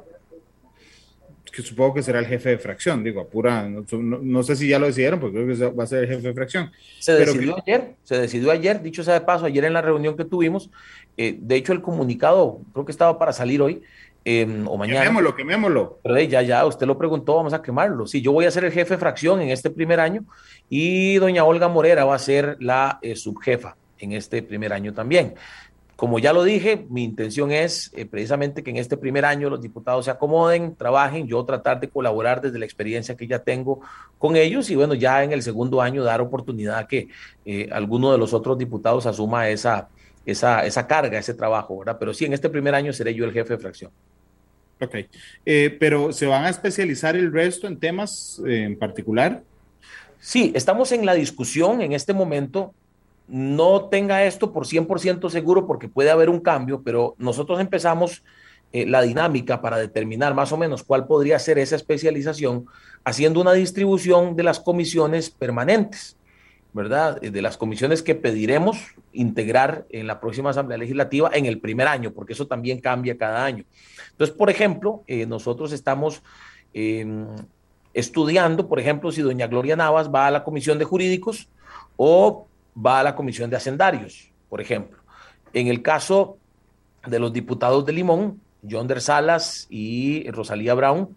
que 1.51 1.61
supongo 1.61 1.95
que 1.95 2.03
será 2.03 2.19
el 2.19 2.25
jefe 2.25 2.49
de 2.49 2.57
fracción, 2.57 3.03
digo, 3.03 3.21
apura, 3.21 3.67
no, 3.67 3.85
no, 3.91 4.19
no, 4.21 4.43
sé 4.43 4.55
si 4.55 4.67
ya 4.67 4.79
lo 4.79 4.87
decidieron, 4.87 5.19
porque 5.19 5.43
creo 5.43 5.57
que 5.57 5.75
va 5.75 5.83
a 5.83 5.87
ser 5.87 6.03
el 6.03 6.09
jefe 6.09 6.27
de 6.27 6.33
fracción. 6.33 6.71
Se 6.99 7.13
decidió 7.13 7.55
que, 7.55 7.71
ayer, 7.71 7.95
se 8.03 8.17
decidió 8.17 8.51
ayer, 8.51 8.81
dicho 8.81 9.03
sea 9.03 9.15
de 9.15 9.21
paso, 9.21 9.45
ayer 9.45 9.63
en 9.65 9.73
la 9.73 9.81
reunión 9.81 10.15
que 10.15 10.25
tuvimos, 10.25 10.69
eh, 11.17 11.37
de 11.39 11.55
hecho 11.55 11.73
el 11.73 11.81
comunicado 11.81 12.61
creo 12.73 12.85
que 12.85 12.91
estaba 12.91 13.17
para 13.19 13.33
salir 13.33 13.61
hoy, 13.61 13.81
eh, 14.31 14.63
o 14.67 14.77
mañana. 14.77 15.01
Quemémoslo, 15.01 15.35
quemémoslo. 15.35 15.99
Pero 16.03 16.19
ya, 16.19 16.43
ya, 16.43 16.63
usted 16.63 16.85
lo 16.85 16.99
preguntó, 16.99 17.35
vamos 17.35 17.53
a 17.53 17.63
quemarlo. 17.63 18.05
Sí, 18.05 18.21
yo 18.21 18.31
voy 18.31 18.45
a 18.45 18.51
ser 18.51 18.63
el 18.63 18.71
jefe 18.71 18.93
de 18.93 18.99
fracción 18.99 19.41
en 19.41 19.49
este 19.49 19.71
primer 19.71 19.99
año 19.99 20.23
y 20.69 21.15
doña 21.15 21.43
Olga 21.45 21.67
Morera 21.67 22.05
va 22.05 22.13
a 22.13 22.19
ser 22.19 22.55
la 22.59 22.99
eh, 23.01 23.15
subjefa 23.15 23.75
en 23.97 24.11
este 24.11 24.43
primer 24.43 24.71
año 24.71 24.93
también. 24.93 25.33
Como 25.95 26.19
ya 26.19 26.31
lo 26.31 26.43
dije, 26.43 26.85
mi 26.91 27.03
intención 27.03 27.51
es 27.51 27.91
eh, 27.95 28.05
precisamente 28.05 28.61
que 28.61 28.69
en 28.69 28.77
este 28.77 28.97
primer 28.97 29.25
año 29.25 29.49
los 29.49 29.61
diputados 29.61 30.05
se 30.05 30.11
acomoden, 30.11 30.75
trabajen, 30.75 31.27
yo 31.27 31.43
tratar 31.43 31.79
de 31.79 31.89
colaborar 31.89 32.39
desde 32.39 32.59
la 32.59 32.65
experiencia 32.65 33.17
que 33.17 33.25
ya 33.25 33.39
tengo 33.39 33.81
con 34.19 34.35
ellos 34.35 34.69
y 34.69 34.75
bueno, 34.75 34.93
ya 34.93 35.23
en 35.23 35.31
el 35.31 35.41
segundo 35.41 35.81
año 35.81 36.03
dar 36.03 36.21
oportunidad 36.21 36.77
a 36.77 36.87
que 36.87 37.07
eh, 37.45 37.67
alguno 37.71 38.11
de 38.11 38.19
los 38.19 38.33
otros 38.33 38.59
diputados 38.59 39.07
asuma 39.07 39.49
esa, 39.49 39.89
esa, 40.23 40.65
esa 40.65 40.85
carga, 40.85 41.17
ese 41.17 41.33
trabajo, 41.33 41.79
¿verdad? 41.79 41.97
Pero 41.99 42.13
sí, 42.13 42.25
en 42.25 42.33
este 42.33 42.49
primer 42.49 42.75
año 42.75 42.93
seré 42.93 43.15
yo 43.15 43.25
el 43.25 43.33
jefe 43.33 43.55
de 43.55 43.59
fracción. 43.59 43.91
Ok, 44.81 44.95
eh, 45.45 45.75
pero 45.79 46.13
¿se 46.13 46.25
van 46.25 46.45
a 46.45 46.49
especializar 46.49 47.15
el 47.15 47.33
resto 47.33 47.67
en 47.67 47.79
temas 47.79 48.41
eh, 48.47 48.63
en 48.63 48.79
particular? 48.79 49.43
Sí, 50.19 50.51
estamos 50.55 50.91
en 50.91 51.05
la 51.05 51.13
discusión 51.13 51.81
en 51.81 51.91
este 51.91 52.13
momento. 52.13 52.73
No 53.27 53.85
tenga 53.85 54.23
esto 54.25 54.53
por 54.53 54.65
100% 54.65 55.29
seguro 55.29 55.67
porque 55.67 55.89
puede 55.89 56.11
haber 56.11 56.29
un 56.29 56.39
cambio, 56.39 56.81
pero 56.83 57.15
nosotros 57.17 57.59
empezamos 57.59 58.23
eh, 58.71 58.85
la 58.85 59.01
dinámica 59.01 59.61
para 59.61 59.77
determinar 59.77 60.33
más 60.33 60.51
o 60.51 60.57
menos 60.57 60.83
cuál 60.83 61.07
podría 61.07 61.39
ser 61.39 61.57
esa 61.57 61.75
especialización 61.75 62.65
haciendo 63.03 63.41
una 63.41 63.53
distribución 63.53 64.35
de 64.35 64.43
las 64.43 64.59
comisiones 64.59 65.29
permanentes. 65.29 66.15
¿Verdad? 66.73 67.19
De 67.19 67.41
las 67.41 67.57
comisiones 67.57 68.03
que 68.03 68.15
pediremos 68.15 68.77
integrar 69.11 69.85
en 69.89 70.07
la 70.07 70.19
próxima 70.19 70.51
Asamblea 70.51 70.77
Legislativa 70.77 71.31
en 71.33 71.45
el 71.45 71.59
primer 71.59 71.87
año, 71.87 72.11
porque 72.11 72.33
eso 72.33 72.47
también 72.47 72.79
cambia 72.79 73.17
cada 73.17 73.43
año. 73.43 73.63
Entonces, 74.11 74.35
por 74.35 74.49
ejemplo, 74.49 75.03
eh, 75.07 75.25
nosotros 75.25 75.71
estamos 75.71 76.21
eh, 76.73 77.05
estudiando, 77.93 78.67
por 78.67 78.79
ejemplo, 78.79 79.11
si 79.11 79.21
doña 79.21 79.47
Gloria 79.47 79.75
Navas 79.75 80.13
va 80.13 80.27
a 80.27 80.31
la 80.31 80.43
Comisión 80.43 80.77
de 80.77 80.85
Jurídicos 80.85 81.49
o 81.97 82.47
va 82.75 82.99
a 82.99 83.03
la 83.03 83.15
Comisión 83.15 83.49
de 83.49 83.57
Hacendarios, 83.57 84.31
por 84.49 84.61
ejemplo. 84.61 84.99
En 85.53 85.67
el 85.67 85.81
caso 85.81 86.37
de 87.07 87.19
los 87.19 87.33
diputados 87.33 87.85
de 87.85 87.93
Limón, 87.93 88.39
John 88.69 88.87
Der 88.87 89.01
Salas 89.01 89.67
y 89.69 90.29
Rosalía 90.29 90.73
Brown, 90.73 91.15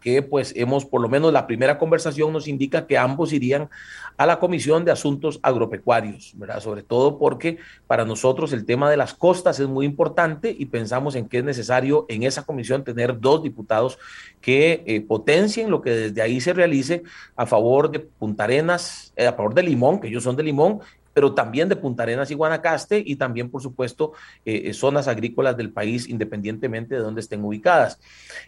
que 0.00 0.22
pues 0.22 0.52
hemos, 0.56 0.84
por 0.84 1.00
lo 1.00 1.08
menos 1.08 1.32
la 1.32 1.46
primera 1.46 1.78
conversación 1.78 2.32
nos 2.32 2.48
indica 2.48 2.86
que 2.86 2.98
ambos 2.98 3.32
irían 3.32 3.68
a 4.16 4.26
la 4.26 4.38
Comisión 4.38 4.84
de 4.84 4.92
Asuntos 4.92 5.40
Agropecuarios, 5.42 6.32
¿verdad? 6.36 6.60
Sobre 6.60 6.82
todo 6.82 7.18
porque 7.18 7.58
para 7.86 8.04
nosotros 8.04 8.52
el 8.52 8.64
tema 8.64 8.90
de 8.90 8.96
las 8.96 9.14
costas 9.14 9.60
es 9.60 9.68
muy 9.68 9.86
importante 9.86 10.54
y 10.58 10.66
pensamos 10.66 11.14
en 11.14 11.28
que 11.28 11.38
es 11.38 11.44
necesario 11.44 12.06
en 12.08 12.24
esa 12.24 12.42
comisión 12.42 12.84
tener 12.84 13.18
dos 13.18 13.42
diputados 13.42 13.98
que 14.40 14.82
eh, 14.86 15.00
potencien 15.00 15.70
lo 15.70 15.80
que 15.80 15.90
desde 15.90 16.22
ahí 16.22 16.40
se 16.40 16.52
realice 16.52 17.02
a 17.36 17.46
favor 17.46 17.90
de 17.90 18.00
Punta 18.00 18.44
Arenas, 18.44 19.12
eh, 19.16 19.26
a 19.26 19.32
favor 19.32 19.54
de 19.54 19.62
Limón, 19.62 20.00
que 20.00 20.08
ellos 20.08 20.24
son 20.24 20.36
de 20.36 20.42
Limón, 20.42 20.80
pero 21.12 21.34
también 21.34 21.68
de 21.68 21.76
Punta 21.76 22.02
Arenas 22.02 22.30
y 22.30 22.34
Guanacaste 22.34 23.02
y 23.04 23.16
también, 23.16 23.50
por 23.50 23.62
supuesto, 23.62 24.12
eh, 24.44 24.72
zonas 24.72 25.08
agrícolas 25.08 25.56
del 25.56 25.72
país, 25.72 26.08
independientemente 26.08 26.94
de 26.94 27.00
dónde 27.00 27.20
estén 27.20 27.44
ubicadas. 27.44 27.98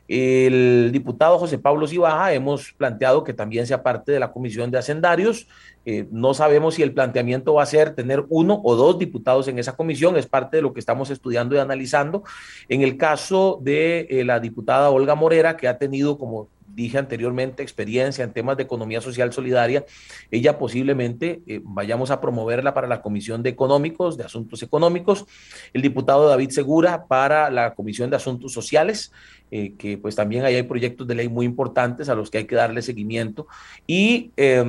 El 0.09 0.91
diputado 0.93 1.39
José 1.39 1.59
Pablo 1.59 1.87
Cibaja 1.87 2.33
hemos 2.33 2.73
planteado 2.73 3.25
que 3.25 3.33
también 3.33 3.67
sea 3.67 3.83
parte 3.83 4.13
de 4.13 4.21
la 4.21 4.33
Comisión 4.33 4.71
de 4.71 4.79
Hacendarios. 4.79 5.49
Eh, 5.85 6.07
no 6.13 6.33
sabemos 6.33 6.75
si 6.75 6.83
el 6.83 6.95
planteamiento 6.95 7.55
va 7.55 7.65
a 7.65 7.67
ser 7.67 7.95
tener 7.95 8.25
uno 8.29 8.61
o 8.63 8.77
dos 8.77 8.99
diputados 8.99 9.49
en 9.49 9.59
esa 9.59 9.75
comisión, 9.75 10.17
es 10.17 10.27
parte 10.27 10.59
de 10.59 10.63
lo 10.63 10.73
que 10.73 10.81
estamos 10.81 11.11
estudiando 11.11 11.57
y 11.57 11.59
analizando. 11.59 12.23
En 12.69 12.83
el 12.83 12.97
caso 12.97 13.59
de 13.63 14.07
eh, 14.09 14.25
la 14.25 14.39
diputada 14.39 14.91
Olga 14.91 15.15
Morera, 15.15 15.57
que 15.57 15.67
ha 15.67 15.79
tenido 15.79 16.19
como 16.19 16.49
dije 16.75 16.99
anteriormente, 16.99 17.62
experiencia 17.62 18.25
en 18.25 18.33
temas 18.33 18.57
de 18.57 18.62
economía 18.62 19.01
social 19.01 19.33
solidaria, 19.33 19.85
ella 20.31 20.59
posiblemente 20.59 21.43
eh, 21.47 21.61
vayamos 21.62 22.11
a 22.11 22.20
promoverla 22.20 22.75
para 22.75 22.87
la 22.87 23.03
Comisión 23.03 23.43
de 23.43 23.51
Económicos, 23.51 24.16
de 24.16 24.25
Asuntos 24.25 24.62
Económicos, 24.62 25.27
el 25.73 25.83
diputado 25.83 26.29
David 26.29 26.51
Segura 26.51 27.07
para 27.07 27.51
la 27.51 27.75
Comisión 27.75 28.11
de 28.11 28.16
Asuntos 28.16 28.53
Sociales, 28.53 29.12
eh, 29.51 29.75
que 29.77 29.99
pues 29.99 30.14
también 30.14 30.45
ahí 30.45 30.55
hay 30.55 30.62
proyectos 30.62 31.07
de 31.07 31.14
ley 31.14 31.29
muy 31.29 31.47
importantes 31.47 32.09
a 32.09 32.14
los 32.14 32.31
que 32.31 32.39
hay 32.39 32.45
que 32.45 32.57
darle 32.57 32.83
seguimiento, 32.83 33.47
y 33.87 34.31
eh, 34.37 34.64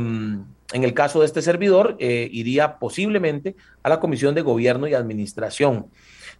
en 0.73 0.83
el 0.83 0.93
caso 0.93 1.19
de 1.19 1.27
este 1.27 1.41
servidor, 1.41 1.95
eh, 1.99 2.27
iría 2.31 2.79
posiblemente 2.79 3.55
a 3.83 3.89
la 3.89 3.99
Comisión 3.99 4.33
de 4.33 4.41
Gobierno 4.41 4.87
y 4.87 4.95
Administración. 4.95 5.85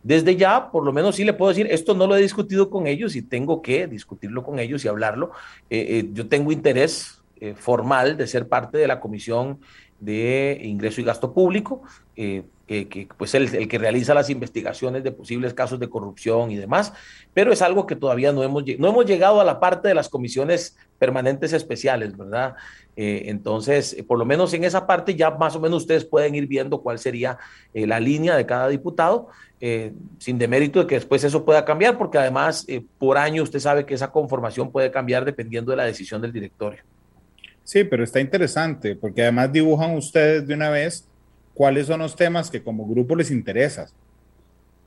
Desde 0.03 0.35
ya, 0.35 0.69
por 0.69 0.83
lo 0.83 0.91
menos 0.91 1.15
sí 1.15 1.23
le 1.23 1.33
puedo 1.33 1.49
decir, 1.49 1.67
esto 1.71 1.95
no 1.95 2.07
lo 2.07 2.15
he 2.15 2.21
discutido 2.21 2.69
con 2.69 2.87
ellos 2.87 3.15
y 3.15 3.21
tengo 3.21 3.61
que 3.61 3.87
discutirlo 3.87 4.43
con 4.43 4.59
ellos 4.59 4.83
y 4.83 4.89
hablarlo. 4.89 5.31
Eh, 5.69 5.99
eh, 5.99 6.09
yo 6.13 6.27
tengo 6.27 6.51
interés 6.51 7.21
eh, 7.39 7.55
formal 7.55 8.17
de 8.17 8.27
ser 8.27 8.47
parte 8.47 8.77
de 8.77 8.87
la 8.87 8.99
Comisión 8.99 9.59
de 9.99 10.59
Ingreso 10.61 10.99
y 10.99 11.05
Gasto 11.05 11.33
Público, 11.33 11.81
que, 12.89 13.07
pues 13.17 13.33
el, 13.35 13.67
que 13.67 13.77
realiza 13.77 14.13
las 14.13 14.29
investigaciones 14.29 15.03
de 15.03 15.11
posibles 15.11 15.53
casos 15.53 15.79
de 15.79 15.89
corrupción 15.89 16.51
y 16.51 16.57
demás, 16.57 16.93
pero 17.33 17.51
es 17.51 17.61
algo 17.61 17.85
que 17.85 17.95
todavía 17.95 18.31
no 18.31 18.43
hemos, 18.43 18.63
no 18.77 18.89
hemos 18.89 19.05
llegado 19.05 19.39
a 19.39 19.43
la 19.43 19.59
parte 19.59 19.87
de 19.87 19.93
las 19.93 20.09
comisiones 20.09 20.75
permanentes 20.99 21.53
especiales, 21.53 22.15
¿verdad? 22.17 22.55
Eh, 22.95 23.23
entonces, 23.25 23.95
por 24.07 24.19
lo 24.19 24.25
menos 24.25 24.53
en 24.53 24.63
esa 24.63 24.85
parte 24.85 25.15
ya 25.15 25.31
más 25.31 25.55
o 25.55 25.59
menos 25.59 25.83
ustedes 25.83 26.05
pueden 26.05 26.35
ir 26.35 26.47
viendo 26.47 26.81
cuál 26.81 26.99
sería 26.99 27.37
eh, 27.73 27.87
la 27.87 27.99
línea 27.99 28.35
de 28.35 28.45
cada 28.45 28.67
diputado, 28.67 29.29
eh, 29.65 29.93
sin 30.17 30.37
demérito 30.37 30.81
de 30.81 30.87
que 30.87 30.95
después 30.95 31.23
eso 31.23 31.45
pueda 31.45 31.63
cambiar, 31.63 31.97
porque 31.97 32.17
además 32.17 32.65
eh, 32.67 32.83
por 32.99 33.17
año 33.17 33.43
usted 33.43 33.59
sabe 33.59 33.85
que 33.85 33.93
esa 33.93 34.11
conformación 34.11 34.69
puede 34.69 34.91
cambiar 34.91 35.23
dependiendo 35.23 35.71
de 35.71 35.77
la 35.77 35.85
decisión 35.85 36.21
del 36.21 36.33
directorio. 36.33 36.81
Sí, 37.63 37.85
pero 37.85 38.03
está 38.03 38.19
interesante, 38.19 38.93
porque 38.93 39.21
además 39.21 39.53
dibujan 39.53 39.95
ustedes 39.95 40.45
de 40.45 40.53
una 40.53 40.69
vez 40.69 41.07
cuáles 41.53 41.87
son 41.87 41.99
los 41.99 42.15
temas 42.15 42.49
que 42.49 42.63
como 42.63 42.87
grupo 42.87 43.15
les 43.15 43.31
interesan. 43.31 43.87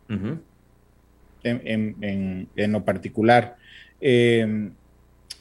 Uh 0.08 0.12
-huh. 0.12 0.38
en, 1.42 1.60
en, 1.64 1.96
en, 2.00 2.48
en, 2.56 2.72
lo 2.72 2.84
particular. 2.84 3.56
Eh, 4.00 4.70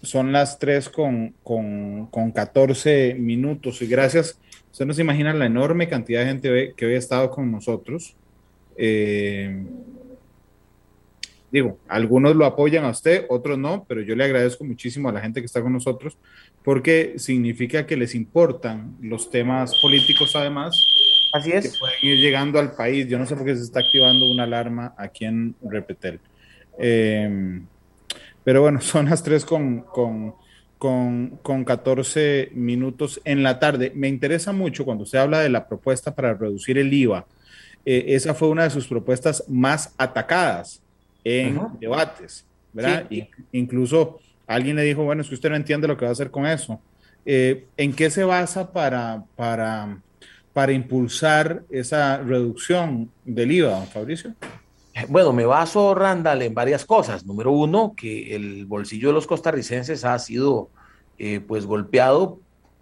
son 0.02 0.32
las 0.32 0.60
3 0.60 0.90
con, 0.90 1.34
con, 1.44 2.08
con, 2.08 2.32
14 2.32 3.16
minutos 3.16 3.82
y 3.82 3.88
gracias. 3.88 4.40
Usted 4.72 4.86
no 4.86 4.94
se 4.94 5.02
imagina 5.02 5.34
la 5.34 5.46
enorme 5.46 5.88
cantidad 5.88 6.22
de 6.22 6.28
gente 6.28 6.74
que 6.76 6.86
hoy 6.86 6.94
ha 6.94 6.98
estado 6.98 7.30
con 7.32 7.52
nosotros. 7.52 8.16
Eh, 8.78 9.64
digo, 11.52 11.80
algunos 11.88 12.36
lo 12.36 12.46
apoyan 12.46 12.86
a 12.86 12.90
usted, 12.90 13.26
otros 13.30 13.58
no, 13.58 13.86
pero 13.88 14.02
yo 14.02 14.16
le 14.16 14.26
agradezco 14.26 14.64
muchísimo 14.64 15.10
a 15.10 15.14
la 15.14 15.22
gente 15.22 15.40
que 15.40 15.46
está 15.46 15.62
con 15.62 15.74
nosotros 15.74 16.18
porque 16.64 17.14
significa 17.18 17.86
que 17.86 17.96
les 17.96 18.16
importan 18.16 18.98
los 19.02 19.30
temas 19.30 19.80
políticos 19.82 20.36
además. 20.36 20.76
Así 21.36 21.51
es. 21.51 21.74
Que 21.74 21.79
pueden 21.79 21.97
ir 22.01 22.17
llegando 22.20 22.59
al 22.59 22.71
país. 22.71 23.07
Yo 23.07 23.20
no 23.20 23.25
sé 23.25 23.36
por 23.36 23.45
qué 23.45 23.55
se 23.55 23.63
está 23.63 23.82
activando 23.82 24.25
una 24.29 24.43
alarma 24.43 24.93
aquí 24.97 25.25
en 25.25 25.55
Repetel. 25.62 26.20
Eh, 26.79 27.62
pero 28.43 28.62
bueno, 28.62 28.79
son 28.82 29.09
las 29.09 29.21
3 29.21 29.43
con, 29.43 29.82
con, 29.82 30.36
con, 30.78 31.39
con 31.41 31.66
14 31.66 32.51
minutos 32.53 33.20
en 33.25 33.43
la 33.43 33.59
tarde. 33.59 33.91
Me 33.93 34.07
interesa 34.07 34.53
mucho 34.53 34.86
cuando 34.86 35.03
usted 35.03 35.20
habla 35.20 35.41
de 35.41 35.49
la 35.49 35.67
propuesta 35.67 36.16
para 36.16 36.33
reducir 36.33 36.78
el 36.78 36.93
IVA. 36.93 37.25
Eh, 37.86 38.16
esa 38.16 38.33
fue 38.33 38.47
una 38.47 38.63
de 38.63 38.70
sus 38.70 38.87
propuestas 38.87 39.43
más 39.47 39.93
atacadas 39.97 40.82
en 41.24 41.59
debates, 41.79 42.45
¿verdad? 42.71 43.07
incluso 43.51 44.20
alguien 44.47 44.75
le 44.75 44.83
dijo, 44.83 45.03
bueno, 45.03 45.21
es 45.21 45.28
que 45.28 45.36
usted 45.36 45.49
no 45.49 45.55
entiende 45.55 45.87
lo 45.87 45.97
que 45.97 46.05
va 46.05 46.09
a 46.09 46.12
hacer 46.13 46.32
con 46.32 46.45
eso. 46.45 46.79
Eh, 47.25 47.66
¿En 47.78 47.93
qué 47.93 48.09
se 48.09 48.24
basa 48.24 48.71
para, 48.71 49.24
para, 49.36 49.99
para 50.56 50.72
impulsar 50.72 51.64
esa 51.70 52.20
reducción 52.20 53.12
del 53.26 53.52
IVA, 53.52 53.82
Fabricio? 53.88 54.36
Bueno, 55.10 55.34
me 55.34 55.46
baso, 55.46 55.94
Randall, 55.94 56.44
en 56.44 56.54
varias 56.54 56.86
cosas. 56.86 57.26
Número 57.26 57.52
uno, 57.52 57.94
que 57.94 58.34
el 58.34 58.66
bolsillo 58.66 59.10
de 59.10 59.16
los 59.16 59.28
costarricenses 59.28 60.06
ha 60.06 60.18
sido 60.18 60.70
eh, 61.18 61.42
pues 61.46 61.66
golpeado 61.66 62.40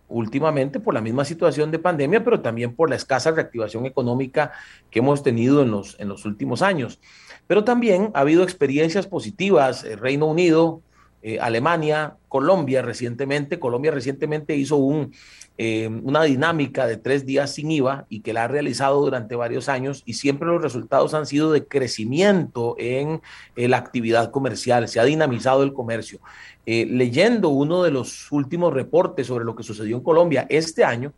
últimamente 0.07 0.79
por 0.79 0.93
la 0.93 1.01
misma 1.01 1.25
situación 1.25 1.71
de 1.71 1.79
pandemia, 1.79 2.23
pero 2.23 2.41
también 2.41 2.75
por 2.75 2.91
la 2.91 2.95
escasa 2.95 3.31
reactivación 3.31 3.87
económica 3.87 4.51
que 4.91 4.99
hemos 4.99 5.23
tenido 5.23 5.63
en 5.63 5.71
los, 5.71 5.99
en 5.99 6.09
los 6.09 6.25
últimos 6.25 6.61
años. 6.61 6.99
Pero 7.47 7.63
también 7.63 8.11
ha 8.13 8.19
habido 8.19 8.43
experiencias 8.43 9.07
positivas. 9.07 9.83
El 9.83 9.97
Reino 9.97 10.27
Unido, 10.27 10.83
eh, 11.25 11.39
Alemania, 11.39 12.17
Colombia 12.27 12.81
recientemente. 12.81 13.57
Colombia 13.57 13.91
recientemente 13.91 14.57
hizo 14.57 14.75
un, 14.75 15.13
eh, 15.57 15.87
una 15.87 16.23
dinámica 16.23 16.85
de 16.85 16.97
tres 16.97 17.25
días 17.25 17.53
sin 17.53 17.71
IVA 17.71 18.05
y 18.09 18.19
que 18.19 18.33
la 18.33 18.43
ha 18.43 18.47
realizado 18.49 18.99
durante 18.99 19.37
varios 19.37 19.69
años 19.69 20.03
y 20.05 20.15
siempre 20.15 20.49
los 20.49 20.61
resultados 20.61 21.13
han 21.13 21.25
sido 21.25 21.53
de 21.53 21.65
crecimiento 21.65 22.75
en 22.77 23.21
eh, 23.55 23.69
la 23.69 23.77
actividad 23.77 24.31
comercial, 24.31 24.89
se 24.89 24.99
ha 24.99 25.05
dinamizado 25.05 25.63
el 25.63 25.71
comercio. 25.71 26.19
leyendo 26.65 27.49
uno 27.49 27.83
de 27.83 27.91
los 27.91 28.29
últimos 28.31 28.73
reportes 28.73 29.27
sobre 29.27 29.45
lo 29.45 29.55
que 29.55 29.63
sucedió 29.63 29.95
en 29.95 30.03
Colombia 30.03 30.45
este 30.49 30.83
año, 30.83 31.13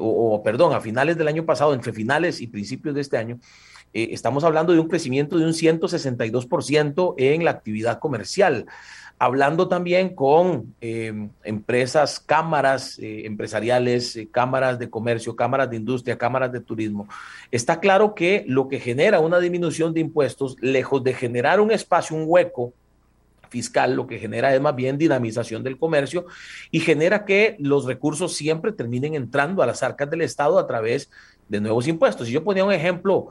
o, 0.00 0.34
o, 0.34 0.42
perdón, 0.44 0.72
a 0.74 0.80
finales 0.80 1.16
del 1.16 1.26
año 1.26 1.44
pasado, 1.44 1.74
entre 1.74 1.92
finales 1.92 2.40
y 2.40 2.46
principios 2.46 2.94
de 2.94 3.00
este 3.00 3.16
año, 3.16 3.38
estamos 3.92 4.44
hablando 4.44 4.72
de 4.72 4.80
un 4.80 4.88
crecimiento 4.88 5.38
de 5.38 5.44
un 5.44 5.52
162% 5.52 7.14
en 7.16 7.44
la 7.44 7.50
actividad 7.50 7.98
comercial 7.98 8.66
hablando 9.22 9.68
también 9.68 10.16
con 10.16 10.74
em, 10.80 11.30
empresas, 11.44 12.18
cámaras 12.18 12.98
eh, 12.98 13.24
empresariales, 13.24 14.16
eh, 14.16 14.28
cámaras 14.28 14.80
de 14.80 14.90
comercio, 14.90 15.36
cámaras 15.36 15.70
de 15.70 15.76
industria, 15.76 16.18
cámaras 16.18 16.50
de 16.50 16.58
turismo, 16.58 17.06
está 17.52 17.78
claro 17.78 18.16
que 18.16 18.44
lo 18.48 18.66
que 18.66 18.80
genera 18.80 19.20
una 19.20 19.38
disminución 19.38 19.94
de 19.94 20.00
impuestos, 20.00 20.56
lejos 20.60 21.04
de 21.04 21.14
generar 21.14 21.60
un 21.60 21.70
espacio, 21.70 22.16
un 22.16 22.24
hueco 22.26 22.72
fiscal, 23.48 23.94
lo 23.94 24.08
que 24.08 24.18
genera 24.18 24.52
es 24.52 24.60
más 24.60 24.74
bien 24.74 24.98
dinamización 24.98 25.62
del 25.62 25.78
comercio 25.78 26.26
y 26.72 26.80
genera 26.80 27.24
que 27.24 27.54
los 27.60 27.84
recursos 27.84 28.34
siempre 28.34 28.72
terminen 28.72 29.14
entrando 29.14 29.62
a 29.62 29.66
las 29.66 29.84
arcas 29.84 30.10
del 30.10 30.22
Estado 30.22 30.58
a 30.58 30.66
través 30.66 31.12
de 31.48 31.60
nuevos 31.60 31.86
impuestos. 31.86 32.28
Y 32.28 32.32
yo 32.32 32.42
ponía 32.42 32.64
un 32.64 32.72
ejemplo 32.72 33.28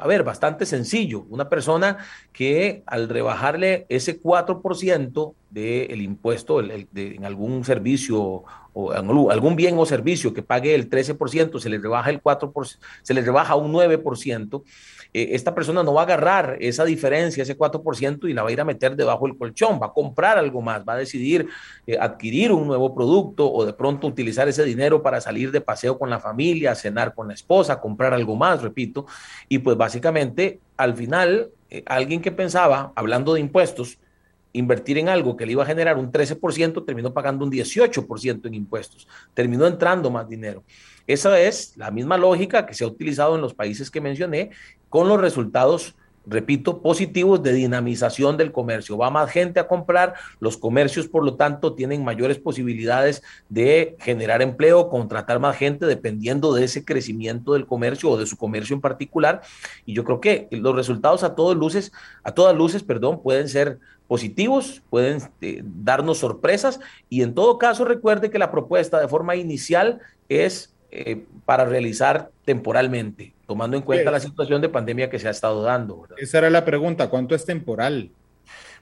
a 0.00 0.06
ver, 0.06 0.22
bastante 0.24 0.66
sencillo. 0.66 1.26
Una 1.28 1.48
persona 1.48 1.98
que 2.32 2.82
al 2.86 3.08
rebajarle 3.08 3.86
ese 3.88 4.20
4% 4.20 5.34
del 5.50 6.02
impuesto 6.02 6.60
en 6.60 7.24
algún 7.24 7.64
servicio 7.64 8.44
o 8.74 8.92
algún 8.92 9.56
bien 9.56 9.76
o 9.78 9.86
servicio 9.86 10.32
que 10.32 10.42
pague 10.42 10.74
el 10.74 10.88
13%, 10.88 11.58
se 11.58 11.68
le 11.68 11.78
rebaja 11.78 12.10
el 12.10 12.22
4%, 12.22 12.78
se 13.02 13.14
le 13.14 13.22
rebaja 13.22 13.56
un 13.56 13.72
9%, 13.72 14.62
eh, 15.12 15.30
esta 15.32 15.54
persona 15.54 15.82
no 15.82 15.94
va 15.94 16.02
a 16.02 16.04
agarrar 16.04 16.56
esa 16.60 16.84
diferencia, 16.84 17.42
ese 17.42 17.56
4%, 17.56 18.28
y 18.28 18.34
la 18.34 18.42
va 18.42 18.50
a 18.50 18.52
ir 18.52 18.60
a 18.60 18.64
meter 18.64 18.96
debajo 18.96 19.26
del 19.26 19.36
colchón, 19.36 19.80
va 19.80 19.86
a 19.86 19.92
comprar 19.92 20.38
algo 20.38 20.60
más, 20.60 20.84
va 20.88 20.94
a 20.94 20.98
decidir 20.98 21.48
eh, 21.86 21.96
adquirir 21.98 22.52
un 22.52 22.66
nuevo 22.66 22.94
producto 22.94 23.50
o 23.50 23.64
de 23.64 23.72
pronto 23.72 24.06
utilizar 24.06 24.48
ese 24.48 24.64
dinero 24.64 25.02
para 25.02 25.20
salir 25.20 25.50
de 25.50 25.60
paseo 25.60 25.98
con 25.98 26.10
la 26.10 26.20
familia, 26.20 26.74
cenar 26.74 27.14
con 27.14 27.28
la 27.28 27.34
esposa, 27.34 27.80
comprar 27.80 28.14
algo 28.14 28.36
más, 28.36 28.62
repito, 28.62 29.06
y 29.48 29.58
pues 29.58 29.76
básicamente 29.76 30.60
al 30.76 30.94
final, 30.94 31.50
eh, 31.70 31.82
alguien 31.86 32.22
que 32.22 32.32
pensaba, 32.32 32.92
hablando 32.94 33.34
de 33.34 33.40
impuestos, 33.40 33.98
invertir 34.52 34.98
en 34.98 35.08
algo 35.08 35.36
que 35.36 35.46
le 35.46 35.52
iba 35.52 35.62
a 35.62 35.66
generar 35.66 35.96
un 35.96 36.10
13%, 36.10 36.84
terminó 36.84 37.12
pagando 37.12 37.44
un 37.44 37.50
18% 37.50 38.46
en 38.46 38.54
impuestos, 38.54 39.06
terminó 39.34 39.66
entrando 39.66 40.10
más 40.10 40.28
dinero. 40.28 40.64
Esa 41.06 41.40
es 41.40 41.76
la 41.76 41.90
misma 41.90 42.18
lógica 42.18 42.66
que 42.66 42.74
se 42.74 42.84
ha 42.84 42.86
utilizado 42.86 43.34
en 43.34 43.40
los 43.40 43.54
países 43.54 43.90
que 43.90 44.00
mencioné, 44.00 44.50
con 44.90 45.08
los 45.08 45.20
resultados, 45.20 45.94
repito, 46.26 46.82
positivos 46.82 47.42
de 47.42 47.54
dinamización 47.54 48.36
del 48.36 48.52
comercio. 48.52 48.98
Va 48.98 49.08
más 49.08 49.30
gente 49.30 49.58
a 49.58 49.66
comprar, 49.66 50.14
los 50.40 50.58
comercios, 50.58 51.08
por 51.08 51.24
lo 51.24 51.36
tanto, 51.36 51.74
tienen 51.74 52.04
mayores 52.04 52.38
posibilidades 52.38 53.22
de 53.48 53.96
generar 54.00 54.42
empleo, 54.42 54.90
contratar 54.90 55.40
más 55.40 55.56
gente, 55.56 55.86
dependiendo 55.86 56.52
de 56.52 56.64
ese 56.64 56.84
crecimiento 56.84 57.54
del 57.54 57.66
comercio 57.66 58.10
o 58.10 58.18
de 58.18 58.26
su 58.26 58.36
comercio 58.36 58.74
en 58.74 58.82
particular. 58.82 59.40
Y 59.86 59.94
yo 59.94 60.04
creo 60.04 60.20
que 60.20 60.48
los 60.50 60.74
resultados 60.74 61.22
a 61.24 61.34
todas 61.34 61.56
luces, 61.56 61.90
a 62.22 62.32
todas 62.32 62.54
luces, 62.54 62.82
perdón, 62.82 63.22
pueden 63.22 63.48
ser 63.48 63.78
positivos, 64.08 64.82
pueden 64.90 65.22
eh, 65.42 65.62
darnos 65.62 66.18
sorpresas 66.18 66.80
y 67.08 67.22
en 67.22 67.34
todo 67.34 67.58
caso 67.58 67.84
recuerde 67.84 68.30
que 68.30 68.38
la 68.38 68.50
propuesta 68.50 68.98
de 68.98 69.06
forma 69.06 69.36
inicial 69.36 70.00
es 70.28 70.74
eh, 70.90 71.26
para 71.44 71.66
realizar 71.66 72.30
temporalmente, 72.46 73.34
tomando 73.46 73.76
en 73.76 73.82
cuenta 73.82 74.10
la 74.10 74.20
situación 74.20 74.62
de 74.62 74.70
pandemia 74.70 75.10
que 75.10 75.18
se 75.18 75.28
ha 75.28 75.30
estado 75.30 75.62
dando. 75.62 76.08
Esa 76.16 76.38
era 76.38 76.50
la 76.50 76.64
pregunta, 76.64 77.10
¿cuánto 77.10 77.34
es 77.34 77.44
temporal? 77.44 78.10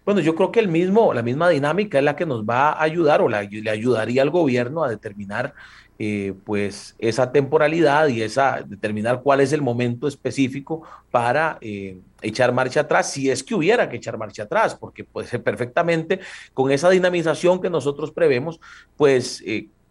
Bueno, 0.04 0.20
yo 0.20 0.36
creo 0.36 0.52
que 0.52 0.60
el 0.60 0.68
mismo, 0.68 1.12
la 1.12 1.22
misma 1.22 1.48
dinámica 1.48 1.98
es 1.98 2.04
la 2.04 2.14
que 2.14 2.24
nos 2.24 2.44
va 2.44 2.70
a 2.70 2.82
ayudar 2.84 3.20
o 3.20 3.28
le 3.28 3.70
ayudaría 3.70 4.22
al 4.22 4.30
gobierno 4.30 4.84
a 4.84 4.88
determinar 4.88 5.54
eh, 5.98 6.34
pues 6.44 6.94
esa 6.98 7.32
temporalidad 7.32 8.08
y 8.08 8.22
esa 8.22 8.62
determinar 8.66 9.22
cuál 9.22 9.40
es 9.40 9.52
el 9.52 9.62
momento 9.62 10.06
específico 10.08 10.82
para 11.10 11.58
eh, 11.60 11.98
echar 12.22 12.52
marcha 12.52 12.80
atrás, 12.80 13.10
si 13.12 13.30
es 13.30 13.42
que 13.42 13.54
hubiera 13.54 13.88
que 13.88 13.96
echar 13.96 14.18
marcha 14.18 14.44
atrás, 14.44 14.74
porque 14.74 15.04
puede 15.04 15.26
ser 15.28 15.42
perfectamente 15.42 16.20
con 16.54 16.70
esa 16.70 16.90
dinamización 16.90 17.60
que 17.60 17.70
nosotros 17.70 18.12
prevemos, 18.12 18.60
pues 18.96 19.42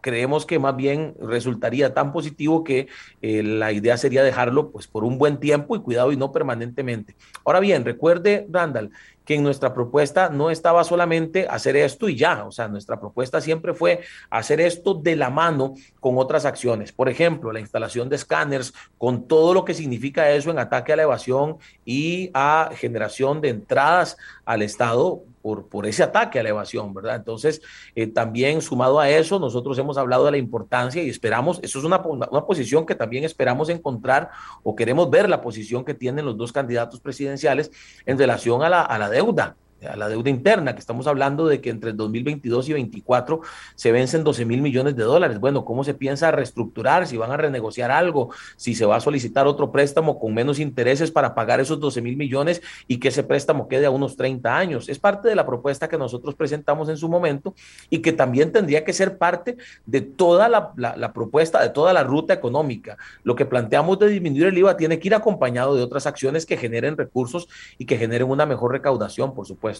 creemos 0.06 0.45
que 0.45 0.60
más 0.60 0.76
bien 0.76 1.15
resultaría 1.19 1.95
tan 1.95 2.14
positivo 2.14 2.64
que 2.64 2.88
eh, 3.23 3.41
la 3.41 3.72
idea 3.72 3.98
sería 3.98 4.22
dejarlo 4.22 4.69
pues 4.69 4.86
por 4.86 5.03
un 5.03 5.18
buen 5.18 5.40
tiempo 5.40 5.76
y 5.76 5.80
cuidado 5.80 6.11
y 6.11 6.15
no 6.15 6.32
permanentemente. 6.32 7.15
Ahora 7.44 7.60
bien, 7.60 7.84
recuerde, 7.84 8.45
Randall, 8.52 8.91
que 9.26 9.34
en 9.34 9.41
nuestra 9.41 9.73
propuesta 9.73 10.30
no 10.30 10.52
estaba 10.52 10.84
solamente 10.84 11.48
hacer 11.49 11.76
esto 11.76 12.07
y 12.07 12.15
ya, 12.15 12.45
o 12.45 12.52
sea, 12.52 12.68
nuestra 12.68 12.99
propuesta 12.99 13.41
siempre 13.41 13.73
fue 13.73 14.02
hacer 14.30 14.61
esto 14.61 14.94
de 14.94 15.15
la 15.15 15.32
mano 15.32 15.73
con 15.99 16.19
otras 16.19 16.45
acciones. 16.45 16.91
Por 16.91 17.10
ejemplo, 17.10 17.52
la 17.52 17.60
instalación 17.60 18.07
de 18.07 18.18
escáneres, 18.18 18.76
con 18.99 19.27
todo 19.27 19.56
lo 19.56 19.65
que 19.65 19.73
significa 19.73 20.30
eso 20.30 20.52
en 20.52 20.60
ataque 20.60 20.94
a 20.94 20.98
la 20.98 21.02
evasión 21.02 21.57
y 21.84 22.30
a 22.36 22.69
generación 22.76 23.41
de 23.41 23.49
entradas 23.49 24.18
al 24.45 24.61
Estado 24.61 25.23
por, 25.46 25.70
por 25.70 25.86
ese 25.86 26.02
ataque 26.02 26.40
a 26.40 26.44
la 26.44 26.50
evasión, 26.50 26.92
¿verdad? 26.92 27.18
Entonces, 27.18 27.62
eh, 27.94 28.08
también 28.08 28.64
sumado 28.64 29.00
a 29.00 29.12
eso, 29.12 29.38
nosotros 29.38 29.78
hemos 29.78 29.96
hablado 29.96 30.26
de 30.26 30.32
la 30.32 30.38
importancia 30.38 31.04
y 31.04 31.10
esperamos, 31.10 31.60
eso 31.62 31.78
es 31.78 31.86
una, 31.86 32.00
una 32.00 32.46
posición 32.48 32.84
que 32.84 32.96
también 32.96 33.24
esperamos 33.26 33.70
encontrar 33.70 34.32
o 34.64 34.76
queremos 34.76 35.08
ver 35.12 35.30
la 35.30 35.42
posición 35.42 35.86
que 35.86 35.94
tienen 35.94 36.26
los 36.26 36.36
dos 36.36 36.52
candidatos 36.52 37.00
presidenciales 37.00 37.70
en 38.08 38.18
relación 38.18 38.64
a 38.64 38.70
la, 38.70 38.82
a 38.82 38.98
la 38.98 39.08
deuda 39.08 39.56
a 39.88 39.95
la 39.95 40.10
deuda 40.10 40.30
interna, 40.30 40.74
que 40.74 40.80
estamos 40.80 41.07
hablando 41.07 41.48
de 41.48 41.62
que 41.62 41.70
entre 41.70 41.91
el 41.91 41.98
2022 41.98 42.70
y 42.70 42.72
2024 42.72 43.41
se 43.76 43.91
vencen 43.91 44.24
12 44.24 44.45
mil 44.45 44.62
millones 44.62 44.95
de 44.95 45.03
dólares. 45.03 45.40
Bueno, 45.40 45.66
¿cómo 45.66 45.84
se 45.84 45.94
piensa 45.94 46.32
reestructurar? 46.32 47.07
Si 47.07 47.18
van 47.18 47.32
a 47.32 47.38
renegociar 47.38 47.91
algo, 47.91 48.32
si 48.56 48.76
se 48.76 48.86
va 48.86 48.98
a 48.98 49.02
solicitar 49.02 49.48
otro 49.48 49.72
préstamo 49.72 50.20
con 50.20 50.34
menos 50.34 50.60
intereses 50.60 51.12
para 51.12 51.36
pagar 51.36 51.60
esos 51.60 51.80
12 51.80 52.02
mil 52.02 52.18
millones 52.18 52.62
y 52.88 52.98
que 52.98 53.10
ese 53.10 53.24
préstamo 53.24 53.68
quede 53.68 53.86
a 53.86 53.91
unos 53.91 54.16
30 54.16 54.57
años. 54.57 54.90
Es 54.90 54.99
parte 54.99 55.30
de 55.30 55.36
la 55.36 55.45
propuesta 55.45 55.88
que 55.88 55.98
nosotros 55.98 56.36
presentamos 56.36 56.90
en 56.90 56.98
su 56.98 57.10
momento 57.10 57.53
y 57.90 57.99
que 57.99 58.12
también 58.12 58.52
tendría 58.52 58.84
que 58.84 58.94
ser 58.94 59.18
parte 59.18 59.57
de 59.86 60.02
toda 60.02 60.49
la, 60.49 60.74
la 60.76 61.14
propuesta, 61.14 61.62
de 61.62 61.70
toda 61.70 61.94
la 61.94 62.03
ruta 62.03 62.34
económica. 62.34 62.98
Lo 63.24 63.36
que 63.36 63.45
planteamos 63.45 63.99
de 63.99 64.10
disminuir 64.10 64.48
el 64.48 64.57
IVA 64.57 64.78
tiene 64.78 64.99
que 64.99 65.07
ir 65.07 65.16
acompañado 65.16 65.76
de 65.76 65.84
otras 65.84 66.06
acciones 66.07 66.45
que 66.45 66.57
generen 66.57 66.98
recursos 66.98 67.48
y 67.78 67.86
que 67.86 67.98
generen 67.98 68.30
una 68.30 68.45
mejor 68.45 68.72
recaudación, 68.72 69.34
por 69.34 69.45
supuesto. 69.45 69.75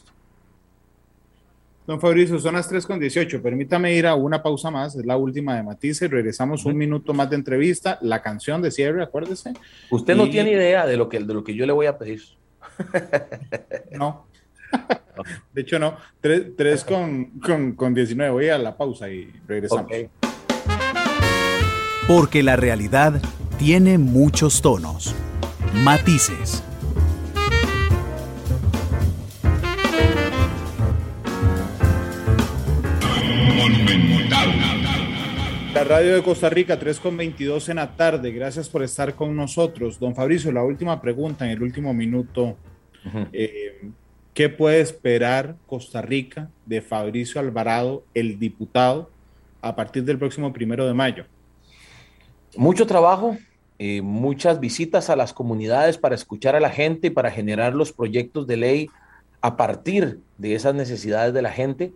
Don 1.88 2.02
Fabricio, 2.02 2.40
son 2.40 2.56
las 2.56 2.68
3 2.68 2.86
con 2.86 3.00
18. 3.00 3.42
Permítame 3.44 3.94
ir 3.94 4.08
a 4.08 4.16
una 4.16 4.42
pausa 4.42 4.72
más, 4.72 4.96
es 4.96 5.06
la 5.06 5.18
última 5.18 5.56
de 5.56 5.62
Matisse. 5.62 6.10
Regresamos 6.10 6.66
un 6.66 6.76
minuto 6.76 7.14
más 7.14 7.30
de 7.30 7.36
entrevista. 7.36 8.00
La 8.02 8.24
canción 8.24 8.62
de 8.62 8.72
cierre, 8.72 9.04
acuérdese. 9.04 9.54
Usted 9.92 10.16
no 10.16 10.28
tiene 10.30 10.52
idea 10.52 10.88
de 10.88 10.98
lo, 10.98 11.08
que, 11.08 11.20
de 11.20 11.34
lo 11.34 11.44
que 11.44 11.54
yo 11.54 11.66
le 11.66 11.74
voy 11.74 11.86
a 11.86 11.98
pedir. 11.98 12.22
no. 13.92 14.26
De 15.54 15.62
hecho, 15.62 15.80
no. 15.80 15.96
3, 16.22 16.84
con, 16.84 17.76
con, 17.76 17.94
19. 17.94 18.32
Voy 18.32 18.50
a 18.50 18.58
la 18.58 18.76
pausa 18.76 19.10
y 19.10 19.32
regresamos. 19.48 19.90
Porque 22.08 22.44
la 22.44 22.56
realidad 22.56 23.22
tiene 23.58 23.98
muchos 23.98 24.62
tonos, 24.62 25.16
matices 25.74 26.64
La 35.76 35.84
radio 35.84 36.16
de 36.16 36.24
Costa 36.24 36.50
Rica, 36.50 36.80
3.22 36.80 37.68
en 37.68 37.76
la 37.76 37.98
tarde. 37.98 38.32
Gracias 38.32 38.70
por 38.70 38.82
estar 38.82 39.14
con 39.14 39.36
nosotros. 39.36 40.00
Don 40.00 40.16
Fabricio, 40.16 40.50
la 40.54 40.64
última 40.64 41.02
pregunta 41.02 41.44
en 41.44 41.52
el 41.52 41.62
último 41.62 41.94
minuto. 41.94 42.56
Eh, 43.34 43.82
¿Qué 44.34 44.48
puede 44.48 44.80
esperar 44.80 45.58
Costa 45.68 46.02
Rica 46.02 46.50
de 46.66 46.82
Fabricio 46.82 47.42
Alvarado, 47.42 48.06
el 48.14 48.40
diputado, 48.40 49.12
a 49.62 49.76
partir 49.76 50.06
del 50.06 50.18
próximo 50.18 50.54
primero 50.54 50.88
de 50.88 50.94
mayo? 50.94 51.26
Mucho 52.56 52.88
trabajo, 52.88 53.38
eh, 53.78 54.02
muchas 54.02 54.62
visitas 54.62 55.10
a 55.10 55.18
las 55.18 55.34
comunidades 55.34 55.98
para 55.98 56.16
escuchar 56.16 56.56
a 56.56 56.62
la 56.62 56.70
gente 56.70 57.08
y 57.08 57.10
para 57.10 57.32
generar 57.32 57.76
los 57.76 57.92
proyectos 57.92 58.48
de 58.48 58.56
ley 58.56 58.90
a 59.42 59.58
partir 59.58 60.22
de 60.38 60.56
esas 60.56 60.74
necesidades 60.74 61.34
de 61.34 61.42
la 61.42 61.52
gente 61.52 61.92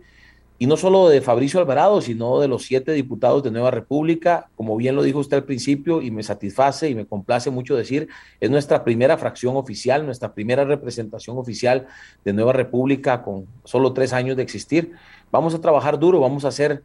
y 0.62 0.66
no 0.66 0.76
solo 0.76 1.08
de 1.08 1.22
Fabricio 1.22 1.58
Alvarado, 1.58 2.02
sino 2.02 2.38
de 2.38 2.46
los 2.46 2.64
siete 2.64 2.92
diputados 2.92 3.42
de 3.42 3.50
Nueva 3.50 3.70
República, 3.70 4.50
como 4.56 4.76
bien 4.76 4.94
lo 4.94 5.02
dijo 5.02 5.18
usted 5.18 5.38
al 5.38 5.44
principio, 5.44 6.02
y 6.02 6.10
me 6.10 6.22
satisface 6.22 6.90
y 6.90 6.94
me 6.94 7.06
complace 7.06 7.48
mucho 7.48 7.74
decir, 7.74 8.08
es 8.40 8.50
nuestra 8.50 8.84
primera 8.84 9.16
fracción 9.16 9.56
oficial, 9.56 10.04
nuestra 10.04 10.34
primera 10.34 10.66
representación 10.66 11.38
oficial 11.38 11.86
de 12.26 12.34
Nueva 12.34 12.52
República 12.52 13.22
con 13.22 13.46
solo 13.64 13.94
tres 13.94 14.12
años 14.12 14.36
de 14.36 14.42
existir. 14.42 14.92
Vamos 15.32 15.54
a 15.54 15.62
trabajar 15.62 15.98
duro, 15.98 16.20
vamos 16.20 16.44
a 16.44 16.48
hacer 16.48 16.82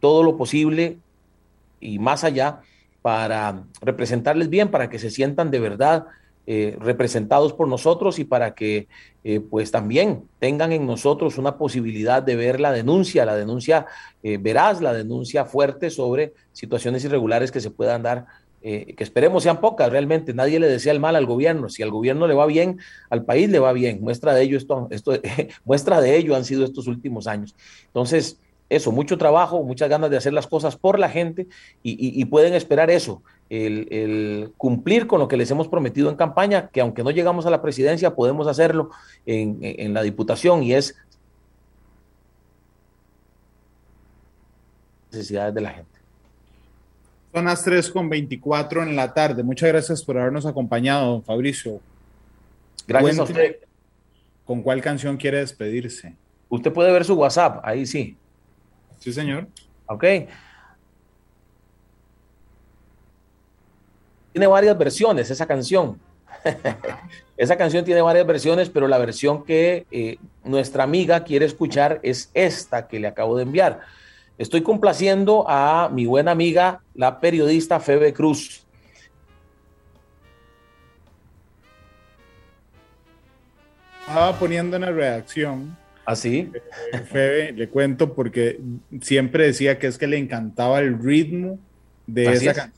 todo 0.00 0.22
lo 0.22 0.38
posible 0.38 0.96
y 1.80 1.98
más 1.98 2.24
allá 2.24 2.62
para 3.02 3.62
representarles 3.82 4.48
bien, 4.48 4.70
para 4.70 4.88
que 4.88 4.98
se 4.98 5.10
sientan 5.10 5.50
de 5.50 5.60
verdad 5.60 6.06
eh, 6.50 6.78
representados 6.80 7.52
por 7.52 7.68
nosotros 7.68 8.18
y 8.18 8.24
para 8.24 8.54
que 8.54 8.88
eh, 9.22 9.38
pues 9.38 9.70
también 9.70 10.24
tengan 10.38 10.72
en 10.72 10.86
nosotros 10.86 11.36
una 11.36 11.58
posibilidad 11.58 12.22
de 12.22 12.36
ver 12.36 12.58
la 12.58 12.72
denuncia, 12.72 13.26
la 13.26 13.36
denuncia 13.36 13.84
eh, 14.22 14.38
veraz, 14.38 14.80
la 14.80 14.94
denuncia 14.94 15.44
fuerte 15.44 15.90
sobre 15.90 16.32
situaciones 16.52 17.04
irregulares 17.04 17.52
que 17.52 17.60
se 17.60 17.70
puedan 17.70 18.02
dar 18.02 18.24
que 18.60 18.96
esperemos 18.98 19.42
sean 19.42 19.60
pocas 19.60 19.90
realmente. 19.90 20.34
Nadie 20.34 20.58
le 20.58 20.68
desea 20.68 20.92
el 20.92 21.00
mal 21.00 21.16
al 21.16 21.26
gobierno. 21.26 21.68
Si 21.68 21.82
al 21.82 21.90
gobierno 21.90 22.26
le 22.26 22.34
va 22.34 22.44
bien, 22.44 22.78
al 23.08 23.24
país 23.24 23.48
le 23.50 23.60
va 23.60 23.72
bien. 23.72 24.00
Muestra 24.00 24.34
de 24.34 24.42
ello 24.42 24.56
esto, 24.56 24.88
esto 24.90 25.12
muestra 25.64 26.00
de 26.00 26.16
ello 26.16 26.34
han 26.34 26.44
sido 26.44 26.64
estos 26.64 26.86
últimos 26.86 27.26
años. 27.26 27.54
Entonces, 27.86 28.40
eso, 28.68 28.92
mucho 28.92 29.16
trabajo, 29.16 29.62
muchas 29.62 29.88
ganas 29.88 30.10
de 30.10 30.16
hacer 30.16 30.32
las 30.32 30.46
cosas 30.46 30.76
por 30.76 30.98
la 30.98 31.08
gente 31.08 31.46
y, 31.82 32.24
pueden 32.26 32.54
esperar 32.54 32.90
eso, 32.90 33.22
el, 33.50 34.52
cumplir 34.56 35.06
con 35.06 35.20
lo 35.20 35.28
que 35.28 35.36
les 35.36 35.50
hemos 35.50 35.68
prometido 35.68 36.10
en 36.10 36.16
campaña, 36.16 36.68
que 36.68 36.80
aunque 36.80 37.02
no 37.02 37.10
llegamos 37.10 37.46
a 37.46 37.50
la 37.50 37.62
presidencia, 37.62 38.14
podemos 38.14 38.46
hacerlo 38.46 38.90
en, 39.26 39.94
la 39.94 40.02
diputación 40.02 40.62
y 40.62 40.74
es 40.74 40.96
necesidades 45.10 45.54
de 45.54 45.60
la 45.60 45.70
gente. 45.70 45.98
Son 47.32 47.44
las 47.44 47.62
3 47.62 47.90
con 47.90 48.08
24 48.08 48.82
en 48.82 48.96
la 48.96 49.12
tarde. 49.12 49.42
Muchas 49.42 49.68
gracias 49.68 50.02
por 50.02 50.18
habernos 50.18 50.46
acompañado, 50.46 51.12
don 51.12 51.22
Fabricio. 51.22 51.80
Gracias 52.86 53.18
a 53.18 53.22
usted. 53.22 53.56
¿Con 54.44 54.62
cuál 54.62 54.80
canción 54.80 55.16
quiere 55.16 55.38
despedirse? 55.38 56.14
Usted 56.48 56.72
puede 56.72 56.90
ver 56.90 57.04
su 57.04 57.14
WhatsApp, 57.14 57.60
ahí 57.62 57.86
sí. 57.86 58.16
Sí, 58.98 59.12
señor. 59.12 59.46
Ok. 59.86 60.04
Tiene 64.38 64.46
varias 64.46 64.78
versiones 64.78 65.32
esa 65.32 65.46
canción. 65.46 65.98
esa 67.36 67.56
canción 67.56 67.84
tiene 67.84 68.02
varias 68.02 68.24
versiones, 68.24 68.70
pero 68.70 68.86
la 68.86 68.96
versión 68.96 69.44
que 69.44 69.84
eh, 69.90 70.18
nuestra 70.44 70.84
amiga 70.84 71.24
quiere 71.24 71.44
escuchar 71.44 71.98
es 72.04 72.30
esta 72.34 72.86
que 72.86 73.00
le 73.00 73.08
acabo 73.08 73.36
de 73.36 73.42
enviar. 73.42 73.80
Estoy 74.38 74.62
complaciendo 74.62 75.44
a 75.48 75.90
mi 75.92 76.06
buena 76.06 76.30
amiga, 76.30 76.82
la 76.94 77.18
periodista 77.18 77.80
Febe 77.80 78.12
Cruz. 78.12 78.64
Estaba 84.06 84.38
poniendo 84.38 84.76
en 84.76 84.82
la 84.82 84.92
redacción 84.92 85.76
Así. 86.06 86.52
¿Ah, 86.92 86.98
Febe, 87.00 87.50
le 87.50 87.68
cuento 87.68 88.14
porque 88.14 88.60
siempre 89.02 89.46
decía 89.46 89.80
que 89.80 89.88
es 89.88 89.98
que 89.98 90.06
le 90.06 90.16
encantaba 90.16 90.78
el 90.78 90.96
ritmo 90.96 91.58
de 92.06 92.32
esa 92.32 92.54
canción. 92.54 92.77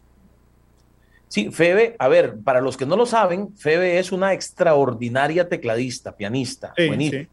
Sí, 1.31 1.51
Febe, 1.51 1.97
a 1.99 2.09
ver, 2.09 2.37
para 2.45 2.61
los 2.61 2.77
que 2.77 2.85
no 2.85 2.97
lo 2.97 3.07
saben, 3.07 3.57
Febe 3.57 3.99
es 3.99 4.13
una 4.13 4.35
extraordinaria 4.35 5.49
tecladista, 5.49 6.15
pianista, 6.15 6.75
buenísima. 6.77 7.29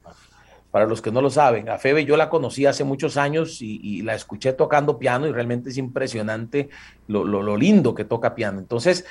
Para 0.72 0.86
los 0.86 1.02
que 1.02 1.12
no 1.12 1.22
lo 1.22 1.30
saben, 1.30 1.70
a 1.70 1.78
Febe 1.78 2.06
yo 2.06 2.16
la 2.16 2.30
conocí 2.30 2.66
hace 2.66 2.84
muchos 2.84 3.18
años 3.18 3.62
y, 3.62 4.04
la 4.04 4.14
escuché 4.14 4.54
tocando 4.54 5.00
piano 5.00 5.28
y 5.28 5.32
realmente 5.32 5.70
es 5.70 5.78
impresionante 5.78 6.70
lo, 7.08 7.26
lo 7.26 7.58
lindo 7.58 7.96
que 7.96 8.06
toca 8.06 8.36
piano. 8.36 8.60
Entonces, 8.60 9.06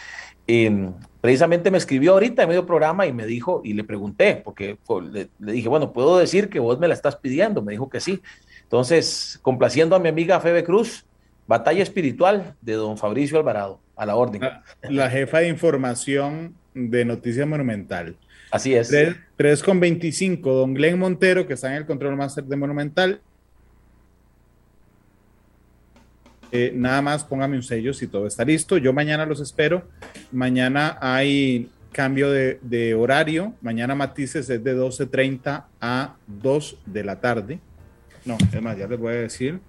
Em, 0.48 0.92
precisamente 1.20 1.72
me 1.72 1.78
escribió 1.78 2.12
ahorita 2.12 2.42
en 2.42 2.48
medio 2.48 2.66
programa 2.66 3.06
y 3.06 3.12
me 3.12 3.26
dijo, 3.26 3.62
y 3.64 3.72
le 3.72 3.82
pregunté, 3.82 4.36
porque 4.36 4.78
le, 5.10 5.28
dije, 5.38 5.68
bueno, 5.68 5.92
¿puedo 5.92 6.18
decir 6.18 6.48
que 6.48 6.60
vos 6.60 6.78
me 6.78 6.86
la 6.86 6.94
estás 6.94 7.16
pidiendo? 7.16 7.62
Me 7.62 7.72
dijo 7.72 7.88
que 7.88 8.00
sí. 8.00 8.22
Entonces, 8.62 9.40
complaciendo 9.42 9.96
a 9.96 9.98
mi 9.98 10.08
amiga 10.08 10.38
Febe 10.38 10.62
Cruz, 10.62 11.04
batalla 11.48 11.82
espiritual 11.82 12.54
de 12.60 12.74
don 12.74 12.96
Fabricio 12.96 13.38
Alvarado, 13.38 13.80
a 13.97 14.06
la 14.06 14.16
orden. 14.16 14.43
La, 14.89 15.10
jefa 15.10 15.40
de 15.40 15.48
información 15.48 16.55
de 16.74 17.05
Noticia 17.05 17.47
Monumental. 17.47 18.16
Así 18.51 18.74
es. 18.74 18.94
3, 19.36 19.62
con 19.62 19.81
25, 19.81 20.52
don 20.52 20.74
Glenn 20.74 20.98
Montero, 20.98 21.47
que 21.47 21.55
está 21.55 21.68
en 21.68 21.78
el 21.78 21.86
control 21.86 22.16
máster 22.16 22.44
de 22.44 22.56
Monumental, 22.56 23.20
Eh, 26.52 26.73
nada 26.74 27.02
más 27.02 27.24
póngame 27.24 27.56
un 27.56 27.62
sello 27.62 27.93
si 27.93 28.06
todo 28.06 28.27
está 28.27 28.44
listo. 28.44 28.78
Yo 28.78 28.93
mañana 28.93 29.27
los 29.27 29.40
espero. 29.40 29.89
Mañana 30.32 30.98
hay 31.01 31.70
cambio 31.93 32.31
de, 32.31 32.94
horario. 32.94 33.55
Mañana 33.60 33.94
Matices 33.94 34.48
es 34.48 34.62
de 34.62 34.77
12.30 34.77 35.64
a 35.81 36.16
2 36.27 36.78
de 36.86 37.05
la 37.05 37.20
tarde. 37.20 37.59
No, 38.24 38.36
es 38.52 38.62
más, 38.62 38.77
ya 38.77 38.86
les 38.86 38.98
voy 38.98 39.12
a 39.14 39.16
decir. 39.16 39.60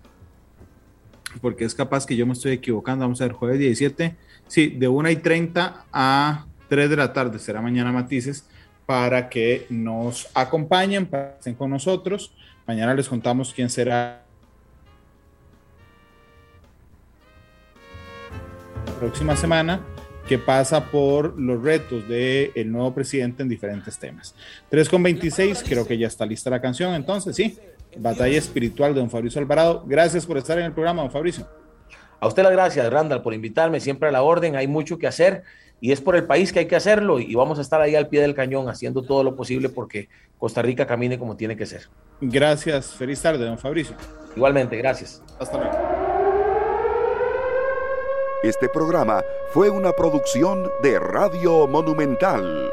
Porque 1.41 1.65
es 1.65 1.75
capaz 1.75 2.05
que 2.05 2.15
yo 2.15 2.25
me 2.25 2.33
estoy 2.33 2.53
equivocando. 2.53 3.05
Vamos 3.05 3.21
a 3.21 3.25
ver, 3.25 3.33
jueves 3.33 3.59
17. 3.59 4.15
Sí, 4.47 4.67
de 4.69 4.87
1 4.87 5.09
y 5.09 5.15
30 5.17 5.85
a 5.91 6.45
3 6.69 6.89
de 6.89 6.95
la 6.95 7.13
tarde 7.13 7.39
será 7.39 7.61
mañana 7.61 7.91
Matices 7.91 8.45
para 8.85 9.27
que 9.29 9.65
nos 9.69 10.29
acompañen, 10.33 11.05
para 11.05 11.31
que 11.31 11.37
estén 11.39 11.55
con 11.55 11.69
nosotros. 11.69 12.33
Mañana 12.65 12.93
les 12.93 13.07
contamos 13.07 13.53
quién 13.53 13.69
será 13.69 14.23
próxima 18.99 19.35
semana 19.35 19.81
que 20.27 20.37
pasa 20.37 20.91
por 20.91 21.39
los 21.39 21.61
retos 21.63 22.07
del 22.07 22.51
el 22.53 22.71
nuevo 22.71 22.93
presidente 22.93 23.43
en 23.43 23.49
diferentes 23.49 23.97
temas. 23.97 24.35
3 24.69 24.89
con 24.89 25.01
26, 25.01 25.63
creo 25.67 25.87
que 25.87 25.97
ya 25.97 26.07
está 26.07 26.25
lista 26.25 26.49
la 26.49 26.61
canción, 26.61 26.93
entonces 26.93 27.35
sí, 27.35 27.57
Batalla 27.99 28.37
Espiritual 28.37 28.93
de 28.93 28.99
don 28.99 29.09
Fabricio 29.09 29.41
Alvarado. 29.41 29.83
Gracias 29.85 30.25
por 30.25 30.37
estar 30.37 30.57
en 30.59 30.65
el 30.65 30.73
programa, 30.73 31.01
don 31.01 31.11
Fabricio. 31.11 31.47
A 32.19 32.27
usted 32.27 32.43
las 32.43 32.51
gracias, 32.51 32.89
Randall, 32.91 33.21
por 33.21 33.33
invitarme, 33.33 33.79
siempre 33.79 34.09
a 34.09 34.11
la 34.11 34.23
orden, 34.23 34.55
hay 34.55 34.67
mucho 34.67 34.97
que 34.97 35.07
hacer 35.07 35.43
y 35.79 35.91
es 35.91 36.01
por 36.01 36.15
el 36.15 36.25
país 36.25 36.51
que 36.51 36.59
hay 36.59 36.65
que 36.65 36.75
hacerlo 36.75 37.19
y 37.19 37.35
vamos 37.35 37.59
a 37.59 37.61
estar 37.61 37.79
ahí 37.81 37.95
al 37.95 38.07
pie 38.07 38.21
del 38.21 38.33
cañón 38.33 38.67
haciendo 38.69 39.03
todo 39.03 39.23
lo 39.23 39.35
posible 39.35 39.69
porque 39.69 40.09
Costa 40.37 40.61
Rica 40.61 40.87
camine 40.87 41.19
como 41.19 41.37
tiene 41.37 41.55
que 41.55 41.65
ser. 41.65 41.87
Gracias, 42.21 42.95
feliz 42.95 43.21
tarde, 43.21 43.45
don 43.45 43.59
Fabricio. 43.59 43.95
Igualmente, 44.35 44.75
gracias. 44.77 45.21
Hasta 45.39 45.57
luego. 45.57 45.77
Este 48.43 48.69
programa 48.69 49.23
fue 49.51 49.69
una 49.69 49.91
producción 49.93 50.69
de 50.81 50.99
Radio 50.99 51.67
Monumental. 51.67 52.71